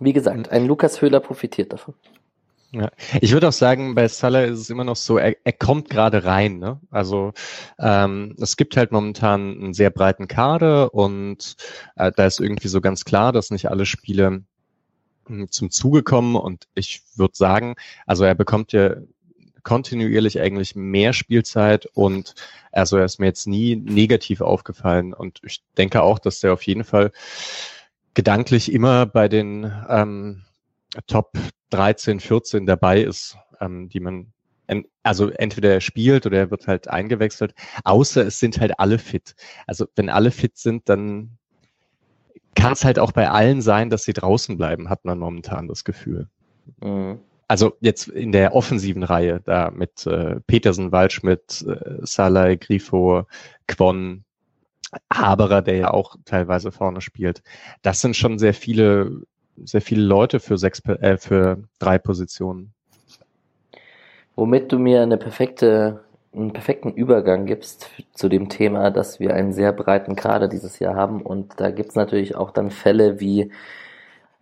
Wie 0.00 0.12
gesagt, 0.12 0.50
ein 0.50 0.66
Lukas 0.66 1.00
Höhler 1.00 1.20
profitiert 1.20 1.72
davon. 1.72 1.94
Ja. 2.74 2.90
Ich 3.20 3.32
würde 3.32 3.48
auch 3.48 3.52
sagen, 3.52 3.94
bei 3.94 4.08
Salah 4.08 4.44
ist 4.44 4.58
es 4.58 4.70
immer 4.70 4.84
noch 4.84 4.96
so, 4.96 5.18
er, 5.18 5.36
er 5.44 5.52
kommt 5.52 5.90
gerade 5.90 6.24
rein. 6.24 6.58
Ne? 6.58 6.80
Also 6.90 7.32
ähm, 7.78 8.34
es 8.40 8.56
gibt 8.56 8.78
halt 8.78 8.92
momentan 8.92 9.52
einen 9.58 9.74
sehr 9.74 9.90
breiten 9.90 10.26
Kader 10.26 10.94
und 10.94 11.56
äh, 11.96 12.10
da 12.16 12.24
ist 12.24 12.40
irgendwie 12.40 12.68
so 12.68 12.80
ganz 12.80 13.04
klar, 13.04 13.32
dass 13.32 13.50
nicht 13.50 13.68
alle 13.68 13.84
Spiele 13.84 14.44
hm, 15.26 15.50
zum 15.50 15.70
Zuge 15.70 16.02
kommen 16.02 16.34
und 16.34 16.66
ich 16.74 17.02
würde 17.14 17.36
sagen, 17.36 17.74
also 18.06 18.24
er 18.24 18.34
bekommt 18.34 18.72
ja 18.72 18.96
kontinuierlich 19.62 20.40
eigentlich 20.40 20.74
mehr 20.74 21.12
Spielzeit 21.12 21.86
und 21.92 22.34
also 22.72 22.96
er 22.96 23.04
ist 23.04 23.20
mir 23.20 23.26
jetzt 23.26 23.46
nie 23.46 23.76
negativ 23.76 24.40
aufgefallen 24.40 25.12
und 25.12 25.40
ich 25.44 25.62
denke 25.76 26.02
auch, 26.02 26.18
dass 26.18 26.40
der 26.40 26.54
auf 26.54 26.62
jeden 26.62 26.84
Fall 26.84 27.12
gedanklich 28.14 28.72
immer 28.72 29.04
bei 29.04 29.28
den 29.28 29.70
ähm, 29.88 30.42
Top 31.06 31.32
13, 31.72 32.20
14 32.20 32.66
dabei 32.66 33.02
ist, 33.02 33.36
ähm, 33.60 33.88
die 33.88 34.00
man 34.00 34.32
also 35.02 35.28
entweder 35.30 35.72
er 35.72 35.80
spielt 35.80 36.26
oder 36.26 36.38
er 36.38 36.50
wird 36.50 36.66
halt 36.66 36.88
eingewechselt, 36.88 37.54
außer 37.84 38.26
es 38.26 38.38
sind 38.38 38.60
halt 38.60 38.78
alle 38.78 38.98
fit. 38.98 39.34
Also 39.66 39.86
wenn 39.96 40.08
alle 40.08 40.30
fit 40.30 40.56
sind, 40.56 40.88
dann 40.88 41.36
kann 42.54 42.72
es 42.72 42.84
halt 42.84 42.98
auch 42.98 43.12
bei 43.12 43.30
allen 43.30 43.62
sein, 43.62 43.90
dass 43.90 44.04
sie 44.04 44.12
draußen 44.12 44.56
bleiben, 44.56 44.88
hat 44.88 45.04
man 45.04 45.18
momentan 45.18 45.68
das 45.68 45.84
Gefühl. 45.84 46.28
Mhm. 46.80 47.18
Also 47.48 47.74
jetzt 47.80 48.08
in 48.08 48.32
der 48.32 48.54
offensiven 48.54 49.02
Reihe, 49.02 49.40
da 49.44 49.70
mit 49.70 50.06
äh, 50.06 50.40
Petersen, 50.46 50.92
Waldschmidt, 50.92 51.62
äh, 51.66 51.98
Salah, 52.02 52.54
Grifo, 52.54 53.24
Quon, 53.66 54.24
Haberer, 55.12 55.60
der 55.60 55.76
ja 55.76 55.90
auch 55.90 56.16
teilweise 56.24 56.72
vorne 56.72 57.00
spielt. 57.00 57.42
Das 57.82 58.00
sind 58.00 58.16
schon 58.16 58.38
sehr 58.38 58.54
viele 58.54 59.22
sehr 59.56 59.82
viele 59.82 60.02
Leute 60.02 60.40
für 60.40 60.58
sechs, 60.58 60.80
äh, 60.86 61.16
für 61.16 61.58
drei 61.78 61.98
Positionen. 61.98 62.72
Womit 64.34 64.72
du 64.72 64.78
mir 64.78 65.02
eine 65.02 65.18
perfekte, 65.18 66.00
einen 66.34 66.52
perfekten 66.52 66.92
Übergang 66.92 67.44
gibst 67.44 67.90
zu 68.14 68.28
dem 68.28 68.48
Thema, 68.48 68.90
dass 68.90 69.20
wir 69.20 69.34
einen 69.34 69.52
sehr 69.52 69.72
breiten 69.72 70.16
Kader 70.16 70.48
dieses 70.48 70.78
Jahr 70.78 70.94
haben. 70.94 71.20
Und 71.22 71.60
da 71.60 71.70
gibt's 71.70 71.94
natürlich 71.94 72.34
auch 72.34 72.50
dann 72.50 72.70
Fälle 72.70 73.20
wie, 73.20 73.52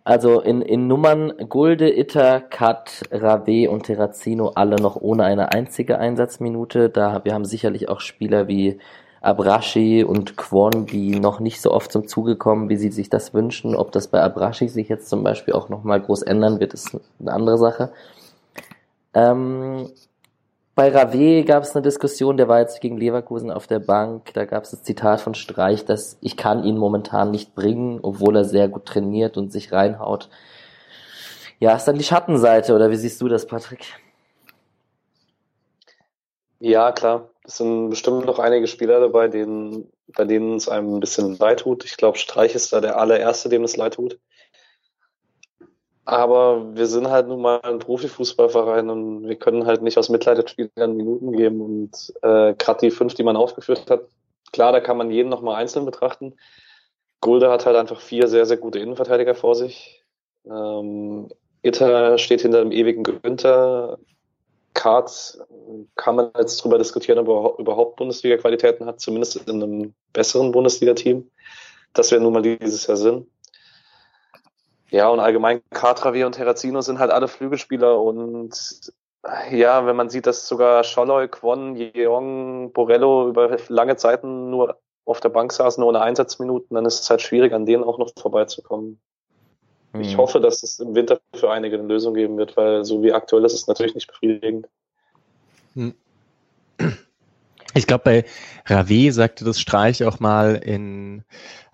also 0.03 0.39
in, 0.39 0.61
in 0.61 0.87
Nummern 0.87 1.33
Gulde, 1.49 1.95
Itter, 1.95 2.39
Kat, 2.39 3.03
Rave 3.11 3.69
und 3.69 3.83
Terrazino 3.83 4.53
alle 4.55 4.77
noch 4.77 4.95
ohne 4.95 5.25
eine 5.25 5.51
einzige 5.51 5.99
Einsatzminute. 5.99 6.89
Da, 6.89 7.25
wir 7.25 7.33
haben 7.33 7.45
sicherlich 7.45 7.89
auch 7.89 7.99
Spieler 7.99 8.47
wie 8.47 8.79
Abrashi 9.21 10.03
und 10.03 10.35
Kwon, 10.35 10.87
die 10.87 11.19
noch 11.19 11.39
nicht 11.39 11.61
so 11.61 11.71
oft 11.71 11.91
zum 11.91 12.07
Zuge 12.07 12.35
kommen, 12.35 12.69
wie 12.69 12.77
sie 12.77 12.91
sich 12.91 13.09
das 13.09 13.33
wünschen. 13.33 13.75
Ob 13.75 13.91
das 13.91 14.07
bei 14.07 14.21
Abrashi 14.21 14.67
sich 14.67 14.89
jetzt 14.89 15.09
zum 15.09 15.23
Beispiel 15.23 15.53
auch 15.53 15.69
nochmal 15.69 16.01
groß 16.01 16.23
ändern 16.23 16.59
wird, 16.59 16.73
ist 16.73 16.97
eine 17.19 17.31
andere 17.31 17.59
Sache. 17.59 17.93
Ähm, 19.13 19.91
bei 20.73 20.89
Rave 20.89 21.43
gab 21.43 21.63
es 21.63 21.75
eine 21.75 21.83
Diskussion, 21.83 22.37
der 22.37 22.47
war 22.47 22.59
jetzt 22.59 22.81
gegen 22.81 22.97
Leverkusen 22.97 23.51
auf 23.51 23.67
der 23.67 23.79
Bank. 23.79 24.33
Da 24.33 24.45
gab 24.45 24.63
es 24.63 24.71
das 24.71 24.83
Zitat 24.83 25.21
von 25.21 25.35
Streich, 25.35 25.85
dass 25.85 26.17
ich 26.21 26.37
kann 26.37 26.63
ihn 26.63 26.77
momentan 26.77 27.29
nicht 27.29 27.53
bringen, 27.53 27.99
obwohl 28.01 28.37
er 28.37 28.45
sehr 28.45 28.69
gut 28.69 28.85
trainiert 28.85 29.37
und 29.37 29.51
sich 29.51 29.71
reinhaut. 29.71 30.29
Ja, 31.59 31.75
ist 31.75 31.85
dann 31.85 31.97
die 31.97 32.03
Schattenseite, 32.03 32.73
oder 32.73 32.89
wie 32.89 32.95
siehst 32.95 33.21
du 33.21 33.27
das, 33.27 33.45
Patrick? 33.45 33.85
Ja, 36.59 36.91
klar. 36.91 37.30
Es 37.43 37.57
sind 37.57 37.89
bestimmt 37.89 38.25
noch 38.25 38.39
einige 38.39 38.67
Spieler 38.67 38.99
dabei, 38.99 39.27
denen, 39.27 39.91
bei 40.15 40.25
denen 40.25 40.55
es 40.55 40.69
einem 40.69 40.95
ein 40.95 40.99
bisschen 40.99 41.37
leid 41.37 41.61
tut. 41.61 41.85
Ich 41.85 41.97
glaube, 41.97 42.17
Streich 42.17 42.53
ist 42.53 42.71
da 42.71 42.81
der 42.81 42.99
allererste, 42.99 43.49
dem 43.49 43.63
es 43.63 43.77
leid 43.77 43.95
tut. 43.95 44.19
Aber 46.05 46.75
wir 46.75 46.87
sind 46.87 47.09
halt 47.09 47.27
nun 47.27 47.41
mal 47.41 47.61
ein 47.61 47.79
Profifußballverein 47.79 48.89
und 48.89 49.27
wir 49.27 49.35
können 49.35 49.65
halt 49.65 49.81
nicht 49.81 49.97
aus 49.97 50.09
Mitleid 50.09 50.49
Spielern 50.49 50.95
Minuten 50.95 51.31
geben. 51.31 51.61
Und 51.61 52.13
äh, 52.21 52.53
gerade 52.53 52.79
die 52.81 52.91
fünf, 52.91 53.13
die 53.13 53.23
man 53.23 53.37
aufgeführt 53.37 53.89
hat, 53.89 54.01
klar, 54.51 54.71
da 54.71 54.79
kann 54.79 54.97
man 54.97 55.11
jeden 55.11 55.29
nochmal 55.29 55.55
einzeln 55.55 55.85
betrachten. 55.85 56.35
Gulde 57.21 57.49
hat 57.51 57.65
halt 57.65 57.77
einfach 57.77 58.01
vier 58.01 58.27
sehr, 58.27 58.45
sehr 58.45 58.57
gute 58.57 58.79
Innenverteidiger 58.79 59.35
vor 59.35 59.55
sich. 59.55 60.03
Ähm, 60.45 61.29
Itter 61.61 62.17
steht 62.17 62.41
hinter 62.41 62.61
dem 62.61 62.71
ewigen 62.71 63.03
Günther. 63.03 63.99
Kart 64.73 65.37
kann 65.95 66.15
man 66.15 66.31
jetzt 66.37 66.63
drüber 66.63 66.77
diskutieren, 66.77 67.19
ob 67.19 67.27
er 67.27 67.59
überhaupt 67.59 67.97
Bundesliga-Qualitäten 67.97 68.85
hat, 68.85 68.99
zumindest 68.99 69.35
in 69.47 69.61
einem 69.61 69.93
besseren 70.13 70.51
Bundesliga-Team, 70.51 71.29
das 71.93 72.11
wir 72.11 72.19
nun 72.19 72.33
mal 72.33 72.41
dieses 72.41 72.87
Jahr 72.87 72.97
sind. 72.97 73.27
Ja, 74.89 75.09
und 75.09 75.19
allgemein 75.19 75.61
Kartravier 75.69 76.25
und 76.25 76.33
Terrazino 76.33 76.81
sind 76.81 76.99
halt 76.99 77.11
alle 77.11 77.27
Flügelspieler 77.27 77.99
und 77.99 78.53
ja, 79.51 79.85
wenn 79.85 79.95
man 79.95 80.09
sieht, 80.09 80.25
dass 80.25 80.47
sogar 80.47 80.83
Scholloy, 80.83 81.27
Kwon, 81.27 81.75
Jeong, 81.75 82.73
Borello 82.73 83.29
über 83.29 83.57
lange 83.69 83.95
Zeiten 83.95 84.49
nur 84.49 84.79
auf 85.05 85.19
der 85.19 85.29
Bank 85.29 85.51
saßen 85.51 85.83
ohne 85.83 86.01
Einsatzminuten, 86.01 86.75
dann 86.75 86.85
ist 86.85 87.01
es 87.01 87.09
halt 87.09 87.21
schwierig, 87.21 87.53
an 87.53 87.65
denen 87.65 87.83
auch 87.83 87.97
noch 87.97 88.11
vorbeizukommen. 88.19 88.99
Mhm. 89.93 90.01
Ich 90.01 90.17
hoffe, 90.17 90.39
dass 90.39 90.63
es 90.63 90.79
im 90.79 90.95
Winter 90.95 91.19
für 91.33 91.51
einige 91.51 91.77
eine 91.77 91.87
Lösung 91.87 92.13
geben 92.13 92.37
wird, 92.37 92.55
weil 92.57 92.85
so 92.85 93.03
wie 93.03 93.13
aktuell 93.13 93.45
ist 93.45 93.53
es 93.53 93.67
natürlich 93.67 93.95
nicht 93.95 94.07
befriedigend. 94.07 94.67
Hm. 95.75 95.93
Ich 97.73 97.87
glaube, 97.87 98.03
bei 98.03 98.25
Rave 98.65 99.13
sagte 99.13 99.45
das 99.45 99.61
Streich 99.61 100.03
auch 100.03 100.19
mal 100.19 100.55
in, 100.55 101.23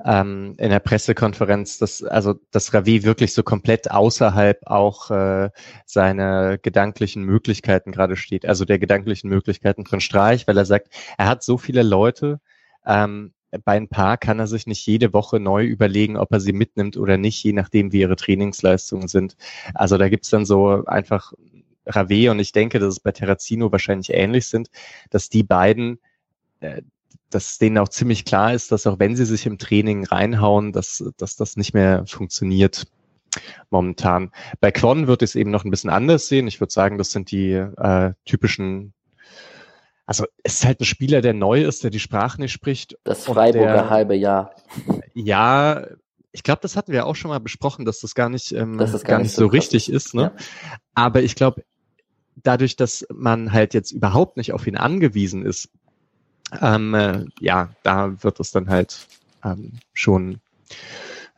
ähm, 0.05 0.55
in 0.59 0.69
der 0.69 0.79
Pressekonferenz, 0.79 1.79
dass 1.79 2.03
also 2.03 2.35
dass 2.51 2.73
Rave 2.73 3.03
wirklich 3.03 3.33
so 3.33 3.41
komplett 3.41 3.89
außerhalb 3.89 4.59
auch 4.67 5.09
äh, 5.09 5.49
seiner 5.85 6.59
gedanklichen 6.59 7.23
Möglichkeiten 7.23 7.91
gerade 7.91 8.15
steht, 8.15 8.45
also 8.45 8.63
der 8.63 8.77
gedanklichen 8.77 9.29
Möglichkeiten 9.29 9.87
von 9.87 9.99
Streich, 9.99 10.47
weil 10.47 10.57
er 10.57 10.65
sagt, 10.65 10.89
er 11.17 11.27
hat 11.27 11.41
so 11.41 11.57
viele 11.57 11.81
Leute, 11.81 12.39
ähm, 12.85 13.33
bei 13.63 13.77
ein 13.77 13.87
paar 13.87 14.17
kann 14.17 14.39
er 14.39 14.47
sich 14.47 14.67
nicht 14.67 14.85
jede 14.85 15.13
Woche 15.13 15.39
neu 15.39 15.65
überlegen, 15.65 16.17
ob 16.17 16.31
er 16.31 16.39
sie 16.39 16.53
mitnimmt 16.53 16.97
oder 16.97 17.17
nicht, 17.17 17.43
je 17.43 17.53
nachdem, 17.53 17.91
wie 17.91 18.01
ihre 18.01 18.15
Trainingsleistungen 18.15 19.07
sind. 19.07 19.37
Also 19.73 19.97
da 19.97 20.09
gibt's 20.09 20.29
dann 20.29 20.45
so 20.45 20.83
einfach 20.85 21.33
Rave 21.85 22.31
und 22.31 22.39
ich 22.39 22.51
denke, 22.51 22.79
dass 22.79 22.95
es 22.95 22.99
bei 22.99 23.11
Terrazino 23.11 23.71
wahrscheinlich 23.71 24.11
ähnlich 24.13 24.47
sind, 24.47 24.69
dass 25.09 25.29
die 25.29 25.43
beiden, 25.43 25.99
äh, 26.59 26.81
dass 27.29 27.57
denen 27.57 27.77
auch 27.77 27.89
ziemlich 27.89 28.25
klar 28.25 28.53
ist, 28.53 28.71
dass 28.71 28.87
auch 28.87 28.99
wenn 28.99 29.15
sie 29.15 29.25
sich 29.25 29.45
im 29.45 29.57
Training 29.57 30.05
reinhauen, 30.05 30.71
dass, 30.71 31.03
dass 31.17 31.35
das 31.35 31.57
nicht 31.57 31.73
mehr 31.73 32.05
funktioniert 32.05 32.87
momentan. 33.69 34.31
Bei 34.59 34.71
Quon 34.71 35.07
wird 35.07 35.21
es 35.21 35.35
eben 35.35 35.51
noch 35.51 35.65
ein 35.65 35.71
bisschen 35.71 35.89
anders 35.89 36.27
sehen. 36.27 36.47
Ich 36.47 36.59
würde 36.59 36.73
sagen, 36.73 36.97
das 36.97 37.11
sind 37.11 37.31
die 37.31 37.51
äh, 37.51 38.13
typischen 38.25 38.93
also 40.07 40.25
es 40.41 40.55
ist 40.55 40.65
halt 40.65 40.79
ein 40.79 40.85
Spieler, 40.85 41.21
der 41.21 41.33
neu 41.33 41.63
ist, 41.63 41.83
der 41.83 41.91
die 41.91 41.99
Sprache 41.99 42.39
nicht 42.39 42.53
spricht. 42.53 42.97
Das 43.03 43.25
Freiburger 43.25 43.73
der, 43.73 43.89
halbe 43.89 44.15
Jahr. 44.15 44.55
Ja, 45.13 45.85
ich 46.31 46.43
glaube, 46.43 46.61
das 46.61 46.77
hatten 46.77 46.93
wir 46.93 47.05
auch 47.05 47.15
schon 47.15 47.29
mal 47.29 47.41
besprochen, 47.41 47.83
dass 47.83 47.99
das 47.99 48.15
gar 48.15 48.29
nicht, 48.29 48.53
ähm, 48.53 48.77
das 48.77 48.93
gar, 48.93 49.17
gar, 49.17 49.19
nicht 49.19 49.33
so, 49.33 49.41
so 49.41 49.47
richtig 49.47 49.91
ist. 49.91 50.15
Ne? 50.15 50.31
Ja. 50.33 50.45
Aber 50.95 51.21
ich 51.23 51.35
glaube, 51.35 51.65
dadurch, 52.37 52.77
dass 52.77 53.05
man 53.13 53.51
halt 53.51 53.73
jetzt 53.73 53.91
überhaupt 53.91 54.37
nicht 54.37 54.53
auf 54.53 54.65
ihn 54.65 54.77
angewiesen 54.77 55.45
ist, 55.45 55.69
ähm, 56.61 56.93
äh, 56.93 57.25
ja, 57.41 57.71
da 57.83 58.23
wird 58.23 58.39
es 58.39 58.51
dann 58.51 58.69
halt 58.69 59.07
ähm, 59.43 59.73
schon 59.93 60.39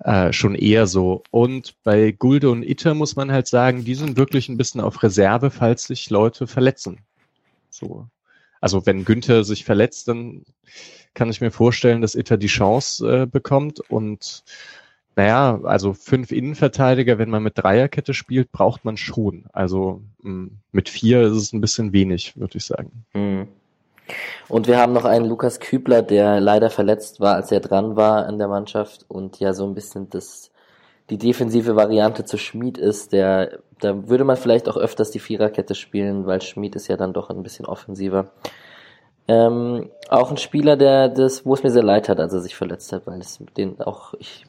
äh, 0.04 0.32
schon 0.32 0.54
eher 0.54 0.86
so. 0.86 1.24
Und 1.32 1.74
bei 1.84 2.12
Gulde 2.12 2.52
und 2.52 2.62
Itter 2.62 2.94
muss 2.94 3.16
man 3.16 3.32
halt 3.32 3.48
sagen, 3.48 3.84
die 3.84 3.96
sind 3.96 4.16
wirklich 4.16 4.48
ein 4.48 4.58
bisschen 4.58 4.80
auf 4.80 5.02
Reserve, 5.02 5.50
falls 5.50 5.86
sich 5.86 6.12
Leute 6.12 6.46
verletzen. 6.46 7.00
So 7.72 8.08
also 8.62 8.86
wenn 8.86 9.06
Günther 9.06 9.44
sich 9.44 9.66
verletzt, 9.66 10.08
dann 10.08 10.44
kann 11.14 11.30
ich 11.30 11.42
mir 11.42 11.52
vorstellen, 11.52 12.02
dass 12.02 12.16
Itter 12.16 12.38
die 12.38 12.48
Chance 12.48 13.24
äh, 13.24 13.26
bekommt 13.26 13.80
und 13.90 14.44
naja, 15.16 15.60
also 15.64 15.94
fünf 15.94 16.32
Innenverteidiger, 16.32 17.18
wenn 17.18 17.30
man 17.30 17.44
mit 17.44 17.58
Dreierkette 17.58 18.14
spielt, 18.14 18.54
braucht 18.54 18.86
man 18.86 18.96
schon. 18.96 19.46
Also 19.52 20.02
mh, 20.22 20.30
hm, 20.30 20.52
mit 20.72 20.88
vier 20.88 21.24
ist 21.24 21.34
es 21.34 21.52
ein 21.52 21.60
bisschen 21.60 21.92
wenig, 21.92 22.38
würde 22.38 22.58
ich 22.58 22.66
sagen. 22.66 23.04
Mhm. 23.14 23.48
Und 24.48 24.68
wir 24.68 24.78
haben 24.80 24.94
noch 24.94 25.06
einen 25.06 25.26
Lukas 25.26 25.60
Kübler, 25.60 26.02
der 26.02 26.40
leider 26.40 26.70
verletzt 26.70 27.20
war, 27.20 27.36
als 27.36 27.52
er 27.52 27.60
dran 27.60 27.96
war 27.96 28.28
in 28.30 28.38
der 28.38 28.48
Mannschaft 28.48 29.06
und 29.08 29.40
ja 29.40 29.54
so 29.54 29.68
ein 29.68 29.76
bisschen 29.76 30.10
das 30.10 30.52
die 31.10 31.18
defensive 31.18 31.76
Variante 31.76 32.26
zu 32.26 32.38
Schmied 32.38 32.78
ist, 32.78 33.14
der, 33.14 33.60
da 33.80 34.08
würde 34.08 34.24
man 34.24 34.38
vielleicht 34.38 34.70
auch 34.70 34.78
öfters 34.78 35.12
die 35.12 35.20
Viererkette 35.20 35.76
spielen, 35.76 36.26
weil 36.26 36.42
Schmied 36.42 36.76
ist 36.76 36.88
ja 36.88 36.98
dann 36.98 37.14
doch 37.14 37.30
ein 37.30 37.44
bisschen 37.44 37.66
offensiver. 37.66 38.32
Ähm, 39.28 39.90
auch 40.10 40.32
ein 40.32 40.38
Spieler, 40.38 40.76
der 40.76 41.10
das, 41.10 41.46
wo 41.46 41.54
es 41.54 41.64
mir 41.64 41.72
sehr 41.72 41.84
leid 41.84 42.10
hat, 42.10 42.20
als 42.20 42.34
er 42.34 42.42
sich 42.42 42.56
verletzt 42.56 42.92
hat, 42.94 43.06
weil 43.06 43.20
es 43.20 43.40
den 43.58 43.80
auch 43.80 44.14
ich, 44.18 44.46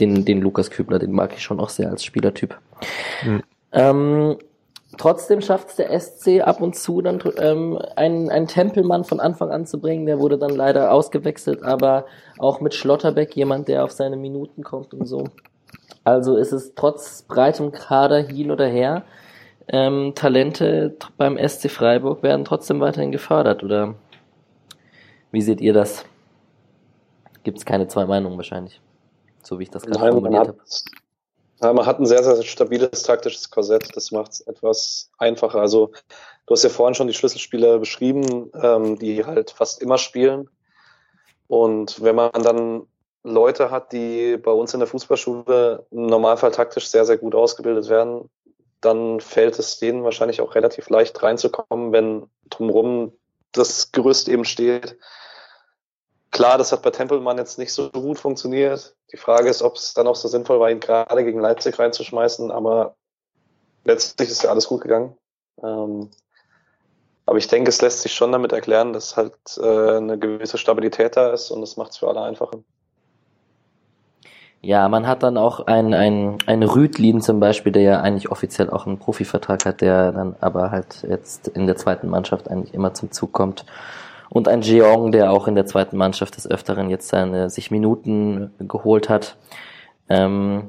den, 0.00 0.24
den 0.24 0.40
Lukas 0.40 0.70
Kübler, 0.70 0.98
den 0.98 1.12
mag 1.12 1.32
ich 1.34 1.42
schon 1.42 1.60
auch 1.60 1.68
sehr 1.68 1.90
als 1.90 2.04
Spielertyp. 2.04 2.58
Mhm. 3.24 3.42
Ähm, 3.72 4.38
trotzdem 4.96 5.40
schafft 5.40 5.70
es 5.70 5.76
der 5.76 5.98
SC 5.98 6.40
ab 6.40 6.60
und 6.60 6.76
zu 6.76 7.02
dann 7.02 7.22
ähm, 7.38 7.78
einen, 7.96 8.30
einen 8.30 8.46
Tempelmann 8.46 9.04
von 9.04 9.20
Anfang 9.20 9.50
an 9.50 9.66
zu 9.66 9.80
bringen. 9.80 10.06
Der 10.06 10.18
wurde 10.18 10.38
dann 10.38 10.54
leider 10.54 10.92
ausgewechselt, 10.92 11.62
aber 11.62 12.06
auch 12.38 12.60
mit 12.60 12.74
Schlotterbeck 12.74 13.36
jemand, 13.36 13.68
der 13.68 13.84
auf 13.84 13.92
seine 13.92 14.16
Minuten 14.16 14.62
kommt 14.62 14.94
und 14.94 15.06
so. 15.06 15.24
Also 16.04 16.36
ist 16.36 16.52
es 16.52 16.74
trotz 16.74 17.22
breitem 17.22 17.72
Kader 17.72 18.18
hin 18.18 18.50
oder 18.50 18.66
her, 18.66 19.04
ähm, 19.68 20.12
Talente 20.14 20.96
beim 21.16 21.38
SC 21.38 21.68
Freiburg 21.68 22.22
werden 22.22 22.44
trotzdem 22.44 22.80
weiterhin 22.80 23.12
gefördert, 23.12 23.62
oder 23.62 23.94
wie 25.30 25.42
seht 25.42 25.60
ihr 25.60 25.72
das? 25.72 26.04
Gibt 27.44 27.58
es 27.58 27.64
keine 27.64 27.88
zwei 27.88 28.06
Meinungen 28.06 28.36
wahrscheinlich, 28.36 28.80
so 29.42 29.58
wie 29.58 29.64
ich 29.64 29.70
das 29.70 29.84
gerade 29.84 30.12
formuliert 30.12 30.48
habe. 30.48 30.58
Ja, 31.62 31.72
man 31.72 31.86
hat 31.86 32.00
ein 32.00 32.06
sehr, 32.06 32.24
sehr 32.24 32.42
stabiles 32.42 33.04
taktisches 33.04 33.48
Korsett. 33.50 33.96
Das 33.96 34.10
macht 34.10 34.32
es 34.32 34.40
etwas 34.40 35.10
einfacher. 35.16 35.60
Also 35.60 35.92
du 36.46 36.54
hast 36.54 36.64
ja 36.64 36.70
vorhin 36.70 36.94
schon 36.94 37.06
die 37.06 37.14
Schlüsselspieler 37.14 37.78
beschrieben, 37.78 38.50
ähm, 38.60 38.98
die 38.98 39.24
halt 39.24 39.52
fast 39.52 39.80
immer 39.80 39.96
spielen. 39.96 40.48
Und 41.46 42.02
wenn 42.02 42.16
man 42.16 42.32
dann 42.32 42.88
Leute 43.24 43.70
hat, 43.70 43.92
die 43.92 44.36
bei 44.36 44.50
uns 44.50 44.74
in 44.74 44.80
der 44.80 44.88
Fußballschule 44.88 45.86
im 45.90 46.06
Normalfall 46.06 46.50
taktisch 46.50 46.88
sehr, 46.88 47.04
sehr 47.04 47.18
gut 47.18 47.34
ausgebildet 47.34 47.88
werden, 47.88 48.28
dann 48.80 49.20
fällt 49.20 49.58
es 49.58 49.78
denen 49.78 50.02
wahrscheinlich 50.02 50.40
auch 50.40 50.54
relativ 50.54 50.90
leicht 50.90 51.22
reinzukommen, 51.22 51.92
wenn 51.92 52.28
drumherum 52.50 53.12
das 53.52 53.92
Gerüst 53.92 54.28
eben 54.28 54.44
steht. 54.44 54.98
Klar, 56.32 56.58
das 56.58 56.72
hat 56.72 56.82
bei 56.82 56.90
Tempelmann 56.90 57.38
jetzt 57.38 57.58
nicht 57.58 57.72
so 57.72 57.90
gut 57.90 58.18
funktioniert. 58.18 58.96
Die 59.12 59.18
Frage 59.18 59.48
ist, 59.48 59.62
ob 59.62 59.76
es 59.76 59.94
dann 59.94 60.06
auch 60.06 60.16
so 60.16 60.28
sinnvoll 60.28 60.58
war, 60.58 60.70
ihn 60.70 60.80
gerade 60.80 61.24
gegen 61.24 61.40
Leipzig 61.40 61.78
reinzuschmeißen, 61.78 62.50
aber 62.50 62.96
letztlich 63.84 64.30
ist 64.30 64.42
ja 64.42 64.50
alles 64.50 64.66
gut 64.66 64.80
gegangen. 64.80 65.16
Ähm, 65.62 66.10
aber 67.26 67.38
ich 67.38 67.48
denke, 67.48 67.68
es 67.68 67.80
lässt 67.82 68.00
sich 68.00 68.14
schon 68.14 68.32
damit 68.32 68.52
erklären, 68.52 68.92
dass 68.92 69.16
halt 69.16 69.36
äh, 69.58 69.96
eine 69.96 70.18
gewisse 70.18 70.58
Stabilität 70.58 71.16
da 71.16 71.32
ist 71.32 71.50
und 71.50 71.60
das 71.60 71.76
macht 71.76 71.92
es 71.92 71.98
für 71.98 72.08
alle 72.08 72.22
einfacher. 72.22 72.64
Ja, 74.64 74.88
man 74.88 75.08
hat 75.08 75.24
dann 75.24 75.36
auch 75.36 75.66
ein, 75.66 75.92
ein, 75.92 76.38
ein 76.46 76.62
Rüdlin 76.62 77.20
zum 77.20 77.40
Beispiel, 77.40 77.72
der 77.72 77.82
ja 77.82 78.00
eigentlich 78.00 78.30
offiziell 78.30 78.70
auch 78.70 78.86
einen 78.86 78.98
Profivertrag 78.98 79.64
hat, 79.64 79.80
der 79.80 80.12
dann 80.12 80.36
aber 80.40 80.70
halt 80.70 81.04
jetzt 81.08 81.48
in 81.48 81.66
der 81.66 81.76
zweiten 81.76 82.08
Mannschaft 82.08 82.48
eigentlich 82.48 82.72
immer 82.72 82.94
zum 82.94 83.10
Zug 83.10 83.32
kommt. 83.32 83.66
Und 84.30 84.46
ein 84.46 84.62
Jeong, 84.62 85.10
der 85.10 85.32
auch 85.32 85.48
in 85.48 85.56
der 85.56 85.66
zweiten 85.66 85.96
Mannschaft 85.96 86.36
des 86.36 86.48
Öfteren 86.48 86.90
jetzt 86.90 87.08
seine 87.08 87.50
sich 87.50 87.72
Minuten 87.72 88.52
geholt 88.60 89.08
hat. 89.08 89.36
Ähm, 90.08 90.68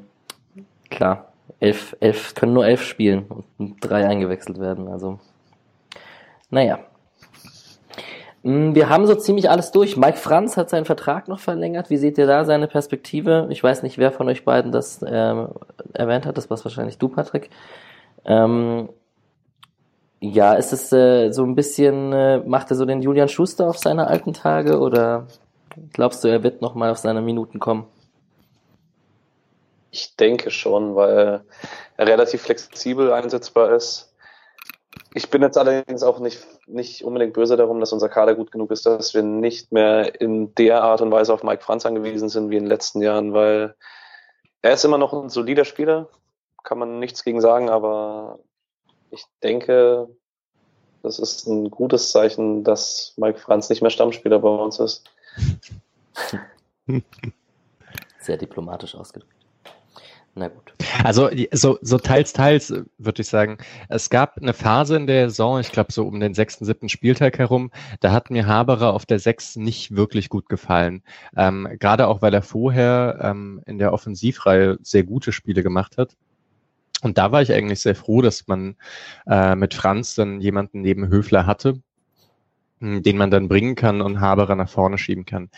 klar, 0.89 1.31
elf, 1.59 1.95
elf 1.99 2.33
können 2.33 2.53
nur 2.53 2.65
elf 2.65 2.81
spielen 2.81 3.25
und 3.59 3.75
drei 3.79 4.07
eingewechselt 4.07 4.59
werden. 4.59 4.87
Also, 4.87 5.19
naja, 6.49 6.79
wir 8.43 8.89
haben 8.89 9.07
so 9.07 9.15
ziemlich 9.15 9.49
alles 9.49 9.71
durch. 9.71 9.95
Mike 9.95 10.17
Franz 10.17 10.57
hat 10.57 10.69
seinen 10.69 10.83
Vertrag 10.83 11.29
noch 11.29 11.39
verlängert. 11.39 11.89
Wie 11.89 11.97
seht 11.97 12.17
ihr 12.17 12.27
da 12.27 12.43
seine 12.43 12.67
Perspektive? 12.67 13.47
Ich 13.49 13.63
weiß 13.63 13.83
nicht, 13.83 13.97
wer 13.97 14.11
von 14.11 14.27
euch 14.27 14.43
beiden 14.43 14.73
das 14.73 15.01
äh, 15.01 15.35
erwähnt 15.93 16.25
hat. 16.25 16.37
Das 16.37 16.49
war 16.49 16.61
wahrscheinlich 16.61 16.97
du, 16.97 17.07
Patrick. 17.07 17.49
Ähm, 18.25 18.89
ja, 20.19 20.55
ist 20.55 20.73
es 20.73 20.91
äh, 20.91 21.31
so 21.31 21.43
ein 21.45 21.55
bisschen, 21.55 22.11
äh, 22.11 22.39
macht 22.39 22.69
er 22.69 22.75
so 22.75 22.85
den 22.85 23.01
Julian 23.01 23.29
Schuster 23.29 23.67
auf 23.67 23.77
seine 23.77 24.07
alten 24.07 24.33
Tage 24.33 24.79
oder 24.79 25.27
glaubst 25.93 26.23
du, 26.23 26.27
er 26.27 26.43
wird 26.43 26.61
noch 26.61 26.75
mal 26.75 26.91
auf 26.91 26.97
seine 26.97 27.21
Minuten 27.21 27.59
kommen? 27.59 27.85
Ich 29.91 30.17
denke 30.17 30.51
schon, 30.51 30.95
weil 30.95 31.43
er 31.97 32.07
relativ 32.07 32.41
flexibel 32.41 33.13
einsetzbar 33.13 33.71
ist 33.71 34.12
ich 35.13 35.29
bin 35.29 35.41
jetzt 35.41 35.57
allerdings 35.57 36.03
auch 36.03 36.19
nicht, 36.19 36.45
nicht 36.67 37.03
unbedingt 37.03 37.33
böse 37.33 37.55
darum, 37.55 37.79
dass 37.79 37.93
unser 37.93 38.09
Kader 38.09 38.35
gut 38.35 38.51
genug 38.51 38.71
ist, 38.71 38.85
dass 38.85 39.13
wir 39.13 39.23
nicht 39.23 39.71
mehr 39.71 40.19
in 40.19 40.53
der 40.55 40.83
Art 40.83 41.01
und 41.01 41.11
Weise 41.11 41.33
auf 41.33 41.43
Mike 41.43 41.63
Franz 41.63 41.85
angewiesen 41.85 42.29
sind 42.29 42.49
wie 42.49 42.57
in 42.57 42.63
den 42.63 42.69
letzten 42.69 43.01
Jahren, 43.01 43.33
weil 43.33 43.75
er 44.61 44.73
ist 44.73 44.85
immer 44.85 44.97
noch 44.97 45.13
ein 45.13 45.29
solider 45.29 45.65
Spieler, 45.65 46.09
kann 46.63 46.79
man 46.79 46.99
nichts 46.99 47.23
gegen 47.23 47.41
sagen, 47.41 47.69
aber 47.69 48.39
ich 49.11 49.25
denke, 49.43 50.07
das 51.03 51.19
ist 51.19 51.47
ein 51.47 51.69
gutes 51.69 52.11
Zeichen, 52.11 52.63
dass 52.63 53.13
Mike 53.17 53.39
Franz 53.39 53.69
nicht 53.69 53.81
mehr 53.81 53.91
Stammspieler 53.91 54.39
bei 54.39 54.49
uns 54.49 54.79
ist. 54.79 55.09
Sehr 58.19 58.37
diplomatisch 58.37 58.95
ausgedrückt. 58.95 59.32
Na 60.35 60.47
gut. 60.47 60.73
Also 61.03 61.29
so, 61.51 61.77
so 61.81 61.99
teils, 61.99 62.33
teils 62.33 62.71
äh, 62.71 62.83
würde 62.97 63.21
ich 63.21 63.27
sagen. 63.27 63.59
Es 63.87 64.09
gab 64.09 64.37
eine 64.37 64.53
Phase 64.53 64.95
in 64.95 65.05
der 65.05 65.29
Saison, 65.29 65.59
ich 65.59 65.71
glaube 65.71 65.91
so 65.91 66.07
um 66.07 66.19
den 66.19 66.33
sechsten, 66.33 66.65
siebten 66.65 66.89
Spieltag 66.89 67.37
herum, 67.37 67.71
da 67.99 68.11
hat 68.11 68.31
mir 68.31 68.47
Haberer 68.47 68.93
auf 68.93 69.05
der 69.05 69.19
Sechs 69.19 69.55
nicht 69.55 69.95
wirklich 69.95 70.29
gut 70.29 70.49
gefallen. 70.49 71.03
Ähm, 71.37 71.67
Gerade 71.79 72.07
auch, 72.07 72.23
weil 72.23 72.33
er 72.33 72.41
vorher 72.41 73.19
ähm, 73.21 73.61
in 73.67 73.77
der 73.77 73.93
Offensivreihe 73.93 74.79
sehr 74.81 75.03
gute 75.03 75.31
Spiele 75.31 75.61
gemacht 75.61 75.97
hat. 75.97 76.15
Und 77.03 77.17
da 77.17 77.31
war 77.31 77.41
ich 77.41 77.51
eigentlich 77.51 77.81
sehr 77.81 77.95
froh, 77.95 78.21
dass 78.21 78.47
man 78.47 78.75
äh, 79.27 79.55
mit 79.55 79.73
Franz 79.75 80.15
dann 80.15 80.41
jemanden 80.41 80.81
neben 80.81 81.09
Höfler 81.09 81.45
hatte, 81.45 81.81
den 82.79 83.17
man 83.17 83.29
dann 83.29 83.49
bringen 83.49 83.75
kann 83.75 84.01
und 84.01 84.19
Haberer 84.19 84.55
nach 84.55 84.69
vorne 84.69 84.97
schieben 84.97 85.25
kann. 85.25 85.49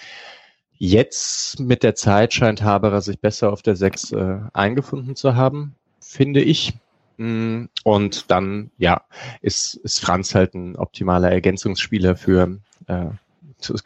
Jetzt 0.78 1.59
mit 1.59 1.84
der 1.84 1.95
Zeit 1.95 2.34
scheint 2.34 2.61
Haberer 2.61 3.01
sich 3.01 3.19
besser 3.19 3.51
auf 3.51 3.61
der 3.61 3.76
6 3.76 4.11
äh, 4.11 4.38
eingefunden 4.53 5.15
zu 5.15 5.36
haben, 5.36 5.76
finde 6.01 6.41
ich. 6.41 6.73
Mm, 7.17 7.65
und 7.84 8.30
dann, 8.30 8.71
ja, 8.78 9.01
ist, 9.41 9.76
ist 9.76 9.99
Franz 9.99 10.36
halt 10.36 10.53
ein 10.53 10.76
optimaler 10.76 11.32
Ergänzungsspieler 11.32 12.15
für 12.17 12.57
äh, 12.88 13.05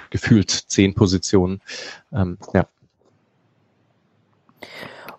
gefühlt 0.10 0.50
zehn 0.50 0.96
Positionen. 0.96 1.62
Ähm, 2.12 2.38
ja. 2.54 2.66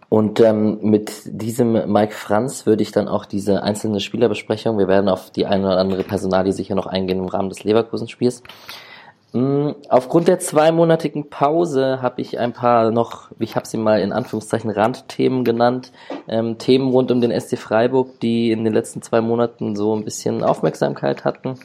Und 0.09 0.41
ähm, 0.41 0.81
mit 0.83 1.23
diesem 1.25 1.93
Mike 1.93 2.15
Franz 2.15 2.67
würde 2.67 2.83
ich 2.83 2.91
dann 2.91 3.07
auch 3.07 3.25
diese 3.25 3.63
einzelne 3.63 4.01
Spielerbesprechung, 4.01 4.77
wir 4.77 4.89
werden 4.89 5.09
auf 5.09 5.31
die 5.31 5.47
eine 5.47 5.67
oder 5.67 5.79
andere 5.79 6.03
Personalie 6.03 6.53
sicher 6.53 6.75
noch 6.75 6.87
eingehen 6.87 7.21
im 7.21 7.29
Rahmen 7.29 7.49
des 7.49 7.63
Leverkusen-Spiels, 7.63 8.43
aufgrund 9.33 10.27
der 10.27 10.41
zweimonatigen 10.41 11.31
Pause 11.31 12.03
habe 12.03 12.21
ich 12.21 12.39
ein 12.41 12.53
paar 12.53 12.91
noch, 12.91 13.31
ich 13.39 13.55
habe 13.55 13.67
sie 13.67 13.77
mal 13.77 14.01
in 14.01 14.13
Anführungszeichen 14.13 14.71
Randthemen 14.71 15.45
genannt, 15.45 15.93
ähm, 16.27 16.59
Themen 16.59 16.91
rund 16.91 17.13
um 17.13 17.21
den 17.21 17.39
SC 17.39 17.57
Freiburg, 17.57 18.19
die 18.21 18.51
in 18.51 18.65
den 18.65 18.73
letzten 18.73 19.03
zwei 19.03 19.21
Monaten 19.21 19.77
so 19.77 19.95
ein 19.95 20.05
bisschen 20.05 20.43
Aufmerksamkeit 20.43 21.25
hatten. 21.25 21.61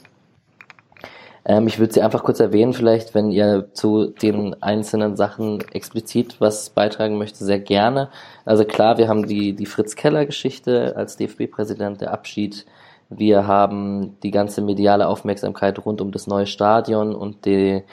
Ähm, 1.44 1.66
ich 1.66 1.80
würde 1.80 1.94
sie 1.94 2.02
einfach 2.04 2.24
kurz 2.24 2.40
erwähnen, 2.40 2.74
vielleicht, 2.74 3.16
wenn 3.16 3.32
ihr 3.32 3.70
zu 3.74 4.08
den 4.08 4.62
einzelnen 4.62 5.16
Sachen 5.16 5.62
explizit 5.74 6.40
was 6.40 6.70
beitragen 6.70 7.18
möchtet, 7.18 7.40
sehr 7.40 7.60
gerne. 7.60 8.10
Also 8.46 8.66
klar, 8.66 9.00
wir 9.00 9.08
haben 9.08 9.28
die, 9.28 9.54
die 9.54 9.66
Fritz 9.66 9.96
Keller 9.96 10.28
Geschichte 10.28 10.96
als 10.96 11.18
DFB-Präsident, 11.18 12.02
der 12.02 12.12
Abschied 12.12 12.66
wir 13.10 13.48
haben 13.48 14.18
die 14.22 14.32
ganze 14.32 14.62
mediale 14.62 15.08
Aufmerksamkeit 15.08 15.86
rund 15.86 16.02
um 16.02 16.12
das 16.12 16.28
neue 16.28 16.48
Stadion 16.48 17.14
und 17.14 17.46
die, 17.46 17.84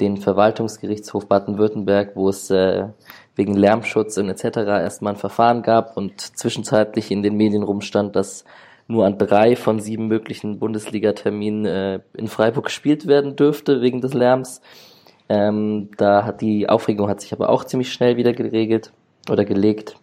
den 0.00 0.16
Verwaltungsgerichtshof 0.16 1.26
Baden-Württemberg, 1.26 2.12
wo 2.14 2.28
es 2.28 2.50
äh, 2.50 2.88
wegen 3.36 3.54
Lärmschutz 3.54 4.16
und 4.18 4.28
etc. 4.28 4.58
erstmal 4.58 5.14
ein 5.14 5.18
Verfahren 5.18 5.62
gab 5.62 5.96
und 5.96 6.20
zwischenzeitlich 6.20 7.10
in 7.10 7.22
den 7.22 7.36
Medien 7.36 7.62
rumstand, 7.62 8.16
dass 8.16 8.44
nur 8.88 9.06
an 9.06 9.18
drei 9.18 9.56
von 9.56 9.80
sieben 9.80 10.08
möglichen 10.08 10.58
Bundesliga-Terminen 10.58 11.66
äh, 11.66 12.00
in 12.14 12.28
Freiburg 12.28 12.66
gespielt 12.66 13.06
werden 13.06 13.36
dürfte 13.36 13.80
wegen 13.80 14.00
des 14.00 14.14
Lärms. 14.14 14.60
Ähm, 15.28 15.90
da 15.96 16.24
hat 16.24 16.40
die 16.40 16.68
Aufregung 16.68 17.08
hat 17.08 17.20
sich 17.20 17.32
aber 17.32 17.48
auch 17.48 17.64
ziemlich 17.64 17.92
schnell 17.92 18.16
wieder 18.16 18.32
geregelt 18.32 18.92
oder 19.30 19.44
gelegt. 19.44 19.96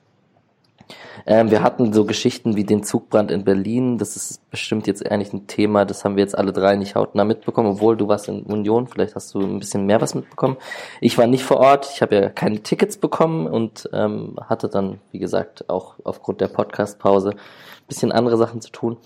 Ähm, 1.26 1.51
wir 1.51 1.63
hatten 1.63 1.93
so 1.93 2.05
Geschichten 2.05 2.55
wie 2.55 2.63
den 2.63 2.84
Zugbrand 2.84 3.32
in 3.32 3.43
Berlin. 3.43 3.97
Das 3.97 4.15
ist 4.15 4.49
bestimmt 4.49 4.88
jetzt 4.88 5.09
eigentlich 5.09 5.34
ein 5.34 5.47
Thema, 5.47 5.86
das 5.86 6.03
haben 6.05 6.15
wir 6.15 6.24
jetzt 6.24 6.38
alle 6.38 6.53
drei 6.53 6.76
nicht 6.76 6.95
hautnah 6.95 7.26
mitbekommen, 7.26 7.70
obwohl 7.70 7.97
du 7.97 8.07
warst 8.07 8.28
in 8.28 8.43
Union, 8.43 8.88
vielleicht 8.88 9.15
hast 9.15 9.34
du 9.34 9.41
ein 9.41 9.59
bisschen 9.59 9.86
mehr 9.86 10.01
was 10.01 10.15
mitbekommen. 10.15 10.57
Ich 11.01 11.17
war 11.17 11.28
nicht 11.28 11.43
vor 11.43 11.57
Ort, 11.57 11.89
ich 11.93 12.01
habe 12.01 12.15
ja 12.15 12.30
keine 12.30 12.61
Tickets 12.61 12.97
bekommen 12.97 13.47
und 13.47 13.89
ähm, 13.93 14.36
hatte 14.41 14.70
dann, 14.70 14.99
wie 15.11 15.20
gesagt, 15.20 15.70
auch 15.70 15.95
aufgrund 16.03 16.41
der 16.41 16.47
Podcast-Pause 16.47 17.32
ein 17.32 17.88
bisschen 17.88 18.11
andere 18.11 18.38
Sachen 18.38 18.61
zu 18.61 18.72
tun. 18.72 18.97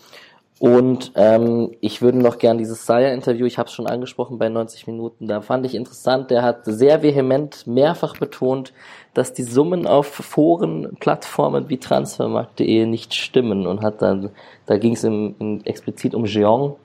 Und 0.59 1.11
ähm, 1.15 1.71
ich 1.81 2.01
würde 2.01 2.19
noch 2.19 2.37
gern 2.37 2.57
dieses 2.57 2.85
Sire-Interview, 2.85 3.45
ich 3.45 3.57
habe 3.57 3.67
es 3.67 3.73
schon 3.73 3.87
angesprochen 3.87 4.37
bei 4.37 4.49
90 4.49 4.87
Minuten, 4.87 5.27
da 5.27 5.41
fand 5.41 5.65
ich 5.65 5.75
interessant, 5.75 6.31
der 6.31 6.43
hat 6.43 6.61
sehr 6.65 7.01
vehement 7.01 7.65
mehrfach 7.67 8.17
betont, 8.17 8.71
dass 9.13 9.33
die 9.33 9.43
Summen 9.43 9.87
auf 9.87 10.07
Foren, 10.07 10.95
Plattformen 10.99 11.69
wie 11.69 11.77
transfermarkt.de 11.77 12.85
nicht 12.85 13.13
stimmen 13.13 13.67
und 13.67 13.81
hat 13.81 14.01
dann, 14.01 14.29
da 14.65 14.77
ging 14.77 14.93
es 14.93 15.03
im, 15.03 15.35
im, 15.39 15.61
explizit 15.65 16.15
um 16.15 16.25
Jeong, 16.25 16.75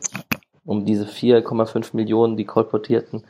um 0.64 0.85
diese 0.85 1.05
4,5 1.05 1.95
Millionen, 1.95 2.37
die 2.37 2.45
kolportierten. 2.45 3.23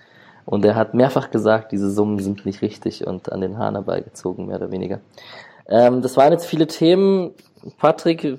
Und 0.44 0.64
er 0.64 0.76
hat 0.76 0.94
mehrfach 0.94 1.30
gesagt, 1.30 1.72
diese 1.72 1.90
Summen 1.90 2.20
sind 2.20 2.46
nicht 2.46 2.62
richtig 2.62 3.06
und 3.06 3.30
an 3.30 3.42
den 3.42 3.58
Hahn 3.58 3.74
herbeigezogen, 3.74 4.46
mehr 4.46 4.56
oder 4.56 4.70
weniger. 4.70 5.00
Ähm, 5.68 6.02
das 6.02 6.16
waren 6.16 6.32
jetzt 6.32 6.46
viele 6.46 6.66
Themen. 6.66 7.34
Patrick, 7.78 8.38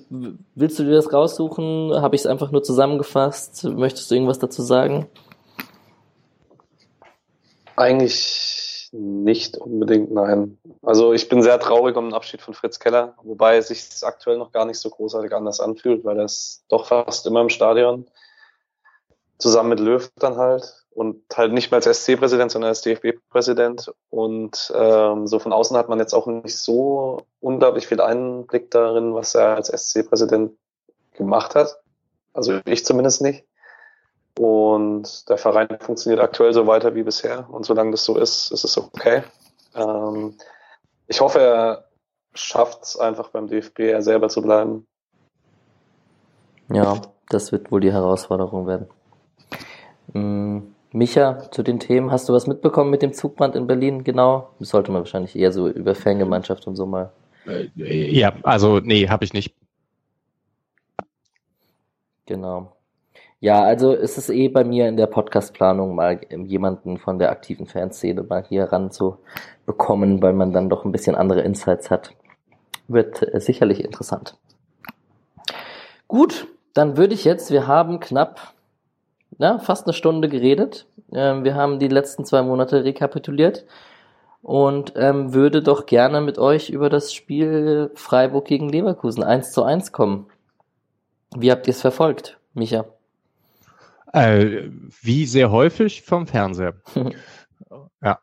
willst 0.56 0.80
du 0.80 0.84
dir 0.84 0.96
das 0.96 1.14
raussuchen? 1.14 1.94
Habe 2.02 2.16
ich 2.16 2.22
es 2.22 2.28
einfach 2.28 2.52
nur 2.52 2.64
zusammengefasst? 2.64 3.64
Möchtest 3.66 4.10
du 4.10 4.16
irgendwas 4.16 4.40
dazu 4.40 4.62
sagen? 4.62 5.08
Eigentlich 7.76 8.90
nicht 8.92 9.58
unbedingt, 9.58 10.12
nein. 10.12 10.58
Also 10.82 11.14
ich 11.14 11.30
bin 11.30 11.44
sehr 11.44 11.60
traurig 11.60 11.96
um 11.96 12.06
den 12.06 12.14
Abschied 12.14 12.42
von 12.42 12.54
Fritz 12.54 12.80
Keller, 12.80 13.16
wobei 13.24 13.58
es 13.58 13.68
sich 13.68 13.88
aktuell 14.04 14.38
noch 14.38 14.52
gar 14.52 14.66
nicht 14.66 14.80
so 14.80 14.90
großartig 14.90 15.34
anders 15.34 15.60
anfühlt, 15.60 16.04
weil 16.04 16.18
er 16.18 16.26
ist 16.26 16.64
doch 16.70 16.88
fast 16.88 17.28
immer 17.28 17.42
im 17.42 17.50
Stadion. 17.50 18.08
Zusammen 19.38 19.70
mit 19.70 19.80
Löw 19.80 20.10
dann 20.16 20.38
halt 20.38 20.79
und 20.92 21.22
halt 21.36 21.54
nicht 21.54 21.72
mehr 21.72 21.78
als 21.78 21.86
SC-Präsident, 21.86 22.52
sondern 22.52 22.70
als 22.70 22.82
DFB-Präsident. 22.82 23.92
Und 24.10 24.74
ähm, 24.76 25.28
so 25.28 25.40
von 25.40 25.54
außen 25.54 25.78
hat 25.78 25.90
man 25.90 26.00
jetzt 26.00 26.14
auch 26.14 26.28
nicht 26.28 26.58
so 26.58 27.24
unglaublich 27.40 27.88
viel 27.88 28.02
Einblick 28.02 28.72
darin, 28.72 29.14
was 29.14 29.36
er 29.36 29.56
als 29.56 29.68
SC-Präsident 29.68 30.52
gemacht 31.14 31.56
hat. 31.56 31.78
Also 32.34 32.60
ich 32.66 32.86
zumindest 32.86 33.22
nicht. 33.22 33.46
Und 34.38 35.30
der 35.30 35.38
Verein 35.38 35.80
funktioniert 35.80 36.22
aktuell 36.22 36.54
so 36.54 36.68
weiter 36.68 36.96
wie 36.96 37.04
bisher. 37.04 37.48
Und 37.50 37.66
solange 37.66 37.92
das 37.92 38.04
so 38.04 38.18
ist, 38.18 38.52
ist 38.52 38.64
es 38.64 38.78
okay. 38.78 39.24
Ähm, 39.76 40.36
ich 41.08 41.22
hoffe, 41.22 41.40
er 41.40 41.86
schafft 42.34 42.84
es 42.84 42.98
einfach 42.98 43.30
beim 43.30 43.48
DFB, 43.48 43.80
er 43.80 44.02
selber 44.02 44.30
zu 44.30 44.42
bleiben. 44.42 44.88
Ja, 46.72 47.02
das 47.30 47.52
wird 47.52 47.72
wohl 47.72 47.82
die 47.82 47.92
Herausforderung 47.92 48.68
werden. 48.68 48.88
Mhm. 50.14 50.76
Micha, 50.92 51.52
zu 51.52 51.62
den 51.62 51.80
Themen, 51.80 52.12
hast 52.12 52.28
du 52.30 52.34
was 52.34 52.48
mitbekommen 52.48 52.90
mit 52.90 53.02
dem 53.02 53.14
Zugbrand 53.14 53.56
in 53.56 53.68
Berlin? 53.68 54.04
Genau. 54.04 54.50
Das 54.60 54.70
sollte 54.70 54.92
man 54.92 55.02
wahrscheinlich 55.02 55.36
eher 55.36 55.52
so 55.52 55.68
über 55.68 55.94
Fangemeinschaft 55.94 56.66
und 56.66 56.76
so 56.76 56.86
mal. 56.86 57.12
Äh, 57.46 58.12
ja, 58.12 58.34
also 58.44 58.80
nee, 58.80 59.08
habe 59.08 59.24
ich 59.24 59.34
nicht. 59.34 59.54
Genau. 62.26 62.74
Ja, 63.40 63.64
also 63.64 63.94
ist 63.94 64.18
es 64.18 64.30
eh 64.30 64.50
bei 64.50 64.64
mir 64.64 64.88
in 64.88 64.98
der 64.98 65.08
Podcastplanung 65.08 65.96
mal 65.96 66.20
jemanden 66.30 66.98
von 66.98 67.20
der 67.20 67.32
aktiven 67.32 67.68
Fanszene 67.68 68.24
mal 68.24 68.44
hier 68.48 68.66
ranzubekommen, 68.66 70.22
weil 70.22 70.34
man 70.34 70.52
dann 70.52 70.70
doch 70.70 70.86
ein 70.86 70.92
bisschen 70.92 71.16
andere 71.16 71.42
Insights 71.42 71.90
hat. 71.90 72.16
Wird 72.88 73.34
äh, 73.34 73.40
sicherlich 73.40 73.84
interessant. 73.84 74.38
Gut, 76.08 76.48
dann 76.74 76.98
würde 76.98 77.14
ich 77.14 77.24
jetzt, 77.24 77.52
wir 77.52 77.68
haben 77.68 78.00
knapp 78.00 78.54
na, 79.40 79.58
fast 79.58 79.88
eine 79.88 79.94
Stunde 79.94 80.30
geredet. 80.30 80.86
Ähm, 81.12 81.44
wir 81.44 81.56
haben 81.56 81.80
die 81.80 81.88
letzten 81.88 82.26
zwei 82.26 82.44
Monate 82.44 82.84
rekapituliert 82.84 83.66
und 84.42 84.94
ähm, 84.96 85.34
würde 85.34 85.64
doch 85.64 85.86
gerne 85.86 86.22
mit 86.22 86.38
euch 86.38 86.70
über 86.70 86.90
das 86.90 87.14
Spiel 87.14 87.90
Freiburg 87.96 88.46
gegen 88.46 88.70
Leverkusen 88.70 89.24
1 89.24 89.54
zu 89.54 89.64
1 89.64 89.92
kommen. 89.94 90.28
Wie 91.36 91.52
habt 91.52 91.68
ihr 91.68 91.72
es 91.72 91.82
verfolgt, 91.82 92.38
Micha? 92.54 92.86
Äh, 94.12 94.70
wie 95.02 95.26
sehr 95.26 95.52
häufig 95.52 96.02
vom 96.02 96.28
Fernseher. 96.28 96.74
ja. 98.02 98.20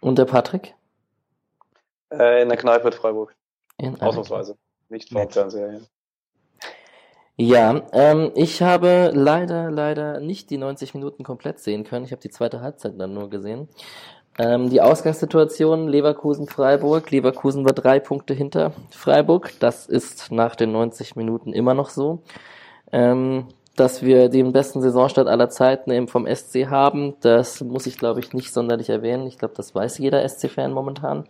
Und 0.00 0.18
der 0.18 0.24
Patrick? 0.24 0.74
Äh, 2.10 2.42
in 2.42 2.48
der 2.48 2.58
Kneipe 2.58 2.88
in 2.88 2.94
Freiburg. 2.94 3.34
In 3.76 4.00
Ausnahmsweise. 4.00 4.56
Nicht 4.88 5.10
vom 5.10 5.28
Fernseher. 5.28 5.72
Ja. 5.72 5.80
Ja, 7.36 7.82
ähm, 7.92 8.30
ich 8.36 8.62
habe 8.62 9.10
leider, 9.12 9.70
leider 9.70 10.20
nicht 10.20 10.50
die 10.50 10.58
90 10.58 10.94
Minuten 10.94 11.24
komplett 11.24 11.58
sehen 11.58 11.82
können. 11.82 12.04
Ich 12.04 12.12
habe 12.12 12.22
die 12.22 12.30
zweite 12.30 12.60
Halbzeit 12.60 12.94
dann 12.98 13.12
nur 13.12 13.28
gesehen. 13.28 13.68
Ähm, 14.38 14.70
die 14.70 14.80
Ausgangssituation 14.80 15.88
Leverkusen-Freiburg. 15.88 17.10
Leverkusen 17.10 17.64
war 17.64 17.72
drei 17.72 17.98
Punkte 17.98 18.34
hinter 18.34 18.72
Freiburg. 18.90 19.52
Das 19.58 19.86
ist 19.86 20.30
nach 20.30 20.54
den 20.54 20.72
90 20.72 21.16
Minuten 21.16 21.52
immer 21.52 21.74
noch 21.74 21.90
so. 21.90 22.22
Ähm, 22.92 23.48
dass 23.76 24.02
wir 24.02 24.28
den 24.28 24.52
besten 24.52 24.80
Saisonstart 24.80 25.26
aller 25.26 25.48
Zeiten 25.48 25.90
eben 25.90 26.06
vom 26.06 26.26
SC 26.32 26.68
haben, 26.68 27.14
das 27.20 27.60
muss 27.62 27.86
ich, 27.86 27.98
glaube 27.98 28.20
ich, 28.20 28.32
nicht 28.32 28.52
sonderlich 28.52 28.88
erwähnen. 28.88 29.26
Ich 29.26 29.38
glaube, 29.38 29.54
das 29.56 29.74
weiß 29.74 29.98
jeder 29.98 30.28
SC-Fan 30.28 30.72
momentan. 30.72 31.24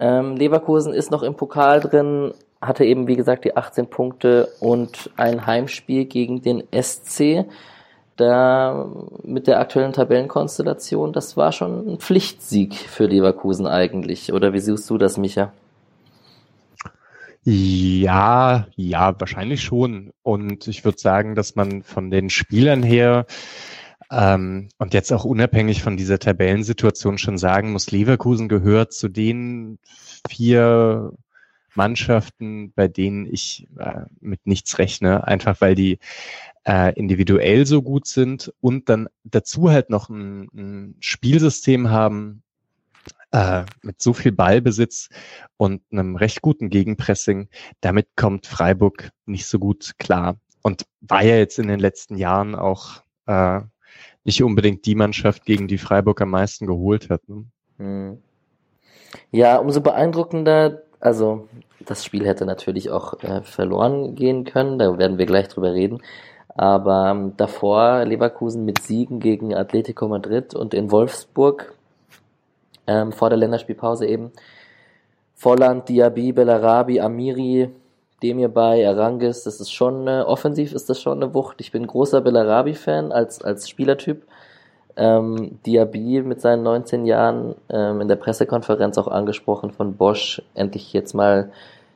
Ähm, 0.00 0.36
Leverkusen 0.36 0.92
ist 0.92 1.12
noch 1.12 1.22
im 1.22 1.36
Pokal 1.36 1.80
drin, 1.80 2.34
hatte 2.62 2.84
eben, 2.84 3.08
wie 3.08 3.16
gesagt, 3.16 3.44
die 3.44 3.56
18 3.56 3.88
Punkte 3.88 4.48
und 4.60 5.10
ein 5.16 5.46
Heimspiel 5.46 6.04
gegen 6.06 6.40
den 6.42 6.62
SC. 6.72 7.44
Da 8.16 8.88
mit 9.24 9.46
der 9.46 9.58
aktuellen 9.58 9.92
Tabellenkonstellation, 9.92 11.12
das 11.12 11.36
war 11.36 11.50
schon 11.50 11.94
ein 11.94 11.98
Pflichtsieg 11.98 12.74
für 12.74 13.06
Leverkusen 13.06 13.66
eigentlich. 13.66 14.32
Oder 14.32 14.52
wie 14.52 14.60
siehst 14.60 14.88
du 14.88 14.96
das, 14.96 15.18
Micha? 15.18 15.52
Ja, 17.42 18.68
ja, 18.76 19.18
wahrscheinlich 19.18 19.62
schon. 19.62 20.12
Und 20.22 20.68
ich 20.68 20.84
würde 20.84 20.98
sagen, 20.98 21.34
dass 21.34 21.56
man 21.56 21.82
von 21.82 22.10
den 22.10 22.30
Spielern 22.30 22.84
her 22.84 23.26
ähm, 24.12 24.68
und 24.78 24.94
jetzt 24.94 25.10
auch 25.10 25.24
unabhängig 25.24 25.82
von 25.82 25.96
dieser 25.96 26.18
Tabellensituation 26.18 27.18
schon 27.18 27.38
sagen 27.38 27.72
muss, 27.72 27.90
Leverkusen 27.90 28.48
gehört 28.48 28.92
zu 28.92 29.08
den 29.08 29.78
vier 30.28 31.12
Mannschaften, 31.74 32.72
bei 32.74 32.88
denen 32.88 33.26
ich 33.26 33.66
äh, 33.78 34.02
mit 34.20 34.46
nichts 34.46 34.78
rechne, 34.78 35.26
einfach 35.26 35.60
weil 35.60 35.74
die 35.74 35.98
äh, 36.64 36.94
individuell 36.94 37.66
so 37.66 37.82
gut 37.82 38.06
sind 38.06 38.52
und 38.60 38.88
dann 38.88 39.08
dazu 39.24 39.70
halt 39.70 39.90
noch 39.90 40.08
ein, 40.08 40.48
ein 40.54 40.96
Spielsystem 41.00 41.90
haben, 41.90 42.42
äh, 43.32 43.64
mit 43.82 44.00
so 44.00 44.12
viel 44.12 44.32
Ballbesitz 44.32 45.08
und 45.56 45.82
einem 45.90 46.16
recht 46.16 46.42
guten 46.42 46.68
Gegenpressing, 46.68 47.48
damit 47.80 48.08
kommt 48.16 48.46
Freiburg 48.46 49.10
nicht 49.26 49.46
so 49.46 49.58
gut 49.58 49.92
klar. 49.98 50.38
Und 50.62 50.86
war 51.00 51.24
ja 51.24 51.36
jetzt 51.36 51.58
in 51.58 51.66
den 51.66 51.80
letzten 51.80 52.16
Jahren 52.16 52.54
auch 52.54 53.02
äh, 53.26 53.60
nicht 54.24 54.42
unbedingt 54.42 54.86
die 54.86 54.94
Mannschaft, 54.94 55.44
gegen 55.44 55.66
die 55.66 55.78
Freiburg 55.78 56.20
am 56.20 56.30
meisten 56.30 56.66
geholt 56.66 57.10
hat. 57.10 57.28
Ne? 57.28 57.44
Hm. 57.78 58.22
Ja, 59.30 59.56
umso 59.56 59.80
beeindruckender, 59.80 60.82
also 61.02 61.48
das 61.80 62.04
Spiel 62.04 62.26
hätte 62.26 62.46
natürlich 62.46 62.90
auch 62.90 63.22
äh, 63.22 63.42
verloren 63.42 64.14
gehen 64.14 64.44
können, 64.44 64.78
da 64.78 64.96
werden 64.98 65.18
wir 65.18 65.26
gleich 65.26 65.48
drüber 65.48 65.72
reden. 65.72 66.00
Aber 66.54 67.10
ähm, 67.10 67.32
davor 67.36 68.04
Leverkusen 68.04 68.64
mit 68.64 68.82
Siegen 68.82 69.18
gegen 69.20 69.54
Atletico 69.54 70.06
Madrid 70.06 70.54
und 70.54 70.74
in 70.74 70.90
Wolfsburg 70.90 71.74
ähm, 72.86 73.12
vor 73.12 73.30
der 73.30 73.38
Länderspielpause 73.38 74.06
eben. 74.06 74.32
Volland, 75.34 75.88
Diaby, 75.88 76.32
Bellarabi, 76.32 77.00
Amiri, 77.00 77.70
Demir 78.22 78.48
bei, 78.48 78.86
Arangis, 78.86 79.42
das 79.42 79.60
ist 79.60 79.72
schon, 79.72 80.06
äh, 80.06 80.20
offensiv 80.20 80.72
ist 80.72 80.88
das 80.88 81.00
schon 81.02 81.20
eine 81.20 81.34
Wucht. 81.34 81.60
Ich 81.60 81.72
bin 81.72 81.86
großer 81.86 82.20
Bellarabi-Fan 82.20 83.10
als, 83.10 83.42
als 83.42 83.68
Spielertyp. 83.68 84.24
Ähm, 84.96 85.58
Diaby 85.64 86.22
mit 86.22 86.40
seinen 86.40 86.62
19 86.62 87.06
Jahren 87.06 87.54
ähm, 87.70 88.00
in 88.00 88.08
der 88.08 88.16
Pressekonferenz 88.16 88.98
auch 88.98 89.08
angesprochen 89.08 89.72
von 89.72 89.96
Bosch, 89.96 90.42
endlich 90.54 90.92
jetzt 90.92 91.14
mal 91.14 91.52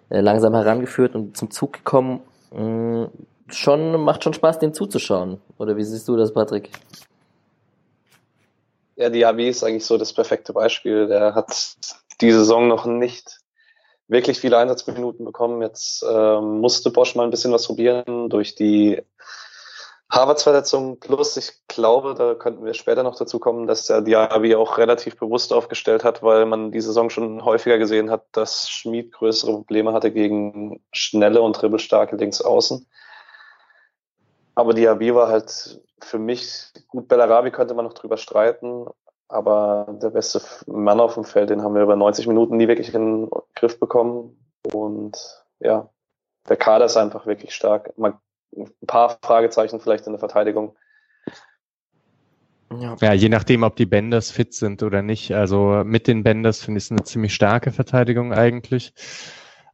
äh, 0.09 0.20
langsam 0.20 0.55
herangeführt 0.55 1.14
und 1.14 1.36
zum 1.36 1.51
Zug 1.51 1.72
gekommen. 1.72 2.20
Mm, 2.53 3.05
schon, 3.49 4.01
macht 4.01 4.24
schon 4.24 4.34
Spaß, 4.34 4.59
dem 4.59 4.72
zuzuschauen. 4.72 5.40
Oder 5.59 5.76
wie 5.76 5.84
siehst 5.84 6.09
du 6.09 6.16
das, 6.16 6.32
Patrick? 6.32 6.70
Ja, 8.97 9.11
Diaby 9.11 9.49
ist 9.49 9.62
eigentlich 9.62 9.84
so 9.84 9.99
das 9.99 10.12
perfekte 10.12 10.53
Beispiel. 10.53 11.07
Der 11.07 11.34
hat 11.34 11.76
die 12.20 12.32
Saison 12.32 12.66
noch 12.66 12.86
nicht 12.86 13.40
wirklich 14.09 14.38
viele 14.38 14.59
Einsatzminuten 14.59 15.24
bekommen. 15.24 15.61
Jetzt 15.62 16.05
ähm, 16.09 16.61
musste 16.61 16.90
Bosch 16.90 17.14
mal 17.14 17.24
ein 17.24 17.30
bisschen 17.30 17.53
was 17.53 17.66
probieren 17.66 18.30
durch 18.30 18.55
die 18.55 19.03
Harvards-Verletzung. 20.11 21.00
Plus, 21.00 21.36
ich 21.36 21.52
glaube, 21.68 22.14
da 22.14 22.34
könnten 22.34 22.64
wir 22.64 22.74
später 22.74 23.02
noch 23.02 23.16
dazu 23.16 23.38
kommen, 23.38 23.66
dass 23.66 23.86
der 23.86 24.02
Diaby 24.02 24.54
auch 24.54 24.78
relativ 24.78 25.16
bewusst 25.16 25.52
aufgestellt 25.52 26.04
hat, 26.04 26.22
weil 26.22 26.46
man 26.46 26.70
die 26.70 26.80
Saison 26.80 27.11
schon 27.11 27.44
häufiger 27.44 27.78
gesehen 27.78 28.11
hat, 28.11 28.24
dass 28.32 28.70
Schmid 28.70 29.12
größere 29.12 29.52
Probleme 29.52 29.92
hatte 29.92 30.12
gegen 30.12 30.80
schnelle 30.92 31.42
und 31.42 31.61
dribbelstarke 31.61 32.16
Linksaußen. 32.16 32.86
Aber 34.54 34.74
Diaby 34.74 35.14
war 35.14 35.28
halt 35.28 35.80
für 36.00 36.18
mich, 36.18 36.72
gut, 36.88 37.09
Bellarabi 37.09 37.50
könnte 37.50 37.74
man 37.74 37.84
noch 37.84 37.94
drüber 37.94 38.16
streiten, 38.16 38.86
aber 39.28 39.86
der 40.00 40.11
beste 40.11 40.40
Mann 40.66 41.00
auf 41.00 41.14
dem 41.14 41.24
Feld, 41.24 41.50
den 41.50 41.62
haben 41.62 41.74
wir 41.74 41.82
über 41.82 41.96
90 41.96 42.26
Minuten 42.28 42.57
nie 42.57 42.68
wirklich 42.68 42.94
in 42.94 43.24
den 43.24 43.30
Griff 43.54 43.80
bekommen. 43.80 44.38
Und 44.72 45.18
ja, 45.59 45.90
der 46.48 46.57
Kader 46.57 46.84
ist 46.84 46.96
einfach 46.96 47.26
wirklich 47.26 47.54
stark. 47.54 47.92
Man, 47.98 48.18
ein 48.55 48.86
paar 48.86 49.18
Fragezeichen 49.22 49.80
vielleicht 49.80 50.07
in 50.07 50.12
der 50.12 50.20
Verteidigung. 50.20 50.76
Ja. 52.72 52.97
ja, 53.01 53.12
je 53.12 53.28
nachdem, 53.28 53.62
ob 53.62 53.76
die 53.76 53.86
Benders 53.86 54.30
fit 54.30 54.53
sind 54.53 54.82
oder 54.82 55.03
nicht. 55.03 55.32
Also 55.32 55.82
mit 55.84 56.09
den 56.09 56.24
Benders 56.24 56.62
finde 56.62 56.78
ich 56.78 56.84
es 56.84 56.90
eine 56.90 57.05
ziemlich 57.05 57.34
starke 57.34 57.70
Verteidigung 57.70 58.32
eigentlich. 58.32 58.92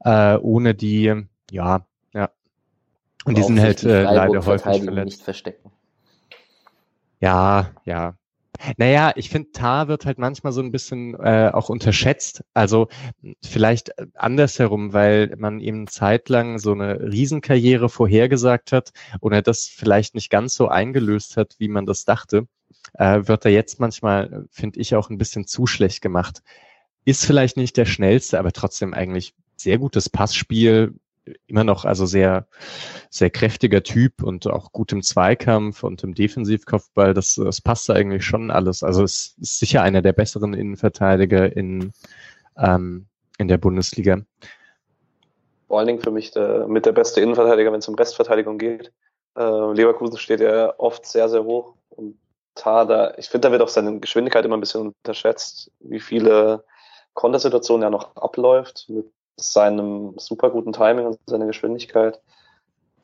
Äh, 0.04 0.36
ohne 0.36 0.74
die, 0.74 1.24
ja, 1.50 1.86
ja. 2.12 2.30
Und 3.24 3.38
die 3.38 3.42
sind 3.42 3.60
halt 3.60 3.82
äh, 3.84 4.02
leider 4.02 4.44
häufig 4.44 4.82
verletzt. 4.84 5.04
Nicht 5.04 5.22
verstecken. 5.22 5.72
Ja, 7.20 7.70
ja. 7.84 8.14
Naja, 8.76 9.12
ich 9.16 9.30
finde, 9.30 9.50
Tar 9.52 9.88
wird 9.88 10.04
halt 10.06 10.18
manchmal 10.18 10.52
so 10.52 10.60
ein 10.60 10.70
bisschen 10.72 11.14
äh, 11.14 11.50
auch 11.52 11.68
unterschätzt. 11.68 12.44
Also 12.54 12.88
vielleicht 13.42 13.92
andersherum, 14.16 14.92
weil 14.92 15.34
man 15.36 15.58
ihm 15.60 15.86
zeitlang 15.88 16.58
so 16.58 16.72
eine 16.72 17.00
Riesenkarriere 17.00 17.88
vorhergesagt 17.88 18.72
hat 18.72 18.92
und 19.20 19.32
er 19.32 19.42
das 19.42 19.66
vielleicht 19.66 20.14
nicht 20.14 20.30
ganz 20.30 20.54
so 20.54 20.68
eingelöst 20.68 21.36
hat, 21.36 21.54
wie 21.58 21.68
man 21.68 21.86
das 21.86 22.04
dachte. 22.04 22.46
äh, 22.94 23.22
wird 23.26 23.44
er 23.44 23.52
jetzt 23.52 23.80
manchmal, 23.80 24.46
finde 24.50 24.80
ich, 24.80 24.94
auch 24.96 25.10
ein 25.10 25.18
bisschen 25.18 25.46
zu 25.46 25.66
schlecht 25.66 26.02
gemacht. 26.02 26.42
Ist 27.04 27.24
vielleicht 27.26 27.56
nicht 27.56 27.76
der 27.76 27.86
schnellste, 27.86 28.38
aber 28.38 28.52
trotzdem 28.52 28.94
eigentlich 28.94 29.34
sehr 29.56 29.78
gutes 29.78 30.08
Passspiel, 30.08 30.94
immer 31.46 31.64
noch 31.64 31.84
also 31.84 32.06
sehr, 32.06 32.46
sehr 33.10 33.30
kräftiger 33.30 33.82
Typ 33.82 34.22
und 34.22 34.46
auch 34.46 34.72
gut 34.72 34.92
im 34.92 35.02
Zweikampf 35.02 35.82
und 35.82 36.02
im 36.02 36.14
Defensivkopfball. 36.14 37.14
Das, 37.14 37.34
das 37.36 37.60
passt 37.60 37.90
eigentlich 37.90 38.24
schon 38.24 38.50
alles. 38.50 38.82
Also 38.82 39.04
es 39.04 39.34
ist 39.40 39.58
sicher 39.58 39.82
einer 39.82 40.02
der 40.02 40.12
besseren 40.12 40.54
Innenverteidiger 40.54 41.54
in, 41.56 41.92
ähm, 42.56 43.06
in 43.38 43.48
der 43.48 43.58
Bundesliga. 43.58 44.22
Vor 45.68 45.78
allen 45.78 45.88
Dingen 45.88 46.00
für 46.00 46.10
mich 46.10 46.32
der, 46.32 46.66
mit 46.66 46.86
der 46.86 46.92
beste 46.92 47.20
Innenverteidiger, 47.20 47.72
wenn 47.72 47.78
es 47.78 47.88
um 47.88 47.94
Restverteidigung 47.94 48.58
geht. 48.58 48.92
Äh, 49.36 49.72
Leverkusen 49.72 50.18
steht 50.18 50.40
ja 50.40 50.74
oft 50.78 51.06
sehr, 51.06 51.28
sehr 51.28 51.44
hoch 51.44 51.74
und 51.90 52.18
Tada, 52.54 53.14
ich 53.16 53.30
finde, 53.30 53.48
da 53.48 53.52
wird 53.52 53.62
auch 53.62 53.68
seine 53.68 53.98
Geschwindigkeit 53.98 54.44
immer 54.44 54.58
ein 54.58 54.60
bisschen 54.60 54.88
unterschätzt, 54.88 55.70
wie 55.80 56.00
viele 56.00 56.64
Kontersituationen 57.14 57.82
er 57.82 57.90
noch 57.90 58.14
abläuft 58.14 58.86
mit 58.88 59.06
seinem 59.36 60.14
super 60.18 60.50
guten 60.50 60.72
Timing 60.72 61.06
und 61.06 61.18
seiner 61.26 61.46
Geschwindigkeit. 61.46 62.20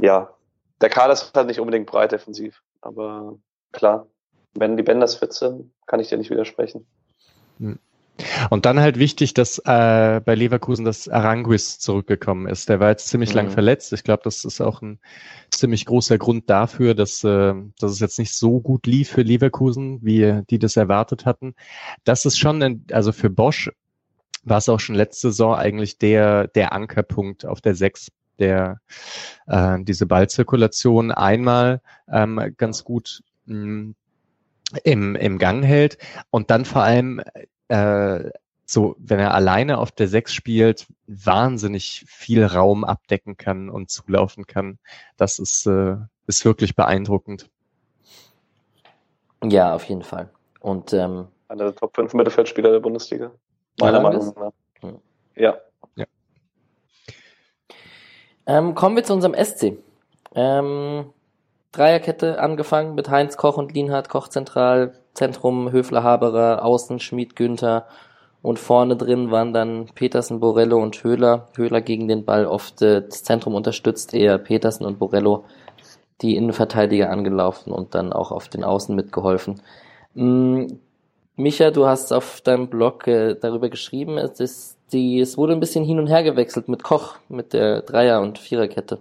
Ja, 0.01 0.35
der 0.81 0.91
Kader 0.91 1.12
ist 1.12 1.35
halt 1.35 1.49
nicht 1.49 1.61
unbedingt 1.61 1.87
breit 1.87 2.12
defensiv, 2.12 2.62
aber 2.81 3.37
klar, 3.72 4.07
wenn 4.55 4.76
die 4.76 4.83
Bänders 4.83 5.16
fit 5.16 5.33
sind, 5.33 5.70
kann 5.87 6.01
ich 6.01 6.09
dir 6.09 6.18
nicht 6.18 6.31
widersprechen. 6.31 6.87
Hm. 7.59 7.79
Und 8.51 8.66
dann 8.66 8.81
halt 8.81 8.99
wichtig, 8.99 9.33
dass 9.35 9.59
äh, 9.59 10.20
bei 10.24 10.35
Leverkusen 10.35 10.85
das 10.85 11.09
Aranguis 11.09 11.79
zurückgekommen 11.79 12.49
ist. 12.49 12.68
Der 12.68 12.81
war 12.81 12.91
jetzt 12.91 13.09
ziemlich 13.09 13.31
mhm. 13.31 13.37
lang 13.37 13.51
verletzt. 13.51 13.93
Ich 13.93 14.03
glaube, 14.03 14.22
das 14.24 14.45
ist 14.45 14.61
auch 14.61 14.83
ein 14.83 14.99
ziemlich 15.51 15.87
großer 15.87 16.18
Grund 16.18 16.51
dafür, 16.51 16.95
dass, 16.95 17.22
äh, 17.22 17.55
dass 17.79 17.93
es 17.93 18.01
jetzt 18.01 18.18
nicht 18.18 18.35
so 18.35 18.61
gut 18.61 18.87
lief 18.87 19.11
für 19.11 19.22
Leverkusen, 19.22 20.01
wie 20.03 20.43
die 20.51 20.59
das 20.59 20.76
erwartet 20.76 21.26
hatten. 21.26 21.55
Das 22.05 22.26
ist 22.26 22.39
schon, 22.39 22.61
ein, 22.62 22.85
also 22.91 23.12
für 23.12 23.31
Bosch 23.31 23.70
war 24.49 24.59
es 24.59 24.68
auch 24.68 24.80
schon 24.80 24.94
letzte 24.94 25.28
Saison 25.30 25.55
eigentlich 25.55 25.99
der, 25.99 26.49
der 26.49 26.72
Ankerpunkt 26.72 27.44
auf 27.44 27.61
der 27.61 27.74
Sechs, 27.74 28.11
der 28.38 28.80
äh, 29.46 29.78
diese 29.82 30.07
Ballzirkulation 30.07 31.11
einmal 31.11 31.80
ähm, 32.11 32.55
ganz 32.57 32.84
gut 32.84 33.22
mh, 33.46 33.57
mm, 33.57 33.94
im, 34.84 35.16
im 35.16 35.38
Gang 35.38 35.64
hält 35.64 35.99
und 36.30 36.51
dann 36.51 36.64
vor 36.64 36.82
allem 36.82 37.22
äh, 37.68 38.30
so, 38.70 38.96
wenn 38.99 39.18
er 39.18 39.32
alleine 39.32 39.78
auf 39.78 39.92
der 39.92 40.09
Sechs 40.09 40.34
spielt, 40.34 40.86
wahnsinnig 41.07 42.05
viel 42.07 42.44
Raum 42.44 42.84
abdecken 42.84 43.38
kann 43.38 43.70
und 43.70 43.90
zulaufen 43.90 44.46
kann. 44.46 44.78
Das 45.16 45.38
ist, 45.38 45.66
äh, 45.66 45.96
ist 46.26 46.44
wirklich 46.44 46.76
beeindruckend. 46.76 47.49
Ja, 49.42 49.74
auf 49.74 49.84
jeden 49.84 50.03
Fall. 50.03 50.28
Und 50.61 50.92
ähm, 50.92 51.28
einer 51.49 51.64
der 51.64 51.74
Top 51.74 51.96
5 51.96 52.12
Mittelfeldspieler 52.12 52.70
der 52.70 52.80
Bundesliga. 52.80 53.30
Meiner 53.81 54.01
Meinung 54.01 54.35
nach. 54.37 54.53
Ja. 55.37 55.57
ja. 55.97 56.07
Ähm, 58.47 58.74
kommen 58.74 58.97
wir 58.97 59.05
zu 59.05 59.12
unserem 59.12 59.35
SC. 59.35 59.79
Ähm, 60.35 61.12
Dreierkette 61.72 62.41
angefangen 62.41 62.95
mit 62.95 63.11
Heinz 63.11 63.37
Koch 63.37 63.57
und 63.57 63.72
Lienhard 63.72 64.09
Koch 64.09 64.29
zentral, 64.29 64.95
Zentrum 65.14 65.70
Höfler 65.70 66.03
Haberer, 66.03 66.64
Außen 66.64 66.99
Schmid 66.99 67.37
Günther 67.37 67.87
und 68.43 68.59
vorne 68.59 68.97
drin 68.97 69.31
waren 69.31 69.53
dann 69.53 69.87
Petersen, 69.95 70.41
Borello 70.41 70.81
und 70.81 71.03
Höhler. 71.03 71.49
Höhler 71.57 71.81
gegen 71.81 72.09
den 72.09 72.24
Ball 72.24 72.47
oft 72.47 72.81
äh, 72.83 73.03
das 73.03 73.22
Zentrum 73.22 73.55
unterstützt, 73.55 74.14
eher 74.14 74.39
Petersen 74.39 74.87
und 74.87 74.99
Borello 74.99 75.45
die 76.22 76.37
Innenverteidiger 76.37 77.11
angelaufen 77.11 77.72
und 77.72 77.95
dann 77.95 78.12
auch 78.12 78.33
auf 78.33 78.49
den 78.49 78.64
Außen 78.64 78.95
mitgeholfen. 78.95 79.61
Mhm. 80.14 80.81
Micha, 81.39 81.70
du 81.70 81.86
hast 81.86 82.12
auf 82.12 82.41
deinem 82.41 82.68
Blog 82.68 83.07
äh, 83.07 83.36
darüber 83.41 83.68
geschrieben, 83.68 84.18
es, 84.18 84.41
ist 84.41 84.76
die, 84.93 85.20
es 85.20 85.36
wurde 85.36 85.53
ein 85.53 85.61
bisschen 85.61 85.84
hin 85.84 86.01
und 86.01 86.09
her 86.09 86.24
gewechselt 86.24 86.68
mit 86.68 86.82
Koch, 86.82 87.14
mit 87.28 87.53
der 87.53 87.82
Dreier- 87.82 88.20
und 88.20 88.39
Viererkette. 88.39 88.99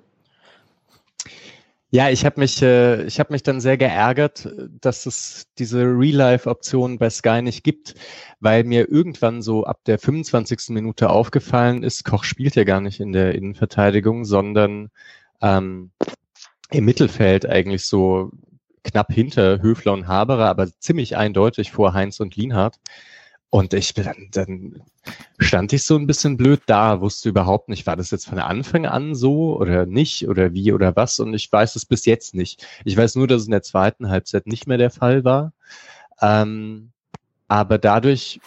Ja, 1.89 2.09
ich 2.11 2.25
habe 2.25 2.39
mich, 2.39 2.61
äh, 2.61 3.05
ich 3.05 3.19
habe 3.19 3.33
mich 3.33 3.41
dann 3.41 3.59
sehr 3.59 3.77
geärgert, 3.77 4.49
dass 4.81 5.07
es 5.07 5.47
diese 5.57 5.81
Real-Life-Option 5.81 6.99
bei 6.99 7.09
Sky 7.09 7.41
nicht 7.41 7.63
gibt, 7.63 7.95
weil 8.39 8.63
mir 8.63 8.87
irgendwann 8.87 9.41
so 9.41 9.63
ab 9.63 9.79
der 9.87 9.97
25. 9.97 10.69
Minute 10.69 11.09
aufgefallen 11.09 11.81
ist, 11.81 12.03
Koch 12.03 12.23
spielt 12.23 12.53
ja 12.53 12.65
gar 12.65 12.81
nicht 12.81 12.99
in 12.99 13.13
der 13.13 13.33
Innenverteidigung, 13.33 14.25
sondern 14.25 14.91
ähm, 15.41 15.89
im 16.69 16.85
Mittelfeld 16.85 17.47
eigentlich 17.47 17.85
so 17.85 18.29
knapp 18.83 19.11
hinter 19.11 19.61
Höfler 19.61 19.93
und 19.93 20.07
Haberer, 20.07 20.47
aber 20.47 20.67
ziemlich 20.79 21.17
eindeutig 21.17 21.71
vor 21.71 21.93
Heinz 21.93 22.19
und 22.19 22.35
Lienhardt. 22.35 22.79
Und 23.49 23.73
ich 23.73 23.93
dann, 23.93 24.27
dann 24.31 24.81
stand 25.39 25.71
ich 25.71 25.83
so 25.83 25.95
ein 25.95 26.05
bisschen 26.05 26.35
blöd 26.35 26.61
da, 26.65 26.99
wusste 26.99 27.29
überhaupt 27.29 27.69
nicht, 27.69 27.87
war 27.87 27.95
das 27.95 28.11
jetzt 28.11 28.27
von 28.27 28.39
Anfang 28.39 28.85
an 28.85 29.15
so 29.15 29.57
oder 29.57 29.85
nicht 29.85 30.27
oder 30.27 30.53
wie 30.53 30.73
oder 30.73 30.95
was. 30.97 31.19
Und 31.19 31.33
ich 31.33 31.49
weiß 31.49 31.75
es 31.77 31.85
bis 31.85 32.05
jetzt 32.05 32.35
nicht. 32.35 32.65
Ich 32.83 32.97
weiß 32.97 33.15
nur, 33.15 33.27
dass 33.27 33.41
es 33.41 33.47
in 33.47 33.51
der 33.51 33.63
zweiten 33.63 34.09
Halbzeit 34.09 34.47
nicht 34.47 34.67
mehr 34.67 34.77
der 34.77 34.91
Fall 34.91 35.23
war. 35.23 35.53
Ähm, 36.21 36.91
aber 37.47 37.77
dadurch, 37.77 38.41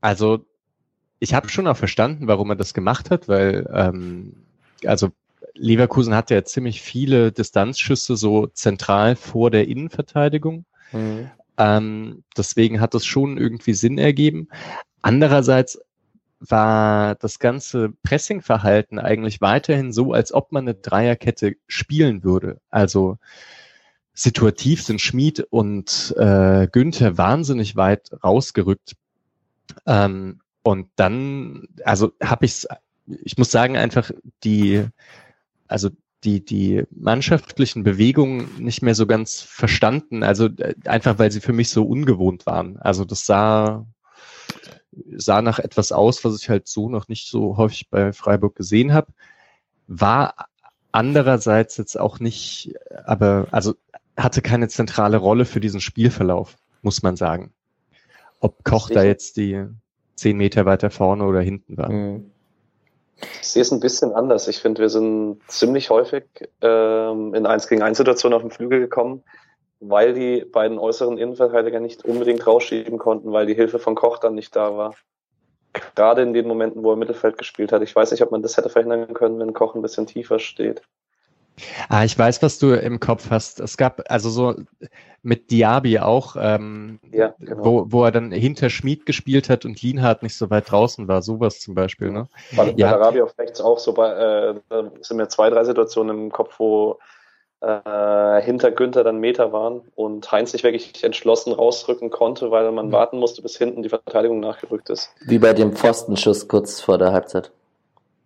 also 0.00 0.46
ich 1.18 1.34
habe 1.34 1.50
schon 1.50 1.66
auch 1.66 1.76
verstanden, 1.76 2.26
warum 2.26 2.50
er 2.50 2.56
das 2.56 2.74
gemacht 2.74 3.10
hat, 3.10 3.28
weil 3.28 3.68
ähm, 3.72 4.34
also 4.86 5.10
Leverkusen 5.54 6.14
hatte 6.14 6.34
ja 6.34 6.44
ziemlich 6.44 6.82
viele 6.82 7.32
Distanzschüsse 7.32 8.16
so 8.16 8.46
zentral 8.48 9.16
vor 9.16 9.50
der 9.50 9.68
Innenverteidigung. 9.68 10.64
Mhm. 10.92 11.30
Ähm, 11.58 12.24
deswegen 12.36 12.80
hat 12.80 12.94
das 12.94 13.04
schon 13.04 13.38
irgendwie 13.38 13.74
Sinn 13.74 13.98
ergeben. 13.98 14.48
Andererseits 15.02 15.80
war 16.40 17.14
das 17.16 17.38
ganze 17.38 17.92
Pressingverhalten 18.02 18.98
eigentlich 18.98 19.40
weiterhin 19.40 19.92
so, 19.92 20.12
als 20.12 20.32
ob 20.32 20.50
man 20.50 20.64
eine 20.64 20.74
Dreierkette 20.74 21.54
spielen 21.68 22.24
würde. 22.24 22.60
Also 22.70 23.18
situativ 24.14 24.82
sind 24.82 25.00
Schmid 25.00 25.46
und 25.50 26.14
äh, 26.18 26.66
Günther 26.66 27.16
wahnsinnig 27.16 27.76
weit 27.76 28.10
rausgerückt. 28.24 28.94
Ähm, 29.86 30.40
und 30.62 30.88
dann, 30.96 31.68
also 31.84 32.12
habe 32.22 32.44
ich 32.46 32.66
ich 33.06 33.38
muss 33.38 33.50
sagen, 33.50 33.76
einfach 33.76 34.10
die 34.44 34.86
also 35.72 35.90
die, 36.24 36.44
die 36.44 36.84
mannschaftlichen 36.90 37.82
Bewegungen 37.82 38.48
nicht 38.58 38.82
mehr 38.82 38.94
so 38.94 39.06
ganz 39.06 39.40
verstanden. 39.40 40.22
Also 40.22 40.46
äh, 40.46 40.74
einfach, 40.84 41.18
weil 41.18 41.32
sie 41.32 41.40
für 41.40 41.52
mich 41.52 41.70
so 41.70 41.84
ungewohnt 41.84 42.46
waren. 42.46 42.78
Also 42.78 43.04
das 43.04 43.26
sah, 43.26 43.86
sah 45.16 45.42
nach 45.42 45.58
etwas 45.58 45.90
aus, 45.90 46.24
was 46.24 46.40
ich 46.40 46.48
halt 46.48 46.68
so 46.68 46.88
noch 46.88 47.08
nicht 47.08 47.28
so 47.28 47.56
häufig 47.56 47.90
bei 47.90 48.12
Freiburg 48.12 48.54
gesehen 48.54 48.92
habe. 48.92 49.12
War 49.88 50.46
andererseits 50.92 51.76
jetzt 51.76 51.98
auch 51.98 52.20
nicht, 52.20 52.74
aber 53.04 53.48
also 53.50 53.74
hatte 54.16 54.42
keine 54.42 54.68
zentrale 54.68 55.16
Rolle 55.16 55.44
für 55.44 55.60
diesen 55.60 55.80
Spielverlauf, 55.80 56.56
muss 56.82 57.02
man 57.02 57.16
sagen. 57.16 57.52
Ob 58.40 58.62
Koch 58.64 58.90
da 58.90 59.02
jetzt 59.02 59.36
die 59.36 59.66
zehn 60.14 60.36
Meter 60.36 60.66
weiter 60.66 60.90
vorne 60.90 61.24
oder 61.24 61.40
hinten 61.40 61.76
war. 61.76 61.90
Mhm. 61.90 62.31
Ich 63.40 63.48
sehe 63.48 63.62
es 63.62 63.72
ein 63.72 63.80
bisschen 63.80 64.12
anders. 64.12 64.48
Ich 64.48 64.58
finde, 64.58 64.82
wir 64.82 64.88
sind 64.88 65.40
ziemlich 65.48 65.90
häufig 65.90 66.24
ähm, 66.60 67.34
in 67.34 67.46
1 67.46 67.68
gegen 67.68 67.82
1 67.82 67.98
Situationen 67.98 68.36
auf 68.36 68.42
dem 68.42 68.50
Flügel 68.50 68.80
gekommen, 68.80 69.22
weil 69.80 70.14
die 70.14 70.44
beiden 70.44 70.78
äußeren 70.78 71.18
Innenverteidiger 71.18 71.80
nicht 71.80 72.04
unbedingt 72.04 72.46
rausschieben 72.46 72.98
konnten, 72.98 73.32
weil 73.32 73.46
die 73.46 73.54
Hilfe 73.54 73.78
von 73.78 73.94
Koch 73.94 74.18
dann 74.18 74.34
nicht 74.34 74.54
da 74.56 74.76
war. 74.76 74.94
Gerade 75.94 76.22
in 76.22 76.34
den 76.34 76.46
Momenten, 76.46 76.82
wo 76.82 76.90
er 76.90 76.96
Mittelfeld 76.96 77.38
gespielt 77.38 77.72
hat. 77.72 77.82
Ich 77.82 77.94
weiß 77.94 78.10
nicht, 78.10 78.22
ob 78.22 78.30
man 78.30 78.42
das 78.42 78.56
hätte 78.56 78.68
verhindern 78.68 79.14
können, 79.14 79.38
wenn 79.38 79.54
Koch 79.54 79.74
ein 79.74 79.82
bisschen 79.82 80.06
tiefer 80.06 80.38
steht. 80.38 80.82
Ah, 81.88 82.04
ich 82.04 82.18
weiß, 82.18 82.42
was 82.42 82.58
du 82.58 82.72
im 82.72 83.00
Kopf 83.00 83.30
hast. 83.30 83.60
Es 83.60 83.76
gab 83.76 84.02
also 84.10 84.30
so 84.30 84.54
mit 85.22 85.50
Diaby 85.50 86.00
auch, 86.00 86.36
ähm, 86.38 86.98
ja, 87.12 87.34
genau. 87.38 87.64
wo, 87.64 87.86
wo 87.88 88.04
er 88.04 88.10
dann 88.10 88.32
hinter 88.32 88.70
Schmied 88.70 89.06
gespielt 89.06 89.48
hat 89.48 89.64
und 89.64 89.80
Lienhardt 89.80 90.22
nicht 90.22 90.36
so 90.36 90.50
weit 90.50 90.70
draußen 90.70 91.06
war, 91.06 91.22
sowas 91.22 91.60
zum 91.60 91.74
Beispiel. 91.74 92.10
Ne? 92.10 92.28
War 92.52 92.66
ja. 92.76 92.90
bei 92.90 93.00
Arabi 93.00 93.22
auf 93.22 93.38
rechts 93.38 93.60
auch 93.60 93.78
so, 93.78 93.92
bei, 93.92 94.10
äh, 94.10 94.54
da 94.68 94.90
sind 95.00 95.16
mir 95.16 95.28
zwei, 95.28 95.50
drei 95.50 95.64
Situationen 95.64 96.24
im 96.24 96.32
Kopf, 96.32 96.58
wo 96.58 96.98
äh, 97.60 98.42
hinter 98.42 98.72
Günther 98.72 99.04
dann 99.04 99.18
Meter 99.18 99.52
waren 99.52 99.82
und 99.94 100.30
Heinz 100.32 100.50
sich 100.50 100.64
wirklich 100.64 101.04
entschlossen 101.04 101.52
rausrücken 101.52 102.10
konnte, 102.10 102.50
weil 102.50 102.70
man 102.72 102.88
mhm. 102.88 102.92
warten 102.92 103.18
musste, 103.18 103.42
bis 103.42 103.56
hinten 103.56 103.84
die 103.84 103.88
Verteidigung 103.88 104.40
nachgerückt 104.40 104.90
ist. 104.90 105.10
Wie 105.24 105.38
bei 105.38 105.52
dem 105.52 105.72
Pfostenschuss 105.72 106.48
kurz 106.48 106.80
vor 106.80 106.98
der 106.98 107.12
Halbzeit. 107.12 107.52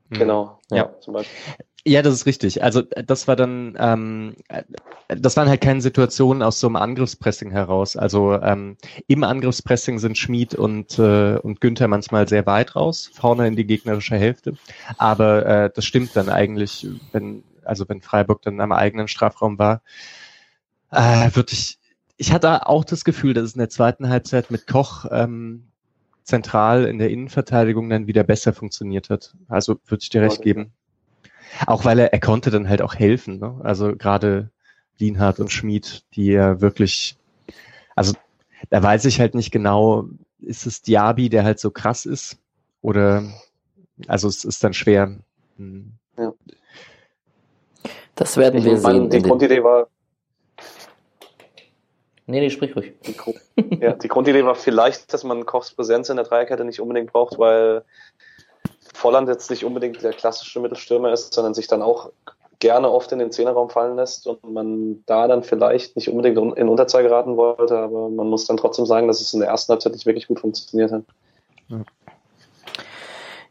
Genau, 0.09 0.59
ja. 0.71 0.77
ja. 0.77 1.01
Zum 1.01 1.13
Beispiel. 1.13 1.37
Ja, 1.89 2.03
das 2.03 2.15
ist 2.15 2.27
richtig. 2.27 2.65
Also 2.65 2.83
das 2.83 3.29
war 3.29 3.37
dann, 3.37 3.77
ähm, 3.79 4.35
das 5.07 5.37
waren 5.37 5.49
halt 5.49 5.61
keine 5.61 5.81
Situationen 5.81 6.43
aus 6.43 6.59
so 6.59 6.67
einem 6.67 6.75
Angriffspressing 6.75 7.53
heraus. 7.53 7.97
Also 7.97 8.35
ähm, 8.43 8.77
im 9.07 9.23
Angriffspressing 9.23 10.01
sind 10.01 10.19
Schmid 10.19 10.57
und 10.57 10.99
äh, 10.99 11.37
und 11.37 11.61
Günther 11.61 11.87
manchmal 11.87 12.27
sehr 12.27 12.45
weit 12.45 12.75
raus, 12.75 13.09
vorne 13.15 13.47
in 13.47 13.55
die 13.55 13.67
gegnerische 13.67 14.17
Hälfte. 14.17 14.55
Aber 14.99 15.47
äh, 15.47 15.71
das 15.73 15.85
stimmt 15.85 16.17
dann 16.17 16.29
eigentlich, 16.29 16.89
wenn 17.13 17.45
also 17.63 17.89
wenn 17.89 18.01
Freiburg 18.01 18.43
dann 18.43 18.61
am 18.61 18.73
eigenen 18.73 19.07
Strafraum 19.07 19.57
war, 19.57 19.81
äh, 20.91 21.31
würde 21.35 21.53
ich 21.53 21.79
ich 22.17 22.33
hatte 22.33 22.67
auch 22.67 22.85
das 22.85 23.05
Gefühl, 23.05 23.33
dass 23.33 23.45
es 23.45 23.55
in 23.55 23.61
der 23.61 23.71
zweiten 23.71 24.09
Halbzeit 24.09 24.51
mit 24.51 24.67
Koch 24.67 25.07
ähm, 25.13 25.69
zentral 26.25 26.87
in 26.87 26.99
der 26.99 27.11
Innenverteidigung 27.11 27.89
dann 27.91 28.09
wieder 28.09 28.25
besser 28.25 28.53
funktioniert 28.53 29.09
hat. 29.09 29.37
Also 29.47 29.77
würde 29.87 30.03
ich 30.03 30.11
dir 30.11 30.23
recht 30.23 30.43
geben. 30.43 30.73
Auch 31.67 31.85
weil 31.85 31.99
er, 31.99 32.13
er 32.13 32.21
konnte 32.21 32.51
dann 32.51 32.69
halt 32.69 32.83
auch 32.83 32.95
helfen. 32.95 33.39
Ne? 33.39 33.61
Also 33.63 33.95
gerade 33.97 34.51
Lienhardt 34.99 35.41
und 35.41 35.51
Schmid, 35.51 36.05
die 36.15 36.27
ja 36.27 36.61
wirklich, 36.61 37.17
also 37.95 38.15
da 38.71 38.83
weiß 38.83 39.05
ich 39.05 39.21
halt 39.21 39.35
nicht 39.35 39.51
genau, 39.51 40.09
ist 40.41 40.67
es 40.67 40.83
Diaby, 40.83 41.29
der 41.29 41.45
halt 41.45 41.61
so 41.61 41.71
krass 41.71 42.07
ist? 42.07 42.39
Oder 42.83 43.25
also 44.07 44.29
es 44.29 44.45
ist 44.45 44.63
dann 44.63 44.75
schwer. 44.75 45.17
Hm. 45.57 45.93
Ja. 46.17 46.33
Das 48.15 48.37
werden 48.37 48.59
ich 48.59 48.65
wir 48.65 48.79
sehen. 48.79 49.11
Die 49.11 49.23
Grundidee 49.23 49.63
war. 49.63 49.89
Nee, 52.29 52.41
nee, 52.41 52.51
sprich 52.51 52.75
ruhig. 52.75 52.95
Die, 53.07 53.15
ja, 53.81 53.93
die 53.93 54.09
Grundidee 54.09 54.45
war 54.45 54.57
vielleicht, 54.57 55.13
dass 55.13 55.23
man 55.23 55.47
Kochs 55.47 55.73
Präsenz 55.73 56.09
in 56.09 56.17
der 56.17 56.25
Dreierkette 56.25 56.65
nicht 56.65 56.81
unbedingt 56.81 57.13
braucht, 57.13 57.39
weil 57.39 57.85
Volland 58.97 59.29
jetzt 59.29 59.51
nicht 59.51 59.65
unbedingt 59.65 60.03
der 60.03 60.13
klassische 60.13 60.61
Mittelstürmer 60.61 61.13
ist, 61.13 61.35
sondern 61.35 61.55
sich 61.55 61.67
dann 61.67 61.83
auch 61.83 62.11
gerne 62.59 62.91
oft 62.91 63.13
in 63.13 63.19
den 63.19 63.31
Zehnerraum 63.31 63.69
fallen 63.69 63.97
lässt 63.97 64.27
und 64.27 64.43
man 64.51 65.03
da 65.07 65.29
dann 65.29 65.43
vielleicht 65.43 65.97
nicht 65.97 66.09
unbedingt 66.09 66.39
in 66.57 66.69
Unterzahl 66.69 67.03
geraten 67.03 67.37
wollte, 67.37 67.77
aber 67.77 68.09
man 68.09 68.29
muss 68.29 68.47
dann 68.47 68.57
trotzdem 68.57 68.87
sagen, 68.87 69.09
dass 69.09 69.21
es 69.21 69.35
in 69.35 69.41
der 69.41 69.51
ersten 69.51 69.73
Halbzeit 69.73 69.93
nicht 69.93 70.07
wirklich 70.07 70.27
gut 70.27 70.41
funktioniert 70.41 70.91
hat. 70.91 71.03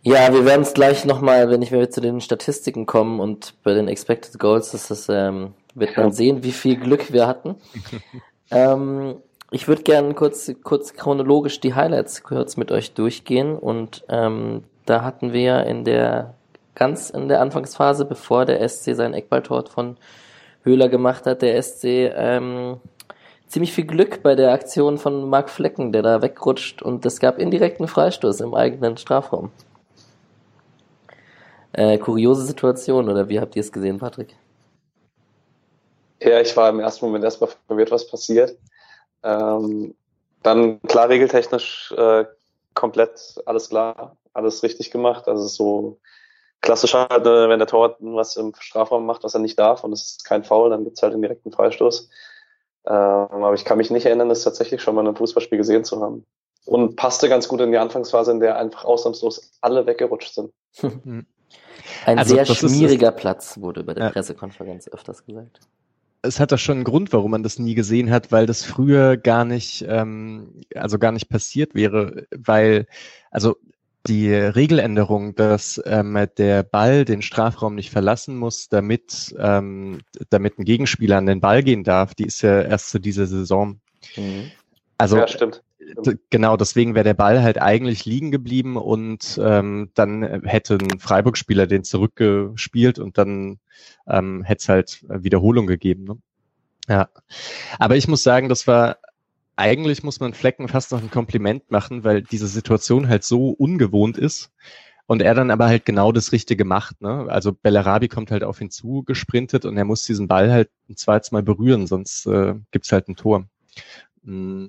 Ja. 0.02 0.32
Wir 0.34 0.46
werden 0.46 0.62
es 0.62 0.74
gleich 0.74 1.06
nochmal, 1.06 1.50
wenn 1.50 1.62
ich 1.62 1.72
wir 1.72 1.90
zu 1.90 2.02
den 2.02 2.22
Statistiken 2.22 2.86
kommen 2.86 3.20
und 3.20 3.56
bei 3.64 3.74
den 3.74 3.88
Expected 3.88 4.40
Goals 4.40 4.74
ist 4.74 4.92
das, 4.92 5.08
ähm, 5.10 5.54
wird 5.74 5.98
man 5.98 6.12
sehen, 6.12 6.44
wie 6.44 6.52
viel 6.52 6.78
Glück 6.78 7.12
wir 7.12 7.28
hatten. 7.28 7.56
ähm, 8.52 9.18
ich 9.52 9.68
würde 9.68 9.84
gerne 9.84 10.14
kurz, 10.14 10.52
kurz 10.64 10.94
chronologisch 10.94 11.60
die 11.60 11.76
Highlights 11.76 12.24
kurz 12.24 12.58
mit 12.58 12.72
euch 12.72 12.94
durchgehen 12.94 13.58
und 13.58 14.04
ähm, 14.10 14.64
da 14.86 15.04
hatten 15.04 15.34
wir 15.34 15.66
in 15.66 15.84
der 15.84 16.36
ganz 16.76 17.10
in 17.10 17.28
der 17.28 17.42
Anfangsphase, 17.42 18.06
bevor 18.06 18.46
der 18.46 18.68
SC 18.68 18.96
sein 18.96 19.14
Eckballtor 19.14 19.66
von 19.68 19.98
Höhler 20.64 20.90
gemacht 20.90 21.26
hat, 21.26 21.42
der 21.42 21.62
SC 21.62 21.84
ähm, 21.86 22.80
ziemlich 23.48 23.72
viel 23.72 23.86
Glück 23.86 24.22
bei 24.24 24.36
der 24.36 24.52
Aktion 24.52 24.98
von 24.98 25.30
Marc 25.30 25.50
Flecken, 25.50 25.92
der 25.92 26.02
da 26.02 26.22
wegrutscht 26.22 26.82
und 26.82 27.06
es 27.06 27.20
gab 27.20 27.40
indirekten 27.40 27.88
Freistoß 27.88 28.42
im 28.42 28.54
eigenen 28.54 28.98
Strafraum. 28.98 29.52
Äh, 31.72 31.98
kuriose 31.98 32.46
Situation, 32.46 33.10
oder 33.10 33.28
wie 33.30 33.40
habt 33.40 33.56
ihr 33.56 33.60
es 33.60 33.72
gesehen, 33.72 34.00
Patrick? 34.00 34.36
Ja, 36.22 36.40
ich 36.40 36.56
war 36.56 36.70
im 36.70 36.80
ersten 36.80 37.06
Moment 37.06 37.24
erstmal 37.24 37.50
verwirrt, 37.68 37.92
was 37.92 38.08
passiert. 38.08 38.58
Ähm, 39.24 39.94
dann 40.42 40.82
klar, 40.84 41.10
regeltechnisch 41.10 41.94
äh, 41.98 42.26
komplett 42.74 43.36
alles 43.46 43.70
klar, 43.70 44.16
alles 44.36 44.64
richtig 44.64 44.92
gemacht. 44.92 45.28
Also 45.28 45.48
so 45.48 46.00
klassisch 46.62 46.94
halt, 46.94 47.26
äh, 47.26 47.50
wenn 47.50 47.60
der 47.60 47.68
Torwart 47.68 47.98
was 48.00 48.36
im 48.36 48.54
Strafraum 48.60 49.06
macht, 49.06 49.24
was 49.24 49.34
er 49.34 49.40
nicht 49.40 49.58
darf 49.58 49.84
und 49.84 49.94
es 49.94 50.04
ist 50.04 50.26
kein 50.26 50.44
Foul, 50.44 50.70
dann 50.70 50.84
gibt's 50.84 51.02
halt 51.02 51.14
den 51.14 51.22
direkten 51.22 51.52
Freistoß. 51.52 52.10
Ähm, 52.88 52.94
aber 52.94 53.54
ich 53.54 53.66
kann 53.66 53.78
mich 53.78 53.90
nicht 53.90 54.06
erinnern, 54.06 54.30
das 54.30 54.44
tatsächlich 54.44 54.82
schon 54.82 54.96
mal 54.96 55.02
in 55.02 55.08
einem 55.08 55.16
Fußballspiel 55.16 55.58
gesehen 55.58 55.84
zu 55.86 56.02
haben. 56.02 56.26
Und 56.66 56.96
passte 56.96 57.30
ganz 57.30 57.48
gut 57.48 57.62
in 57.62 57.72
die 57.72 57.78
Anfangsphase, 57.78 58.32
in 58.32 58.40
der 58.40 58.58
einfach 58.58 58.86
ausnahmslos 58.86 59.52
alle 59.62 59.86
weggerutscht 59.86 60.34
sind. 60.34 60.52
Hm. 60.80 61.26
Ein 62.06 62.20
also, 62.20 62.36
sehr 62.36 62.46
schmieriger 62.46 63.10
ist, 63.10 63.18
Platz, 63.18 63.60
wurde 63.60 63.84
bei 63.84 63.94
der 63.94 64.06
ja. 64.06 64.10
Pressekonferenz 64.12 64.88
öfters 64.88 65.26
gesagt. 65.26 65.60
Es 66.24 66.40
hat 66.40 66.52
doch 66.52 66.58
schon 66.58 66.78
einen 66.78 66.84
Grund, 66.84 67.14
warum 67.14 67.32
man 67.32 67.44
das 67.44 67.60
nie 67.60 67.76
gesehen 67.76 68.10
hat, 68.10 68.32
weil 68.32 68.48
das 68.48 68.64
früher 68.64 69.16
gar 69.16 69.46
nicht, 69.46 69.86
ähm, 69.88 70.62
also 70.74 70.98
gar 70.98 71.12
nicht 71.12 71.30
passiert 71.30 71.76
wäre, 71.76 72.26
weil, 72.32 72.88
also 73.30 73.58
die 74.08 74.34
Regeländerung, 74.34 75.36
dass 75.36 75.82
ähm, 75.86 76.28
der 76.38 76.64
Ball 76.64 77.06
den 77.06 77.22
Strafraum 77.22 77.76
nicht 77.76 77.90
verlassen 77.90 78.38
muss, 78.38 78.70
damit, 78.70 79.36
ähm, 79.40 80.00
damit 80.30 80.60
ein 80.60 80.66
Gegenspieler 80.66 81.18
an 81.18 81.26
den 81.26 81.42
Ball 81.42 81.64
gehen 81.64 81.84
darf, 81.84 82.16
die 82.16 82.26
ist 82.26 82.42
ja 82.42 82.62
erst 82.62 82.90
zu 82.90 83.00
dieser 83.00 83.26
Saison. 83.26 83.80
Mhm. 84.16 84.52
Also 84.98 85.18
ja, 85.18 85.28
stimmt. 85.28 85.62
Genau, 86.30 86.58
deswegen 86.58 86.96
wäre 86.96 87.04
der 87.04 87.14
Ball 87.14 87.44
halt 87.44 87.62
eigentlich 87.62 88.06
liegen 88.06 88.32
geblieben 88.32 88.76
und 88.76 89.40
ähm, 89.44 89.92
dann 89.94 90.44
hätte 90.44 90.76
ein 90.76 91.00
Freiburg-Spieler 91.00 91.68
den 91.68 91.84
zurückgespielt 91.84 92.98
und 92.98 93.18
dann 93.18 93.60
ähm, 94.08 94.44
hätte 94.44 94.62
es 94.62 94.70
halt 94.70 95.06
Wiederholung 95.08 95.68
gegeben. 95.68 96.06
Ne? 96.06 96.18
Ja, 96.88 97.10
aber 97.78 97.98
ich 97.98 98.08
muss 98.08 98.24
sagen, 98.24 98.50
das 98.50 98.68
war 98.68 98.98
eigentlich 99.56 100.04
muss 100.04 100.20
man 100.20 100.34
Flecken 100.34 100.68
fast 100.68 100.92
noch 100.92 101.02
ein 101.02 101.12
Kompliment 101.12 101.72
machen, 101.72 102.04
weil 102.04 102.22
diese 102.22 102.48
Situation 102.48 103.08
halt 103.08 103.24
so 103.24 103.50
ungewohnt 103.50 104.18
ist 104.18 104.52
und 105.08 105.22
er 105.22 105.34
dann 105.34 105.52
aber 105.52 105.68
halt 105.68 105.86
genau 105.86 106.12
das 106.12 106.32
Richtige 106.32 106.66
macht. 106.66 107.02
Ne? 107.02 107.26
Also 107.30 107.54
Bellarabi 107.54 108.08
kommt 108.08 108.32
halt 108.32 108.44
auf 108.44 108.62
ihn 108.62 108.72
zu 108.72 109.04
gesprintet 109.04 109.66
und 109.66 109.78
er 109.78 109.86
muss 109.86 110.04
diesen 110.04 110.28
Ball 110.28 110.52
halt 110.52 110.70
ein 110.90 110.98
zweites 110.98 111.32
Mal 111.32 111.44
berühren, 111.44 111.88
sonst 111.88 112.26
äh, 112.26 112.56
gibt's 112.72 112.92
halt 112.92 113.08
ein 113.08 113.16
Tor. 113.16 113.48
Mm. 114.24 114.68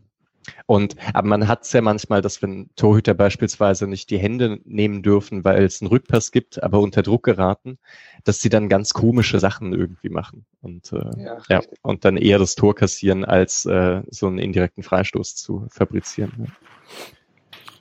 Und 0.67 0.97
aber 1.13 1.29
man 1.29 1.49
hat 1.49 1.65
es 1.65 1.73
ja 1.73 1.81
manchmal, 1.81 2.23
dass 2.23 2.43
wenn 2.43 2.71
Torhüter 2.77 3.15
beispielsweise 3.15 3.87
nicht 3.87 4.11
die 4.11 4.19
Hände 4.19 4.61
nehmen 4.65 5.03
dürfen, 5.03 5.45
weil 5.45 5.65
es 5.65 5.81
einen 5.81 5.89
Rückpass 5.89 6.33
gibt, 6.33 6.63
aber 6.63 6.81
unter 6.81 7.03
Druck 7.03 7.25
geraten, 7.25 7.79
dass 8.25 8.41
sie 8.41 8.49
dann 8.49 8.69
ganz 8.69 8.93
komische 8.93 9.41
Sachen 9.41 9.73
irgendwie 9.73 10.09
machen 10.09 10.45
und 10.63 10.93
äh, 10.93 11.23
ja, 11.23 11.39
ja 11.49 11.61
und 11.83 12.05
dann 12.05 12.17
eher 12.17 12.39
das 12.39 12.55
Tor 12.55 12.75
kassieren, 12.75 13.25
als 13.25 13.67
äh, 13.67 14.03
so 14.11 14.27
einen 14.27 14.39
indirekten 14.39 14.83
Freistoß 14.83 15.37
zu 15.37 15.67
fabrizieren. 15.71 16.33
Ja. 16.39 16.47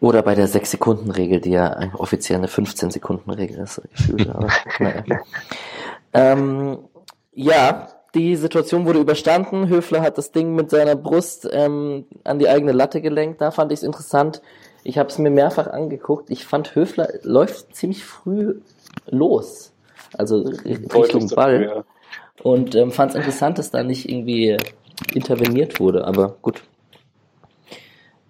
Oder 0.01 0.21
bei 0.21 0.35
der 0.35 0.47
6-Sekunden-Regel, 0.47 1.41
die 1.41 1.51
ja 1.51 1.93
offiziell 1.93 2.37
eine 2.37 2.47
15-Sekunden-Regel 2.47 3.57
ist, 3.57 3.81
gefühlt. 3.89 4.29
Aber, 4.29 4.49
naja. 4.79 5.03
ähm, 6.13 6.79
ja, 7.33 7.87
die 8.15 8.35
Situation 8.35 8.85
wurde 8.85 8.99
überstanden. 8.99 9.67
Höfler 9.67 10.01
hat 10.01 10.17
das 10.17 10.31
Ding 10.31 10.55
mit 10.55 10.69
seiner 10.69 10.95
Brust 10.95 11.47
ähm, 11.51 12.05
an 12.23 12.39
die 12.39 12.47
eigene 12.47 12.71
Latte 12.71 13.01
gelenkt. 13.01 13.41
Da 13.41 13.51
fand 13.51 13.71
ich 13.71 13.79
es 13.79 13.83
interessant. 13.83 14.41
Ich 14.83 14.97
habe 14.97 15.09
es 15.09 15.17
mir 15.17 15.29
mehrfach 15.29 15.67
angeguckt. 15.67 16.29
Ich 16.29 16.45
fand 16.45 16.75
Höfler 16.75 17.09
läuft 17.23 17.75
ziemlich 17.75 18.05
früh 18.05 18.61
los, 19.07 19.73
also 20.17 20.37
Richtung 20.37 21.27
Ball. 21.29 21.63
Ja. 21.63 21.83
Und 22.43 22.75
ähm, 22.75 22.91
fand 22.91 23.11
es 23.11 23.17
interessant, 23.17 23.57
dass 23.57 23.71
da 23.71 23.83
nicht 23.83 24.09
irgendwie 24.09 24.57
interveniert 25.13 25.79
wurde. 25.79 26.05
Aber 26.05 26.37
gut, 26.41 26.63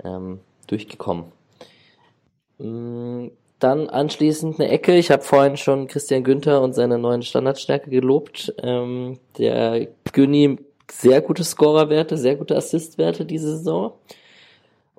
ähm, 0.03 0.39
durchgekommen. 0.67 1.25
Mm, 2.57 3.27
dann 3.59 3.89
anschließend 3.89 4.59
eine 4.59 4.69
Ecke. 4.69 4.95
Ich 4.95 5.11
habe 5.11 5.23
vorhin 5.23 5.57
schon 5.57 5.87
Christian 5.87 6.23
Günther 6.23 6.61
und 6.61 6.73
seine 6.73 6.97
neuen 6.97 7.23
Standardstärke 7.23 7.89
gelobt. 7.89 8.53
Ähm, 8.61 9.19
der 9.37 9.87
Günni 10.11 10.57
sehr 10.91 11.21
gute 11.21 11.43
Scorerwerte, 11.43 12.17
sehr 12.17 12.35
gute 12.35 12.55
Assistwerte 12.55 13.25
diese 13.25 13.57
Saison. 13.57 13.93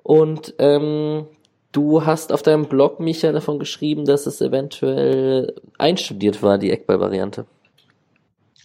Und 0.03 0.55
ähm, 0.59 1.27
du 1.71 2.05
hast 2.05 2.31
auf 2.33 2.41
deinem 2.41 2.65
Blog, 2.65 2.99
Micha, 2.99 3.31
davon 3.31 3.59
geschrieben, 3.59 4.05
dass 4.05 4.25
es 4.25 4.41
eventuell 4.41 5.55
einstudiert 5.77 6.41
war, 6.41 6.57
die 6.57 6.71
Eckball-Variante. 6.71 7.45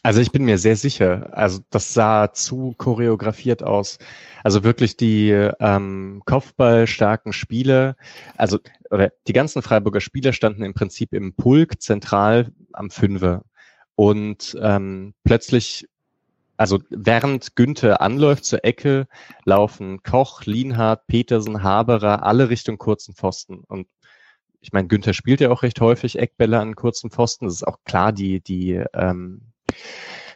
Also 0.05 0.21
ich 0.21 0.33
bin 0.33 0.45
mir 0.45 0.59
sehr 0.59 0.77
sicher. 0.77 1.29
Also 1.33 1.61
das 1.71 1.95
sah 1.95 2.33
zu 2.33 2.75
choreografiert 2.77 3.63
aus. 3.63 3.99
Also 4.43 4.65
wirklich 4.65 4.97
die 4.97 5.31
ähm, 5.31 6.23
Kopfballstarken 6.27 7.33
Spieler, 7.33 7.97
also 8.37 8.59
oder 8.91 9.13
die 9.29 9.33
ganzen 9.33 9.63
Freiburger 9.63 10.01
Spieler 10.01 10.33
standen 10.33 10.65
im 10.65 10.75
Prinzip 10.75 11.13
im 11.13 11.35
Pulk 11.35 11.81
zentral 11.81 12.53
am 12.73 12.91
Fünfer. 12.91 13.43
Und 13.95 14.57
ähm, 14.61 15.15
plötzlich, 15.23 15.89
also 16.57 16.81
während 16.91 17.55
Günther 17.55 18.01
anläuft 18.01 18.45
zur 18.45 18.65
Ecke, 18.65 19.07
laufen 19.45 20.03
Koch, 20.03 20.45
Lienhardt, 20.45 21.07
Petersen, 21.07 21.63
Haberer 21.63 22.25
alle 22.25 22.49
Richtung 22.51 22.77
kurzen 22.77 23.15
Pfosten. 23.15 23.61
Und 23.69 23.87
ich 24.61 24.73
meine, 24.73 24.89
Günther 24.89 25.15
spielt 25.15 25.41
ja 25.41 25.51
auch 25.51 25.63
recht 25.63 25.81
häufig 25.81 26.19
Eckbälle 26.19 26.59
an 26.59 26.75
kurzen 26.75 27.11
Pfosten. 27.11 27.45
Das 27.45 27.55
ist 27.55 27.67
auch 27.67 27.79
klar, 27.85 28.13
die, 28.13 28.41
die 28.41 28.83
ähm, 28.95 29.52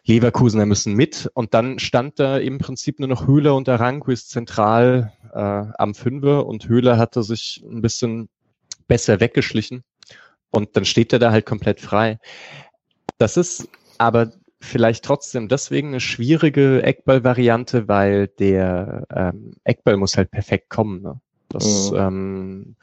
Leverkusener 0.05 0.67
müssen 0.67 0.95
mit. 0.95 1.31
Und 1.35 1.55
dann 1.55 1.79
stand 1.79 2.19
da 2.19 2.39
im 2.39 2.59
Prinzip 2.59 2.99
nur 2.99 3.09
noch 3.09 3.27
Höhler 3.27 3.55
und 3.55 3.69
Aranquist 3.69 4.31
zentral 4.31 5.13
äh, 5.35 5.39
am 5.39 5.95
Fünfer 5.95 6.47
und 6.47 6.69
Höhler 6.69 6.97
hatte 6.99 7.23
sich 7.23 7.63
ein 7.69 7.83
bisschen 7.83 8.29
besser 8.89 9.21
weggeschlichen. 9.21 9.83
Und 10.51 10.77
dann 10.77 10.85
steht 10.85 11.13
er 11.13 11.19
da 11.19 11.33
halt 11.33 11.45
komplett 11.45 11.81
frei. 11.81 12.19
Das 13.19 13.37
ist 13.37 13.69
aber 13.99 14.33
vielleicht 14.61 15.05
trotzdem 15.05 15.49
deswegen 15.49 15.89
eine 15.89 16.01
schwierige 16.01 16.83
Eckball-Variante, 16.83 17.89
weil 17.89 18.29
der 18.29 19.07
ähm, 19.15 19.55
Eckball 19.65 19.97
muss 19.97 20.17
halt 20.17 20.31
perfekt 20.31 20.71
kommen. 20.71 21.03
Ne? 21.03 21.21
Das, 21.49 21.91
mhm. 21.91 21.97
ähm, 21.97 22.77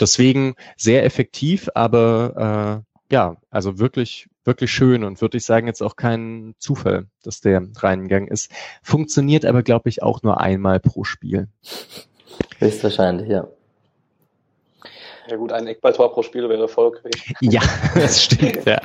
deswegen 0.00 0.54
sehr 0.76 1.04
effektiv, 1.04 1.68
aber 1.74 2.82
äh, 3.10 3.14
ja, 3.14 3.36
also 3.50 3.78
wirklich 3.78 4.28
wirklich 4.46 4.70
schön 4.70 5.04
und 5.04 5.20
würde 5.20 5.36
ich 5.36 5.44
sagen, 5.44 5.66
jetzt 5.66 5.82
auch 5.82 5.96
kein 5.96 6.54
Zufall, 6.58 7.06
dass 7.22 7.40
der 7.40 7.62
reingegangen 7.76 8.28
ist. 8.28 8.50
Funktioniert 8.82 9.44
aber, 9.44 9.62
glaube 9.62 9.88
ich, 9.88 10.02
auch 10.02 10.22
nur 10.22 10.40
einmal 10.40 10.80
pro 10.80 11.04
Spiel. 11.04 11.48
Höchstwahrscheinlich, 12.58 13.28
ja. 13.28 13.48
Ja 15.28 15.36
gut, 15.36 15.52
ein 15.52 15.66
Eckballtor 15.66 16.12
pro 16.12 16.22
Spiel 16.22 16.48
wäre 16.48 16.62
Erfolg. 16.62 17.02
Ja, 17.40 17.60
das 17.94 18.22
stimmt, 18.22 18.64
ja. 18.64 18.80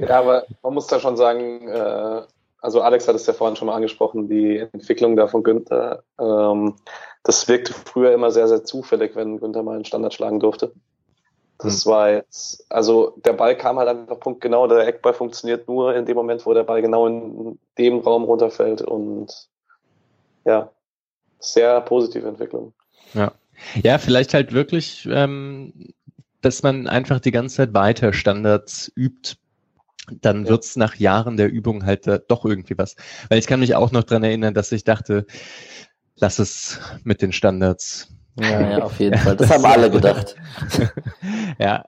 ja, 0.00 0.18
aber 0.18 0.46
man 0.62 0.74
muss 0.74 0.86
da 0.86 1.00
schon 1.00 1.16
sagen, 1.16 1.68
äh, 1.68 2.22
also 2.60 2.80
Alex 2.80 3.06
hat 3.06 3.14
es 3.14 3.26
ja 3.26 3.34
vorhin 3.34 3.56
schon 3.56 3.66
mal 3.66 3.74
angesprochen, 3.74 4.28
die 4.28 4.58
Entwicklung 4.58 5.16
da 5.16 5.26
von 5.26 5.42
Günther, 5.42 6.02
ähm, 6.18 6.74
das 7.22 7.48
wirkte 7.48 7.74
früher 7.74 8.12
immer 8.12 8.30
sehr, 8.30 8.48
sehr 8.48 8.64
zufällig, 8.64 9.16
wenn 9.16 9.38
Günther 9.38 9.62
mal 9.62 9.74
einen 9.74 9.84
Standard 9.84 10.14
schlagen 10.14 10.40
durfte. 10.40 10.72
Das 11.58 11.84
hm. 11.84 11.90
war 11.90 12.10
jetzt, 12.10 12.66
also 12.70 13.14
der 13.24 13.32
Ball 13.32 13.56
kam 13.56 13.78
halt 13.78 13.88
einfach 13.88 14.20
punktgenau, 14.20 14.66
der 14.66 14.86
Eckball 14.86 15.14
funktioniert 15.14 15.68
nur 15.68 15.94
in 15.94 16.04
dem 16.04 16.16
Moment, 16.16 16.44
wo 16.44 16.52
der 16.52 16.64
Ball 16.64 16.82
genau 16.82 17.06
in 17.06 17.58
dem 17.78 17.98
Raum 18.00 18.24
runterfällt 18.24 18.82
und 18.82 19.48
ja, 20.44 20.70
sehr 21.38 21.80
positive 21.80 22.28
Entwicklung. 22.28 22.72
Ja. 23.14 23.32
Ja, 23.82 23.96
vielleicht 23.98 24.34
halt 24.34 24.52
wirklich, 24.52 25.08
ähm, 25.10 25.72
dass 26.42 26.62
man 26.62 26.86
einfach 26.86 27.20
die 27.20 27.30
ganze 27.30 27.56
Zeit 27.56 27.74
weiter 27.74 28.12
Standards 28.12 28.92
übt, 28.94 29.36
dann 30.20 30.46
wird's 30.46 30.76
nach 30.76 30.94
Jahren 30.96 31.36
der 31.36 31.50
Übung 31.50 31.84
halt 31.84 32.06
äh, 32.06 32.20
doch 32.28 32.44
irgendwie 32.44 32.78
was. 32.78 32.96
Weil 33.28 33.38
ich 33.38 33.46
kann 33.46 33.60
mich 33.60 33.74
auch 33.74 33.92
noch 33.92 34.04
dran 34.04 34.22
erinnern, 34.22 34.54
dass 34.54 34.70
ich 34.72 34.84
dachte, 34.84 35.26
lass 36.16 36.38
es 36.38 36.80
mit 37.02 37.22
den 37.22 37.32
Standards. 37.32 38.08
Ja, 38.38 38.70
ja, 38.70 38.84
auf 38.84 38.98
jeden 38.98 39.18
Fall. 39.18 39.36
Das 39.36 39.50
haben 39.50 39.64
alle 39.64 39.90
gedacht. 39.90 40.36
ja, 41.58 41.84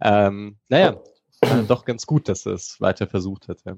ähm, 0.00 0.56
naja, 0.68 0.96
äh, 1.40 1.62
doch 1.66 1.84
ganz 1.84 2.06
gut, 2.06 2.28
dass 2.28 2.46
es 2.46 2.80
weiter 2.80 3.06
versucht 3.06 3.48
hat. 3.48 3.58
Ja. 3.64 3.74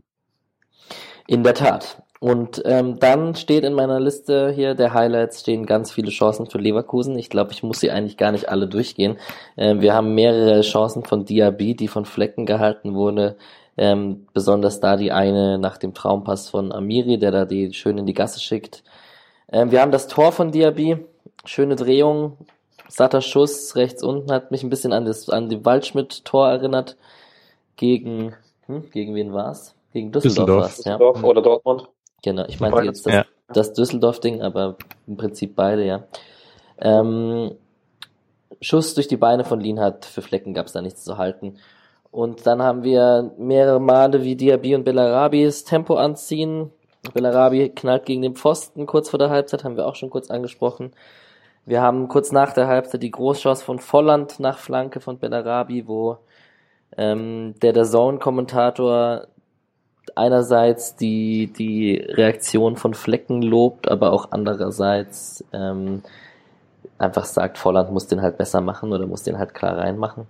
In 1.27 1.43
der 1.43 1.55
Tat. 1.55 2.03
Und 2.21 2.63
ähm, 2.65 2.99
dann 2.99 3.35
steht 3.35 3.65
in 3.65 3.75
meiner 3.75 4.01
Liste 4.01 4.51
hier 4.51 4.75
der 4.75 4.95
Highlights 4.95 5.41
stehen 5.41 5.67
ganz 5.67 5.93
viele 5.93 6.11
Chancen 6.11 6.47
für 6.47 6.57
Leverkusen. 6.57 7.19
Ich 7.19 7.29
glaube, 7.29 7.53
ich 7.53 7.63
muss 7.63 7.81
sie 7.81 7.91
eigentlich 7.91 8.17
gar 8.17 8.33
nicht 8.33 8.49
alle 8.49 8.67
durchgehen. 8.67 9.19
Ähm, 9.59 9.83
wir 9.83 9.93
haben 9.93 10.15
mehrere 10.15 10.63
Chancen 10.63 11.05
von 11.05 11.27
Diaby, 11.27 11.77
die 11.77 11.89
von 11.89 12.07
Flecken 12.07 12.47
gehalten 12.47 12.95
wurde. 12.95 13.37
Ähm, 13.77 14.27
besonders 14.33 14.81
da 14.81 14.97
die 14.97 15.13
eine 15.13 15.59
nach 15.59 15.77
dem 15.77 15.93
Traumpass 15.93 16.49
von 16.49 16.73
Amiri, 16.73 17.19
der 17.19 17.31
da 17.31 17.45
die 17.45 17.75
schön 17.75 17.99
in 17.99 18.07
die 18.07 18.15
Gasse 18.15 18.41
schickt. 18.41 18.85
Ähm, 19.53 19.71
wir 19.71 19.83
haben 19.83 19.93
das 19.93 20.07
Tor 20.09 20.33
von 20.33 20.51
Diaby, 20.51 21.05
schöne 21.45 21.77
Drehung, 21.77 22.39
satter 22.89 23.21
Schuss 23.21 23.77
rechts 23.77 24.03
unten, 24.03 24.33
hat 24.33 24.51
mich 24.51 24.63
ein 24.63 24.71
bisschen 24.71 24.93
an 24.93 25.05
das 25.05 25.29
an 25.29 25.49
die 25.49 25.65
Waldschmidt-Tor 25.65 26.49
erinnert. 26.49 26.97
Gegen, 27.77 28.35
hm, 28.67 28.91
gegen 28.91 29.15
wen 29.15 29.33
war's? 29.33 29.75
Gegen 29.93 30.13
Düsseldorf, 30.13 30.77
Düsseldorf, 30.77 31.17
ja. 31.17 31.29
oder 31.29 31.43
Dortmund. 31.43 31.89
Genau, 32.23 32.45
ich 32.49 32.61
meinte 32.61 32.83
jetzt 32.83 33.07
das, 33.07 33.13
ja. 33.13 33.25
das 33.49 33.73
Düsseldorf-Ding, 33.73 34.43
aber 34.43 34.77
im 35.07 35.17
Prinzip 35.17 35.55
beide, 35.55 35.85
ja. 35.85 36.05
Ähm, 36.79 37.53
Schuss 38.61 38.95
durch 38.95 39.09
die 39.09 39.17
Beine 39.17 39.45
von 39.45 39.61
Lienhardt, 39.61 40.05
für 40.05 40.23
Flecken 40.23 40.55
gab 40.55 40.67
es 40.67 40.73
da 40.73 40.83
nichts 40.83 41.05
zu 41.05 41.19
halten. 41.19 41.59
Und 42.11 42.47
dann 42.47 42.63
haben 42.63 42.85
wir 42.85 43.33
mehrere 43.39 43.81
Male, 43.81 44.23
wie 44.23 44.37
Diaby 44.37 44.77
und 44.77 44.85
Bellarabi 44.85 45.45
das 45.45 45.65
Tempo 45.65 45.97
anziehen. 45.97 46.71
Bellarabi 47.13 47.71
knallt 47.71 48.07
gegen 48.07 48.23
den 48.23 48.37
Pfosten 48.37 48.87
kurz 48.87 49.11
vor 49.11 49.19
der 49.19 49.31
Halbzeit, 49.31 49.65
haben 49.65 49.77
wir 49.77 49.87
auch 49.87 49.97
schon 49.97 50.11
kurz 50.11 50.31
angesprochen. 50.31 50.93
Wir 51.67 51.81
haben 51.81 52.09
kurz 52.09 52.31
nach 52.31 52.53
der 52.53 52.67
Halbzeit 52.67 53.03
die 53.03 53.11
Großchance 53.11 53.65
von 53.65 53.79
Volland 53.79 54.39
nach 54.39 54.59
Flanke 54.59 55.01
von 55.01 55.19
Bellarabi, 55.19 55.89
wo 55.89 56.19
ähm, 56.97 57.55
der 57.63 57.73
der 57.73 57.85
Zone-Kommentator 57.85 59.27
einerseits 60.15 60.97
die, 60.97 61.53
die 61.53 61.97
Reaktion 61.97 62.77
von 62.77 62.95
Flecken 62.95 63.43
lobt, 63.43 63.91
aber 63.91 64.13
auch 64.13 64.29
andererseits 64.31 65.45
ähm, 65.53 66.03
einfach 66.99 67.25
sagt, 67.25 67.59
Volland 67.59 67.91
muss 67.91 68.07
den 68.07 68.23
halt 68.23 68.37
besser 68.37 68.61
machen 68.61 68.93
oder 68.93 69.07
muss 69.07 69.23
den 69.23 69.39
halt 69.39 69.55
klar 69.55 69.79
reinmachen. 69.79 70.27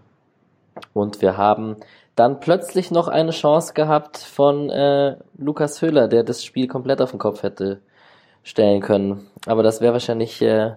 Und 0.92 1.20
wir 1.20 1.36
haben 1.36 1.76
dann 2.16 2.40
plötzlich 2.40 2.90
noch 2.90 3.08
eine 3.08 3.32
Chance 3.32 3.74
gehabt 3.74 4.18
von 4.18 4.70
äh, 4.70 5.16
Lukas 5.36 5.82
Höhler, 5.82 6.08
der 6.08 6.22
das 6.22 6.44
Spiel 6.44 6.68
komplett 6.68 7.00
auf 7.02 7.10
den 7.10 7.18
Kopf 7.18 7.42
hätte 7.42 7.80
stellen 8.44 8.80
können. 8.80 9.26
Aber 9.46 9.62
das 9.62 9.80
wäre 9.80 9.92
wahrscheinlich 9.92 10.40
äh, 10.42 10.74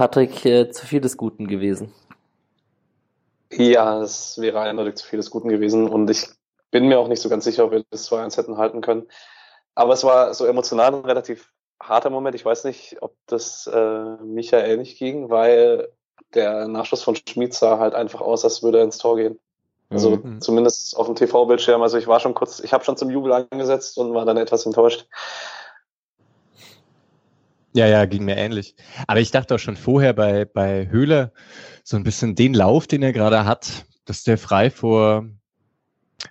Patrick 0.00 0.46
äh, 0.46 0.70
zu 0.70 0.86
viel 0.86 1.02
des 1.02 1.18
Guten 1.18 1.46
gewesen. 1.46 1.92
Ja, 3.52 4.00
das 4.00 4.40
wäre 4.40 4.58
eindeutig 4.60 4.94
zu 4.94 5.06
viel 5.06 5.18
des 5.18 5.30
Guten 5.30 5.50
gewesen. 5.50 5.86
Und 5.90 6.08
ich 6.08 6.26
bin 6.70 6.88
mir 6.88 6.98
auch 6.98 7.08
nicht 7.08 7.20
so 7.20 7.28
ganz 7.28 7.44
sicher, 7.44 7.66
ob 7.66 7.72
wir 7.72 7.84
das 7.90 8.10
2-1 8.10 8.38
hätten 8.38 8.56
halten 8.56 8.80
können. 8.80 9.08
Aber 9.74 9.92
es 9.92 10.02
war 10.02 10.32
so 10.32 10.46
emotional 10.46 10.94
ein 10.94 11.04
relativ 11.04 11.52
harter 11.78 12.08
Moment. 12.08 12.34
Ich 12.34 12.46
weiß 12.46 12.64
nicht, 12.64 12.96
ob 13.02 13.14
das 13.26 13.66
äh, 13.66 14.16
Michael 14.24 14.78
nicht 14.78 14.98
ging, 14.98 15.28
weil 15.28 15.90
der 16.32 16.66
Nachschuss 16.66 17.02
von 17.02 17.14
Schmid 17.14 17.52
sah 17.52 17.78
halt 17.78 17.92
einfach 17.92 18.22
aus, 18.22 18.42
als 18.42 18.62
würde 18.62 18.78
er 18.78 18.84
ins 18.84 18.96
Tor 18.96 19.18
gehen. 19.18 19.38
Also 19.90 20.16
mhm. 20.16 20.40
zumindest 20.40 20.96
auf 20.96 21.08
dem 21.08 21.14
TV-Bildschirm. 21.14 21.82
Also 21.82 21.98
ich 21.98 22.06
war 22.06 22.20
schon 22.20 22.32
kurz, 22.32 22.60
ich 22.60 22.72
habe 22.72 22.84
schon 22.84 22.96
zum 22.96 23.10
Jubel 23.10 23.32
angesetzt 23.32 23.98
und 23.98 24.14
war 24.14 24.24
dann 24.24 24.38
etwas 24.38 24.64
enttäuscht. 24.64 25.06
Ja, 27.72 27.86
ja, 27.86 28.04
ging 28.04 28.24
mir 28.24 28.36
ähnlich. 28.36 28.74
Aber 29.06 29.20
ich 29.20 29.30
dachte 29.30 29.54
auch 29.54 29.58
schon 29.58 29.76
vorher 29.76 30.12
bei, 30.12 30.44
bei 30.44 30.88
Höhle 30.88 31.32
so 31.84 31.96
ein 31.96 32.02
bisschen 32.02 32.34
den 32.34 32.54
Lauf, 32.54 32.86
den 32.86 33.02
er 33.02 33.12
gerade 33.12 33.44
hat, 33.44 33.84
dass 34.04 34.24
der 34.24 34.38
frei 34.38 34.70
vor, 34.70 35.26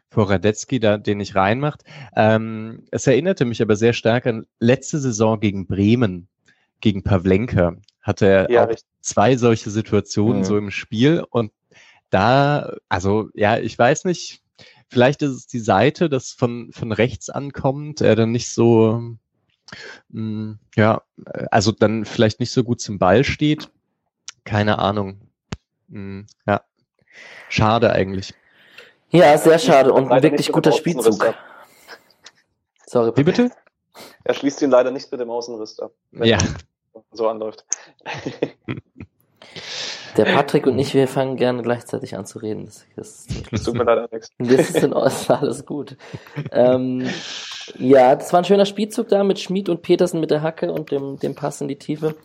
vor 0.09 0.29
Radetzky, 0.29 0.79
da, 0.79 0.97
den 0.97 1.19
ich 1.19 1.35
reinmacht. 1.35 1.83
Ähm, 2.15 2.83
es 2.91 3.07
erinnerte 3.07 3.45
mich 3.45 3.61
aber 3.61 3.75
sehr 3.75 3.93
stark 3.93 4.27
an 4.27 4.45
letzte 4.59 4.99
Saison 4.99 5.39
gegen 5.39 5.65
Bremen, 5.65 6.27
gegen 6.81 7.03
Pavlenka. 7.03 7.77
Hatte 8.01 8.25
er 8.25 8.51
ja, 8.51 8.67
zwei 9.01 9.37
solche 9.37 9.69
Situationen 9.69 10.39
mhm. 10.39 10.45
so 10.45 10.57
im 10.57 10.71
Spiel 10.71 11.23
und 11.29 11.51
da, 12.09 12.73
also 12.89 13.29
ja, 13.33 13.59
ich 13.59 13.77
weiß 13.77 14.05
nicht, 14.05 14.41
vielleicht 14.89 15.21
ist 15.21 15.31
es 15.31 15.47
die 15.47 15.59
Seite, 15.59 16.09
das 16.09 16.31
von, 16.31 16.71
von 16.71 16.91
rechts 16.91 17.29
ankommt, 17.29 18.01
er 18.01 18.15
dann 18.15 18.31
nicht 18.31 18.49
so, 18.49 19.15
ja, 20.75 21.01
also 21.51 21.71
dann 21.71 22.05
vielleicht 22.05 22.39
nicht 22.39 22.51
so 22.51 22.63
gut 22.63 22.81
zum 22.81 22.99
Ball 22.99 23.23
steht. 23.23 23.69
Keine 24.43 24.79
Ahnung. 24.79 25.21
Hm, 25.89 26.27
ja, 26.47 26.61
schade 27.49 27.91
eigentlich. 27.91 28.33
Ja, 29.11 29.37
sehr 29.37 29.59
schade 29.59 29.91
und 29.91 30.11
ein 30.11 30.23
wirklich 30.23 30.51
guter 30.51 30.71
Spielzug. 30.71 31.33
Sorry. 32.85 33.11
Wie 33.15 33.23
bitte? 33.23 33.51
Er 34.23 34.33
schließt 34.33 34.61
ihn 34.61 34.69
leider 34.71 34.91
nicht 34.91 35.11
mit 35.11 35.19
dem 35.19 35.29
Außenriss 35.29 35.79
ab. 35.79 35.91
Ja. 36.11 36.37
So 37.11 37.27
anläuft. 37.27 37.65
Der 40.17 40.25
Patrick 40.25 40.65
und 40.67 40.77
ich, 40.79 40.93
wir 40.93 41.07
fangen 41.07 41.37
gerne 41.37 41.61
gleichzeitig 41.61 42.15
an 42.17 42.25
zu 42.25 42.39
reden. 42.39 42.65
Das, 42.65 42.85
das, 42.95 43.27
das 43.51 43.63
tut 43.63 43.75
mir 43.75 43.83
leid, 43.83 43.99
Alex. 43.99 44.29
Das 44.37 44.69
ist 44.69 44.83
in 44.83 44.93
Ordnung, 44.93 45.37
alles 45.37 45.65
gut. 45.65 45.97
ähm, 46.51 47.07
ja, 47.77 48.15
das 48.15 48.33
war 48.33 48.41
ein 48.41 48.45
schöner 48.45 48.65
Spielzug 48.65 49.09
da 49.09 49.23
mit 49.23 49.39
Schmid 49.39 49.69
und 49.69 49.81
Petersen 49.81 50.19
mit 50.19 50.31
der 50.31 50.41
Hacke 50.41 50.71
und 50.71 50.91
dem, 50.91 51.19
dem 51.19 51.35
Pass 51.35 51.61
in 51.61 51.67
die 51.67 51.77
Tiefe. 51.77 52.15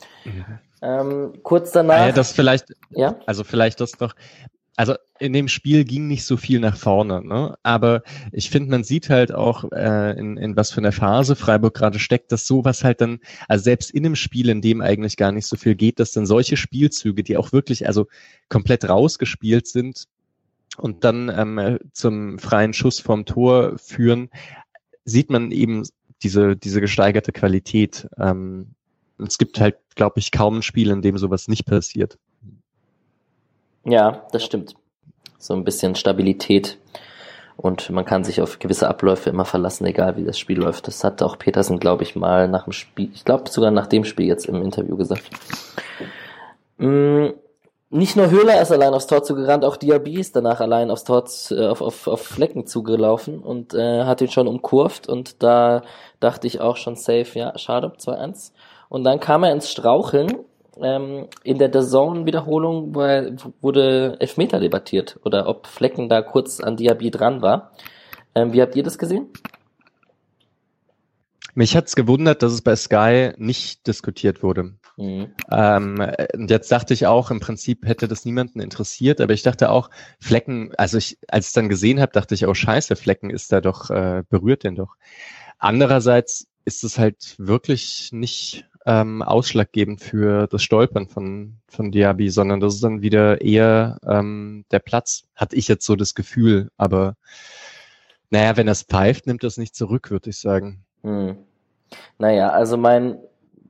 Ähm, 0.83 1.33
kurz 1.43 1.73
danach. 1.73 2.07
Ja, 2.07 2.13
das 2.13 2.33
vielleicht, 2.33 2.67
ja? 2.91 3.19
also 3.27 3.45
vielleicht 3.45 3.81
das 3.81 3.99
noch, 4.01 4.15
also 4.77 4.95
in 5.21 5.33
dem 5.33 5.49
Spiel 5.49 5.85
ging 5.85 6.09
nicht 6.09 6.25
so 6.25 6.37
viel 6.37 6.59
nach 6.61 6.77
vorne, 6.77 7.25
ne? 7.25 7.57
aber 7.63 8.03
ich 8.33 8.51
finde, 8.51 8.71
man 8.71 8.85
sieht 8.85 9.09
halt 9.09 9.33
auch, 9.33 9.71
äh, 9.73 10.19
in, 10.19 10.37
in 10.37 10.57
was 10.57 10.73
für 10.73 10.79
einer 10.79 10.93
Phase 10.93 11.37
Freiburg 11.37 11.75
gerade 11.75 11.99
steckt, 11.99 12.33
dass 12.33 12.47
sowas 12.47 12.83
halt 12.83 13.01
dann, 13.01 13.21
also 13.49 13.63
selbst 13.63 13.93
in 13.93 14.05
einem 14.05 14.17
Spiel, 14.17 14.49
in 14.49 14.61
dem 14.61 14.81
eigentlich 14.81 15.17
gar 15.17 15.33
nicht 15.33 15.47
so 15.47 15.57
viel 15.57 15.75
geht, 15.75 16.01
dass 16.01 16.13
dann 16.13 16.27
solche 16.27 16.57
Spielzüge, 16.57 17.23
die 17.23 17.37
auch 17.37 17.53
wirklich 17.53 17.87
also 17.87 18.09
komplett 18.49 18.89
rausgespielt 18.89 19.69
sind 19.69 20.05
und 20.77 21.05
dann 21.05 21.29
ähm, 21.35 21.79
zum 21.93 22.39
freien 22.39 22.73
Schuss 22.73 22.99
vom 22.99 23.25
Tor 23.25 23.79
führen, 23.79 24.29
sieht 25.05 25.31
man 25.31 25.51
eben 25.51 25.83
diese, 26.23 26.57
diese 26.57 26.81
gesteigerte 26.81 27.33
Qualität. 27.33 28.09
Ähm, 28.19 28.69
es 29.19 29.39
gibt 29.39 29.61
halt, 29.61 29.77
glaube 29.95 30.19
ich, 30.19 30.33
kaum 30.33 30.59
ein 30.59 30.63
Spiel, 30.63 30.91
in 30.91 31.03
dem 31.03 31.19
sowas 31.19 31.49
nicht 31.49 31.67
passiert. 31.67 32.19
Ja, 33.85 34.27
das 34.33 34.45
stimmt. 34.45 34.75
So 35.39 35.55
ein 35.55 35.65
bisschen 35.65 35.95
Stabilität. 35.95 36.79
Und 37.57 37.91
man 37.91 38.05
kann 38.05 38.25
sich 38.25 38.41
auf 38.41 38.59
gewisse 38.59 38.89
Abläufe 38.89 39.31
immer 39.31 39.45
verlassen, 39.45 39.85
egal 39.87 40.17
wie 40.17 40.25
das 40.25 40.39
Spiel 40.39 40.59
läuft. 40.59 40.89
Das 40.89 41.05
hat 41.05 41.23
auch 41.23 41.39
Petersen, 41.39 41.79
glaube 41.79 42.03
ich, 42.03 42.17
mal 42.17 42.49
nach 42.49 42.65
dem 42.65 42.73
Spiel, 42.73 43.11
ich 43.15 43.25
glaube 43.25 43.49
sogar 43.49 43.71
nach 43.71 43.87
dem 43.87 44.05
Spiel 44.05 44.27
jetzt 44.27 44.47
im 44.47 44.61
Interview 44.63 44.97
gesagt. 44.97 45.23
Mhm. 46.79 47.35
Nicht 47.95 48.17
nur 48.17 48.29
Höhler 48.29 48.61
ist 48.61 48.73
allein 48.73 48.93
aufs 48.93 49.07
Tor 49.07 49.23
zugerannt, 49.23 49.65
auch 49.65 49.77
Diaby 49.77 50.19
ist 50.19 50.35
danach 50.35 50.59
allein 50.59 50.91
aufs 50.91 51.05
Tor 51.05 51.27
äh, 51.53 51.67
auf, 51.69 51.81
auf, 51.81 52.09
auf 52.09 52.23
Flecken 52.23 52.67
zugelaufen 52.67 53.39
und 53.39 53.73
äh, 53.73 54.03
hat 54.03 54.21
ihn 54.21 54.33
schon 54.33 54.49
umkurvt 54.49 55.09
und 55.09 55.45
da 55.45 55.83
dachte 56.19 56.49
ich 56.49 56.61
auch 56.61 56.77
schon 56.77 56.97
safe, 56.97 57.39
ja, 57.39 57.57
schade, 57.57 57.93
2-1. 57.97 58.51
Und 58.89 59.05
dann 59.05 59.21
kam 59.21 59.45
er 59.45 59.53
ins 59.53 59.71
Straucheln 59.71 60.41
ähm, 60.83 61.29
in 61.45 61.59
der 61.59 61.71
Zone-Wiederholung 61.71 62.97
wurde 62.97 64.17
Elfmeter 64.19 64.59
debattiert 64.59 65.21
oder 65.23 65.47
ob 65.47 65.69
Flecken 65.69 66.09
da 66.09 66.21
kurz 66.21 66.59
an 66.59 66.77
Diaby 66.77 67.13
dran 67.13 67.43
war. 67.43 67.71
Ähm, 68.35 68.53
wie 68.53 68.61
habt 68.61 68.75
ihr 68.75 68.83
das 68.83 68.99
gesehen? 68.99 69.29
Mich 71.55 71.77
hat's 71.77 71.95
gewundert, 71.95 72.43
dass 72.43 72.53
es 72.53 72.63
bei 72.63 72.75
Sky 72.75 73.33
nicht 73.37 73.87
diskutiert 73.87 74.43
wurde. 74.43 74.75
Mhm. 74.97 75.29
Ähm, 75.51 76.07
und 76.35 76.51
jetzt 76.51 76.71
dachte 76.71 76.95
ich 76.95 77.07
auch, 77.07 77.31
im 77.31 77.41
Prinzip 77.41 77.87
hätte 77.87 78.09
das 78.09 78.25
niemanden 78.25 78.61
interessiert, 78.61 79.21
aber 79.21 79.33
ich 79.33 79.43
dachte 79.43 79.71
auch, 79.71 79.91
Flecken, 80.21 80.73
also 80.77 80.99
ich, 80.99 81.19
als 81.29 81.49
ich 81.49 81.53
dann 81.53 81.69
gesehen 81.69 82.01
habe, 82.01 82.13
dachte 82.13 82.35
ich, 82.35 82.47
oh 82.47 82.55
scheiße, 82.55 82.97
Flecken 82.97 83.31
ist 83.31 83.53
da 83.53 83.61
doch, 83.61 83.91
äh, 83.91 84.23
berührt 84.29 84.65
den 84.65 84.75
doch. 84.75 84.97
Andererseits 85.59 86.47
ist 86.65 86.85
es 86.85 86.99
halt 86.99 87.37
wirklich 87.39 88.11
nicht 88.13 88.67
ähm, 88.87 89.23
ausschlaggebend 89.23 90.01
für 90.01 90.47
das 90.47 90.63
Stolpern 90.63 91.09
von, 91.09 91.57
von 91.69 91.91
Diaby, 91.91 92.31
sondern 92.31 92.61
das 92.61 92.75
ist 92.75 92.85
dann 92.85 93.03
wieder 93.03 93.41
eher 93.41 93.99
ähm, 94.07 94.65
der 94.71 94.79
Platz, 94.79 95.25
hatte 95.35 95.57
ich 95.57 95.69
jetzt 95.69 95.87
so 95.87 95.97
das 95.97 96.15
Gefühl. 96.15 96.71
Aber 96.77 97.17
naja, 98.31 98.57
wenn 98.57 98.69
er 98.69 98.73
es 98.73 98.83
pfeift, 98.83 99.27
nimmt 99.27 99.43
das 99.43 99.57
nicht 99.57 99.75
zurück, 99.75 100.11
würde 100.11 100.31
ich 100.31 100.39
sagen. 100.39 100.84
Hm. 101.05 101.37
Naja, 102.19 102.49
also 102.51 102.77
mein 102.77 103.19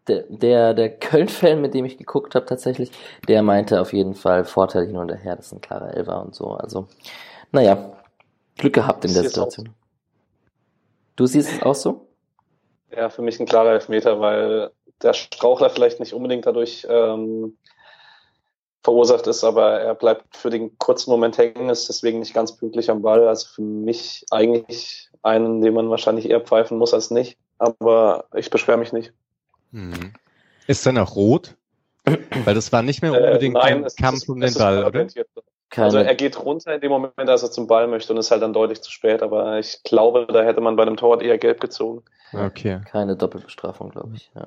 der, 0.06 0.24
der, 0.28 0.74
der 0.74 0.98
Köln-Fan, 0.98 1.60
mit 1.60 1.74
dem 1.74 1.84
ich 1.84 1.98
geguckt 1.98 2.34
habe 2.34 2.46
tatsächlich, 2.46 2.90
der 3.28 3.42
meinte 3.42 3.80
auf 3.80 3.92
jeden 3.92 4.14
Fall 4.14 4.44
Vorteil 4.44 4.86
hin 4.86 4.96
und 4.96 5.10
her, 5.10 5.36
das 5.36 5.46
ist 5.46 5.52
ein 5.52 5.60
klarer 5.60 5.94
Elfer 5.94 6.22
und 6.22 6.34
so. 6.34 6.50
Also, 6.50 6.88
naja, 7.52 7.92
Glück 8.56 8.74
gehabt 8.74 9.04
in 9.04 9.14
der 9.14 9.24
Situation. 9.24 9.70
Du 11.16 11.26
siehst 11.26 11.52
es 11.52 11.62
auch 11.62 11.74
so? 11.74 12.08
Ja, 12.94 13.08
für 13.08 13.22
mich 13.22 13.40
ein 13.40 13.46
klarer 13.46 13.72
Elfmeter, 13.72 14.20
weil 14.20 14.70
der 15.02 15.12
Strauchler 15.12 15.70
vielleicht 15.70 16.00
nicht 16.00 16.12
unbedingt 16.12 16.46
dadurch 16.46 16.86
ähm, 16.88 17.56
verursacht 18.84 19.26
ist, 19.26 19.42
aber 19.42 19.80
er 19.80 19.94
bleibt 19.94 20.36
für 20.36 20.50
den 20.50 20.78
kurzen 20.78 21.10
Moment 21.10 21.38
hängen, 21.38 21.70
ist 21.70 21.88
deswegen 21.88 22.20
nicht 22.20 22.34
ganz 22.34 22.52
pünktlich 22.56 22.90
am 22.90 23.02
Ball. 23.02 23.26
Also 23.26 23.48
für 23.48 23.62
mich 23.62 24.24
eigentlich 24.30 25.08
einen, 25.22 25.62
den 25.62 25.72
man 25.72 25.88
wahrscheinlich 25.88 26.28
eher 26.28 26.40
pfeifen 26.40 26.78
muss 26.78 26.92
als 26.92 27.10
nicht. 27.10 27.38
Aber 27.58 28.26
ich 28.34 28.50
beschwere 28.50 28.76
mich 28.76 28.92
nicht. 28.92 29.12
Hm. 29.72 30.12
Ist 30.66 30.84
dann 30.84 30.98
auch 30.98 31.16
rot? 31.16 31.56
Weil 32.44 32.54
das 32.54 32.72
war 32.72 32.82
nicht 32.82 33.00
mehr 33.00 33.14
äh, 33.14 33.26
unbedingt 33.26 33.56
äh, 33.56 33.58
nein, 33.58 33.84
ein 33.84 33.90
Kampf 33.98 34.28
um 34.28 34.38
den 34.38 34.52
Ball, 34.52 34.84
oder? 34.84 35.06
Keine. 35.74 35.86
Also 35.86 35.98
er 35.98 36.14
geht 36.14 36.38
runter 36.40 36.72
in 36.72 36.80
dem 36.80 36.90
Moment, 36.90 37.28
als 37.28 37.42
er 37.42 37.50
zum 37.50 37.66
Ball 37.66 37.88
möchte 37.88 38.12
und 38.12 38.18
ist 38.20 38.30
halt 38.30 38.42
dann 38.42 38.52
deutlich 38.52 38.80
zu 38.80 38.92
spät. 38.92 39.24
Aber 39.24 39.58
ich 39.58 39.82
glaube, 39.82 40.24
da 40.32 40.44
hätte 40.44 40.60
man 40.60 40.76
bei 40.76 40.84
einem 40.84 40.96
Torwart 40.96 41.20
eher 41.20 41.36
gelb 41.36 41.60
gezogen. 41.60 42.04
Okay. 42.32 42.80
Keine 42.88 43.16
Doppelbestrafung, 43.16 43.90
glaube 43.90 44.12
ich. 44.14 44.30
Ja. 44.36 44.46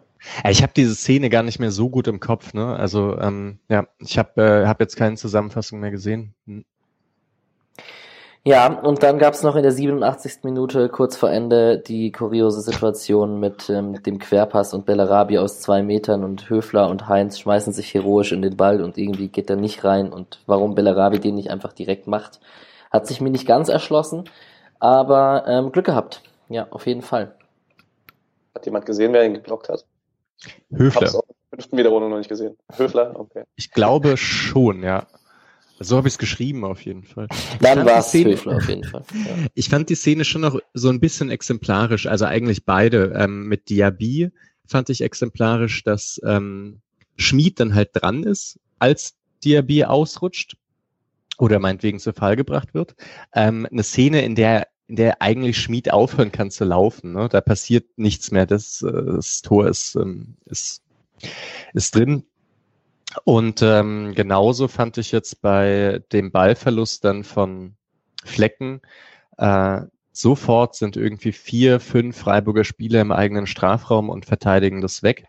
Ich 0.49 0.63
habe 0.63 0.71
diese 0.73 0.95
Szene 0.95 1.29
gar 1.29 1.43
nicht 1.43 1.59
mehr 1.59 1.71
so 1.71 1.89
gut 1.89 2.07
im 2.07 2.21
Kopf. 2.21 2.53
Ne? 2.53 2.77
Also 2.77 3.17
ähm, 3.19 3.59
ja, 3.67 3.87
ich 3.99 4.17
habe 4.17 4.41
äh, 4.41 4.67
hab 4.67 4.79
jetzt 4.79 4.95
keine 4.95 5.17
Zusammenfassung 5.17 5.81
mehr 5.81 5.91
gesehen. 5.91 6.33
Hm. 6.45 6.63
Ja, 8.43 8.79
und 8.79 9.03
dann 9.03 9.19
gab 9.19 9.33
es 9.33 9.43
noch 9.43 9.57
in 9.57 9.63
der 9.63 9.73
87. 9.73 10.43
Minute 10.43 10.87
kurz 10.87 11.17
vor 11.17 11.29
Ende 11.29 11.79
die 11.79 12.13
kuriose 12.13 12.61
Situation 12.61 13.41
mit 13.41 13.69
ähm, 13.69 14.01
dem 14.03 14.19
Querpass 14.19 14.73
und 14.73 14.85
Bellarabi 14.85 15.37
aus 15.37 15.59
zwei 15.59 15.83
Metern 15.83 16.23
und 16.23 16.49
Höfler 16.49 16.89
und 16.89 17.09
Heinz 17.09 17.39
schmeißen 17.39 17.73
sich 17.73 17.93
heroisch 17.93 18.31
in 18.31 18.41
den 18.41 18.55
Ball 18.55 18.81
und 18.81 18.97
irgendwie 18.97 19.27
geht 19.27 19.49
er 19.49 19.57
nicht 19.57 19.83
rein 19.83 20.13
und 20.13 20.39
warum 20.45 20.75
Bellarabi 20.75 21.19
den 21.19 21.35
nicht 21.35 21.51
einfach 21.51 21.73
direkt 21.73 22.07
macht, 22.07 22.39
hat 22.89 23.05
sich 23.05 23.19
mir 23.19 23.31
nicht 23.31 23.47
ganz 23.47 23.67
erschlossen, 23.67 24.29
aber 24.79 25.43
ähm, 25.47 25.73
Glück 25.73 25.85
gehabt. 25.85 26.21
Ja, 26.47 26.67
auf 26.69 26.87
jeden 26.87 27.01
Fall. 27.01 27.35
Hat 28.55 28.65
jemand 28.65 28.85
gesehen, 28.85 29.11
wer 29.11 29.25
ihn 29.25 29.33
geblockt 29.33 29.67
hat? 29.67 29.85
Höfler. 30.71 31.07
Ich 31.07 31.13
habe 31.13 31.23
fünften 31.49 31.77
Wiederholung 31.77 32.09
noch 32.11 32.17
nicht 32.17 32.29
gesehen. 32.29 32.57
Höfler, 32.75 33.11
okay. 33.19 33.43
Ich 33.55 33.71
glaube 33.71 34.15
schon, 34.15 34.83
ja. 34.83 35.05
So 35.79 35.97
habe 35.97 36.07
ich 36.07 36.15
es 36.15 36.17
geschrieben 36.17 36.65
auf 36.65 36.81
jeden 36.81 37.03
Fall. 37.03 37.27
Dann 37.61 37.85
war 37.85 37.99
es 37.99 38.13
Höfler 38.13 38.57
auf 38.57 38.67
jeden 38.67 38.83
Fall. 38.83 39.03
Ja. 39.13 39.47
Ich 39.53 39.69
fand 39.69 39.89
die 39.89 39.95
Szene 39.95 40.25
schon 40.25 40.41
noch 40.41 40.59
so 40.73 40.89
ein 40.89 40.99
bisschen 40.99 41.29
exemplarisch, 41.29 42.07
also 42.07 42.25
eigentlich 42.25 42.65
beide. 42.65 43.13
Ähm, 43.15 43.47
mit 43.47 43.69
Diaby 43.69 44.31
fand 44.65 44.89
ich 44.89 45.01
exemplarisch, 45.01 45.83
dass 45.83 46.19
ähm, 46.25 46.81
Schmied 47.15 47.59
dann 47.59 47.75
halt 47.75 47.89
dran 47.93 48.23
ist, 48.23 48.59
als 48.79 49.15
Diaby 49.43 49.85
ausrutscht 49.85 50.57
oder 51.37 51.59
meinetwegen 51.59 51.99
zu 51.99 52.13
Fall 52.13 52.35
gebracht 52.35 52.73
wird. 52.73 52.95
Ähm, 53.33 53.67
eine 53.71 53.83
Szene, 53.83 54.23
in 54.23 54.35
der 54.35 54.67
in 54.87 54.95
der 54.95 55.21
eigentlich 55.21 55.59
Schmied 55.59 55.91
aufhören 55.91 56.31
kann 56.31 56.49
zu 56.49 56.63
laufen. 56.63 57.11
Ne? 57.11 57.27
Da 57.29 57.41
passiert 57.41 57.85
nichts 57.97 58.31
mehr. 58.31 58.45
Das, 58.45 58.81
äh, 58.81 59.03
das 59.05 59.41
Tor 59.41 59.67
ist, 59.67 59.95
ähm, 59.95 60.35
ist, 60.45 60.81
ist 61.73 61.93
drin. 61.93 62.23
Und 63.23 63.61
ähm, 63.61 64.13
genauso 64.15 64.67
fand 64.67 64.97
ich 64.97 65.11
jetzt 65.11 65.41
bei 65.41 66.01
dem 66.11 66.31
Ballverlust 66.31 67.05
dann 67.05 67.23
von 67.23 67.75
Flecken, 68.23 68.81
äh, 69.37 69.81
sofort 70.11 70.75
sind 70.75 70.97
irgendwie 70.97 71.31
vier, 71.31 71.79
fünf 71.79 72.17
Freiburger 72.17 72.63
Spieler 72.63 73.01
im 73.01 73.11
eigenen 73.11 73.47
Strafraum 73.47 74.09
und 74.09 74.25
verteidigen 74.25 74.81
das 74.81 75.03
weg. 75.03 75.27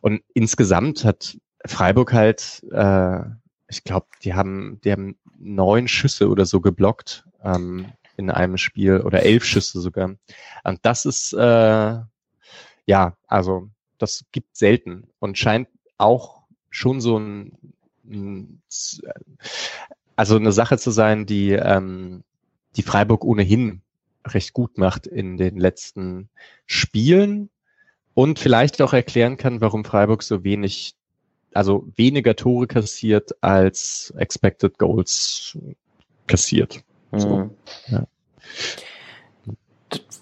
Und 0.00 0.22
insgesamt 0.32 1.04
hat 1.04 1.36
Freiburg 1.66 2.12
halt, 2.12 2.62
äh, 2.70 3.20
ich 3.68 3.84
glaube, 3.84 4.06
die 4.22 4.34
haben, 4.34 4.80
die 4.84 4.92
haben 4.92 5.18
neun 5.38 5.88
Schüsse 5.88 6.28
oder 6.28 6.46
so 6.46 6.60
geblockt 6.60 7.24
ähm, 7.42 7.92
in 8.16 8.30
einem 8.30 8.56
Spiel 8.56 9.00
oder 9.00 9.22
elf 9.22 9.44
Schüsse 9.44 9.80
sogar. 9.80 10.14
Und 10.64 10.78
das 10.82 11.04
ist 11.04 11.32
äh, 11.32 11.98
ja, 12.86 13.16
also 13.26 13.68
das 13.98 14.24
gibt 14.32 14.56
selten 14.56 15.08
und 15.18 15.38
scheint 15.38 15.68
auch 15.98 16.41
schon 16.72 17.00
so 17.00 17.18
ein, 17.18 17.52
also 20.16 20.36
eine 20.36 20.50
Sache 20.50 20.78
zu 20.78 20.90
sein, 20.90 21.26
die, 21.26 21.52
ähm, 21.52 22.24
die 22.74 22.82
Freiburg 22.82 23.24
ohnehin 23.24 23.82
recht 24.26 24.52
gut 24.52 24.78
macht 24.78 25.06
in 25.06 25.36
den 25.36 25.58
letzten 25.58 26.28
Spielen 26.66 27.50
und 28.14 28.38
vielleicht 28.38 28.82
auch 28.82 28.92
erklären 28.92 29.36
kann, 29.36 29.60
warum 29.60 29.84
Freiburg 29.84 30.22
so 30.22 30.42
wenig, 30.42 30.94
also 31.52 31.86
weniger 31.96 32.34
Tore 32.34 32.66
kassiert 32.66 33.32
als 33.42 34.12
Expected 34.16 34.78
Goals 34.78 35.58
kassiert. 36.26 36.82
So, 37.12 37.36
mhm. 37.36 37.50
ja 37.88 38.06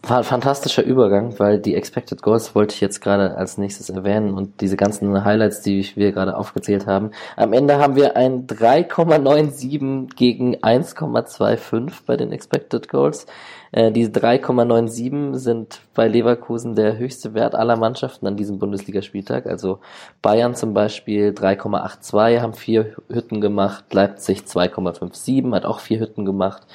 fantastischer 0.03 0.83
Übergang, 0.83 1.39
weil 1.39 1.59
die 1.59 1.75
Expected 1.75 2.23
Goals 2.23 2.55
wollte 2.55 2.75
ich 2.75 2.81
jetzt 2.81 3.01
gerade 3.01 3.37
als 3.37 3.59
nächstes 3.59 3.91
erwähnen 3.91 4.35
und 4.35 4.61
diese 4.61 4.77
ganzen 4.77 5.25
Highlights, 5.25 5.63
die 5.63 5.89
wir 5.95 6.13
gerade 6.13 6.37
aufgezählt 6.37 6.87
haben. 6.87 7.11
Am 7.37 7.53
Ende 7.53 7.79
haben 7.79 7.97
wir 7.97 8.17
ein 8.17 8.47
3,97 8.47 10.15
gegen 10.17 10.57
1,25 10.57 11.93
bei 12.07 12.17
den 12.17 12.33
Expected 12.33 12.89
Goals. 12.89 13.27
Äh, 13.73 13.93
diese 13.93 14.11
3,97 14.11 15.37
sind 15.37 15.81
bei 15.95 16.09
Leverkusen 16.09 16.75
der 16.75 16.99
höchste 16.99 17.35
Wert 17.35 17.55
aller 17.55 17.77
Mannschaften 17.77 18.27
an 18.27 18.37
diesem 18.37 18.59
Bundesligaspieltag. 18.59 19.47
Also 19.47 19.79
Bayern 20.23 20.55
zum 20.55 20.75
Beispiel 20.75 21.31
3,82 21.31 22.41
haben 22.41 22.55
vier 22.55 22.97
Hütten 23.09 23.41
gemacht, 23.41 23.85
Leipzig 23.93 24.41
2,57 24.41 25.55
hat 25.55 25.67
auch 25.67 25.81
vier 25.81 26.01
Hütten 26.01 26.25
gemacht. 26.25 26.67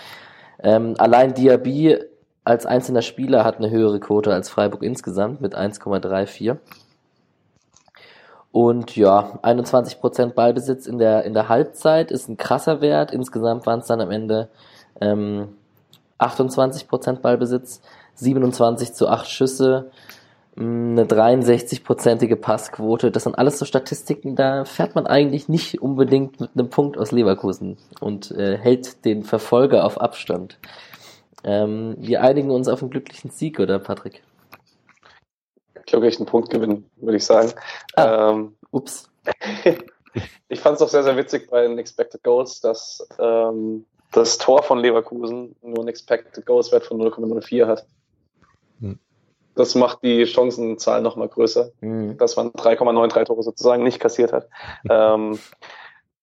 Ähm, 0.63 0.95
allein 0.97 1.33
Diaby 1.33 1.97
als 2.45 2.65
einzelner 2.67 3.01
Spieler 3.01 3.43
hat 3.43 3.57
eine 3.57 3.71
höhere 3.71 3.99
Quote 3.99 4.31
als 4.31 4.49
Freiburg 4.49 4.83
insgesamt 4.83 5.41
mit 5.41 5.57
1,34. 5.57 6.57
Und 8.51 8.95
ja, 8.95 9.39
21% 9.43 10.33
Ballbesitz 10.33 10.85
in 10.85 10.97
der, 10.97 11.25
in 11.25 11.33
der 11.33 11.49
Halbzeit 11.49 12.11
ist 12.11 12.29
ein 12.29 12.37
krasser 12.37 12.79
Wert. 12.79 13.11
Insgesamt 13.11 13.65
waren 13.65 13.81
es 13.81 13.87
dann 13.87 13.99
am 13.99 14.11
Ende 14.11 14.47
ähm, 15.01 15.49
28% 16.19 17.19
Ballbesitz, 17.19 17.81
27 18.13 18.93
zu 18.93 19.09
8 19.09 19.27
Schüsse, 19.27 19.91
mm, 20.55 20.91
eine 20.91 21.05
63-prozentige 21.05 22.37
Passquote. 22.37 23.11
Das 23.11 23.23
sind 23.23 23.37
alles 23.37 23.59
so 23.59 23.65
Statistiken, 23.65 24.35
da 24.35 24.63
fährt 24.65 24.95
man 24.95 25.07
eigentlich 25.07 25.49
nicht 25.49 25.81
unbedingt 25.81 26.39
mit 26.39 26.51
einem 26.55 26.69
Punkt 26.69 26.97
aus 26.97 27.11
Leverkusen 27.11 27.77
und 27.99 28.31
äh, 28.31 28.57
hält 28.57 29.03
den 29.03 29.23
Verfolger 29.23 29.83
auf 29.83 29.99
Abstand. 29.99 30.59
Ähm, 31.45 31.95
wir 31.99 32.21
einigen 32.21 32.49
uns 32.49 32.67
auf 32.67 32.81
einen 32.81 32.89
glücklichen 32.89 33.29
Sieg, 33.29 33.59
oder 33.59 33.77
Patrick? 33.77 34.23
Glücklichen 35.85 36.25
Punktgewinn, 36.25 36.89
würde 36.95 37.17
ich 37.17 37.25
sagen. 37.25 37.53
Ah, 37.95 38.31
ähm, 38.31 38.55
ups. 38.71 39.11
ich 40.49 40.59
fand 40.59 40.77
es 40.77 40.81
auch 40.81 40.89
sehr, 40.89 41.03
sehr 41.03 41.17
witzig 41.17 41.47
bei 41.51 41.61
den 41.61 41.77
Expected 41.77 42.23
Goals, 42.23 42.61
dass 42.61 43.07
ähm, 43.19 43.85
das 44.11 44.39
Tor 44.39 44.63
von 44.63 44.79
Leverkusen 44.79 45.55
nur 45.61 45.79
einen 45.79 45.87
Expected 45.87 46.43
Goals 46.47 46.71
Wert 46.71 46.85
von 46.85 46.99
0,04 46.99 47.67
hat. 47.67 47.85
Hm. 48.79 48.97
Das 49.53 49.75
macht 49.75 50.01
die 50.01 50.25
Chancenzahl 50.25 51.01
nochmal 51.01 51.29
größer, 51.29 51.69
hm. 51.79 52.17
dass 52.17 52.35
man 52.37 52.49
3,93 52.53 53.25
Tore 53.25 53.43
sozusagen 53.43 53.83
nicht 53.83 53.99
kassiert 53.99 54.33
hat. 54.33 54.49
ähm, 54.89 55.37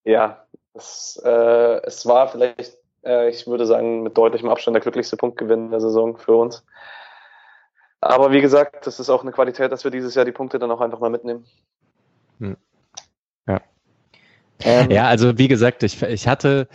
ja, 0.05 0.45
es, 0.75 1.23
äh, 1.25 1.81
es 1.85 2.07
war 2.07 2.27
vielleicht 2.27 2.82
äh, 3.05 3.29
ich 3.31 3.47
würde 3.47 3.67
sagen, 3.67 4.03
mit 4.03 4.17
deutlichem 4.17 4.49
Abstand 4.49 4.75
der 4.75 4.83
glücklichste 4.83 5.17
Punktgewinn 5.17 5.71
der 5.71 5.81
Saison 5.81 6.17
für 6.17 6.37
uns. 6.37 6.65
Aber 8.01 8.33
wie 8.33 8.41
gesagt, 8.41 8.87
das 8.87 8.99
ist 8.99 9.11
auch 9.11 9.23
eine 9.23 9.33
Qualität, 9.33 9.71
dass 9.71 9.85
wir 9.85 9.91
dieses 9.91 10.15
Jahr 10.15 10.25
die 10.25 10.33
Punkte 10.33 10.59
dann 10.59 10.71
auch 10.71 10.81
einfach 10.81 10.99
mal 10.99 11.11
mitnehmen. 11.11 11.45
Hm. 12.39 12.57
Ja. 13.47 13.61
Ähm, 14.61 14.91
ja, 14.91 15.07
also 15.07 15.39
wie 15.39 15.49
gesagt, 15.49 15.83
ich, 15.83 16.03
ich 16.03 16.27
hatte 16.27 16.69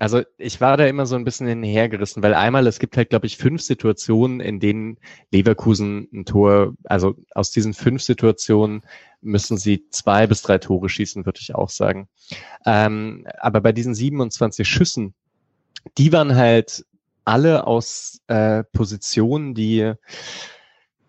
Also 0.00 0.22
ich 0.38 0.60
war 0.62 0.78
da 0.78 0.86
immer 0.86 1.04
so 1.04 1.14
ein 1.16 1.24
bisschen 1.24 1.46
hinhergerissen, 1.46 2.22
weil 2.22 2.32
einmal, 2.34 2.66
es 2.66 2.78
gibt 2.78 2.96
halt, 2.96 3.10
glaube 3.10 3.26
ich, 3.26 3.36
fünf 3.36 3.60
Situationen, 3.60 4.40
in 4.40 4.58
denen 4.58 4.96
Leverkusen 5.30 6.08
ein 6.12 6.24
Tor, 6.24 6.74
also 6.84 7.16
aus 7.34 7.50
diesen 7.50 7.74
fünf 7.74 8.02
Situationen 8.02 8.82
müssen 9.20 9.58
sie 9.58 9.86
zwei 9.90 10.26
bis 10.26 10.40
drei 10.40 10.56
Tore 10.56 10.88
schießen, 10.88 11.26
würde 11.26 11.40
ich 11.42 11.54
auch 11.54 11.68
sagen. 11.68 12.08
Ähm, 12.64 13.26
aber 13.38 13.60
bei 13.60 13.72
diesen 13.72 13.94
27 13.94 14.66
Schüssen, 14.66 15.14
die 15.98 16.12
waren 16.12 16.36
halt 16.36 16.84
alle 17.24 17.66
aus 17.66 18.20
äh, 18.28 18.64
Positionen, 18.72 19.54
die 19.54 19.94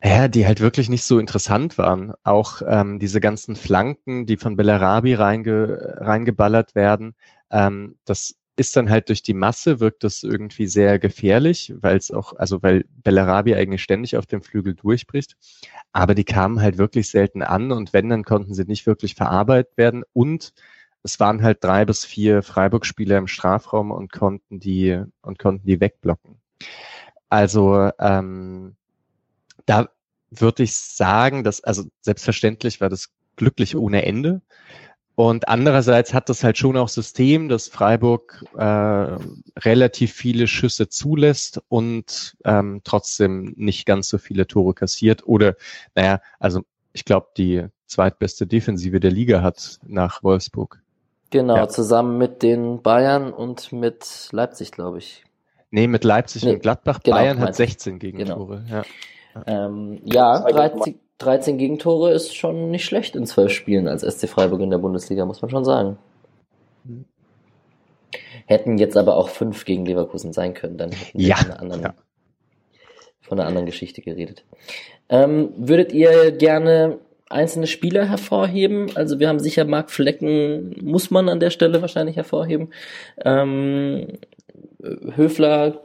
ja, 0.04 0.28
die 0.28 0.48
halt 0.48 0.62
wirklich 0.62 0.90
nicht 0.90 1.04
so 1.04 1.20
interessant 1.20 1.78
waren. 1.78 2.14
Auch 2.24 2.62
ähm, 2.66 2.98
diese 2.98 3.20
ganzen 3.20 3.56
Flanken, 3.56 4.26
die 4.26 4.38
von 4.38 4.56
Bellarabi 4.56 5.14
reinge, 5.14 5.98
reingeballert 6.00 6.74
werden, 6.74 7.14
ähm, 7.52 7.98
das 8.06 8.36
ist 8.56 8.76
dann 8.76 8.90
halt 8.90 9.10
durch 9.10 9.24
die 9.24 9.34
Masse 9.34 9.80
wirkt 9.80 10.04
das 10.04 10.24
irgendwie 10.24 10.68
sehr 10.68 11.00
gefährlich, 11.00 11.74
weil 11.78 11.98
es 11.98 12.12
auch, 12.12 12.34
also 12.36 12.62
weil 12.62 12.86
Bellarabi 13.04 13.56
eigentlich 13.56 13.82
ständig 13.82 14.18
auf 14.18 14.26
dem 14.26 14.42
Flügel 14.42 14.76
durchbricht. 14.76 15.38
Aber 15.94 16.16
die 16.16 16.26
kamen 16.26 16.62
halt 16.62 16.78
wirklich 16.78 17.10
selten 17.10 17.44
an 17.44 17.72
und 17.72 17.94
wenn, 17.94 18.10
dann 18.10 18.24
konnten 18.24 18.54
sie 18.54 18.66
nicht 18.66 18.86
wirklich 18.86 19.16
verarbeitet 19.16 19.78
werden 19.78 20.04
und 20.14 20.54
es 21.04 21.20
waren 21.20 21.42
halt 21.42 21.64
drei 21.64 21.86
bis 21.86 22.06
vier 22.06 22.44
Freiburg-Spieler 22.44 23.18
im 23.18 23.28
Strafraum 23.28 23.92
und 23.92 24.12
konnten 24.12 24.60
die 24.60 25.02
und 25.22 25.40
konnten 25.40 25.66
die 25.66 25.80
wegblocken. 25.80 26.40
Also 27.30 27.90
ähm, 28.00 28.76
da 29.66 29.90
würde 30.30 30.64
ich 30.64 30.76
sagen, 30.76 31.44
dass 31.44 31.64
also 31.64 31.84
selbstverständlich 32.02 32.82
war 32.82 32.90
das 32.90 33.10
glücklich 33.36 33.76
ohne 33.76 34.06
Ende. 34.06 34.42
Und 35.16 35.50
andererseits 35.50 36.14
hat 36.14 36.30
das 36.30 36.44
halt 36.44 36.58
schon 36.58 36.78
auch 36.78 36.88
System, 36.88 37.50
dass 37.50 37.68
Freiburg 37.68 38.44
äh, 38.56 39.18
relativ 39.60 40.14
viele 40.14 40.48
Schüsse 40.48 40.90
zulässt 40.90 41.62
und 41.68 42.38
ähm, 42.46 42.82
trotzdem 42.84 43.54
nicht 43.58 43.86
ganz 43.86 44.08
so 44.10 44.18
viele 44.18 44.48
Tore 44.48 44.74
kassiert. 44.74 45.28
Oder, 45.28 45.56
naja, 45.96 46.22
also 46.40 46.64
ich 46.94 47.06
glaube, 47.06 47.28
die 47.38 47.66
zweitbeste 47.88 48.48
Defensive 48.48 49.00
der 49.00 49.12
Liga 49.12 49.42
hat 49.42 49.80
nach 49.86 50.24
Wolfsburg. 50.24 50.82
Genau, 51.32 51.56
ja. 51.56 51.68
zusammen 51.70 52.18
mit 52.18 52.44
den 52.44 52.82
Bayern 52.82 53.34
und 53.34 53.72
mit 53.72 54.30
Leipzig, 54.32 54.72
glaube 54.72 55.00
ich. 55.00 55.24
Nee, 55.72 55.88
mit 55.88 56.04
Leipzig 56.04 56.44
nee, 56.44 56.54
und 56.54 56.62
Gladbach. 56.62 57.00
Genau, 57.02 57.18
Bayern 57.18 57.40
hat 57.40 57.56
16 57.56 57.98
Gegentore. 57.98 58.64
Genau. 58.68 58.84
Ja, 59.36 59.44
ähm, 59.48 60.02
ja 60.04 60.42
13, 60.42 61.00
13 61.18 61.58
Gegentore 61.58 62.12
ist 62.12 62.36
schon 62.36 62.70
nicht 62.70 62.84
schlecht 62.84 63.16
in 63.16 63.26
zwölf 63.26 63.52
Spielen 63.54 63.88
als 63.88 64.02
SC 64.02 64.28
Freiburg 64.28 64.60
in 64.60 64.70
der 64.70 64.80
Bundesliga, 64.80 65.26
muss 65.26 65.42
man 65.42 65.50
schon 65.50 65.64
sagen. 65.64 65.98
Hätten 68.46 68.78
jetzt 68.78 68.98
aber 68.98 69.16
auch 69.16 69.30
fünf 69.30 69.64
gegen 69.64 69.86
Leverkusen 69.86 70.34
sein 70.34 70.54
können, 70.54 70.78
dann 70.78 70.92
hätten 70.92 71.18
wir 71.18 71.28
ja, 71.28 71.36
von, 71.38 71.52
einer 71.52 71.60
anderen, 71.62 71.82
ja. 71.82 71.94
von 73.22 73.40
einer 73.40 73.48
anderen 73.48 73.66
Geschichte 73.66 74.02
geredet. 74.02 74.44
Ähm, 75.08 75.54
würdet 75.56 75.94
ihr 75.94 76.34
gerne 76.34 77.00
einzelne 77.32 77.68
Spieler 77.68 78.06
hervorheben? 78.06 78.92
Also 78.96 79.20
wir 79.20 79.28
haben 79.28 79.40
sicher 79.40 79.66
Marc 79.66 79.92
Flecken, 79.92 80.76
muss 80.84 81.12
man 81.12 81.30
an 81.30 81.40
der 81.40 81.50
Stelle 81.50 81.82
wahrscheinlich 81.82 82.16
hervorheben. 82.16 82.72
Ähm, 83.24 84.20
Höfler 85.16 85.82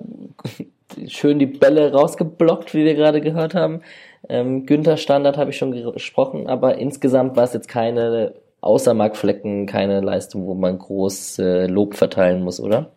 schön 1.06 1.38
die 1.38 1.46
Bälle 1.46 1.92
rausgeblockt, 1.92 2.74
wie 2.74 2.84
wir 2.84 2.94
gerade 2.94 3.20
gehört 3.20 3.54
haben. 3.54 3.82
Ähm, 4.28 4.66
Günther 4.66 4.96
Standard 4.96 5.36
habe 5.36 5.50
ich 5.50 5.56
schon 5.56 5.72
gesprochen, 5.92 6.48
aber 6.48 6.78
insgesamt 6.78 7.36
war 7.36 7.44
es 7.44 7.52
jetzt 7.52 7.68
keine, 7.68 8.34
außer 8.60 8.94
Mark 8.94 9.16
Flecken, 9.16 9.66
keine 9.66 10.00
Leistung, 10.00 10.46
wo 10.46 10.54
man 10.54 10.78
groß 10.78 11.38
äh, 11.38 11.66
Lob 11.66 11.94
verteilen 11.94 12.42
muss, 12.42 12.60
oder? 12.60 12.90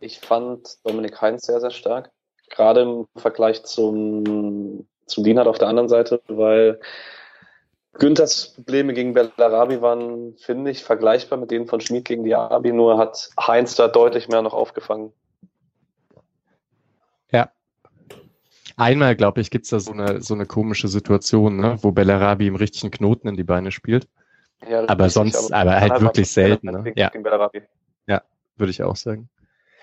Ich 0.00 0.20
fand 0.20 0.78
Dominik 0.84 1.20
Heinz 1.20 1.46
sehr, 1.46 1.60
sehr 1.60 1.70
stark. 1.70 2.10
Gerade 2.48 2.80
im 2.80 3.06
Vergleich 3.16 3.64
zum, 3.64 4.86
zum 5.10 5.24
Dienert 5.24 5.46
auf 5.46 5.58
der 5.58 5.68
anderen 5.68 5.88
Seite, 5.88 6.20
weil 6.28 6.80
Günthers 7.94 8.54
Probleme 8.54 8.94
gegen 8.94 9.12
Bellarabi 9.12 9.82
waren, 9.82 10.36
finde 10.38 10.70
ich, 10.70 10.84
vergleichbar 10.84 11.38
mit 11.38 11.50
denen 11.50 11.66
von 11.66 11.80
Schmid 11.80 12.04
gegen 12.04 12.24
Diaby, 12.24 12.72
nur 12.72 12.98
hat 12.98 13.30
Heinz 13.38 13.74
da 13.74 13.88
deutlich 13.88 14.28
mehr 14.28 14.42
noch 14.42 14.54
aufgefangen. 14.54 15.12
Einmal, 18.80 19.14
glaube 19.14 19.42
ich, 19.42 19.50
gibt's 19.50 19.68
da 19.68 19.78
so 19.78 19.92
eine, 19.92 20.22
so 20.22 20.32
eine 20.32 20.46
komische 20.46 20.88
Situation, 20.88 21.58
ne, 21.58 21.76
wo 21.82 21.92
Bellarabi 21.92 22.46
im 22.46 22.56
richtigen 22.56 22.90
Knoten 22.90 23.28
in 23.28 23.36
die 23.36 23.44
Beine 23.44 23.72
spielt. 23.72 24.08
Ja, 24.66 24.88
aber 24.88 25.04
richtig, 25.04 25.12
sonst, 25.12 25.52
aber, 25.52 25.72
aber 25.72 25.80
halt 25.80 26.00
wirklich 26.00 26.30
selten. 26.30 26.70
Ne? 26.70 26.92
Ja. 26.96 27.10
ja, 28.06 28.22
würde 28.56 28.70
ich 28.70 28.82
auch 28.82 28.96
sagen. 28.96 29.28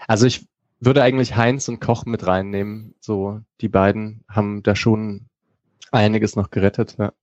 Also 0.07 0.25
ich 0.25 0.47
würde 0.79 1.03
eigentlich 1.03 1.35
Heinz 1.35 1.67
und 1.67 1.79
Koch 1.79 2.05
mit 2.05 2.25
reinnehmen. 2.25 2.93
So, 2.99 3.41
die 3.61 3.69
beiden 3.69 4.23
haben 4.29 4.63
da 4.63 4.75
schon 4.75 5.25
einiges 5.91 6.35
noch 6.35 6.51
gerettet. 6.51 6.95
Ja. 6.97 7.13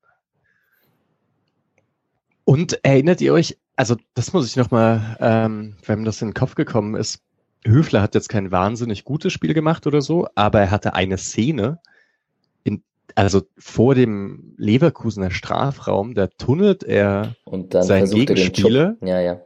Und 2.45 2.85
erinnert 2.85 3.21
ihr 3.21 3.33
euch, 3.33 3.59
also 3.77 3.97
das 4.15 4.33
muss 4.33 4.47
ich 4.47 4.57
nochmal, 4.57 5.17
ähm, 5.21 5.77
wenn 5.85 6.05
das 6.05 6.21
in 6.23 6.29
den 6.29 6.35
Kopf 6.35 6.55
gekommen 6.55 6.95
ist, 6.95 7.21
Höfler 7.67 8.03
hat 8.03 8.15
jetzt 8.15 8.29
kein 8.29 8.51
wahnsinnig 8.51 9.05
gutes 9.05 9.33
Spiel 9.33 9.55
gemacht 9.55 9.87
oder 9.87 10.03
so, 10.03 10.29
aber 10.35 10.61
er 10.61 10.71
hatte 10.71 10.95
eine 10.95 11.17
Szene, 11.17 11.81
in, 12.63 12.83
also 13.15 13.43
vor 13.57 13.95
dem 13.95 14.55
Leverkusener 14.59 15.31
Strafraum, 15.31 16.15
da 16.15 16.27
tunnelt 16.27 16.83
er 16.83 17.35
und 17.45 17.73
dann 17.73 17.85
seinen 17.85 18.11
Gegenspieler. 18.11 18.97
Ja, 19.01 19.21
ja. 19.21 19.41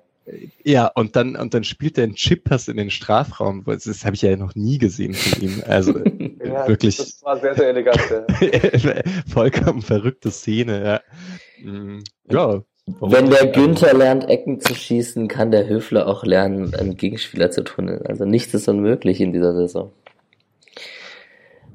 Ja, 0.64 0.86
und 0.94 1.16
dann, 1.16 1.36
und 1.36 1.54
dann 1.54 1.64
spielt 1.64 1.98
er 1.98 2.04
einen 2.04 2.14
Chippass 2.14 2.68
in 2.68 2.76
den 2.76 2.90
Strafraum. 2.90 3.64
Das, 3.64 3.84
das 3.84 4.04
habe 4.04 4.16
ich 4.16 4.22
ja 4.22 4.36
noch 4.36 4.54
nie 4.54 4.78
gesehen 4.78 5.14
von 5.14 5.42
ihm. 5.42 5.62
Also 5.66 5.98
ja, 6.44 6.68
wirklich. 6.68 6.96
Das 6.96 7.22
war 7.22 7.38
sehr, 7.38 7.54
sehr 7.54 7.68
elegant. 7.68 8.00
Ja. 8.10 9.02
Vollkommen 9.32 9.82
verrückte 9.82 10.30
Szene, 10.30 10.84
ja. 10.84 11.70
Mm, 11.70 12.02
ja, 12.30 12.62
wenn 13.00 13.30
der 13.30 13.46
Günther 13.48 13.92
lernt, 13.94 14.28
Ecken 14.28 14.60
zu 14.60 14.74
schießen, 14.74 15.28
kann 15.28 15.50
der 15.50 15.68
Höfler 15.68 16.06
auch 16.06 16.24
lernen, 16.24 16.74
einen 16.74 16.96
Gegenspieler 16.96 17.50
zu 17.50 17.62
tunneln. 17.62 18.06
Also 18.06 18.24
nichts 18.24 18.54
ist 18.54 18.68
unmöglich 18.68 19.20
in 19.20 19.32
dieser 19.32 19.54
Saison. 19.54 19.92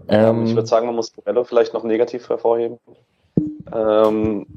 Ähm, 0.07 0.45
ich 0.45 0.55
würde 0.55 0.67
sagen, 0.67 0.87
man 0.87 0.95
muss 0.95 1.11
Borello 1.11 1.43
vielleicht 1.43 1.73
noch 1.73 1.83
negativ 1.83 2.27
hervorheben. 2.29 2.77
Ähm, 3.71 4.47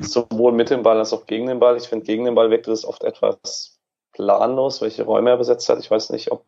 sowohl 0.00 0.52
mit 0.52 0.70
dem 0.70 0.82
Ball 0.82 0.98
als 0.98 1.12
auch 1.12 1.26
gegen 1.26 1.46
den 1.46 1.60
Ball. 1.60 1.76
Ich 1.76 1.88
finde, 1.88 2.04
gegen 2.04 2.24
den 2.24 2.34
Ball 2.34 2.50
wirkte 2.50 2.72
es 2.72 2.84
oft 2.84 3.04
etwas 3.04 3.78
planlos, 4.12 4.80
welche 4.80 5.04
Räume 5.04 5.30
er 5.30 5.36
besetzt 5.36 5.68
hat. 5.68 5.78
Ich 5.78 5.90
weiß 5.90 6.10
nicht, 6.10 6.32
ob 6.32 6.44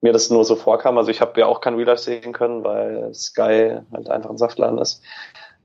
mir 0.00 0.12
das 0.12 0.30
nur 0.30 0.44
so 0.44 0.56
vorkam. 0.56 0.98
Also 0.98 1.10
ich 1.10 1.20
habe 1.20 1.40
ja 1.40 1.46
auch 1.46 1.60
kein 1.60 1.74
Real 1.74 1.86
Life 1.86 2.02
sehen 2.02 2.32
können, 2.32 2.64
weil 2.64 3.14
Sky 3.14 3.78
halt 3.92 4.10
einfach 4.10 4.30
ein 4.30 4.38
Saftladen 4.38 4.78
ist. 4.78 5.02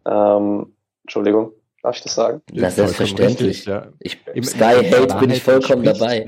Ähm, 0.06 0.76
Entschuldigung. 1.04 1.54
Darf 1.84 1.96
ich 1.96 2.04
das 2.04 2.16
sagen? 2.16 2.42
Na, 2.52 2.70
selbstverständlich. 2.70 3.66
ja. 3.66 3.88
ich, 4.00 4.20
Im 4.34 4.44
Sky 4.44 4.90
Hate 4.92 5.16
bin 5.20 5.30
ich 5.30 5.44
vollkommen 5.44 5.84
dabei. 5.84 6.26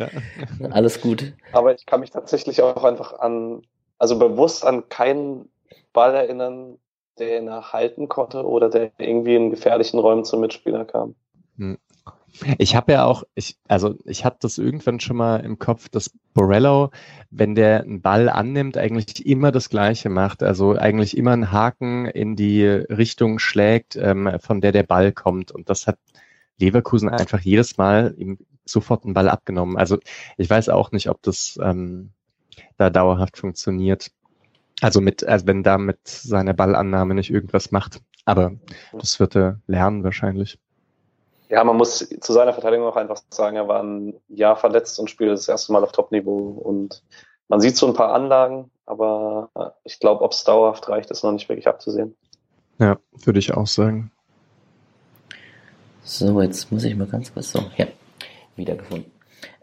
Ja. 0.59 0.69
Alles 0.69 1.01
gut. 1.01 1.33
Aber 1.51 1.73
ich 1.73 1.85
kann 1.85 1.99
mich 1.99 2.11
tatsächlich 2.11 2.61
auch 2.61 2.83
einfach 2.83 3.19
an, 3.19 3.63
also 3.97 4.17
bewusst 4.17 4.63
an 4.63 4.87
keinen 4.89 5.49
Ball 5.91 6.13
erinnern, 6.13 6.77
der 7.19 7.39
ihn 7.39 7.47
erhalten 7.47 8.09
konnte 8.09 8.45
oder 8.45 8.69
der 8.69 8.91
irgendwie 8.97 9.35
in 9.35 9.49
gefährlichen 9.49 9.99
Räumen 9.99 10.25
zum 10.25 10.41
Mitspieler 10.41 10.85
kam. 10.85 11.15
Hm. 11.57 11.77
Ich 12.57 12.75
habe 12.75 12.93
ja 12.93 13.05
auch, 13.05 13.23
ich, 13.35 13.57
also 13.67 13.95
ich 14.05 14.23
hatte 14.23 14.37
das 14.41 14.57
irgendwann 14.57 14.99
schon 14.99 15.17
mal 15.17 15.37
im 15.37 15.59
Kopf, 15.59 15.89
dass 15.89 16.11
Borello, 16.33 16.91
wenn 17.31 17.55
der 17.55 17.81
einen 17.81 18.01
Ball 18.01 18.29
annimmt, 18.29 18.77
eigentlich 18.77 19.25
immer 19.25 19.51
das 19.51 19.69
Gleiche 19.69 20.09
macht. 20.09 20.43
Also 20.43 20.75
eigentlich 20.75 21.17
immer 21.17 21.31
einen 21.31 21.51
Haken 21.51 22.05
in 22.05 22.35
die 22.35 22.65
Richtung 22.65 23.39
schlägt, 23.39 23.95
ähm, 23.95 24.37
von 24.39 24.61
der 24.61 24.71
der 24.71 24.83
Ball 24.83 25.11
kommt. 25.11 25.51
Und 25.51 25.69
das 25.69 25.87
hat 25.87 25.97
Leverkusen 26.59 27.09
einfach 27.09 27.39
jedes 27.39 27.77
Mal 27.77 28.13
ihm 28.17 28.37
sofort 28.65 29.05
einen 29.05 29.13
Ball 29.13 29.29
abgenommen. 29.29 29.77
Also 29.77 29.97
ich 30.37 30.49
weiß 30.49 30.69
auch 30.69 30.91
nicht, 30.91 31.09
ob 31.09 31.21
das 31.23 31.59
ähm, 31.61 32.11
da 32.77 32.89
dauerhaft 32.89 33.37
funktioniert. 33.37 34.11
Also 34.81 35.01
mit, 35.01 35.23
also 35.23 35.47
wenn 35.47 35.63
da 35.63 35.77
mit 35.77 36.07
seiner 36.07 36.53
Ballannahme 36.53 37.13
nicht 37.13 37.31
irgendwas 37.31 37.71
macht. 37.71 38.01
Aber 38.25 38.53
das 38.93 39.19
wird 39.19 39.35
er 39.35 39.59
lernen 39.67 40.03
wahrscheinlich. 40.03 40.59
Ja, 41.49 41.63
man 41.63 41.77
muss 41.77 42.07
zu 42.07 42.33
seiner 42.33 42.53
Verteidigung 42.53 42.85
auch 42.85 42.95
einfach 42.95 43.21
sagen, 43.31 43.55
er 43.55 43.67
war 43.67 43.81
ein 43.81 44.13
Jahr 44.27 44.55
verletzt 44.55 44.99
und 44.99 45.09
spielt 45.09 45.31
das 45.31 45.47
erste 45.49 45.73
Mal 45.73 45.83
auf 45.83 45.91
Top-Niveau. 45.91 46.37
Und 46.37 47.03
man 47.47 47.59
sieht 47.59 47.75
so 47.75 47.87
ein 47.87 47.95
paar 47.95 48.13
Anlagen, 48.13 48.69
aber 48.85 49.49
ich 49.83 49.99
glaube, 49.99 50.23
ob 50.23 50.31
es 50.31 50.43
dauerhaft 50.43 50.87
reicht, 50.87 51.09
ist 51.09 51.23
noch 51.23 51.31
nicht 51.31 51.49
wirklich 51.49 51.67
abzusehen. 51.67 52.15
Ja, 52.77 52.97
würde 53.11 53.39
ich 53.39 53.53
auch 53.53 53.67
sagen. 53.67 54.11
So, 56.03 56.41
jetzt 56.41 56.71
muss 56.71 56.83
ich 56.83 56.95
mal 56.95 57.07
ganz 57.07 57.33
kurz 57.33 57.51
so, 57.51 57.63
ja, 57.77 57.87
wiedergefunden. 58.55 59.11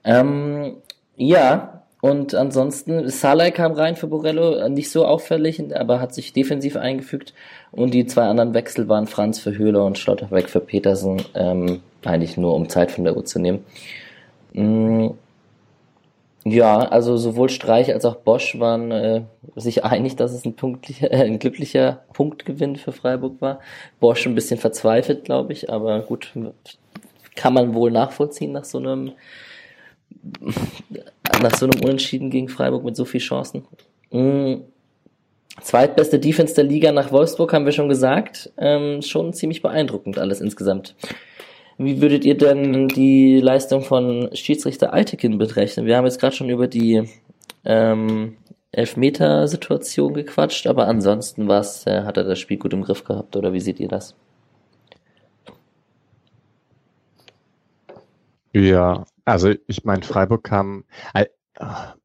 Ähm, 0.05 0.77
ja, 1.17 1.86
und 2.07 2.37
ansonsten, 2.37 3.09
Salai 3.09 3.51
kam 3.51 3.73
rein 3.73 3.97
für 3.97 4.07
Borello, 4.07 4.69
nicht 4.69 4.91
so 4.91 5.05
auffällig, 5.05 5.61
aber 5.75 6.01
hat 6.01 6.15
sich 6.15 6.33
defensiv 6.33 6.77
eingefügt. 6.77 7.35
Und 7.73 7.95
die 7.95 8.07
zwei 8.07 8.23
anderen 8.23 8.55
Wechsel 8.55 8.89
waren 8.89 9.09
Franz 9.09 9.41
für 9.41 9.59
Höhler 9.59 9.85
und 9.85 9.99
Schlotterbeck 9.99 10.49
für 10.49 10.61
Petersen, 10.61 11.21
ähm, 11.35 11.81
eigentlich 12.05 12.37
nur 12.37 12.55
um 12.55 12.69
Zeit 12.69 12.93
von 12.93 13.03
der 13.03 13.17
Uhr 13.17 13.25
zu 13.25 13.41
nehmen. 13.41 13.65
Mm, 14.53 15.09
ja, 16.45 16.79
also 16.79 17.17
sowohl 17.17 17.49
Streich 17.51 17.93
als 17.93 18.05
auch 18.05 18.15
Bosch 18.15 18.57
waren 18.61 18.93
äh, 18.93 19.23
sich 19.57 19.85
einig, 19.85 20.15
dass 20.15 20.33
es 20.33 20.45
ein, 20.45 20.55
äh, 21.01 21.25
ein 21.25 21.41
glücklicher 21.41 22.05
Punktgewinn 22.13 22.77
für 22.77 22.93
Freiburg 22.93 23.41
war. 23.41 23.59
Bosch 23.99 24.27
ein 24.27 24.37
bisschen 24.37 24.61
verzweifelt, 24.61 25.25
glaube 25.25 25.53
ich, 25.53 25.71
aber 25.73 26.03
gut, 26.03 26.33
kann 27.35 27.53
man 27.53 27.75
wohl 27.75 27.91
nachvollziehen 27.91 28.53
nach 28.53 28.65
so 28.65 28.79
einem 28.79 29.11
nach 31.43 31.55
so 31.57 31.67
einem 31.67 31.81
Unentschieden 31.83 32.31
gegen 32.31 32.49
Freiburg 32.49 32.85
mit 32.85 32.97
so 32.97 33.05
viel 33.05 33.21
Chancen. 33.21 33.67
Mhm. 34.11 34.63
Zweitbeste 35.61 36.19
Defense 36.19 36.55
der 36.55 36.65
Liga 36.65 36.93
nach 36.93 37.13
Wolfsburg 37.13 37.53
haben 37.53 37.65
wir 37.65 37.73
schon 37.73 37.89
gesagt. 37.89 38.53
Ähm, 38.59 39.01
schon 39.03 39.33
ziemlich 39.33 39.63
beeindruckend 39.63 40.19
alles 40.19 40.41
insgesamt. 40.41 40.95
Wie 41.79 42.01
würdet 42.01 42.25
ihr 42.25 42.37
denn 42.37 42.89
die 42.89 43.41
Leistung 43.41 43.83
von 43.83 44.31
Schiedsrichter 44.35 44.93
Altekin 44.93 45.39
berechnen? 45.39 45.87
Wir 45.87 45.97
haben 45.97 46.05
jetzt 46.05 46.21
gerade 46.21 46.35
schon 46.35 46.51
über 46.51 46.69
die 46.69 47.09
ähm, 47.65 48.37
Elfmeter-Situation 48.73 50.15
gequatscht, 50.15 50.67
aber 50.67 50.87
ansonsten 50.87 51.49
was, 51.49 51.87
äh, 51.87 52.03
hat 52.03 52.17
er 52.17 52.25
das 52.25 52.39
Spiel 52.39 52.59
gut 52.59 52.73
im 52.73 52.83
Griff 52.83 53.05
gehabt 53.05 53.37
oder 53.37 53.53
wie 53.53 53.61
seht 53.61 53.81
ihr 53.81 53.89
das? 53.89 54.15
Ja, 58.53 59.05
also 59.27 59.53
ich 59.67 59.85
meine, 59.85 60.03
Freiburg 60.03 60.45
kam, 60.45 60.85
äh, 61.13 61.27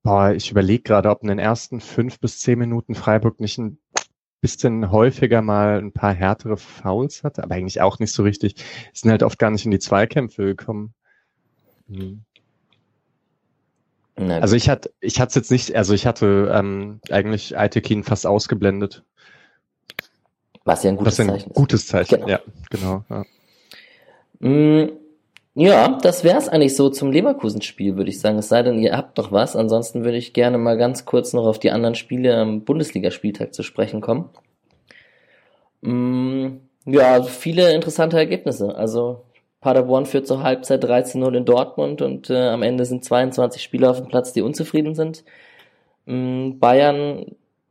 boah, 0.04 0.32
ich 0.32 0.52
überlege 0.52 0.84
gerade, 0.84 1.10
ob 1.10 1.22
in 1.22 1.30
den 1.30 1.40
ersten 1.40 1.80
fünf 1.80 2.20
bis 2.20 2.40
zehn 2.40 2.60
Minuten 2.60 2.96
Freiburg 2.96 3.40
nicht 3.40 3.58
ein 3.58 3.78
bisschen 4.42 4.92
häufiger 4.92 5.42
mal 5.42 5.78
ein 5.78 5.94
paar 5.94 6.14
härtere 6.14 6.58
Fouls 6.58 7.24
hatte, 7.24 7.44
aber 7.44 7.56
eigentlich 7.56 7.80
auch 7.80 8.00
nicht 8.00 8.12
so 8.12 8.24
richtig. 8.24 8.56
Sind 8.92 9.12
halt 9.12 9.24
oft 9.24 9.38
gar 9.38 9.52
nicht 9.52 9.66
in 9.66 9.72
die 9.72 9.80
Zweikämpfe 9.80 10.44
gekommen. 10.44 10.94
Hm. 11.88 12.26
Also 14.16 14.56
ich 14.56 14.68
hatte, 14.68 14.92
ich 15.00 15.20
hatte 15.20 15.30
es 15.30 15.36
jetzt 15.36 15.52
nicht, 15.52 15.76
also 15.76 15.94
ich 15.94 16.06
hatte 16.06 16.52
ähm, 16.54 17.00
eigentlich 17.10 17.58
Aitekin 17.58 18.04
fast 18.04 18.28
ausgeblendet. 18.28 19.04
Was 20.64 20.84
ja 20.84 20.92
ein 20.92 20.98
gutes 20.98 21.18
Was 21.18 21.20
ein 21.20 21.30
Zeichen 21.30 21.54
gutes 21.54 21.88
Zeichen, 21.88 22.16
Genau. 22.16 22.28
ja, 22.28 22.40
genau. 22.70 23.06
Ja. 23.10 23.24
Mm, 24.48 24.92
Ja, 25.54 25.98
das 26.02 26.24
wär's 26.26 26.48
eigentlich 26.50 26.76
so 26.76 26.90
zum 26.90 27.12
Leverkusen-Spiel, 27.12 27.96
würde 27.98 28.10
ich 28.10 28.20
sagen. 28.20 28.38
Es 28.38 28.50
sei 28.50 28.64
denn, 28.64 28.80
ihr 28.80 28.96
habt 28.98 29.18
noch 29.18 29.32
was. 29.32 29.56
Ansonsten 29.56 30.04
würde 30.06 30.18
ich 30.18 30.34
gerne 30.34 30.58
mal 30.58 30.78
ganz 30.78 31.06
kurz 31.06 31.32
noch 31.34 31.46
auf 31.46 31.60
die 31.60 31.72
anderen 31.72 31.96
Spiele 31.96 32.36
am 32.38 32.64
Bundesligaspieltag 32.66 33.54
zu 33.54 33.64
sprechen 33.64 34.02
kommen. 34.02 34.30
Mm, 35.82 36.58
Ja, 36.86 37.22
viele 37.24 37.74
interessante 37.74 38.18
Ergebnisse. 38.18 38.76
Also 38.76 39.24
Paderborn 39.62 40.06
führt 40.06 40.28
zur 40.28 40.42
Halbzeit 40.44 40.84
13-0 40.84 41.36
in 41.38 41.46
Dortmund 41.46 42.02
und 42.02 42.30
äh, 42.30 42.50
am 42.50 42.64
Ende 42.64 42.86
sind 42.86 43.04
22 43.06 43.62
Spieler 43.62 43.92
auf 43.92 43.98
dem 43.98 44.08
Platz, 44.08 44.34
die 44.34 44.42
unzufrieden 44.42 44.96
sind. 44.96 45.24
Mm, 46.06 46.60
Bayern 46.60 47.26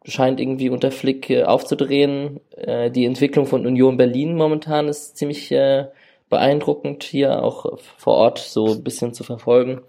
scheint 0.05 0.41
irgendwie 0.41 0.71
unter 0.71 0.91
Flick 0.93 1.31
äh, 1.31 1.45
aufzudrehen. 1.45 2.41
Äh, 2.57 2.91
die 2.91 3.07
Entwicklung 3.07 3.47
von 3.47 3.67
Union 3.67 3.97
Berlin 3.97 4.37
momentan 4.37 4.89
ist 4.89 5.17
ziemlich 5.17 5.51
äh, 5.53 5.87
beeindruckend 6.31 7.03
hier 7.03 7.43
auch 7.43 7.79
vor 7.79 8.15
Ort 8.15 8.39
so 8.39 8.73
ein 8.73 8.83
bisschen 8.83 9.13
zu 9.13 9.25
verfolgen. 9.25 9.83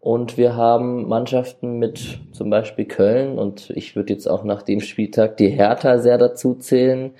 Und 0.00 0.36
wir 0.36 0.56
haben 0.56 1.08
Mannschaften 1.08 1.78
mit 1.78 2.20
zum 2.32 2.50
Beispiel 2.50 2.86
Köln 2.86 3.38
und 3.38 3.70
ich 3.70 3.94
würde 3.94 4.12
jetzt 4.12 4.28
auch 4.28 4.44
nach 4.44 4.62
dem 4.62 4.80
Spieltag 4.80 5.36
die 5.36 5.50
Hertha 5.50 5.98
sehr 5.98 6.18
dazu 6.18 6.54
zählen, 6.54 7.12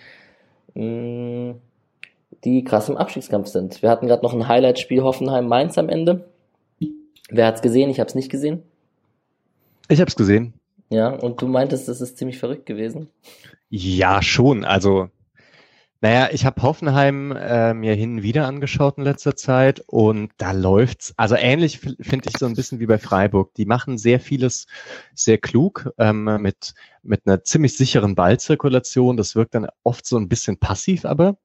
mh, 0.74 1.54
die 2.44 2.64
krass 2.64 2.88
im 2.88 2.96
Abstiegskampf 2.96 3.48
sind. 3.48 3.82
Wir 3.82 3.90
hatten 3.90 4.06
gerade 4.06 4.22
noch 4.22 4.32
ein 4.32 4.48
Highlight-Spiel 4.48 5.02
Hoffenheim-Mainz 5.02 5.76
am 5.76 5.88
Ende. 5.88 6.28
Wer 7.30 7.46
hat's 7.46 7.62
gesehen? 7.62 7.90
Ich 7.90 8.00
habe 8.00 8.08
es 8.08 8.14
nicht 8.14 8.30
gesehen. 8.30 8.62
Ich 9.88 10.00
habe 10.00 10.08
es 10.08 10.16
gesehen. 10.16 10.54
Ja, 10.88 11.08
und 11.08 11.42
du 11.42 11.48
meintest, 11.48 11.88
das 11.88 12.00
ist 12.00 12.16
ziemlich 12.16 12.38
verrückt 12.38 12.64
gewesen. 12.64 13.08
Ja, 13.68 14.22
schon. 14.22 14.64
Also, 14.64 15.08
naja, 16.00 16.28
ich 16.30 16.44
habe 16.46 16.62
Hoffenheim 16.62 17.32
äh, 17.32 17.74
mir 17.74 17.94
hin 17.94 18.14
und 18.18 18.22
wieder 18.22 18.46
angeschaut 18.46 18.98
in 18.98 19.04
letzter 19.04 19.34
Zeit 19.34 19.82
und 19.86 20.30
da 20.38 20.52
läuft's. 20.52 21.12
Also 21.16 21.34
ähnlich 21.34 21.80
finde 21.80 22.28
ich 22.28 22.38
so 22.38 22.46
ein 22.46 22.54
bisschen 22.54 22.78
wie 22.78 22.86
bei 22.86 22.98
Freiburg. 22.98 23.52
Die 23.54 23.66
machen 23.66 23.98
sehr 23.98 24.20
vieles 24.20 24.66
sehr 25.14 25.38
klug 25.38 25.90
ähm, 25.98 26.24
mit 26.40 26.74
mit 27.02 27.26
einer 27.26 27.42
ziemlich 27.42 27.76
sicheren 27.76 28.14
Ballzirkulation. 28.14 29.16
Das 29.16 29.34
wirkt 29.34 29.54
dann 29.54 29.66
oft 29.82 30.06
so 30.06 30.16
ein 30.16 30.28
bisschen 30.28 30.58
passiv, 30.58 31.04
aber 31.04 31.36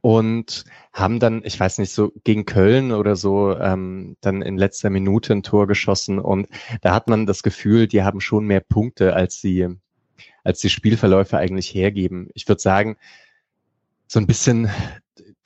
und 0.00 0.64
haben 0.92 1.18
dann, 1.18 1.42
ich 1.44 1.58
weiß 1.58 1.78
nicht, 1.78 1.92
so 1.92 2.12
gegen 2.24 2.44
Köln 2.44 2.92
oder 2.92 3.16
so, 3.16 3.56
ähm, 3.58 4.16
dann 4.20 4.42
in 4.42 4.56
letzter 4.56 4.90
Minute 4.90 5.32
ein 5.32 5.42
Tor 5.42 5.66
geschossen 5.66 6.18
und 6.18 6.48
da 6.82 6.94
hat 6.94 7.08
man 7.08 7.26
das 7.26 7.42
Gefühl, 7.42 7.88
die 7.88 8.02
haben 8.02 8.20
schon 8.20 8.46
mehr 8.46 8.60
Punkte, 8.60 9.14
als 9.14 9.40
sie, 9.40 9.66
als 10.44 10.60
die 10.60 10.70
Spielverläufe 10.70 11.36
eigentlich 11.36 11.74
hergeben. 11.74 12.28
Ich 12.34 12.46
würde 12.48 12.60
sagen, 12.60 12.96
so 14.08 14.18
ein 14.18 14.26
bisschen 14.26 14.70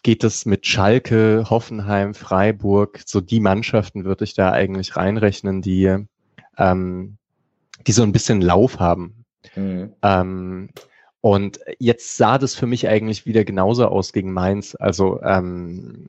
geht 0.03 0.25
es 0.25 0.47
mit 0.47 0.67
Schalke, 0.67 1.45
Hoffenheim, 1.49 2.15
Freiburg, 2.15 3.01
so 3.07 3.21
die 3.21 3.41
Mannschaften 3.41 4.05
würde 4.05 4.25
ich 4.25 4.35
da 4.35 4.51
eigentlich 4.51 4.97
reinrechnen, 4.97 5.63
die, 5.63 5.97
ähm, 6.57 7.19
die 7.87 7.93
so 7.93 8.03
ein 8.03 8.13
bisschen 8.13 8.41
Lauf 8.41 8.81
haben. 8.81 9.25
Mhm. 9.55 9.93
Ähm, 10.03 10.71
und 11.21 11.61
jetzt 11.79 12.17
sah 12.17 12.37
das 12.37 12.57
für 12.57 12.67
mich 12.67 12.89
eigentlich 12.89 13.27
wieder 13.27 13.45
genauso 13.45 13.87
aus 13.87 14.13
gegen 14.13 14.33
Mainz. 14.33 14.75
Also 14.75 15.23
ähm, 15.23 16.09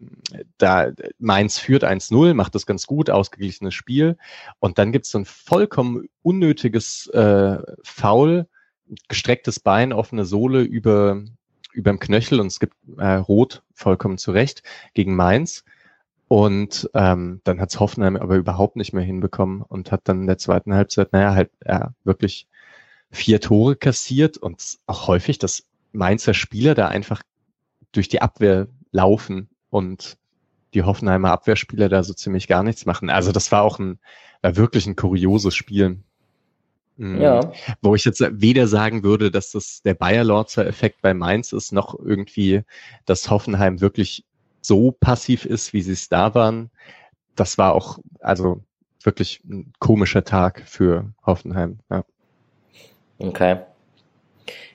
da 0.57 0.91
Mainz 1.19 1.59
führt 1.59 1.83
1-0, 1.83 2.33
macht 2.33 2.55
das 2.55 2.65
ganz 2.65 2.87
gut, 2.87 3.11
ausgeglichenes 3.11 3.75
Spiel. 3.75 4.17
Und 4.59 4.79
dann 4.79 4.91
gibt 4.91 5.05
es 5.05 5.11
so 5.11 5.19
ein 5.19 5.25
vollkommen 5.25 6.07
unnötiges 6.23 7.07
äh, 7.09 7.59
Foul, 7.83 8.47
gestrecktes 9.07 9.59
Bein, 9.59 9.93
offene 9.93 10.25
Sohle 10.25 10.61
über 10.61 11.23
überm 11.73 11.99
Knöchel 11.99 12.39
und 12.39 12.47
es 12.47 12.59
gibt 12.59 12.75
äh, 12.97 13.15
Rot, 13.15 13.63
vollkommen 13.73 14.17
zu 14.17 14.31
Recht, 14.31 14.63
gegen 14.93 15.15
Mainz. 15.15 15.63
Und 16.27 16.89
ähm, 16.95 17.41
dann 17.43 17.59
hat's 17.59 17.79
Hoffenheim 17.79 18.15
aber 18.15 18.37
überhaupt 18.37 18.75
nicht 18.75 18.93
mehr 18.93 19.03
hinbekommen 19.03 19.61
und 19.61 19.91
hat 19.91 20.01
dann 20.05 20.21
in 20.21 20.27
der 20.27 20.37
zweiten 20.37 20.73
Halbzeit, 20.73 21.13
naja, 21.13 21.35
halt 21.35 21.51
ja, 21.65 21.93
wirklich 22.03 22.47
vier 23.11 23.39
Tore 23.39 23.75
kassiert 23.75 24.37
und 24.37 24.79
auch 24.87 25.07
häufig, 25.07 25.37
dass 25.37 25.65
Mainzer 25.91 26.33
Spieler 26.33 26.73
da 26.73 26.87
einfach 26.87 27.21
durch 27.91 28.09
die 28.09 28.21
Abwehr 28.21 28.67
laufen 28.91 29.49
und 29.69 30.17
die 30.73 30.83
Hoffenheimer 30.83 31.31
Abwehrspieler 31.31 31.89
da 31.89 32.03
so 32.03 32.13
ziemlich 32.13 32.47
gar 32.47 32.63
nichts 32.63 32.85
machen. 32.85 33.09
Also 33.09 33.31
das 33.31 33.51
war 33.51 33.61
auch 33.61 33.79
ein, 33.79 33.99
war 34.41 34.55
wirklich 34.55 34.87
ein 34.87 34.95
kurioses 34.95 35.55
Spiel. 35.55 35.99
Mhm. 36.97 37.21
Ja, 37.21 37.51
Wo 37.81 37.95
ich 37.95 38.05
jetzt 38.05 38.21
weder 38.21 38.67
sagen 38.67 39.03
würde, 39.03 39.31
dass 39.31 39.51
das 39.51 39.81
der 39.81 39.95
Bayer-Lorzer-Effekt 39.95 41.01
bei 41.01 41.13
Mainz 41.13 41.51
ist, 41.51 41.71
noch 41.71 41.97
irgendwie, 41.97 42.61
dass 43.05 43.29
Hoffenheim 43.29 43.81
wirklich 43.81 44.25
so 44.61 44.91
passiv 44.91 45.45
ist, 45.45 45.73
wie 45.73 45.81
sie 45.81 45.93
es 45.93 46.09
da 46.09 46.35
waren. 46.35 46.69
Das 47.35 47.57
war 47.57 47.73
auch, 47.73 47.99
also 48.19 48.61
wirklich 49.01 49.41
ein 49.45 49.73
komischer 49.79 50.23
Tag 50.23 50.63
für 50.65 51.11
Hoffenheim. 51.25 51.79
Ja. 51.89 52.03
okay. 53.19 53.59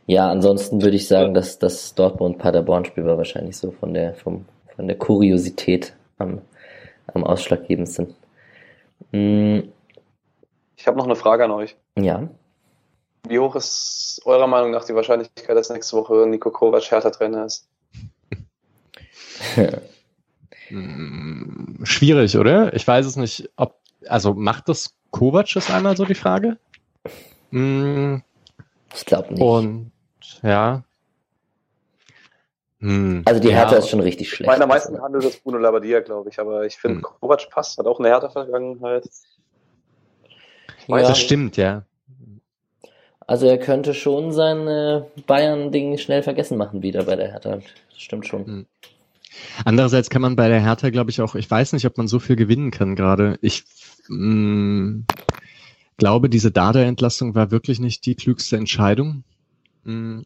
Ja, 0.07 0.31
ansonsten 0.31 0.81
würde 0.83 0.97
ich 0.97 1.07
sagen, 1.07 1.35
dass 1.35 1.59
das 1.59 1.95
Dortmund-Paderborn-Spiel 1.95 3.05
war 3.05 3.19
wahrscheinlich 3.19 3.57
so 3.59 3.71
von 3.71 3.93
der, 3.93 4.15
vom, 4.15 4.47
von 4.75 4.87
der 4.87 4.97
Kuriosität 4.97 5.95
am, 6.17 6.41
am 7.13 7.25
ausschlaggebendsten. 7.25 8.15
Mm, 9.13 9.61
Ich 10.77 10.87
habe 10.87 10.97
noch 10.97 11.05
eine 11.05 11.17
Frage 11.17 11.45
an 11.45 11.51
euch. 11.51 11.77
Ja. 12.05 12.29
Wie 13.27 13.39
hoch 13.39 13.57
ist 13.57 14.21
eurer 14.25 14.47
Meinung 14.47 14.71
nach 14.71 14.85
die 14.85 14.95
Wahrscheinlichkeit, 14.95 15.57
dass 15.57 15.69
nächste 15.71 15.97
Woche 15.97 16.27
Nico 16.27 16.51
Kovac 16.51 16.91
härter 16.91 17.13
Trainer 17.13 17.45
ist? 17.47 17.69
Mm, 20.71 21.85
Schwierig, 21.85 22.37
oder? 22.37 22.73
Ich 22.75 22.87
weiß 22.87 23.07
es 23.07 23.17
nicht, 23.17 23.51
ob, 23.57 23.75
also 24.07 24.35
macht 24.35 24.69
das 24.69 24.95
Kovac 25.11 25.49
das 25.55 25.71
einmal 25.71 25.97
so 25.97 26.05
die 26.05 26.15
Frage? 26.15 26.59
Mm, 27.51 28.17
Ich 28.95 29.05
glaube 29.07 29.33
nicht. 29.35 29.43
Und 29.43 29.91
ja. 30.43 30.83
Hm, 32.81 33.23
also 33.27 33.41
die 33.41 33.53
Hertha 33.53 33.73
ja, 33.73 33.79
ist 33.79 33.89
schon 33.89 34.01
richtig 34.01 34.29
Ich 34.29 34.35
schlecht. 34.35 34.47
meine, 34.49 34.63
am 34.63 34.69
meisten 34.69 35.01
handelt 35.03 35.25
es 35.25 35.37
Bruno 35.41 35.59
Labbadia, 35.59 36.01
glaube 36.01 36.31
ich, 36.31 36.39
aber 36.39 36.65
ich 36.65 36.77
finde, 36.77 36.97
Hm. 36.99 37.03
Kovac 37.03 37.51
passt, 37.51 37.77
hat 37.79 37.87
auch 37.87 37.99
eine 37.99 38.09
härter 38.09 38.31
Ja, 40.89 41.01
Das 41.03 41.19
stimmt, 41.19 41.57
ja. 41.57 41.85
also 43.27 43.47
er 43.47 43.59
könnte 43.59 43.95
schon 43.95 44.33
sein 44.33 44.67
äh, 44.67 45.03
Bayern-Ding 45.27 45.99
schnell 45.99 46.23
vergessen 46.23 46.57
machen 46.57 46.83
wieder 46.83 47.05
bei 47.05 47.17
der 47.17 47.31
Hertha. 47.31 47.57
Das 47.57 47.65
stimmt 47.97 48.27
schon. 48.27 48.47
Hm. 48.47 48.67
Andererseits 49.65 50.11
kann 50.11 50.23
man 50.23 50.37
bei 50.37 50.49
der 50.49 50.61
Hertha, 50.61 50.91
glaube 50.91 51.11
ich, 51.11 51.21
auch, 51.21 51.35
ich 51.35 51.51
weiß 51.51 51.75
nicht, 51.75 51.87
ob 51.87 51.99
man 51.99 52.09
so 52.09 52.19
viel 52.19 52.37
gewinnen 52.37 52.71
kann 52.71 52.97
gerade. 52.97 53.39
Ich 53.43 53.65
mh, 54.09 55.05
glaube, 55.97 56.31
diese 56.31 56.51
Dada-Entlassung 56.51 57.35
war 57.35 57.51
wirklich 57.51 57.81
nicht 57.81 58.07
die 58.07 58.15
klügste 58.15 58.57
Entscheidung. 58.57 59.25
Mh, 59.85 60.23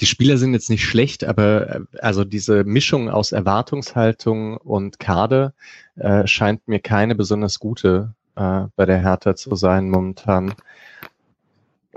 die 0.00 0.06
Spieler 0.06 0.36
sind 0.36 0.52
jetzt 0.52 0.70
nicht 0.70 0.84
schlecht, 0.84 1.24
aber 1.24 1.76
äh, 1.76 1.80
also 2.00 2.24
diese 2.24 2.64
Mischung 2.64 3.08
aus 3.08 3.32
Erwartungshaltung 3.32 4.56
und 4.56 4.98
Kader 4.98 5.54
äh, 5.96 6.26
scheint 6.26 6.66
mir 6.68 6.80
keine 6.80 7.14
besonders 7.14 7.58
gute 7.58 8.14
äh, 8.36 8.64
bei 8.76 8.86
der 8.86 8.98
Hertha 8.98 9.34
zu 9.34 9.54
sein 9.54 9.90
momentan. 9.90 10.54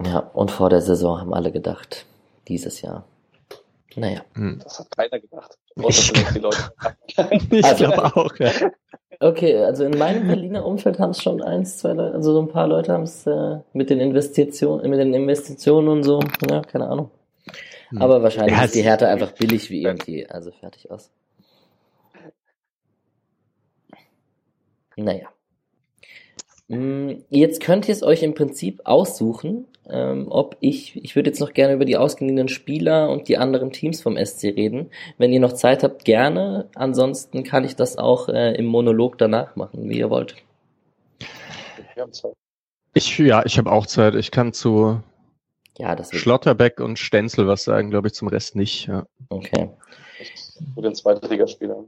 Ja, 0.03 0.19
und 0.19 0.51
vor 0.51 0.69
der 0.69 0.81
Saison 0.81 1.19
haben 1.19 1.33
alle 1.33 1.51
gedacht, 1.51 2.05
dieses 2.47 2.81
Jahr. 2.81 3.05
Naja. 3.95 4.21
Hm. 4.33 4.59
Das 4.63 4.79
hat 4.79 4.91
keiner 4.91 5.19
gedacht. 5.19 5.57
Ich, 5.87 6.11
die 6.11 6.39
Leute. 6.39 6.57
ich 7.49 7.65
also, 7.65 7.85
glaube 7.85 8.03
auch, 8.15 8.35
ja. 8.37 8.51
Okay, 9.19 9.57
also 9.57 9.85
in 9.85 9.97
meinem 9.97 10.27
Berliner 10.27 10.65
Umfeld 10.65 10.99
haben 10.99 11.11
es 11.11 11.21
schon 11.21 11.41
eins, 11.41 11.77
zwei 11.77 11.93
Leute, 11.93 12.15
also 12.15 12.33
so 12.33 12.41
ein 12.41 12.49
paar 12.49 12.67
Leute 12.67 12.91
haben 12.91 13.03
es 13.03 13.25
äh, 13.25 13.59
mit 13.71 13.89
den 13.89 14.01
Investitionen, 14.01 14.89
mit 14.89 14.99
den 14.99 15.13
Investitionen 15.13 15.87
und 15.87 16.03
so, 16.03 16.19
ja, 16.49 16.61
keine 16.61 16.89
Ahnung. 16.89 17.11
Hm. 17.89 18.01
Aber 18.01 18.21
wahrscheinlich 18.23 18.57
ja, 18.57 18.65
ist 18.65 18.75
die 18.75 18.83
Härte 18.83 19.07
einfach 19.07 19.31
billig 19.31 19.69
wie 19.69 19.83
irgendwie, 19.83 20.27
also 20.29 20.51
fertig 20.51 20.91
aus. 20.91 21.09
Naja. 24.97 25.29
Mm, 26.67 27.11
jetzt 27.29 27.61
könnt 27.61 27.87
ihr 27.87 27.93
es 27.93 28.03
euch 28.03 28.23
im 28.23 28.33
Prinzip 28.33 28.81
aussuchen, 28.85 29.67
ähm, 29.87 30.27
ob 30.29 30.57
ich, 30.61 30.95
ich 31.03 31.15
würde 31.15 31.29
jetzt 31.29 31.39
noch 31.39 31.53
gerne 31.53 31.73
über 31.73 31.85
die 31.85 31.97
ausgeliehenen 31.97 32.47
Spieler 32.47 33.09
und 33.09 33.27
die 33.27 33.37
anderen 33.37 33.71
Teams 33.71 34.01
vom 34.01 34.17
SC 34.17 34.45
reden. 34.45 34.89
Wenn 35.17 35.31
ihr 35.31 35.39
noch 35.39 35.53
Zeit 35.53 35.83
habt, 35.83 36.05
gerne. 36.05 36.67
Ansonsten 36.73 37.43
kann 37.43 37.63
ich 37.65 37.75
das 37.75 37.97
auch 37.97 38.29
äh, 38.29 38.55
im 38.55 38.65
Monolog 38.65 39.17
danach 39.17 39.55
machen, 39.55 39.89
wie 39.89 39.99
ihr 39.99 40.09
wollt. 40.09 40.35
Ich, 42.93 43.17
ja, 43.19 43.45
ich 43.45 43.57
habe 43.57 43.71
auch 43.71 43.85
Zeit. 43.85 44.15
Ich 44.15 44.31
kann 44.31 44.53
zu 44.53 45.01
ja, 45.77 45.95
das 45.95 46.09
Schlotterbeck 46.15 46.79
und 46.79 46.97
Stenzel 46.97 47.47
was 47.47 47.63
sagen, 47.63 47.89
glaube 47.89 48.07
ich, 48.07 48.13
zum 48.13 48.29
Rest 48.29 48.55
nicht. 48.55 48.87
Ja. 48.87 49.05
Okay. 49.29 49.69
Zu 50.73 50.81
den 50.81 50.95
Zweitligaspielern. 50.95 51.85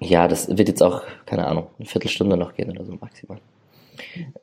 Ja, 0.00 0.26
das 0.26 0.48
wird 0.48 0.68
jetzt 0.68 0.82
auch, 0.82 1.02
keine 1.26 1.46
Ahnung, 1.46 1.68
eine 1.78 1.86
Viertelstunde 1.86 2.36
noch 2.36 2.54
gehen 2.54 2.70
oder 2.70 2.84
so 2.84 2.92
maximal. 3.00 3.38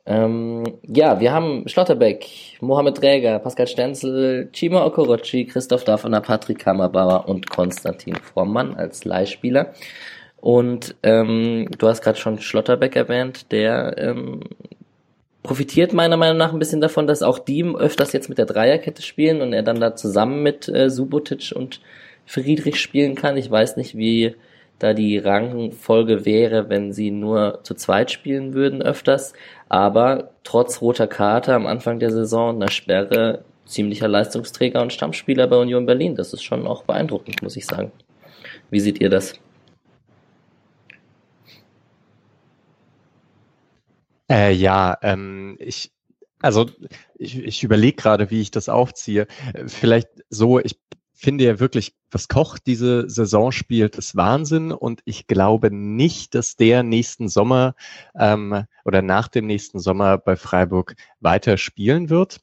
Ähm, 0.06 0.64
ja, 0.86 1.20
wir 1.20 1.32
haben 1.32 1.68
Schlotterbeck, 1.68 2.26
Mohamed 2.60 2.96
Träger, 2.96 3.38
Pascal 3.38 3.66
Stenzel, 3.66 4.50
Chima 4.52 4.84
Okorochi, 4.84 5.46
Christoph 5.46 5.84
Daffner, 5.84 6.20
Patrick 6.20 6.58
Kammerbauer 6.58 7.28
und 7.28 7.48
Konstantin 7.50 8.16
Vormann 8.16 8.74
als 8.74 9.04
Leihspieler. 9.04 9.72
Und 10.36 10.94
ähm, 11.02 11.68
du 11.78 11.88
hast 11.88 12.02
gerade 12.02 12.18
schon 12.18 12.40
Schlotterbeck 12.40 12.96
erwähnt, 12.96 13.52
der 13.52 13.96
ähm, 13.98 14.40
profitiert 15.42 15.92
meiner 15.92 16.16
Meinung 16.16 16.38
nach 16.38 16.52
ein 16.52 16.58
bisschen 16.58 16.80
davon, 16.80 17.06
dass 17.06 17.22
auch 17.22 17.38
die 17.38 17.64
öfters 17.64 18.12
jetzt 18.12 18.28
mit 18.28 18.38
der 18.38 18.46
Dreierkette 18.46 19.02
spielen 19.02 19.42
und 19.42 19.52
er 19.52 19.62
dann 19.62 19.80
da 19.80 19.94
zusammen 19.94 20.42
mit 20.42 20.68
äh, 20.68 20.88
Subotic 20.88 21.52
und 21.54 21.80
Friedrich 22.26 22.80
spielen 22.80 23.14
kann. 23.14 23.36
Ich 23.36 23.50
weiß 23.50 23.76
nicht, 23.76 23.96
wie 23.96 24.34
da 24.80 24.94
die 24.94 25.18
Rangfolge 25.18 26.24
wäre, 26.24 26.68
wenn 26.68 26.92
sie 26.92 27.10
nur 27.10 27.60
zu 27.62 27.74
zweit 27.74 28.10
spielen 28.10 28.54
würden 28.54 28.82
öfters. 28.82 29.34
Aber 29.68 30.30
trotz 30.42 30.80
roter 30.80 31.06
Karte 31.06 31.54
am 31.54 31.66
Anfang 31.66 32.00
der 32.00 32.10
Saison 32.10 32.56
einer 32.56 32.70
Sperre 32.70 33.44
ziemlicher 33.66 34.08
Leistungsträger 34.08 34.82
und 34.82 34.92
Stammspieler 34.92 35.46
bei 35.46 35.56
Union 35.56 35.86
Berlin. 35.86 36.16
Das 36.16 36.32
ist 36.32 36.42
schon 36.42 36.66
auch 36.66 36.84
beeindruckend, 36.84 37.42
muss 37.42 37.56
ich 37.56 37.66
sagen. 37.66 37.92
Wie 38.70 38.80
seht 38.80 39.00
ihr 39.00 39.10
das? 39.10 39.34
Äh, 44.30 44.52
ja, 44.52 44.96
ähm, 45.02 45.56
ich, 45.60 45.92
also 46.40 46.66
ich, 47.16 47.38
ich 47.44 47.62
überlege 47.62 47.96
gerade, 47.96 48.30
wie 48.30 48.40
ich 48.40 48.50
das 48.50 48.70
aufziehe. 48.70 49.26
Vielleicht 49.66 50.08
so, 50.30 50.58
ich 50.58 50.78
finde 51.20 51.44
ja 51.44 51.60
wirklich, 51.60 51.94
was 52.10 52.28
Koch 52.28 52.58
diese 52.58 53.08
Saison 53.08 53.52
spielt, 53.52 53.96
ist 53.96 54.16
Wahnsinn 54.16 54.72
und 54.72 55.02
ich 55.04 55.26
glaube 55.26 55.70
nicht, 55.70 56.34
dass 56.34 56.56
der 56.56 56.82
nächsten 56.82 57.28
Sommer 57.28 57.74
ähm, 58.14 58.64
oder 58.84 59.02
nach 59.02 59.28
dem 59.28 59.46
nächsten 59.46 59.78
Sommer 59.78 60.16
bei 60.16 60.36
Freiburg 60.36 60.96
weiter 61.20 61.58
spielen 61.58 62.08
wird. 62.08 62.40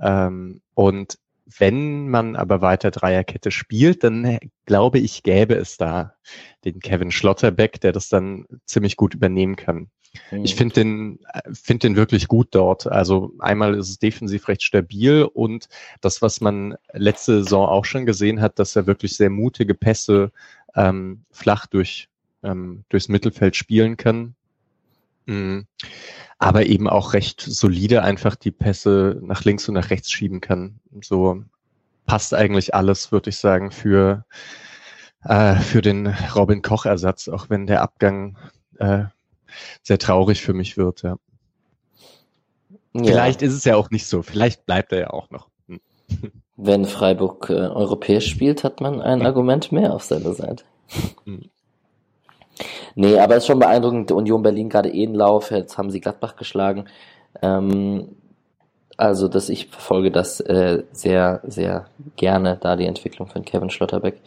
Ähm, 0.00 0.60
und 0.74 1.18
wenn 1.58 2.08
man 2.08 2.34
aber 2.34 2.60
weiter 2.60 2.90
Dreierkette 2.90 3.50
spielt, 3.50 4.02
dann 4.02 4.38
glaube 4.64 4.98
ich, 4.98 5.22
gäbe 5.22 5.54
es 5.54 5.76
da 5.76 6.14
den 6.64 6.80
Kevin 6.80 7.12
Schlotterbeck, 7.12 7.80
der 7.80 7.92
das 7.92 8.08
dann 8.08 8.46
ziemlich 8.66 8.96
gut 8.96 9.14
übernehmen 9.14 9.56
kann. 9.56 9.90
Ich 10.30 10.54
finde 10.54 10.74
den, 10.74 11.18
finde 11.52 11.88
den 11.88 11.96
wirklich 11.96 12.26
gut 12.26 12.48
dort. 12.52 12.86
Also 12.86 13.32
einmal 13.38 13.74
ist 13.74 13.90
es 13.90 13.98
defensiv 13.98 14.48
recht 14.48 14.62
stabil 14.62 15.22
und 15.22 15.68
das, 16.00 16.22
was 16.22 16.40
man 16.40 16.76
letzte 16.92 17.42
Saison 17.42 17.68
auch 17.68 17.84
schon 17.84 18.06
gesehen 18.06 18.40
hat, 18.40 18.58
dass 18.58 18.76
er 18.76 18.86
wirklich 18.86 19.16
sehr 19.16 19.30
mutige 19.30 19.74
Pässe 19.74 20.32
ähm, 20.74 21.24
flach 21.30 21.66
durch, 21.66 22.08
ähm, 22.42 22.84
durchs 22.88 23.08
Mittelfeld 23.08 23.56
spielen 23.56 23.96
kann. 23.96 24.34
Mhm. 25.26 25.66
Aber 26.38 26.66
eben 26.66 26.88
auch 26.88 27.12
recht 27.12 27.40
solide 27.40 28.02
einfach 28.02 28.36
die 28.36 28.50
Pässe 28.50 29.18
nach 29.22 29.44
links 29.44 29.68
und 29.68 29.74
nach 29.74 29.90
rechts 29.90 30.10
schieben 30.10 30.40
kann. 30.40 30.80
So 31.02 31.42
passt 32.06 32.34
eigentlich 32.34 32.74
alles, 32.74 33.12
würde 33.12 33.30
ich 33.30 33.36
sagen, 33.36 33.70
für, 33.70 34.24
äh, 35.24 35.56
für 35.56 35.82
den 35.82 36.06
Robin 36.34 36.62
Koch-Ersatz, 36.62 37.28
auch 37.28 37.50
wenn 37.50 37.66
der 37.66 37.82
Abgang 37.82 38.38
äh, 38.78 39.04
sehr 39.82 39.98
traurig 39.98 40.42
für 40.42 40.54
mich 40.54 40.76
wird. 40.76 41.02
Ja. 41.02 41.16
ja. 42.94 43.04
Vielleicht 43.04 43.42
ist 43.42 43.54
es 43.54 43.64
ja 43.64 43.76
auch 43.76 43.90
nicht 43.90 44.06
so. 44.06 44.22
Vielleicht 44.22 44.66
bleibt 44.66 44.92
er 44.92 45.00
ja 45.00 45.10
auch 45.10 45.30
noch. 45.30 45.48
Hm. 45.68 45.80
Wenn 46.56 46.84
Freiburg 46.84 47.50
äh, 47.50 47.54
europäisch 47.54 48.28
spielt, 48.28 48.64
hat 48.64 48.80
man 48.80 49.00
ein. 49.00 49.22
Argument 49.22 49.72
mehr 49.72 49.92
auf 49.92 50.04
seiner 50.04 50.34
Seite. 50.34 50.64
Hm. 51.24 51.50
Nee, 52.94 53.18
aber 53.18 53.36
es 53.36 53.44
ist 53.44 53.46
schon 53.48 53.58
beeindruckend. 53.58 54.10
Union 54.12 54.42
Berlin 54.42 54.68
gerade 54.68 54.90
eh 54.90 55.04
in 55.04 55.14
Lauf. 55.14 55.50
Jetzt 55.50 55.78
haben 55.78 55.90
sie 55.90 56.00
Gladbach 56.00 56.36
geschlagen. 56.36 56.86
Ähm, 57.42 58.16
also, 58.96 59.28
dass 59.28 59.48
ich 59.48 59.66
verfolge 59.66 60.10
das 60.10 60.40
äh, 60.40 60.84
sehr, 60.92 61.40
sehr 61.44 61.86
gerne, 62.16 62.56
da 62.60 62.76
die 62.76 62.86
Entwicklung 62.86 63.28
von 63.28 63.44
Kevin 63.44 63.68
Schlotterbeck. 63.68 64.20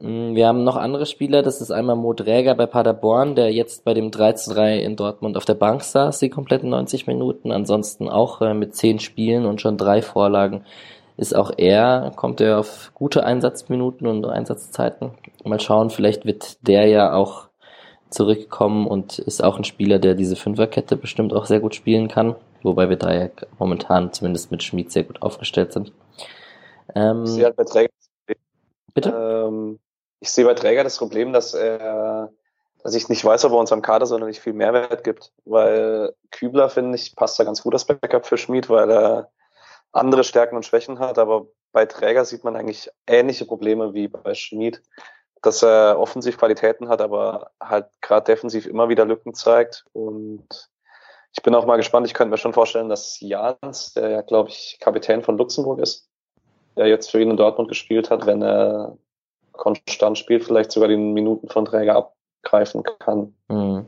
Mm, 0.00 0.34
wir 0.34 0.46
haben 0.46 0.64
noch 0.64 0.76
andere 0.76 1.06
Spieler, 1.06 1.42
das 1.42 1.62
ist 1.62 1.70
einmal 1.70 1.96
Mo 1.96 2.12
Dräger 2.12 2.54
bei 2.54 2.66
Paderborn, 2.66 3.34
der 3.34 3.52
jetzt 3.52 3.84
bei 3.84 3.94
dem 3.94 4.10
3 4.10 4.32
zu 4.34 4.52
3 4.52 4.78
in 4.80 4.96
Dortmund 4.96 5.36
auf 5.38 5.46
der 5.46 5.54
Bank 5.54 5.82
saß, 5.82 6.18
die 6.18 6.28
kompletten 6.28 6.68
90 6.68 7.06
Minuten, 7.06 7.50
ansonsten 7.50 8.08
auch 8.08 8.42
äh, 8.42 8.52
mit 8.52 8.74
10 8.74 8.98
Spielen 8.98 9.46
und 9.46 9.62
schon 9.62 9.78
drei 9.78 10.02
Vorlagen 10.02 10.64
ist 11.16 11.34
auch 11.34 11.50
er, 11.56 12.12
kommt 12.16 12.40
er 12.40 12.58
auf 12.58 12.90
gute 12.94 13.24
Einsatzminuten 13.24 14.06
und 14.06 14.24
Einsatzzeiten. 14.26 15.12
Mal 15.44 15.60
schauen, 15.60 15.90
vielleicht 15.90 16.26
wird 16.26 16.66
der 16.66 16.86
ja 16.86 17.14
auch 17.14 17.48
zurückkommen 18.10 18.86
und 18.86 19.18
ist 19.18 19.42
auch 19.42 19.56
ein 19.56 19.64
Spieler, 19.64 19.98
der 19.98 20.14
diese 20.14 20.36
Fünferkette 20.36 20.96
bestimmt 20.96 21.32
auch 21.32 21.46
sehr 21.46 21.60
gut 21.60 21.74
spielen 21.74 22.08
kann, 22.08 22.36
wobei 22.62 22.88
wir 22.88 22.96
da 22.96 23.12
ja 23.14 23.28
momentan 23.58 24.12
zumindest 24.12 24.50
mit 24.50 24.62
Schmid 24.62 24.92
sehr 24.92 25.04
gut 25.04 25.22
aufgestellt 25.22 25.72
sind. 25.72 25.92
Ähm, 26.94 27.26
Sie 27.26 27.44
hat 27.44 27.56
bei 27.56 27.64
Träger 27.64 27.90
Bitte? 28.94 29.10
Ähm, 29.10 29.78
ich 30.20 30.30
sehe 30.30 30.46
bei 30.46 30.54
Träger 30.54 30.82
das 30.82 30.96
Problem, 30.96 31.34
dass 31.34 31.52
er, 31.52 32.32
dass 32.82 32.94
ich 32.94 33.08
nicht 33.10 33.24
weiß, 33.24 33.44
ob 33.44 33.52
er 33.52 33.58
uns 33.58 33.70
am 33.70 33.82
Kader 33.82 34.06
so 34.06 34.16
nicht 34.18 34.40
viel 34.40 34.54
Mehrwert 34.54 35.04
gibt, 35.04 35.32
weil 35.44 36.14
Kübler, 36.30 36.70
finde 36.70 36.96
ich, 36.96 37.14
passt 37.14 37.38
da 37.38 37.44
ganz 37.44 37.62
gut 37.62 37.74
als 37.74 37.84
Backup 37.84 38.24
für 38.24 38.38
Schmid, 38.38 38.70
weil 38.70 38.90
er 38.90 39.30
andere 39.96 40.24
Stärken 40.24 40.56
und 40.56 40.64
Schwächen 40.64 40.98
hat, 40.98 41.18
aber 41.18 41.46
bei 41.72 41.86
Träger 41.86 42.24
sieht 42.24 42.44
man 42.44 42.56
eigentlich 42.56 42.90
ähnliche 43.06 43.44
Probleme 43.44 43.94
wie 43.94 44.08
bei 44.08 44.34
Schmid, 44.34 44.82
dass 45.42 45.62
er 45.62 45.98
offensiv 45.98 46.38
Qualitäten 46.38 46.88
hat, 46.88 47.00
aber 47.00 47.50
halt 47.60 47.86
gerade 48.00 48.24
defensiv 48.24 48.66
immer 48.66 48.88
wieder 48.88 49.04
Lücken 49.04 49.34
zeigt 49.34 49.84
und 49.92 50.46
ich 51.36 51.42
bin 51.42 51.54
auch 51.54 51.66
mal 51.66 51.76
gespannt, 51.76 52.06
ich 52.06 52.14
könnte 52.14 52.30
mir 52.30 52.38
schon 52.38 52.54
vorstellen, 52.54 52.88
dass 52.88 53.20
Jans, 53.20 53.92
der 53.92 54.08
ja, 54.08 54.22
glaube 54.22 54.48
ich, 54.48 54.78
Kapitän 54.80 55.22
von 55.22 55.36
Luxemburg 55.36 55.80
ist, 55.80 56.08
der 56.76 56.86
jetzt 56.86 57.10
für 57.10 57.20
ihn 57.20 57.30
in 57.30 57.36
Dortmund 57.36 57.68
gespielt 57.68 58.10
hat, 58.10 58.24
wenn 58.24 58.42
er 58.42 58.96
konstant 59.52 60.16
spielt, 60.16 60.44
vielleicht 60.44 60.72
sogar 60.72 60.88
die 60.88 60.96
Minuten 60.96 61.48
von 61.48 61.66
Träger 61.66 61.96
abgreifen 62.42 62.82
kann. 62.98 63.34
Mhm. 63.48 63.86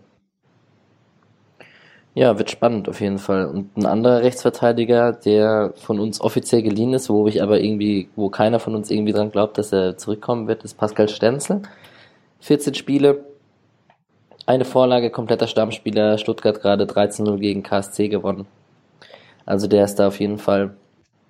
Ja, 2.19 2.37
wird 2.37 2.51
spannend 2.51 2.89
auf 2.89 3.01
jeden 3.01 3.21
Fall. 3.21 3.47
Und 3.47 3.77
ein 3.77 3.87
anderer 3.87 4.23
Rechtsverteidiger, 4.23 5.13
der 5.13 5.73
von 5.77 6.01
uns 6.01 6.21
offiziell 6.21 6.63
geliehen 6.63 6.93
ist, 6.93 7.09
wo 7.09 7.29
ich 7.29 7.41
aber 7.45 7.61
irgendwie, 7.61 8.09
wo 8.17 8.29
keiner 8.29 8.59
von 8.59 8.75
uns 8.75 8.91
irgendwie 8.91 9.13
dran 9.13 9.31
glaubt, 9.31 9.57
dass 9.57 9.73
er 9.73 9.97
zurückkommen 9.97 10.49
wird, 10.49 10.65
ist 10.65 10.77
Pascal 10.77 11.09
Stenzel. 11.09 11.63
14 12.41 12.75
Spiele, 12.75 13.25
eine 14.47 14.65
Vorlage, 14.65 15.11
kompletter 15.11 15.47
Stammspieler, 15.47 16.19
Stuttgart 16.19 16.61
gerade 16.61 16.87
13-0 16.87 17.39
gegen 17.39 17.63
KSC 17.63 18.09
gewonnen. 18.09 18.49
Also 19.47 19.69
der 19.69 19.85
ist 19.85 19.95
da 20.01 20.09
auf 20.09 20.19
jeden 20.19 20.39
Fall. 20.39 20.75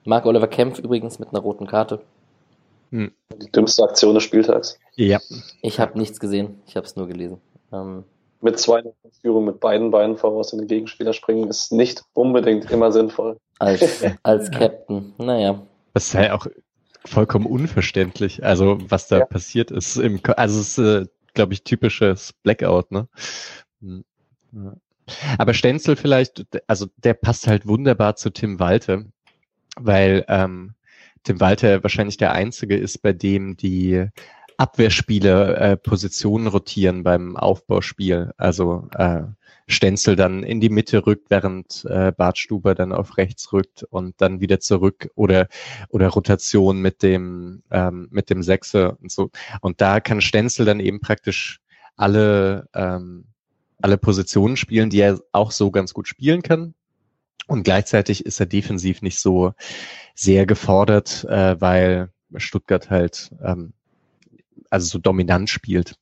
Marc 0.06 0.24
Oliver 0.24 0.48
Kempf 0.48 0.78
übrigens 0.78 1.18
mit 1.18 1.28
einer 1.28 1.40
roten 1.40 1.66
Karte. 1.66 2.00
Hm. 2.92 3.12
Die 3.36 3.52
dümmste 3.52 3.82
Aktion 3.82 4.14
des 4.14 4.22
Spieltags. 4.22 4.78
Ja. 4.96 5.18
Ich 5.60 5.80
habe 5.80 5.98
nichts 5.98 6.18
gesehen, 6.18 6.62
ich 6.66 6.76
habe 6.76 6.86
es 6.86 6.96
nur 6.96 7.08
gelesen. 7.08 7.42
Ähm, 7.74 8.04
mit 8.40 8.58
zwei 8.58 8.82
Führung 9.20 9.44
mit 9.44 9.60
beiden 9.60 9.90
Beinen 9.90 10.16
voraus 10.16 10.52
in 10.52 10.60
den 10.60 10.68
Gegenspieler 10.68 11.12
springen 11.12 11.48
ist 11.48 11.72
nicht 11.72 12.04
unbedingt 12.12 12.70
immer 12.70 12.92
sinnvoll. 12.92 13.38
Als, 13.58 14.04
als 14.22 14.50
Captain, 14.50 15.14
naja. 15.18 15.62
Das 15.94 16.06
ist 16.06 16.12
ja 16.14 16.34
auch 16.34 16.46
vollkommen 17.04 17.46
unverständlich. 17.46 18.44
Also 18.44 18.78
was 18.88 19.08
da 19.08 19.18
ja. 19.18 19.24
passiert 19.24 19.70
ist 19.70 19.96
im, 19.96 20.20
also 20.36 20.60
es 20.60 20.78
ist, 20.78 20.78
äh, 20.78 21.06
glaube 21.34 21.54
ich, 21.54 21.64
typisches 21.64 22.32
Blackout, 22.42 22.90
ne? 22.90 23.08
Hm. 23.80 24.04
Aber 25.38 25.54
Stenzel 25.54 25.96
vielleicht, 25.96 26.46
also 26.66 26.86
der 26.96 27.14
passt 27.14 27.46
halt 27.46 27.66
wunderbar 27.66 28.16
zu 28.16 28.30
Tim 28.30 28.60
Walter, 28.60 29.04
weil 29.76 30.24
ähm, 30.28 30.74
Tim 31.24 31.40
Walter 31.40 31.82
wahrscheinlich 31.82 32.16
der 32.16 32.32
Einzige 32.32 32.76
ist, 32.76 32.98
bei 33.02 33.12
dem 33.12 33.56
die 33.56 34.06
Abwehrspiele 34.58 35.56
äh, 35.56 35.76
Positionen 35.76 36.48
rotieren 36.48 37.04
beim 37.04 37.36
Aufbauspiel. 37.36 38.32
Also 38.36 38.88
äh, 38.96 39.22
Stenzel 39.68 40.16
dann 40.16 40.42
in 40.42 40.60
die 40.60 40.68
Mitte 40.68 41.06
rückt, 41.06 41.30
während 41.30 41.84
äh, 41.88 42.10
Bart 42.10 42.38
Stuber 42.38 42.74
dann 42.74 42.92
auf 42.92 43.18
rechts 43.18 43.52
rückt 43.52 43.84
und 43.84 44.20
dann 44.20 44.40
wieder 44.40 44.58
zurück 44.58 45.10
oder 45.14 45.48
oder 45.90 46.08
Rotation 46.08 46.80
mit 46.80 47.02
dem 47.02 47.62
ähm, 47.70 48.08
mit 48.10 48.30
dem 48.30 48.42
Sechser 48.42 48.98
und 49.00 49.12
so. 49.12 49.30
Und 49.60 49.80
da 49.80 50.00
kann 50.00 50.20
Stenzel 50.20 50.66
dann 50.66 50.80
eben 50.80 51.00
praktisch 51.00 51.60
alle 51.96 52.68
ähm, 52.74 53.26
alle 53.80 53.96
Positionen 53.96 54.56
spielen, 54.56 54.90
die 54.90 55.00
er 55.00 55.20
auch 55.30 55.52
so 55.52 55.70
ganz 55.70 55.94
gut 55.94 56.08
spielen 56.08 56.42
kann. 56.42 56.74
Und 57.46 57.62
gleichzeitig 57.62 58.26
ist 58.26 58.40
er 58.40 58.46
defensiv 58.46 59.02
nicht 59.02 59.20
so 59.20 59.52
sehr 60.14 60.46
gefordert, 60.46 61.24
äh, 61.24 61.60
weil 61.60 62.10
Stuttgart 62.36 62.90
halt 62.90 63.30
ähm, 63.42 63.72
also 64.70 64.86
so 64.86 64.98
dominant 64.98 65.50
spielt. 65.50 65.96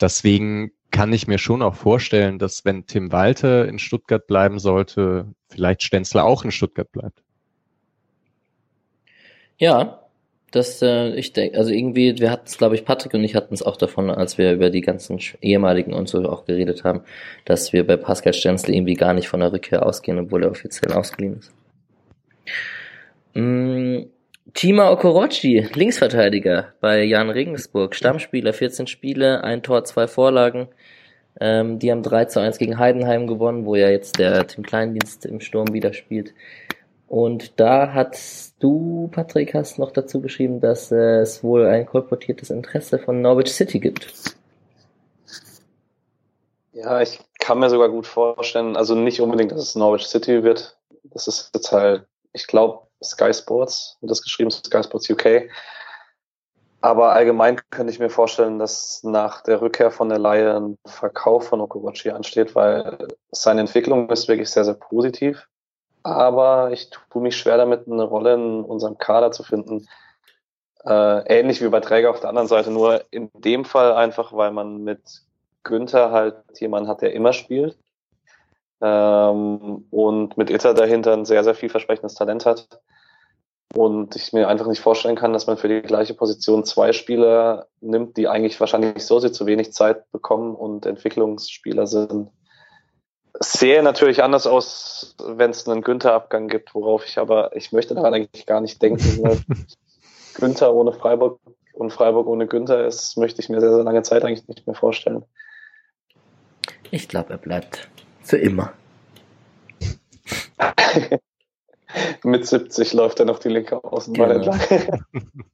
Deswegen 0.00 0.72
kann 0.90 1.12
ich 1.12 1.26
mir 1.26 1.38
schon 1.38 1.62
auch 1.62 1.74
vorstellen, 1.74 2.38
dass 2.38 2.64
wenn 2.64 2.86
Tim 2.86 3.12
Walter 3.12 3.68
in 3.68 3.78
Stuttgart 3.78 4.26
bleiben 4.26 4.58
sollte, 4.58 5.26
vielleicht 5.48 5.82
Stenzler 5.82 6.24
auch 6.24 6.44
in 6.44 6.50
Stuttgart 6.50 6.90
bleibt. 6.90 7.22
Ja, 9.58 10.08
das, 10.50 10.80
äh, 10.80 11.14
ich 11.14 11.32
denke, 11.34 11.58
also 11.58 11.70
irgendwie, 11.72 12.18
wir 12.18 12.30
hatten 12.30 12.46
es, 12.46 12.56
glaube 12.56 12.74
ich, 12.74 12.84
Patrick 12.84 13.12
und 13.12 13.22
ich 13.22 13.34
hatten 13.34 13.52
es 13.52 13.62
auch 13.62 13.76
davon, 13.76 14.08
als 14.08 14.38
wir 14.38 14.52
über 14.52 14.70
die 14.70 14.80
ganzen 14.80 15.20
ehemaligen 15.42 15.92
und 15.92 16.08
so 16.08 16.26
auch 16.26 16.46
geredet 16.46 16.84
haben, 16.84 17.02
dass 17.44 17.72
wir 17.72 17.86
bei 17.86 17.96
Pascal 17.96 18.32
Stenzel 18.32 18.74
irgendwie 18.74 18.94
gar 18.94 19.12
nicht 19.12 19.28
von 19.28 19.40
der 19.40 19.52
Rückkehr 19.52 19.84
ausgehen, 19.84 20.18
obwohl 20.18 20.44
er 20.44 20.50
offiziell 20.50 20.92
ausgeliehen 20.92 21.38
ist. 21.38 21.52
Mm, 23.34 24.04
Chima 24.54 24.90
Okorochi, 24.90 25.68
Linksverteidiger 25.74 26.72
bei 26.80 27.02
Jan 27.04 27.28
Regensburg, 27.28 27.94
Stammspieler, 27.94 28.54
14 28.54 28.86
Spiele, 28.86 29.44
ein 29.44 29.62
Tor, 29.62 29.84
zwei 29.84 30.06
Vorlagen. 30.06 30.68
Ähm, 31.38 31.78
die 31.78 31.92
haben 31.92 32.02
3 32.02 32.24
zu 32.24 32.40
1 32.40 32.58
gegen 32.58 32.78
Heidenheim 32.78 33.26
gewonnen, 33.26 33.66
wo 33.66 33.74
ja 33.74 33.90
jetzt 33.90 34.18
der 34.18 34.46
Tim 34.46 34.64
Kleindienst 34.64 35.26
im 35.26 35.40
Sturm 35.40 35.72
wieder 35.72 35.92
spielt. 35.92 36.32
Und 37.06 37.60
da 37.60 37.92
hast 37.92 38.54
du, 38.58 39.08
Patrick, 39.12 39.54
hast 39.54 39.78
noch 39.78 39.92
dazu 39.92 40.20
geschrieben, 40.22 40.60
dass 40.60 40.90
äh, 40.90 41.20
es 41.20 41.44
wohl 41.44 41.66
ein 41.66 41.86
kolportiertes 41.86 42.50
Interesse 42.50 42.98
von 42.98 43.20
Norwich 43.20 43.52
City 43.52 43.78
gibt. 43.78 44.12
Ja, 46.72 47.02
ich 47.02 47.20
kann 47.38 47.58
mir 47.58 47.68
sogar 47.68 47.90
gut 47.90 48.06
vorstellen, 48.06 48.76
also 48.76 48.94
nicht 48.94 49.20
unbedingt, 49.20 49.52
dass 49.52 49.60
es 49.60 49.74
Norwich 49.74 50.06
City 50.06 50.42
wird. 50.42 50.76
Das 51.04 51.28
ist 51.28 51.50
jetzt 51.54 51.70
halt, 51.70 52.06
ich 52.32 52.46
glaube, 52.46 52.87
Sky 53.02 53.32
Sports, 53.32 53.96
wird 54.00 54.10
das 54.10 54.22
geschrieben, 54.22 54.50
Sky 54.50 54.82
Sports 54.82 55.08
UK. 55.10 55.50
Aber 56.80 57.12
allgemein 57.12 57.60
könnte 57.70 57.92
ich 57.92 57.98
mir 57.98 58.10
vorstellen, 58.10 58.58
dass 58.58 59.02
nach 59.02 59.42
der 59.42 59.60
Rückkehr 59.60 59.90
von 59.90 60.08
der 60.08 60.18
Laie 60.18 60.54
ein 60.54 60.78
Verkauf 60.86 61.48
von 61.48 61.60
Okorochi 61.60 62.10
ansteht, 62.10 62.54
weil 62.54 63.08
seine 63.32 63.62
Entwicklung 63.62 64.08
ist 64.10 64.28
wirklich 64.28 64.50
sehr, 64.50 64.64
sehr 64.64 64.74
positiv. 64.74 65.48
Aber 66.04 66.70
ich 66.70 66.90
tue 66.90 67.22
mich 67.22 67.36
schwer 67.36 67.56
damit, 67.56 67.88
eine 67.88 68.04
Rolle 68.04 68.34
in 68.34 68.64
unserem 68.64 68.96
Kader 68.96 69.32
zu 69.32 69.42
finden. 69.42 69.88
Äh, 70.84 71.40
ähnlich 71.40 71.60
wie 71.60 71.68
bei 71.68 71.80
Träger 71.80 72.10
auf 72.10 72.20
der 72.20 72.28
anderen 72.28 72.46
Seite, 72.46 72.70
nur 72.70 73.04
in 73.10 73.30
dem 73.34 73.64
Fall 73.64 73.92
einfach, 73.94 74.32
weil 74.32 74.52
man 74.52 74.84
mit 74.84 75.02
Günther 75.64 76.12
halt 76.12 76.36
jemanden 76.60 76.88
hat, 76.88 77.02
der 77.02 77.12
immer 77.12 77.32
spielt. 77.32 77.76
Ähm, 78.80 79.86
und 79.90 80.36
mit 80.36 80.50
Itter 80.50 80.74
dahinter 80.74 81.12
ein 81.12 81.24
sehr, 81.24 81.44
sehr 81.44 81.54
vielversprechendes 81.54 82.14
Talent 82.14 82.46
hat. 82.46 82.80
Und 83.74 84.16
ich 84.16 84.32
mir 84.32 84.48
einfach 84.48 84.66
nicht 84.66 84.80
vorstellen 84.80 85.16
kann, 85.16 85.32
dass 85.32 85.46
man 85.46 85.58
für 85.58 85.68
die 85.68 85.82
gleiche 85.82 86.14
Position 86.14 86.64
zwei 86.64 86.92
Spieler 86.92 87.66
nimmt, 87.80 88.16
die 88.16 88.26
eigentlich 88.26 88.58
wahrscheinlich 88.60 89.04
so 89.04 89.18
sehr 89.20 89.32
zu 89.32 89.46
wenig 89.46 89.72
Zeit 89.72 90.10
bekommen 90.10 90.54
und 90.54 90.86
Entwicklungsspieler 90.86 91.86
sind. 91.86 92.30
Sehe 93.40 93.82
natürlich 93.82 94.22
anders 94.22 94.46
aus, 94.46 95.14
wenn 95.22 95.50
es 95.50 95.68
einen 95.68 95.82
Günther-Abgang 95.82 96.48
gibt, 96.48 96.74
worauf 96.74 97.06
ich 97.06 97.18
aber, 97.18 97.54
ich 97.54 97.72
möchte 97.72 97.94
daran 97.94 98.14
eigentlich 98.14 98.46
gar 98.46 98.60
nicht 98.60 98.80
denken. 98.80 99.22
weil 99.22 99.38
Günther 100.34 100.74
ohne 100.74 100.92
Freiburg 100.92 101.38
und 101.74 101.92
Freiburg 101.92 102.26
ohne 102.26 102.46
Günther 102.46 102.86
ist, 102.86 103.16
möchte 103.16 103.40
ich 103.42 103.48
mir 103.48 103.60
sehr, 103.60 103.74
sehr 103.74 103.84
lange 103.84 104.02
Zeit 104.02 104.24
eigentlich 104.24 104.48
nicht 104.48 104.66
mehr 104.66 104.74
vorstellen. 104.74 105.24
Ich 106.90 107.08
glaube, 107.08 107.30
er 107.30 107.38
bleibt 107.38 107.88
für 108.28 108.36
immer. 108.36 108.72
Mit 112.22 112.46
70 112.46 112.92
läuft 112.92 113.20
er 113.20 113.26
noch 113.26 113.38
die 113.38 113.48
linke 113.48 113.82
Außenbahn 113.82 114.40
genau. 114.40 114.52
entlang. 114.52 115.02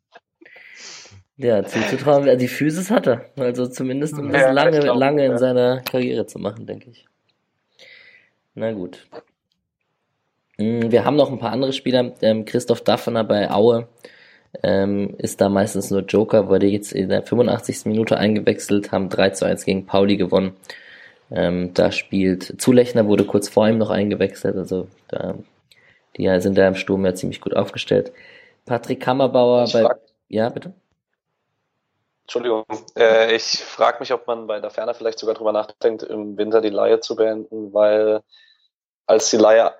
ja, 1.36 1.64
zuzutrauen, 1.64 2.36
die 2.38 2.48
Physis 2.48 2.90
hat 2.90 3.06
er. 3.06 3.26
Also 3.36 3.68
zumindest, 3.68 4.14
um 4.14 4.32
das 4.32 4.42
ja, 4.42 4.50
lange, 4.50 4.80
glaub, 4.80 4.98
lange 4.98 5.24
in 5.24 5.38
seiner 5.38 5.82
Karriere 5.82 6.26
zu 6.26 6.40
machen, 6.40 6.66
denke 6.66 6.90
ich. 6.90 7.06
Na 8.54 8.72
gut. 8.72 9.06
Hm, 10.58 10.90
wir 10.90 11.04
haben 11.04 11.16
noch 11.16 11.30
ein 11.30 11.38
paar 11.38 11.52
andere 11.52 11.72
Spieler. 11.72 12.12
Ähm, 12.22 12.44
Christoph 12.44 12.80
Daffner 12.80 13.22
bei 13.22 13.50
Aue 13.50 13.86
ähm, 14.64 15.14
ist 15.18 15.40
da 15.40 15.48
meistens 15.48 15.90
nur 15.90 16.02
Joker, 16.02 16.48
wurde 16.48 16.66
jetzt 16.66 16.92
in 16.92 17.08
der 17.08 17.22
85. 17.22 17.86
Minute 17.86 18.16
eingewechselt, 18.16 18.90
haben 18.90 19.08
3 19.08 19.30
zu 19.30 19.44
1 19.44 19.64
gegen 19.64 19.86
Pauli 19.86 20.16
gewonnen. 20.16 20.56
Ähm, 21.34 21.74
da 21.74 21.90
spielt 21.90 22.60
Zulechner 22.60 23.06
wurde 23.06 23.24
kurz 23.24 23.48
vor 23.48 23.68
ihm 23.68 23.78
noch 23.78 23.90
eingewechselt, 23.90 24.56
also 24.56 24.86
da 25.08 25.34
die 26.16 26.40
sind 26.40 26.56
da 26.56 26.68
im 26.68 26.76
Sturm 26.76 27.04
ja 27.04 27.14
ziemlich 27.14 27.40
gut 27.40 27.56
aufgestellt. 27.56 28.12
Patrick 28.66 29.00
Kammerbauer 29.00 29.64
bei. 29.72 29.82
Frag, 29.82 30.00
ja, 30.28 30.48
bitte. 30.48 30.72
Entschuldigung, 32.22 32.64
äh, 32.96 33.34
ich 33.34 33.62
frage 33.62 33.98
mich, 34.00 34.12
ob 34.12 34.26
man 34.26 34.46
bei 34.46 34.58
der 34.58 34.70
Ferner 34.70 34.94
vielleicht 34.94 35.18
sogar 35.18 35.34
drüber 35.34 35.52
nachdenkt, 35.52 36.02
im 36.04 36.38
Winter 36.38 36.62
die 36.62 36.70
Leihe 36.70 37.00
zu 37.00 37.16
beenden, 37.16 37.74
weil 37.74 38.22
als 39.06 39.28
die 39.28 39.36
Leihe 39.36 39.74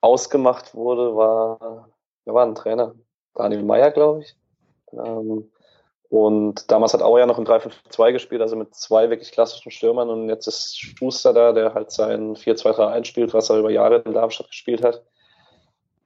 ausgemacht 0.00 0.74
wurde, 0.74 1.16
war, 1.16 1.88
wer 2.24 2.34
war 2.34 2.46
ein 2.46 2.54
Trainer? 2.54 2.94
Daniel 3.34 3.64
Meyer, 3.64 3.90
glaube 3.90 4.20
ich. 4.20 4.36
Ähm, 4.92 5.50
und 6.12 6.70
damals 6.70 6.92
hat 6.92 7.00
Auer 7.00 7.24
noch 7.24 7.38
ein 7.38 7.46
3-5-2 7.46 8.12
gespielt, 8.12 8.42
also 8.42 8.54
mit 8.54 8.74
zwei 8.74 9.08
wirklich 9.08 9.32
klassischen 9.32 9.70
Stürmern. 9.70 10.10
Und 10.10 10.28
jetzt 10.28 10.46
ist 10.46 10.78
Schuster 10.78 11.32
da, 11.32 11.52
der 11.52 11.72
halt 11.72 11.90
sein 11.90 12.36
4-2-3-1 12.36 13.06
spielt, 13.06 13.32
was 13.32 13.48
er 13.48 13.56
über 13.56 13.70
Jahre 13.70 14.02
in 14.04 14.12
Darmstadt 14.12 14.48
gespielt 14.48 14.84
hat. 14.84 15.02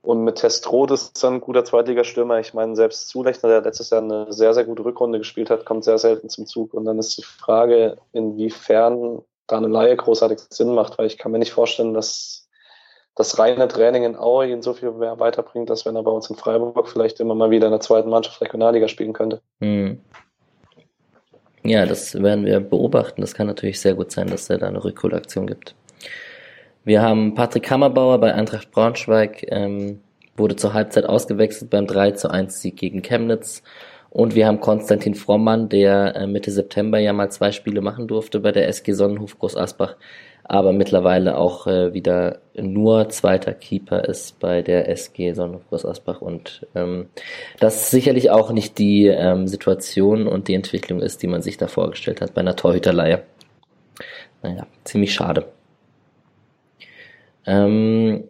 Und 0.03 0.23
mit 0.23 0.37
Testrot 0.37 0.93
ist 0.93 1.24
dann 1.24 1.35
ein 1.35 1.41
guter 1.41 1.65
Zweitligastürmer. 1.65 2.39
Ich 2.39 2.55
meine, 2.55 2.77
selbst 2.77 3.09
Zulechner, 3.09 3.49
der 3.49 3.62
letztes 3.62 3.91
Jahr 3.91 4.01
eine 4.01 4.33
sehr, 4.33 4.55
sehr 4.55 4.62
gute 4.62 4.85
Rückrunde 4.85 5.19
gespielt 5.19 5.51
hat, 5.51 5.66
kommt 5.66 5.83
sehr 5.83 5.99
selten 5.99 6.28
zum 6.28 6.47
Zug. 6.47 6.73
Und 6.73 6.85
dann 6.85 7.01
ist 7.01 7.19
die 7.19 7.24
Frage, 7.24 7.97
inwiefern 8.12 9.23
da 9.49 9.57
eine 9.57 9.66
Laie 9.66 9.97
großartig 9.97 10.39
Sinn 10.51 10.73
macht, 10.73 10.99
weil 10.99 11.07
ich 11.07 11.19
kann 11.19 11.33
mir 11.33 11.41
nicht 11.41 11.53
vorstellen, 11.53 11.95
dass 11.95 12.45
das 13.16 13.38
reine 13.38 13.66
Training 13.66 14.05
in 14.05 14.16
Aue 14.16 14.48
ihn 14.48 14.62
so 14.62 14.74
viel 14.74 14.93
mehr 14.93 15.18
weiterbringt, 15.18 15.70
als 15.70 15.86
wenn 15.86 15.97
er 15.97 16.02
bei 16.02 16.10
uns 16.10 16.28
in 16.30 16.36
Freiburg 16.36 16.86
vielleicht 16.86 17.18
immer 17.18 17.34
mal 17.34 17.51
wieder 17.51 17.66
in 17.66 17.72
der 17.72 17.80
zweiten 17.80 18.10
Mannschaft 18.10 18.40
Regionalliga 18.40 18.88
spielen 18.88 19.14
könnte. 19.14 19.40
Hm. 19.60 20.01
Ja, 21.64 21.86
das 21.86 22.22
werden 22.22 22.44
wir 22.44 22.60
beobachten. 22.60 23.22
Das 23.22 23.34
kann 23.34 23.48
natürlich 23.48 23.80
sehr 23.80 23.94
gut 23.94 24.12
sein, 24.12 24.28
dass 24.28 24.48
er 24.51 24.59
da 24.59 24.68
eine 24.68 24.84
Rückholaktion 24.84 25.47
gibt. 25.47 25.74
Wir 26.84 27.02
haben 27.02 27.34
Patrick 27.34 27.68
Hammerbauer 27.70 28.20
bei 28.20 28.32
Eintracht 28.32 28.70
Braunschweig, 28.70 29.44
ähm, 29.48 30.01
wurde 30.36 30.55
zur 30.55 30.74
Halbzeit 30.74 31.06
ausgewechselt 31.06 31.70
beim 31.70 31.86
3 31.86 32.12
zu 32.12 32.30
1 32.30 32.60
Sieg 32.60 32.76
gegen 32.76 33.02
Chemnitz. 33.02 33.62
Und 34.10 34.34
wir 34.34 34.47
haben 34.47 34.60
Konstantin 34.60 35.14
Frommann, 35.14 35.68
der 35.68 36.14
äh, 36.14 36.26
Mitte 36.26 36.51
September 36.51 36.98
ja 36.98 37.12
mal 37.12 37.30
zwei 37.30 37.51
Spiele 37.51 37.80
machen 37.80 38.06
durfte 38.06 38.40
bei 38.40 38.52
der 38.52 38.68
SG 38.68 38.93
Sonnenhof 38.93 39.38
Groß 39.38 39.56
Asbach, 39.56 39.97
aber 40.48 40.73
mittlerweile 40.73 41.36
auch 41.39 41.66
äh, 41.66 41.93
wieder 41.93 42.39
nur 42.55 43.09
zweiter 43.09 43.52
Keeper 43.52 44.05
ist 44.05 44.39
bei 44.39 44.62
der 44.62 44.89
SG 44.89 45.32
Sonnenhof 45.32 45.68
Groß 45.68 45.85
Asbach 45.85 46.20
und 46.20 46.66
ähm, 46.74 47.09
das 47.59 47.90
sicherlich 47.90 48.31
auch 48.31 48.52
nicht 48.52 48.78
die 48.78 49.06
ähm, 49.06 49.48
Situation 49.48 50.28
und 50.28 50.47
die 50.47 50.55
Entwicklung 50.55 51.01
ist, 51.01 51.23
die 51.23 51.27
man 51.27 51.43
sich 51.43 51.56
da 51.56 51.66
vorgestellt 51.66 52.20
hat 52.20 52.35
bei 52.35 52.43
einer 52.43 52.55
Torhüterleihe. 52.55 53.24
Naja, 54.43 54.66
ziemlich 54.85 55.12
schade. 55.14 55.47
Ähm, 57.44 58.24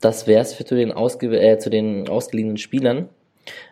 das 0.00 0.26
wäre 0.26 0.42
es 0.42 0.52
für 0.52 0.64
den, 0.64 0.92
ausge 0.92 1.38
äh, 1.40 1.58
zu 1.58 1.70
den 1.70 2.08
ausgeliehenen 2.08 2.58
Spielern. 2.58 3.08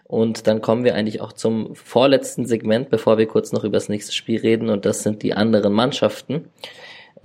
Und 0.05 0.47
dann 0.47 0.63
kommen 0.63 0.85
wir 0.85 0.95
eigentlich 0.95 1.21
auch 1.21 1.33
zum 1.33 1.75
vorletzten 1.75 2.47
Segment, 2.47 2.89
bevor 2.89 3.19
wir 3.19 3.27
kurz 3.27 3.53
noch 3.53 3.65
über 3.65 3.77
das 3.77 3.89
nächste 3.89 4.13
Spiel 4.13 4.41
reden. 4.41 4.71
Und 4.71 4.87
das 4.87 5.03
sind 5.03 5.23
die 5.23 5.35
anderen 5.35 5.73
Mannschaften. 5.73 6.51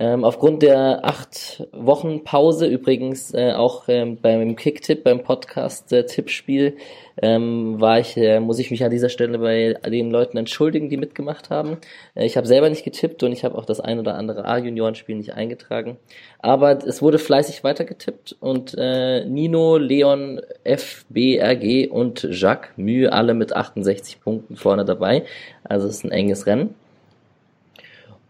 Ähm, 0.00 0.24
aufgrund 0.24 0.62
der 0.62 1.04
acht 1.04 1.68
Wochen 1.72 2.24
Pause, 2.24 2.66
übrigens 2.66 3.34
äh, 3.34 3.52
auch 3.52 3.84
ähm, 3.88 4.16
beim 4.16 4.56
Kicktipp, 4.56 5.04
beim 5.04 5.22
Podcast 5.22 5.92
äh, 5.92 6.06
Tippspiel, 6.06 6.78
ähm, 7.20 7.78
war 7.82 8.00
ich, 8.00 8.16
äh, 8.16 8.40
muss 8.40 8.58
ich 8.58 8.70
mich 8.70 8.82
an 8.82 8.90
dieser 8.90 9.10
Stelle 9.10 9.38
bei 9.38 9.74
den 9.90 10.10
Leuten 10.10 10.38
entschuldigen, 10.38 10.88
die 10.88 10.96
mitgemacht 10.96 11.50
haben. 11.50 11.76
Äh, 12.14 12.24
ich 12.24 12.38
habe 12.38 12.46
selber 12.46 12.70
nicht 12.70 12.82
getippt 12.82 13.22
und 13.24 13.32
ich 13.32 13.44
habe 13.44 13.58
auch 13.58 13.66
das 13.66 13.78
ein 13.78 13.98
oder 13.98 14.14
andere 14.14 14.46
A-Juniorenspiel 14.46 15.16
nicht 15.16 15.34
eingetragen. 15.34 15.98
Aber 16.38 16.78
es 16.82 17.02
wurde 17.02 17.18
fleißig 17.18 17.62
weitergetippt 17.62 18.36
und 18.40 18.74
äh, 18.78 19.26
Nino, 19.26 19.76
Leon, 19.76 20.40
FBRG 20.64 21.90
und 21.90 22.26
Jacques 22.30 22.70
Mühe 22.78 23.12
alle 23.12 23.34
mit 23.34 23.54
68 23.54 24.22
Punkten 24.22 24.56
vorne 24.56 24.86
dabei. 24.86 25.24
Also 25.62 25.88
es 25.88 25.96
ist 25.96 26.04
ein 26.04 26.10
enges 26.10 26.46
Rennen. 26.46 26.74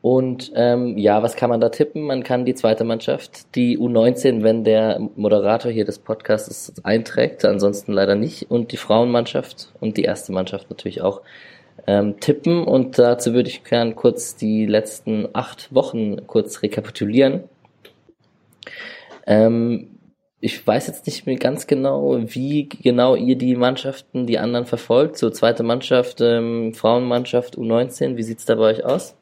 Und 0.03 0.51
ähm, 0.55 0.97
ja, 0.97 1.23
was 1.23 1.37
kann 1.37 1.51
man 1.51 1.61
da 1.61 1.69
tippen? 1.69 2.03
Man 2.03 2.23
kann 2.23 2.47
die 2.47 2.55
zweite 2.55 2.85
Mannschaft, 2.85 3.55
die 3.55 3.79
U19, 3.79 4.43
wenn 4.43 4.65
der 4.65 4.99
Moderator 5.15 5.71
hier 5.71 5.85
des 5.85 5.99
Podcasts 5.99 6.73
einträgt, 6.83 7.45
ansonsten 7.45 7.93
leider 7.93 8.15
nicht. 8.15 8.51
Und 8.51 8.73
die 8.73 8.79
Frauenmannschaft 8.79 9.73
und 9.79 9.99
die 9.99 10.05
erste 10.05 10.33
Mannschaft 10.33 10.71
natürlich 10.71 11.03
auch 11.03 11.21
ähm, 11.87 12.19
tippen. 12.19 12.65
Und 12.65 12.99
dazu 12.99 13.35
würde 13.35 13.51
ich 13.51 13.63
gerne 13.63 13.95
kurz 13.95 14.37
die 14.37 14.65
letzten 14.65 15.29
acht 15.35 15.75
Wochen 15.75 16.27
kurz 16.27 16.63
rekapitulieren. 16.63 17.45
Ähm, 19.27 19.99
ich 20.41 20.67
weiß 20.67 20.87
jetzt 20.87 21.07
nicht 21.07 21.27
mehr 21.27 21.37
ganz 21.37 21.67
genau, 21.67 22.19
wie 22.23 22.71
genau 22.71 23.15
ihr 23.15 23.37
die 23.37 23.55
Mannschaften, 23.55 24.27
die 24.27 24.39
anderen 24.39 24.65
verfolgt. 24.65 25.19
So 25.19 25.29
zweite 25.29 25.63
Mannschaft, 25.63 26.23
ähm, 26.23 26.73
Frauenmannschaft, 26.73 27.59
U19, 27.59 28.17
wie 28.17 28.23
sieht's 28.23 28.47
da 28.47 28.55
bei 28.55 28.71
euch 28.71 28.85
aus? 28.85 29.15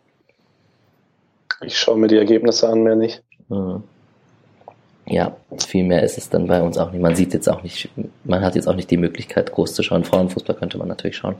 Ich 1.60 1.78
schaue 1.78 1.98
mir 1.98 2.08
die 2.08 2.16
Ergebnisse 2.16 2.68
an, 2.68 2.82
mehr 2.82 2.96
nicht. 2.96 3.22
Hm. 3.48 3.82
Ja, 5.06 5.36
viel 5.66 5.84
mehr 5.84 6.02
ist 6.02 6.18
es 6.18 6.28
dann 6.28 6.46
bei 6.46 6.60
uns 6.60 6.76
auch 6.76 6.92
nicht. 6.92 7.00
Man 7.00 7.16
sieht 7.16 7.32
jetzt 7.32 7.48
auch 7.48 7.62
nicht, 7.62 7.88
man 8.24 8.44
hat 8.44 8.54
jetzt 8.54 8.68
auch 8.68 8.74
nicht 8.74 8.90
die 8.90 8.98
Möglichkeit, 8.98 9.52
groß 9.52 9.74
zu 9.74 9.82
schauen. 9.82 10.04
Frauenfußball 10.04 10.56
könnte 10.56 10.76
man 10.76 10.88
natürlich 10.88 11.16
schauen. 11.16 11.36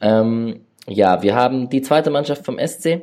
Ähm, 0.00 0.60
ja, 0.88 1.22
wir 1.22 1.34
haben 1.36 1.70
die 1.70 1.82
zweite 1.82 2.10
Mannschaft 2.10 2.44
vom 2.44 2.58
SC. 2.58 3.02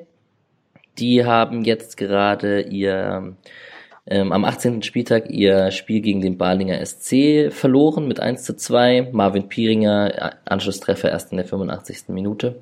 Die 1.00 1.26
haben 1.26 1.64
jetzt 1.64 1.96
gerade 1.96 2.62
ihr 2.62 3.36
ähm, 4.06 4.32
am 4.34 4.44
18. 4.44 4.84
Spieltag 4.84 5.30
ihr 5.30 5.72
Spiel 5.72 6.02
gegen 6.02 6.22
den 6.22 6.38
Balinger 6.38 6.86
SC 6.86 7.52
verloren 7.52 8.08
mit 8.08 8.20
1 8.20 8.44
zu 8.44 8.56
2. 8.56 9.10
Marvin 9.14 9.48
Pieringer, 9.48 10.34
Anschlusstreffer 10.46 11.10
erst 11.10 11.32
in 11.32 11.38
der 11.38 11.48
85. 11.48 12.10
Minute. 12.10 12.62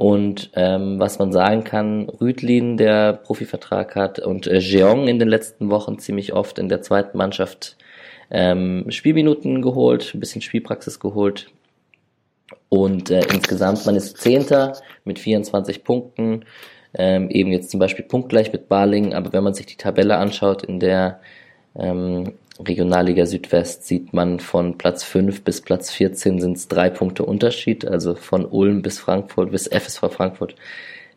Und 0.00 0.50
ähm, 0.54 0.98
was 0.98 1.18
man 1.18 1.30
sagen 1.30 1.62
kann, 1.62 2.08
Rüdlin, 2.08 2.78
der 2.78 3.12
Profivertrag 3.12 3.96
hat, 3.96 4.18
und 4.18 4.46
äh, 4.46 4.56
Jeong 4.56 5.08
in 5.08 5.18
den 5.18 5.28
letzten 5.28 5.68
Wochen 5.68 5.98
ziemlich 5.98 6.32
oft 6.32 6.58
in 6.58 6.70
der 6.70 6.80
zweiten 6.80 7.18
Mannschaft 7.18 7.76
ähm, 8.30 8.86
Spielminuten 8.88 9.60
geholt, 9.60 10.14
ein 10.14 10.20
bisschen 10.20 10.40
Spielpraxis 10.40 11.00
geholt. 11.00 11.50
Und 12.70 13.10
äh, 13.10 13.20
insgesamt, 13.30 13.84
man 13.84 13.94
ist 13.94 14.16
Zehnter 14.16 14.72
mit 15.04 15.18
24 15.18 15.84
Punkten, 15.84 16.46
ähm, 16.94 17.28
eben 17.28 17.52
jetzt 17.52 17.70
zum 17.70 17.78
Beispiel 17.78 18.06
punktgleich 18.06 18.54
mit 18.54 18.70
Barling, 18.70 19.12
aber 19.12 19.34
wenn 19.34 19.44
man 19.44 19.52
sich 19.52 19.66
die 19.66 19.76
Tabelle 19.76 20.16
anschaut, 20.16 20.62
in 20.62 20.80
der 20.80 21.20
ähm, 21.76 22.32
Regionalliga 22.66 23.26
Südwest 23.26 23.86
sieht 23.86 24.12
man 24.12 24.40
von 24.40 24.78
Platz 24.78 25.04
5 25.04 25.42
bis 25.42 25.60
Platz 25.60 25.90
14 25.90 26.40
sind 26.40 26.56
es 26.56 26.68
drei 26.68 26.90
Punkte 26.90 27.24
Unterschied, 27.24 27.86
also 27.86 28.14
von 28.14 28.44
Ulm 28.44 28.82
bis 28.82 28.98
Frankfurt 28.98 29.50
bis 29.50 29.68
FSV 29.68 30.12
Frankfurt. 30.12 30.54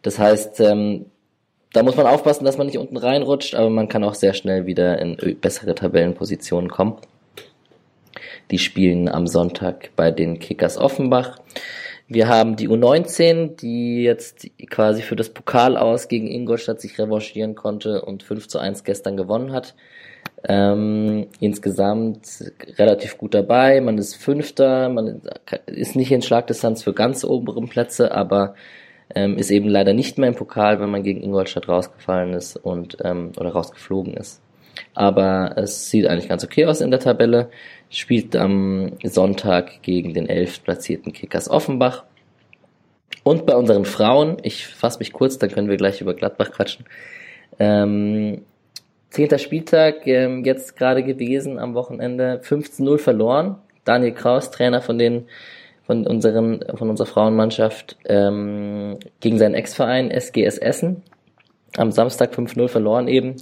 Das 0.02 0.20
heißt, 0.20 0.60
ähm, 0.62 1.06
da 1.74 1.82
muss 1.82 1.98
man 1.98 2.06
aufpassen, 2.06 2.46
dass 2.46 2.58
man 2.58 2.68
nicht 2.68 2.78
unten 2.78 2.98
reinrutscht, 2.98 3.56
aber 3.56 3.70
man 3.70 3.88
kann 3.88 4.04
auch 4.04 4.14
sehr 4.14 4.34
schnell 4.34 4.66
wieder 4.66 5.00
in 5.00 5.18
bessere 5.42 5.74
Tabellenpositionen 5.74 6.70
kommen. 6.70 6.98
Die 8.52 8.60
spielen 8.60 9.10
am 9.10 9.26
Sonntag 9.26 9.90
bei 9.96 10.12
den 10.12 10.40
Kickers 10.40 10.78
Offenbach. 10.78 11.40
Wir 12.08 12.28
haben 12.28 12.58
die 12.58 12.70
U19, 12.70 13.56
die 13.56 14.04
jetzt 14.04 14.48
quasi 14.70 15.02
für 15.02 15.16
das 15.16 15.30
Pokal 15.30 15.78
aus 15.78 16.08
gegen 16.10 16.28
Ingolstadt 16.28 16.80
sich 16.80 17.00
revanchieren 17.00 17.56
konnte 17.56 18.04
und 18.04 18.22
5 18.22 18.48
zu 18.48 18.60
1 18.60 18.84
gestern 18.84 19.18
gewonnen 19.18 19.52
hat. 19.52 19.74
Ähm, 20.46 21.28
insgesamt 21.40 22.52
relativ 22.78 23.18
gut 23.18 23.34
dabei. 23.34 23.80
Man 23.80 23.98
ist 23.98 24.16
Fünfter, 24.16 24.90
man 24.90 25.22
ist 25.68 25.96
nicht 25.96 26.12
in 26.12 26.22
Schlagdistanz 26.22 26.84
für 26.84 26.94
ganz 26.94 27.24
oberen 27.24 27.70
Plätze, 27.70 28.12
aber 28.14 28.56
ähm, 29.16 29.38
ist 29.38 29.52
eben 29.52 29.70
leider 29.70 29.94
nicht 29.94 30.18
mehr 30.18 30.28
im 30.28 30.36
Pokal, 30.36 30.80
wenn 30.80 30.90
man 30.90 31.04
gegen 31.04 31.24
Ingolstadt 31.24 31.70
rausgefallen 31.70 32.34
ist 32.34 32.58
und 32.58 32.98
ähm, 33.04 33.32
oder 33.38 33.52
rausgeflogen 33.52 34.16
ist. 34.16 34.42
Aber 34.94 35.54
es 35.56 35.90
sieht 35.90 36.08
eigentlich 36.08 36.30
ganz 36.30 36.44
okay 36.44 36.66
aus 36.66 36.82
in 36.82 36.92
der 36.92 37.00
Tabelle. 37.00 37.50
Spielt 37.90 38.36
am 38.36 38.94
Sonntag 39.04 39.82
gegen 39.82 40.14
den 40.14 40.28
elf 40.28 40.64
platzierten 40.64 41.14
Kickers 41.14 41.50
Offenbach. 41.50 42.04
Und 43.24 43.46
bei 43.46 43.56
unseren 43.56 43.86
Frauen, 43.86 44.38
ich 44.42 44.68
fasse 44.68 45.00
mich 45.00 45.14
kurz, 45.14 45.38
dann 45.38 45.52
können 45.52 45.70
wir 45.70 45.78
gleich 45.78 46.02
über 46.02 46.14
Gladbach 46.14 46.52
quatschen. 46.52 46.86
Ähm, 47.60 48.42
Zehnter 49.14 49.38
Spieltag 49.38 50.08
ähm, 50.08 50.44
jetzt 50.44 50.76
gerade 50.76 51.04
gewesen 51.04 51.60
am 51.60 51.76
Wochenende, 51.76 52.42
15-0 52.44 52.98
verloren. 52.98 53.58
Daniel 53.86 54.14
Kraus, 54.14 54.50
Trainer 54.50 54.82
von 54.82 54.98
den 54.98 55.28
von 55.86 56.08
unseren 56.08 56.66
von 56.74 56.90
unserer 56.90 57.06
Frauenmannschaft 57.06 57.96
ähm, 58.06 58.98
gegen 59.20 59.38
seinen 59.38 59.54
Ex-Verein 59.54 60.10
SGS 60.10 60.58
Essen 60.58 61.04
am 61.78 61.92
Samstag 61.92 62.34
5-0 62.34 62.68
verloren 62.68 63.08
eben. 63.08 63.36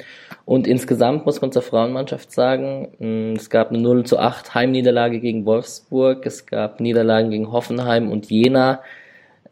Und 0.43 0.67
insgesamt 0.67 1.25
muss 1.25 1.39
man 1.39 1.53
zur 1.53 1.61
Frauenmannschaft 1.61 2.33
sagen, 2.33 2.89
mm, 2.99 3.35
es 3.37 3.49
gab 3.49 3.69
eine 3.69 3.79
0 3.79 4.05
zu 4.05 4.19
8 4.19 4.53
Heimniederlage 4.53 5.21
gegen 5.21 5.45
Wolfsburg, 5.45 6.25
es 6.25 6.47
gab 6.47 6.81
Niederlagen 6.81 7.29
gegen 7.29 7.49
Hoffenheim 7.53 8.11
und 8.11 8.29
Jena. 8.29 8.81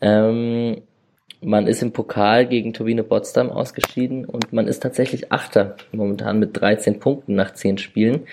Ähm, 0.02 0.82
man 1.42 1.68
ist 1.68 1.82
im 1.82 1.92
Pokal 1.92 2.46
gegen 2.48 2.74
Turbine 2.74 3.04
Potsdam 3.04 3.50
ausgeschieden 3.50 4.26
und 4.26 4.52
man 4.52 4.68
ist 4.68 4.84
tatsächlich 4.84 5.32
Achter 5.32 5.76
momentan 5.92 6.40
mit 6.40 6.60
13 6.60 7.00
Punkten 7.00 7.36
nach 7.36 7.54
10 7.54 7.78
Spielen. 7.78 8.28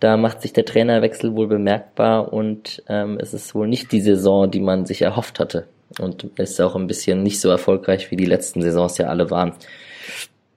Da 0.00 0.16
macht 0.16 0.42
sich 0.42 0.52
der 0.52 0.64
Trainerwechsel 0.64 1.34
wohl 1.34 1.46
bemerkbar 1.46 2.32
und 2.32 2.82
ähm, 2.88 3.18
es 3.20 3.34
ist 3.34 3.54
wohl 3.54 3.68
nicht 3.68 3.92
die 3.92 4.00
Saison, 4.00 4.50
die 4.50 4.60
man 4.60 4.86
sich 4.86 5.02
erhofft 5.02 5.40
hatte. 5.40 5.66
Und 5.98 6.24
ist 6.38 6.60
auch 6.60 6.74
ein 6.74 6.86
bisschen 6.86 7.22
nicht 7.22 7.40
so 7.40 7.48
erfolgreich, 7.48 8.10
wie 8.10 8.16
die 8.16 8.24
letzten 8.24 8.62
Saisons 8.62 8.98
ja 8.98 9.06
alle 9.06 9.30
waren. 9.30 9.52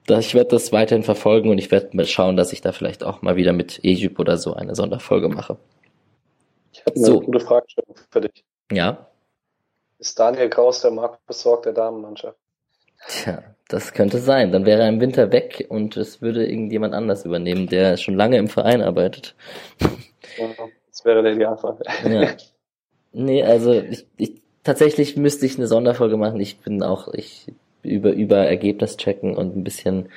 Ich 0.08 0.34
werde 0.34 0.50
das 0.50 0.72
weiterhin 0.72 1.04
verfolgen 1.04 1.50
und 1.50 1.58
ich 1.58 1.70
werde 1.70 2.06
schauen, 2.06 2.36
dass 2.36 2.52
ich 2.52 2.60
da 2.60 2.72
vielleicht 2.72 3.04
auch 3.04 3.22
mal 3.22 3.36
wieder 3.36 3.52
mit 3.52 3.80
Egypt 3.84 4.18
oder 4.18 4.38
so 4.38 4.54
eine 4.54 4.74
Sonderfolge 4.74 5.28
mache. 5.28 5.58
Ich 6.72 6.80
habe 6.80 6.96
eine 6.96 7.04
so. 7.04 7.20
gute 7.20 7.40
Fragestellung 7.40 7.94
für 8.10 8.20
dich. 8.22 8.44
Ja. 8.72 9.06
Ist 9.98 10.18
Daniel 10.18 10.48
Kraus 10.48 10.80
der 10.80 10.92
Markus 10.92 11.40
Sorg 11.40 11.64
der 11.64 11.72
Damenmannschaft? 11.72 12.38
Tja, 13.08 13.42
das 13.68 13.92
könnte 13.92 14.18
sein. 14.18 14.52
Dann 14.52 14.64
wäre 14.64 14.82
er 14.82 14.88
im 14.88 15.00
Winter 15.00 15.32
weg 15.32 15.66
und 15.68 15.96
es 15.96 16.22
würde 16.22 16.46
irgendjemand 16.46 16.94
anders 16.94 17.24
übernehmen, 17.24 17.66
der 17.68 17.96
schon 17.96 18.14
lange 18.14 18.38
im 18.38 18.48
Verein 18.48 18.82
arbeitet. 18.82 19.34
Das 20.90 21.04
wäre 21.04 21.22
der 21.22 21.32
Idealfall. 21.32 21.78
Ja. 22.04 22.28
Nee, 23.10 23.42
also 23.42 23.72
ich, 23.72 24.06
ich, 24.18 24.42
tatsächlich 24.62 25.16
müsste 25.16 25.46
ich 25.46 25.56
eine 25.56 25.66
Sonderfolge 25.66 26.18
machen. 26.18 26.38
Ich 26.40 26.60
bin 26.60 26.82
auch, 26.82 27.08
ich 27.08 27.46
über, 27.82 28.12
über 28.12 28.46
Ergebnis 28.46 28.98
checken 28.98 29.34
und 29.34 29.56
ein 29.56 29.64
bisschen 29.64 30.10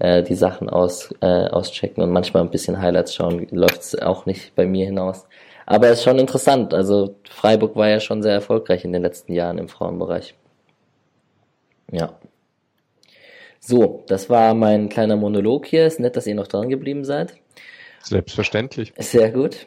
äh, 0.00 0.24
die 0.24 0.34
Sachen 0.34 0.68
aus, 0.68 1.14
äh, 1.20 1.46
auschecken 1.46 2.02
und 2.02 2.10
manchmal 2.10 2.42
ein 2.42 2.50
bisschen 2.50 2.82
Highlights 2.82 3.14
schauen, 3.14 3.46
läuft's 3.52 3.94
auch 3.94 4.26
nicht 4.26 4.56
bei 4.56 4.66
mir 4.66 4.86
hinaus. 4.86 5.26
Aber 5.66 5.88
es 5.88 5.98
ist 5.98 6.04
schon 6.04 6.18
interessant. 6.18 6.74
Also 6.74 7.16
Freiburg 7.28 7.76
war 7.76 7.88
ja 7.88 8.00
schon 8.00 8.22
sehr 8.22 8.32
erfolgreich 8.32 8.84
in 8.84 8.92
den 8.92 9.02
letzten 9.02 9.32
Jahren 9.32 9.58
im 9.58 9.68
Frauenbereich. 9.68 10.34
Ja. 11.90 12.18
So, 13.60 14.04
das 14.08 14.28
war 14.28 14.54
mein 14.54 14.88
kleiner 14.88 15.16
Monolog 15.16 15.66
hier. 15.66 15.86
Ist 15.86 16.00
nett, 16.00 16.16
dass 16.16 16.26
ihr 16.26 16.34
noch 16.34 16.48
dran 16.48 16.68
geblieben 16.68 17.04
seid. 17.04 17.34
Selbstverständlich. 18.02 18.92
Sehr 18.98 19.30
gut. 19.30 19.66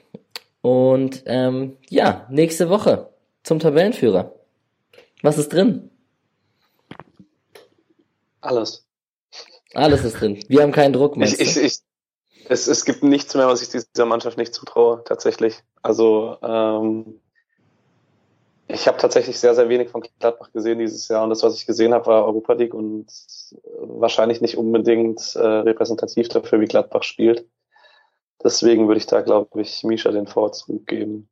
Und 0.62 1.24
ähm, 1.28 1.78
ja, 1.90 2.28
nächste 2.30 2.70
Woche 2.70 3.10
zum 3.44 3.60
Tabellenführer. 3.60 4.34
Was 5.22 5.38
ist 5.38 5.54
drin? 5.54 5.92
Alles. 8.42 8.86
Alles 9.74 10.04
ist 10.04 10.20
drin. 10.20 10.40
Wir 10.48 10.62
haben 10.62 10.72
keinen 10.72 10.94
Druck, 10.94 11.18
meinst 11.18 11.40
ich, 11.40 11.56
ich, 11.56 11.64
ich, 11.64 11.80
es, 12.50 12.68
es 12.68 12.86
gibt 12.86 13.04
nichts 13.04 13.36
mehr, 13.36 13.48
was 13.48 13.62
ich 13.62 13.70
dieser 13.70 14.06
Mannschaft 14.06 14.38
nicht 14.38 14.54
zutraue, 14.54 15.04
tatsächlich. 15.06 15.64
Also 15.82 16.38
ähm, 16.42 17.20
ich 18.68 18.88
habe 18.88 18.98
tatsächlich 18.98 19.40
sehr, 19.40 19.54
sehr 19.56 19.70
wenig 19.70 19.90
von 19.90 20.04
Gladbach 20.20 20.52
gesehen 20.52 20.80
dieses 20.80 21.08
Jahr 21.08 21.24
und 21.24 21.30
das, 21.30 21.44
was 21.44 21.56
ich 21.56 21.66
gesehen 21.66 21.94
habe, 21.94 22.08
war 22.08 22.26
Europa 22.26 22.54
League 22.54 22.74
und 22.74 23.08
wahrscheinlich 23.78 24.42
nicht 24.42 24.58
unbedingt 24.58 25.36
äh, 25.36 25.40
repräsentativ 25.40 26.30
dafür, 26.30 26.60
wie 26.60 26.66
Gladbach 26.66 27.04
spielt. 27.04 27.48
Deswegen 28.44 28.88
würde 28.88 29.00
ich 29.00 29.08
da, 29.08 29.22
glaube 29.22 29.62
ich, 29.62 29.84
Misha 29.84 30.12
den 30.12 30.28
Vorzug 30.28 30.86
geben. 30.88 31.30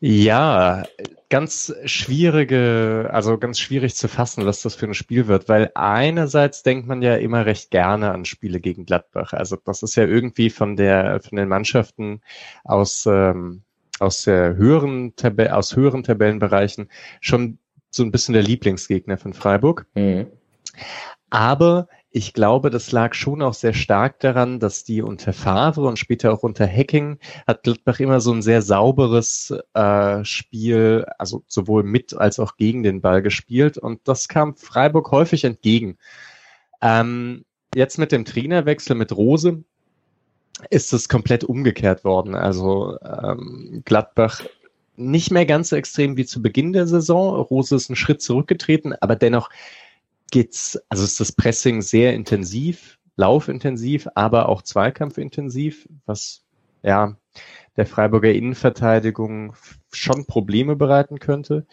Ja, 0.00 0.84
ganz 1.30 1.74
schwierige, 1.86 3.08
also 3.12 3.38
ganz 3.38 3.58
schwierig 3.58 3.94
zu 3.96 4.08
fassen, 4.08 4.44
was 4.44 4.62
das 4.62 4.74
für 4.74 4.86
ein 4.86 4.94
Spiel 4.94 5.26
wird, 5.26 5.48
weil 5.48 5.70
einerseits 5.74 6.62
denkt 6.62 6.86
man 6.86 7.02
ja 7.02 7.16
immer 7.16 7.46
recht 7.46 7.70
gerne 7.70 8.12
an 8.12 8.24
Spiele 8.24 8.60
gegen 8.60 8.84
Gladbach. 8.84 9.32
Also 9.32 9.56
das 9.56 9.82
ist 9.82 9.96
ja 9.96 10.04
irgendwie 10.04 10.50
von 10.50 10.76
der, 10.76 11.20
von 11.20 11.36
den 11.36 11.48
Mannschaften 11.48 12.20
aus, 12.64 13.06
ähm, 13.06 13.62
aus 13.98 14.24
der 14.24 14.56
höheren 14.56 15.16
Tabelle, 15.16 15.56
aus 15.56 15.74
höheren 15.74 16.02
Tabellenbereichen 16.02 16.90
schon 17.20 17.58
so 17.90 18.02
ein 18.02 18.12
bisschen 18.12 18.34
der 18.34 18.42
Lieblingsgegner 18.42 19.16
von 19.16 19.32
Freiburg. 19.32 19.86
Mhm. 19.94 20.26
Aber 21.30 21.88
ich 22.10 22.32
glaube, 22.32 22.70
das 22.70 22.92
lag 22.92 23.14
schon 23.14 23.42
auch 23.42 23.54
sehr 23.54 23.74
stark 23.74 24.20
daran, 24.20 24.58
dass 24.58 24.84
die 24.84 25.02
unter 25.02 25.32
Favre 25.32 25.86
und 25.86 25.98
später 25.98 26.32
auch 26.32 26.42
unter 26.42 26.66
Hacking 26.66 27.18
hat 27.46 27.62
Gladbach 27.62 28.00
immer 28.00 28.20
so 28.20 28.32
ein 28.32 28.42
sehr 28.42 28.62
sauberes 28.62 29.54
äh, 29.74 30.24
Spiel, 30.24 31.04
also 31.18 31.42
sowohl 31.46 31.82
mit 31.82 32.14
als 32.14 32.38
auch 32.38 32.56
gegen 32.56 32.82
den 32.82 33.00
Ball 33.02 33.22
gespielt 33.22 33.76
und 33.76 34.00
das 34.04 34.28
kam 34.28 34.56
Freiburg 34.56 35.10
häufig 35.10 35.44
entgegen. 35.44 35.98
Ähm, 36.80 37.44
jetzt 37.74 37.98
mit 37.98 38.12
dem 38.12 38.24
Trainerwechsel 38.24 38.96
mit 38.96 39.12
Rose 39.14 39.64
ist 40.70 40.92
es 40.92 41.08
komplett 41.08 41.44
umgekehrt 41.44 42.04
worden. 42.04 42.34
Also 42.34 42.96
ähm, 43.02 43.82
Gladbach 43.84 44.42
nicht 44.96 45.30
mehr 45.30 45.44
ganz 45.44 45.68
so 45.68 45.76
extrem 45.76 46.16
wie 46.16 46.24
zu 46.24 46.40
Beginn 46.40 46.72
der 46.72 46.86
Saison. 46.86 47.36
Rose 47.36 47.76
ist 47.76 47.90
einen 47.90 47.96
Schritt 47.96 48.22
zurückgetreten, 48.22 48.94
aber 49.00 49.16
dennoch 49.16 49.50
geht's, 50.30 50.78
also 50.88 51.04
ist 51.04 51.20
das 51.20 51.32
Pressing 51.32 51.82
sehr 51.82 52.14
intensiv, 52.14 52.98
laufintensiv, 53.16 54.08
aber 54.14 54.48
auch 54.48 54.62
zweikampfintensiv, 54.62 55.88
was 56.04 56.44
ja 56.82 57.16
der 57.76 57.86
Freiburger 57.86 58.32
Innenverteidigung 58.32 59.54
schon 59.92 60.26
Probleme 60.26 60.76
bereiten 60.76 61.18
könnte. 61.18 61.66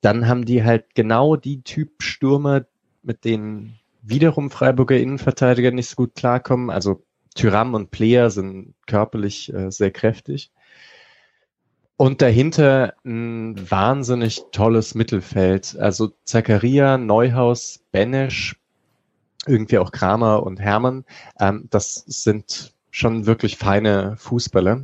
Dann 0.00 0.28
haben 0.28 0.44
die 0.44 0.64
halt 0.64 0.94
genau 0.94 1.36
die 1.36 1.62
Typ 1.62 2.02
Stürmer, 2.02 2.66
mit 3.02 3.24
denen 3.24 3.78
wiederum 4.02 4.50
Freiburger 4.50 4.98
Innenverteidiger 4.98 5.70
nicht 5.70 5.88
so 5.88 5.96
gut 5.96 6.14
klarkommen. 6.14 6.70
Also 6.70 7.04
Tyram 7.34 7.74
und 7.74 7.90
Player 7.90 8.30
sind 8.30 8.74
körperlich 8.86 9.52
äh, 9.52 9.70
sehr 9.70 9.90
kräftig. 9.90 10.50
Und 11.96 12.22
dahinter 12.22 12.94
ein 13.04 13.70
wahnsinnig 13.70 14.42
tolles 14.50 14.94
Mittelfeld. 14.94 15.76
Also 15.78 16.12
Zakaria, 16.24 16.98
Neuhaus, 16.98 17.80
Benesch, 17.92 18.56
irgendwie 19.46 19.78
auch 19.78 19.92
Kramer 19.92 20.42
und 20.42 20.60
Hermann. 20.60 21.04
Ähm, 21.38 21.68
das 21.70 21.94
sind 22.06 22.74
schon 22.90 23.26
wirklich 23.26 23.56
feine 23.56 24.16
Fußballer. 24.16 24.82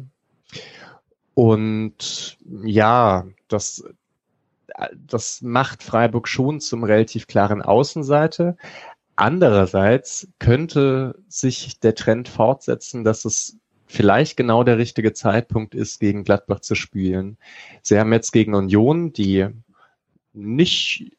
Und 1.35 2.39
ja, 2.63 3.27
das, 3.49 3.85
das 4.95 5.43
macht 5.43 5.83
Freiburg 5.83 6.29
schon 6.29 6.61
zum 6.61 6.85
relativ 6.85 7.27
klaren 7.27 7.63
Außenseite. 7.63 8.57
Andererseits 9.17 10.29
könnte 10.39 11.17
sich 11.29 11.81
der 11.81 11.95
Trend 11.95 12.29
fortsetzen, 12.29 13.05
dass 13.05 13.25
es 13.25 13.59
vielleicht 13.91 14.37
genau 14.37 14.63
der 14.63 14.79
richtige 14.79 15.13
Zeitpunkt 15.13 15.75
ist, 15.75 15.99
gegen 15.99 16.23
Gladbach 16.23 16.61
zu 16.61 16.77
spielen. 16.77 17.39
Sie 17.83 17.99
haben 17.99 18.13
jetzt 18.13 18.31
gegen 18.33 18.55
Union, 18.55 19.13
die 19.13 19.49
nicht, 20.33 21.17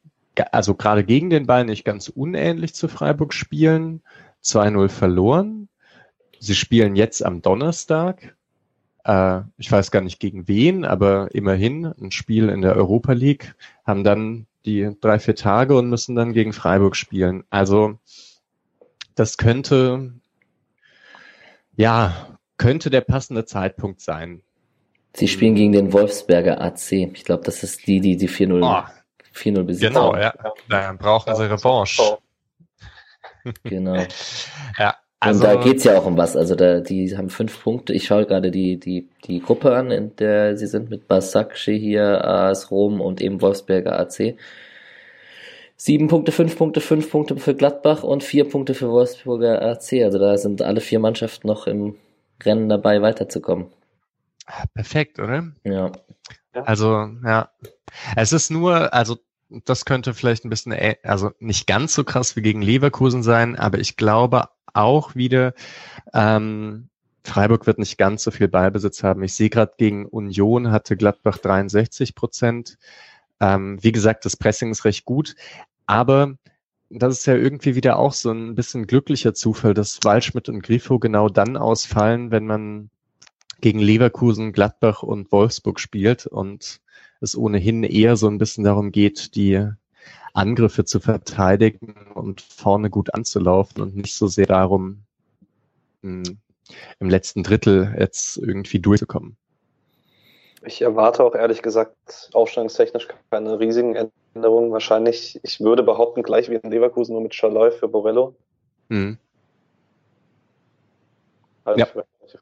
also 0.52 0.74
gerade 0.74 1.04
gegen 1.04 1.30
den 1.30 1.48
Ball 1.48 1.66
nicht 1.66 1.84
ganz 1.84 2.08
unähnlich 2.08 2.74
zu 2.74 2.88
Freiburg 2.88 3.34
spielen, 3.34 4.02
2-0 4.42 4.88
verloren. 4.88 5.68
Sie 6.40 6.56
spielen 6.56 6.96
jetzt 6.96 7.26
am 7.26 7.42
Donnerstag. 7.42 8.38
Äh, 9.04 9.42
ich 9.58 9.70
weiß 9.70 9.92
gar 9.92 10.02
nicht 10.02 10.22
gegen 10.22 10.48
wen, 10.48 10.86
aber 10.86 11.36
immerhin 11.36 11.86
ein 11.86 12.12
Spiel 12.12 12.48
in 12.48 12.62
der 12.62 12.78
Europa 12.78 13.12
League, 13.12 13.54
haben 13.86 14.06
dann 14.06 14.48
die 14.64 14.96
drei, 15.02 15.20
vier 15.20 15.36
Tage 15.36 15.76
und 15.78 15.90
müssen 15.90 16.16
dann 16.16 16.32
gegen 16.32 16.54
Freiburg 16.54 16.96
spielen. 16.96 17.44
Also 17.50 18.00
das 19.16 19.38
könnte 19.38 20.14
ja 21.76 22.31
könnte 22.62 22.92
der 22.92 23.02
passende 23.02 23.46
Zeitpunkt 23.46 24.02
sein. 24.02 24.44
Sie 25.16 25.28
spielen 25.28 25.56
gegen 25.56 25.72
den 25.72 25.94
Wolfsberger 25.94 26.62
AC. 26.62 26.92
Ich 26.92 27.26
glaube, 27.26 27.44
das 27.44 27.64
ist 27.64 27.88
die, 27.88 28.00
die 28.00 28.18
die 28.18 28.30
4-0 28.30 28.62
oh, 28.62 28.84
4-0 29.36 29.64
besitzen. 29.64 29.88
Genau, 29.88 30.16
ja. 30.16 30.32
Da 30.70 30.94
brauchen 30.94 31.36
sie 31.36 31.50
Revanche. 31.50 32.18
Genau. 33.64 33.96
ja, 34.78 34.96
also, 35.20 35.40
und 35.40 35.44
da 35.44 35.56
geht's 35.60 35.84
ja 35.84 35.98
auch 35.98 36.06
um 36.06 36.16
was. 36.16 36.38
Also 36.38 36.54
da, 36.54 36.80
die 36.80 37.18
haben 37.18 37.32
fünf 37.32 37.64
Punkte. 37.64 37.92
Ich 37.92 38.06
schaue 38.06 38.28
gerade 38.28 38.52
die, 38.52 38.80
die, 38.80 39.10
die 39.26 39.40
Gruppe 39.40 39.76
an, 39.76 39.90
in 39.90 40.16
der 40.18 40.56
sie 40.58 40.68
sind 40.68 40.92
mit 40.92 41.08
Basakci 41.08 41.80
hier, 41.80 42.24
AS 42.24 42.70
Rom 42.70 43.02
und 43.02 43.20
eben 43.20 43.42
Wolfsberger 43.42 44.00
AC. 44.00 44.36
Sieben 45.76 46.08
Punkte, 46.08 46.32
fünf 46.32 46.56
Punkte, 46.56 46.82
fünf 46.82 47.10
Punkte 47.10 47.36
für 47.38 47.56
Gladbach 47.56 48.04
und 48.04 48.24
vier 48.24 48.48
Punkte 48.48 48.76
für 48.76 48.92
Wolfsburger 48.92 49.60
AC. 49.64 50.04
Also 50.04 50.20
da 50.20 50.38
sind 50.38 50.62
alle 50.62 50.82
vier 50.82 51.00
Mannschaften 51.00 51.48
noch 51.48 51.66
im 51.66 51.96
Rennen 52.46 52.70
dabei, 52.70 53.02
weiterzukommen. 53.02 53.68
Perfekt, 54.74 55.20
oder? 55.20 55.52
Ja. 55.64 55.92
Also, 56.54 57.10
ja. 57.24 57.50
Es 58.16 58.34
ist 58.34 58.50
nur, 58.52 58.94
also 58.94 59.18
das 59.66 59.86
könnte 59.86 60.14
vielleicht 60.14 60.46
ein 60.46 60.50
bisschen, 60.50 60.74
also 61.04 61.32
nicht 61.40 61.68
ganz 61.68 61.94
so 61.94 62.04
krass 62.04 62.36
wie 62.36 62.42
gegen 62.42 62.62
Leverkusen 62.62 63.24
sein, 63.24 63.58
aber 63.58 63.80
ich 63.80 63.98
glaube 63.98 64.50
auch 64.74 65.16
wieder, 65.16 65.54
ähm, 66.14 66.90
Freiburg 67.24 67.68
wird 67.68 67.78
nicht 67.78 67.98
ganz 67.98 68.24
so 68.24 68.32
viel 68.32 68.48
Ballbesitz 68.48 69.04
haben. 69.04 69.22
Ich 69.24 69.34
sehe 69.34 69.50
gerade 69.50 69.74
gegen 69.78 70.06
Union 70.06 70.72
hatte 70.72 70.98
Gladbach 70.98 71.38
63 71.38 72.16
Prozent. 72.16 72.78
Ähm, 73.40 73.78
wie 73.84 73.92
gesagt, 73.92 74.26
das 74.26 74.38
Pressing 74.38 74.72
ist 74.72 74.86
recht 74.86 75.06
gut, 75.06 75.36
aber 75.86 76.36
das 76.94 77.20
ist 77.20 77.26
ja 77.26 77.36
irgendwie 77.36 77.76
wieder 77.76 77.98
auch 77.98 78.14
so 78.14 78.32
ein 78.32 78.56
bisschen 78.56 78.86
glücklicher 78.86 79.34
Zufall, 79.34 79.74
dass 79.74 80.00
Waldschmidt 80.04 80.50
und 80.50 80.62
Grifo 80.62 81.00
genau 81.00 81.30
dann 81.30 81.56
ausfallen, 81.56 82.32
wenn 82.32 82.46
man 82.46 82.90
gegen 83.62 83.80
Leverkusen, 83.80 84.52
Gladbach 84.52 85.04
und 85.04 85.32
Wolfsburg 85.32 85.80
spielt 85.80 86.26
und 86.26 86.82
es 87.22 87.38
ohnehin 87.38 87.84
eher 87.84 88.18
so 88.18 88.28
ein 88.28 88.40
bisschen 88.40 88.64
darum 88.64 88.92
geht, 88.92 89.36
die 89.36 89.70
Angriffe 90.34 90.86
zu 90.86 91.00
verteidigen 91.00 91.96
und 92.14 92.42
vorne 92.42 92.90
gut 92.90 93.14
anzulaufen 93.14 93.82
und 93.82 93.96
nicht 93.96 94.16
so 94.16 94.28
sehr 94.28 94.48
darum, 94.48 95.04
hm, 96.02 96.24
im 97.00 97.10
letzten 97.10 97.44
Drittel 97.44 97.96
jetzt 98.00 98.38
irgendwie 98.38 98.80
durchzukommen. 98.80 99.38
Ich 100.64 100.82
erwarte 100.82 101.24
auch 101.24 101.36
ehrlich 101.36 101.62
gesagt 101.62 102.30
aufstellungstechnisch 102.34 103.08
keine 103.32 103.60
riesigen 103.60 104.10
Änderungen. 104.34 104.72
Wahrscheinlich, 104.72 105.40
ich 105.44 105.60
würde 105.60 105.84
behaupten, 105.84 106.24
gleich 106.24 106.50
wie 106.50 106.56
in 106.56 106.70
Leverkusen, 106.70 107.14
nur 107.14 107.22
mit 107.22 107.34
Charloy 107.34 107.72
für 107.72 107.88
Borello. 107.88 108.36
Mhm. 108.90 109.18
Also 111.64 111.80
ja. 111.80 111.88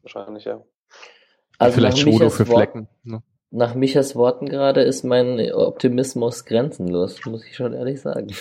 Wahrscheinlich, 0.01 0.45
ja. 0.45 0.61
Also 1.57 1.75
vielleicht 1.75 1.99
Schodo 1.99 2.29
für 2.29 2.45
Flecken. 2.45 2.87
Ne? 3.03 3.21
Nach 3.51 3.73
Michas 3.73 4.15
Worten 4.15 4.47
gerade 4.47 4.81
ist 4.81 5.03
mein 5.03 5.51
Optimismus 5.51 6.45
grenzenlos, 6.45 7.25
muss 7.25 7.45
ich 7.45 7.55
schon 7.55 7.73
ehrlich 7.73 8.01
sagen. 8.01 8.27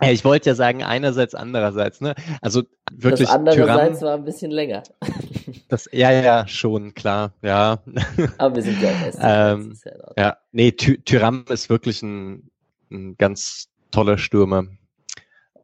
Ja, 0.00 0.10
ich 0.10 0.24
wollte 0.24 0.48
ja 0.48 0.54
sagen, 0.54 0.82
einerseits, 0.82 1.34
andererseits, 1.34 2.00
ne? 2.00 2.14
Also 2.40 2.62
wirklich. 2.90 3.28
Das 3.28 3.36
andererseits 3.36 3.98
Tyrann, 3.98 4.08
war 4.08 4.14
ein 4.14 4.24
bisschen 4.24 4.50
länger. 4.50 4.82
Das, 5.68 5.88
ja, 5.92 6.10
ja, 6.10 6.46
schon, 6.46 6.94
klar, 6.94 7.32
ja. 7.42 7.82
Aber 8.38 8.56
wir 8.56 8.62
sind 8.62 8.80
ja 8.80 8.90
auch 8.90 9.04
erst. 9.04 9.18
ähm, 9.20 9.78
ja, 9.84 10.22
ja, 10.22 10.36
nee, 10.52 10.72
Ty 10.72 10.98
Tyram 11.02 11.44
ist 11.48 11.68
wirklich 11.68 12.02
ein, 12.02 12.50
ein 12.90 13.16
ganz 13.16 13.68
toller 13.90 14.18
Stürmer. 14.18 14.66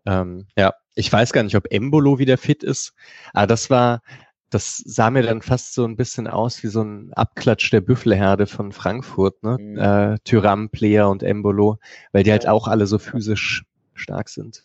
Ähm, 0.06 0.46
ja, 0.56 0.74
ich 0.94 1.12
weiß 1.12 1.32
gar 1.32 1.42
nicht, 1.42 1.56
ob 1.56 1.72
Embolo 1.72 2.18
wieder 2.18 2.38
fit 2.38 2.62
ist, 2.62 2.94
aber 3.32 3.46
das 3.46 3.70
war, 3.70 4.02
das 4.50 4.76
sah 4.76 5.10
mir 5.10 5.22
dann 5.22 5.42
fast 5.42 5.74
so 5.74 5.84
ein 5.84 5.96
bisschen 5.96 6.28
aus 6.28 6.62
wie 6.62 6.68
so 6.68 6.82
ein 6.82 7.12
Abklatsch 7.14 7.72
der 7.72 7.80
Büffelherde 7.80 8.46
von 8.46 8.72
Frankfurt, 8.72 9.42
ne? 9.42 9.56
Mhm. 9.58 9.78
Äh, 9.78 10.18
Tyram, 10.24 10.70
Player 10.70 11.08
und 11.08 11.22
Embolo, 11.22 11.78
weil 12.12 12.22
die 12.22 12.30
halt 12.30 12.46
auch 12.46 12.68
alle 12.68 12.86
so 12.86 12.98
physisch 12.98 13.64
stark 13.94 14.28
sind. 14.28 14.64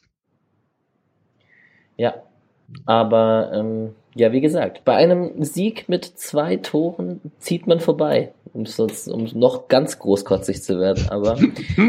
Ja, 1.97 2.13
aber 2.85 3.51
ähm, 3.53 3.95
ja, 4.15 4.31
wie 4.31 4.41
gesagt, 4.41 4.83
bei 4.85 4.95
einem 4.95 5.43
Sieg 5.43 5.87
mit 5.87 6.05
zwei 6.05 6.57
Toren 6.57 7.21
zieht 7.39 7.67
man 7.67 7.79
vorbei, 7.79 8.33
um, 8.53 8.65
sonst, 8.65 9.07
um 9.07 9.25
noch 9.33 9.67
ganz 9.67 9.99
großkotzig 9.99 10.63
zu 10.63 10.79
werden. 10.79 11.07
Aber 11.09 11.37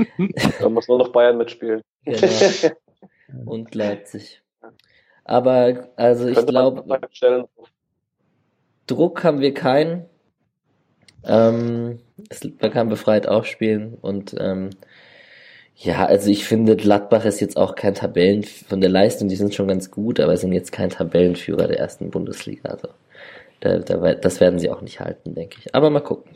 da 0.61 0.69
muss 0.69 0.89
nur 0.89 0.99
noch 0.99 1.13
Bayern 1.13 1.39
mitspielen. 1.39 1.83
Genau. 2.05 3.53
Und 3.53 3.75
Leipzig. 3.75 4.43
Aber 5.25 5.89
also 5.97 6.29
ich 6.29 6.47
glaube, 6.47 6.85
Druck 8.87 9.23
haben 9.23 9.41
wir 9.41 9.55
keinen. 9.55 10.07
Ähm, 11.25 12.01
man 12.61 12.71
kann 12.71 12.89
befreit 12.89 13.29
aufspielen 13.29 13.95
und 14.01 14.35
ähm, 14.39 14.71
ja, 15.83 16.05
also 16.05 16.31
ich 16.31 16.45
finde, 16.45 16.77
Gladbach 16.77 17.25
ist 17.25 17.41
jetzt 17.41 17.57
auch 17.57 17.75
kein 17.75 17.95
Tabellen 17.95 18.43
von 18.43 18.83
der 18.83 18.91
Leistung, 18.91 19.29
die 19.29 19.37
sind 19.37 19.55
schon 19.55 19.67
ganz 19.67 19.91
gut, 19.91 20.21
aber 20.21 20.37
sind 20.37 20.53
jetzt 20.53 20.73
kein 20.73 20.91
Tabellenführer 20.91 21.69
der 21.69 21.79
ersten 21.79 22.11
Bundesliga. 22.11 22.69
Also 22.69 22.89
da, 23.61 23.79
da, 23.79 24.15
das 24.15 24.41
werden 24.41 24.59
sie 24.59 24.71
auch 24.71 24.83
nicht 24.83 25.01
halten, 25.01 25.35
denke 25.35 25.57
ich. 25.59 25.75
Aber 25.75 25.89
mal 25.89 26.01
gucken. 26.01 26.33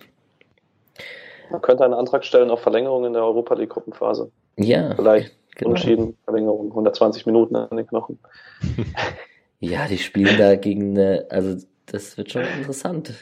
Man 1.51 1.61
könnte 1.61 1.85
einen 1.85 1.93
Antrag 1.93 2.25
stellen 2.25 2.51
auf 2.51 2.61
Verlängerung 2.61 3.05
in 3.05 3.13
der 3.13 3.23
Europa 3.23 3.55
League 3.55 3.69
Gruppenphase. 3.69 4.31
Ja. 4.57 4.95
Vielleicht 4.95 5.35
genau. 5.57 5.73
Unschieden, 5.73 6.17
Verlängerung, 6.25 6.71
120 6.71 7.27
Minuten 7.27 7.55
an 7.55 7.77
den 7.77 7.87
Knochen. 7.87 8.19
ja, 9.61 9.87
die 9.87 9.99
spielen 9.99 10.39
da 10.39 10.57
gegen 10.57 10.97
eine, 10.97 11.27
also 11.29 11.63
das 11.85 12.17
wird 12.17 12.33
schon 12.33 12.45
interessant. 12.59 13.13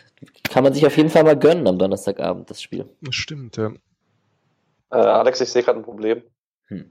Kann 0.49 0.63
man 0.63 0.73
sich 0.73 0.87
auf 0.87 0.97
jeden 0.97 1.11
Fall 1.11 1.25
mal 1.25 1.37
gönnen 1.37 1.67
am 1.67 1.79
Donnerstagabend, 1.79 2.49
das 2.49 2.63
Spiel. 2.63 2.85
Das 3.01 3.17
stimmt, 3.17 3.57
ja. 3.57 3.73
Äh, 4.93 4.97
Alex, 4.97 5.41
ich 5.41 5.49
sehe 5.49 5.63
gerade 5.63 5.79
ein 5.79 5.85
Problem. 5.85 6.23
Hm. 6.69 6.91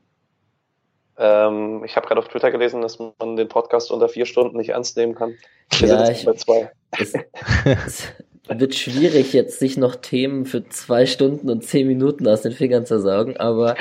Ähm, 1.17 1.83
ich 1.85 1.95
habe 1.95 2.07
gerade 2.07 2.19
auf 2.19 2.27
Twitter 2.27 2.49
gelesen, 2.49 2.81
dass 2.81 2.97
man 2.97 3.35
den 3.35 3.47
Podcast 3.47 3.91
unter 3.91 4.09
vier 4.09 4.25
Stunden 4.25 4.57
nicht 4.57 4.69
ernst 4.69 4.97
nehmen 4.97 5.13
kann. 5.13 5.35
Wir 5.77 5.87
ja, 5.87 6.09
ich, 6.09 6.25
bei 6.25 6.33
zwei. 6.33 6.71
Es, 6.99 7.13
es 7.63 8.13
wird 8.49 8.73
schwierig, 8.73 9.33
jetzt 9.33 9.59
sich 9.59 9.77
noch 9.77 9.95
Themen 9.95 10.45
für 10.45 10.67
zwei 10.67 11.05
Stunden 11.05 11.49
und 11.49 11.63
zehn 11.63 11.87
Minuten 11.87 12.27
aus 12.27 12.41
den 12.41 12.53
Fingern 12.53 12.87
zu 12.87 12.99
saugen, 12.99 13.37
aber 13.37 13.75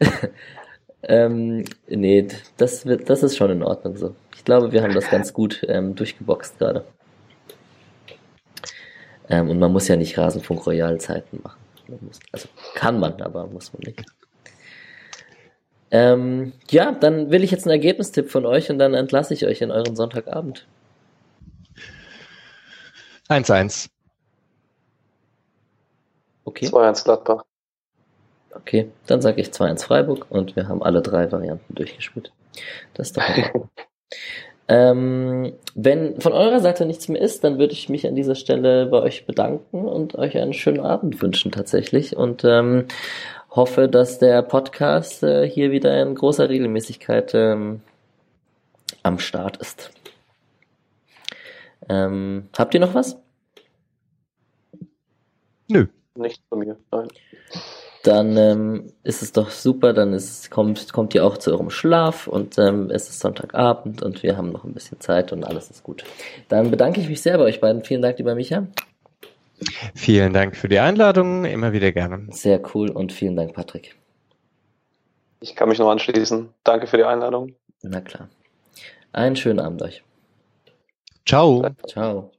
ähm, 1.04 1.64
nee, 1.86 2.26
das 2.56 2.86
wird, 2.86 3.08
das 3.08 3.22
ist 3.22 3.36
schon 3.36 3.52
in 3.52 3.62
Ordnung 3.62 3.96
so. 3.96 4.16
Ich 4.34 4.44
glaube, 4.44 4.72
wir 4.72 4.82
haben 4.82 4.94
das 4.94 5.08
ganz 5.10 5.32
gut 5.32 5.64
ähm, 5.68 5.94
durchgeboxt 5.94 6.58
gerade. 6.58 6.84
Ähm, 9.28 9.48
und 9.48 9.60
man 9.60 9.72
muss 9.72 9.86
ja 9.86 9.94
nicht 9.94 10.18
Rasenfunk 10.18 10.66
Royal 10.66 10.98
Zeiten 10.98 11.40
machen. 11.42 11.59
Muss, 12.00 12.20
also 12.32 12.48
kann 12.74 12.98
man, 12.98 13.20
aber 13.22 13.46
muss 13.46 13.72
man 13.72 13.82
nicht. 13.84 14.04
Ähm, 15.90 16.52
ja, 16.70 16.92
dann 16.92 17.30
will 17.30 17.42
ich 17.42 17.50
jetzt 17.50 17.64
einen 17.64 17.72
Ergebnistipp 17.72 18.30
von 18.30 18.46
euch 18.46 18.70
und 18.70 18.78
dann 18.78 18.94
entlasse 18.94 19.34
ich 19.34 19.44
euch 19.46 19.60
in 19.60 19.70
euren 19.70 19.96
Sonntagabend. 19.96 20.66
1-1. 23.28 23.88
Okay. 26.44 26.66
2-1 26.66 27.04
Gladbach. 27.04 27.44
Okay, 28.52 28.90
dann 29.06 29.22
sage 29.22 29.40
ich 29.40 29.48
2-1 29.48 29.84
Freiburg 29.84 30.26
und 30.30 30.56
wir 30.56 30.68
haben 30.68 30.82
alle 30.82 31.02
drei 31.02 31.30
Varianten 31.30 31.74
durchgespielt. 31.74 32.32
Das 32.94 33.08
ist 33.08 33.16
doch. 33.16 33.22
ähm, 34.70 35.52
wenn 35.74 36.20
von 36.20 36.32
eurer 36.32 36.60
Seite 36.60 36.86
nichts 36.86 37.08
mehr 37.08 37.20
ist, 37.20 37.42
dann 37.42 37.58
würde 37.58 37.72
ich 37.72 37.88
mich 37.88 38.06
an 38.06 38.14
dieser 38.14 38.36
Stelle 38.36 38.86
bei 38.86 39.02
euch 39.02 39.26
bedanken 39.26 39.84
und 39.84 40.14
euch 40.14 40.38
einen 40.38 40.52
schönen 40.52 40.78
Abend 40.78 41.20
wünschen 41.20 41.50
tatsächlich 41.50 42.16
und 42.16 42.44
ähm, 42.44 42.86
hoffe, 43.50 43.88
dass 43.88 44.20
der 44.20 44.42
Podcast 44.42 45.24
äh, 45.24 45.50
hier 45.50 45.72
wieder 45.72 46.00
in 46.00 46.14
großer 46.14 46.48
Regelmäßigkeit 46.48 47.34
ähm, 47.34 47.80
am 49.02 49.18
Start 49.18 49.56
ist. 49.56 49.90
Ähm, 51.88 52.48
habt 52.56 52.72
ihr 52.72 52.78
noch 52.78 52.94
was? 52.94 53.16
Nö. 55.66 55.88
Nicht 56.14 56.44
von 56.48 56.60
mir, 56.60 56.76
nein. 56.92 57.08
Dann 58.02 58.36
ähm, 58.38 58.92
ist 59.02 59.22
es 59.22 59.32
doch 59.32 59.50
super, 59.50 59.92
dann 59.92 60.14
ist, 60.14 60.50
kommt, 60.50 60.92
kommt 60.92 61.14
ihr 61.14 61.24
auch 61.24 61.36
zu 61.36 61.52
eurem 61.52 61.68
Schlaf 61.68 62.26
und 62.26 62.56
ähm, 62.58 62.90
es 62.90 63.10
ist 63.10 63.20
Sonntagabend 63.20 64.02
und 64.02 64.22
wir 64.22 64.38
haben 64.38 64.52
noch 64.52 64.64
ein 64.64 64.72
bisschen 64.72 65.00
Zeit 65.00 65.32
und 65.32 65.44
alles 65.44 65.70
ist 65.70 65.82
gut. 65.82 66.04
Dann 66.48 66.70
bedanke 66.70 67.00
ich 67.00 67.08
mich 67.08 67.20
sehr 67.20 67.36
bei 67.36 67.44
euch 67.44 67.60
beiden. 67.60 67.84
Vielen 67.84 68.00
Dank, 68.00 68.16
lieber 68.16 68.34
Micha. 68.34 68.66
Vielen 69.94 70.32
Dank 70.32 70.56
für 70.56 70.68
die 70.68 70.78
Einladung, 70.78 71.44
immer 71.44 71.74
wieder 71.74 71.92
gerne. 71.92 72.26
Sehr 72.30 72.62
cool 72.74 72.90
und 72.90 73.12
vielen 73.12 73.36
Dank, 73.36 73.52
Patrick. 73.52 73.94
Ich 75.40 75.54
kann 75.54 75.68
mich 75.68 75.78
noch 75.78 75.90
anschließen. 75.90 76.48
Danke 76.64 76.86
für 76.86 76.96
die 76.96 77.04
Einladung. 77.04 77.54
Na 77.82 78.00
klar. 78.00 78.28
Einen 79.12 79.36
schönen 79.36 79.60
Abend 79.60 79.82
euch. 79.82 80.02
Ciao. 81.26 81.66
Ciao. 81.86 82.30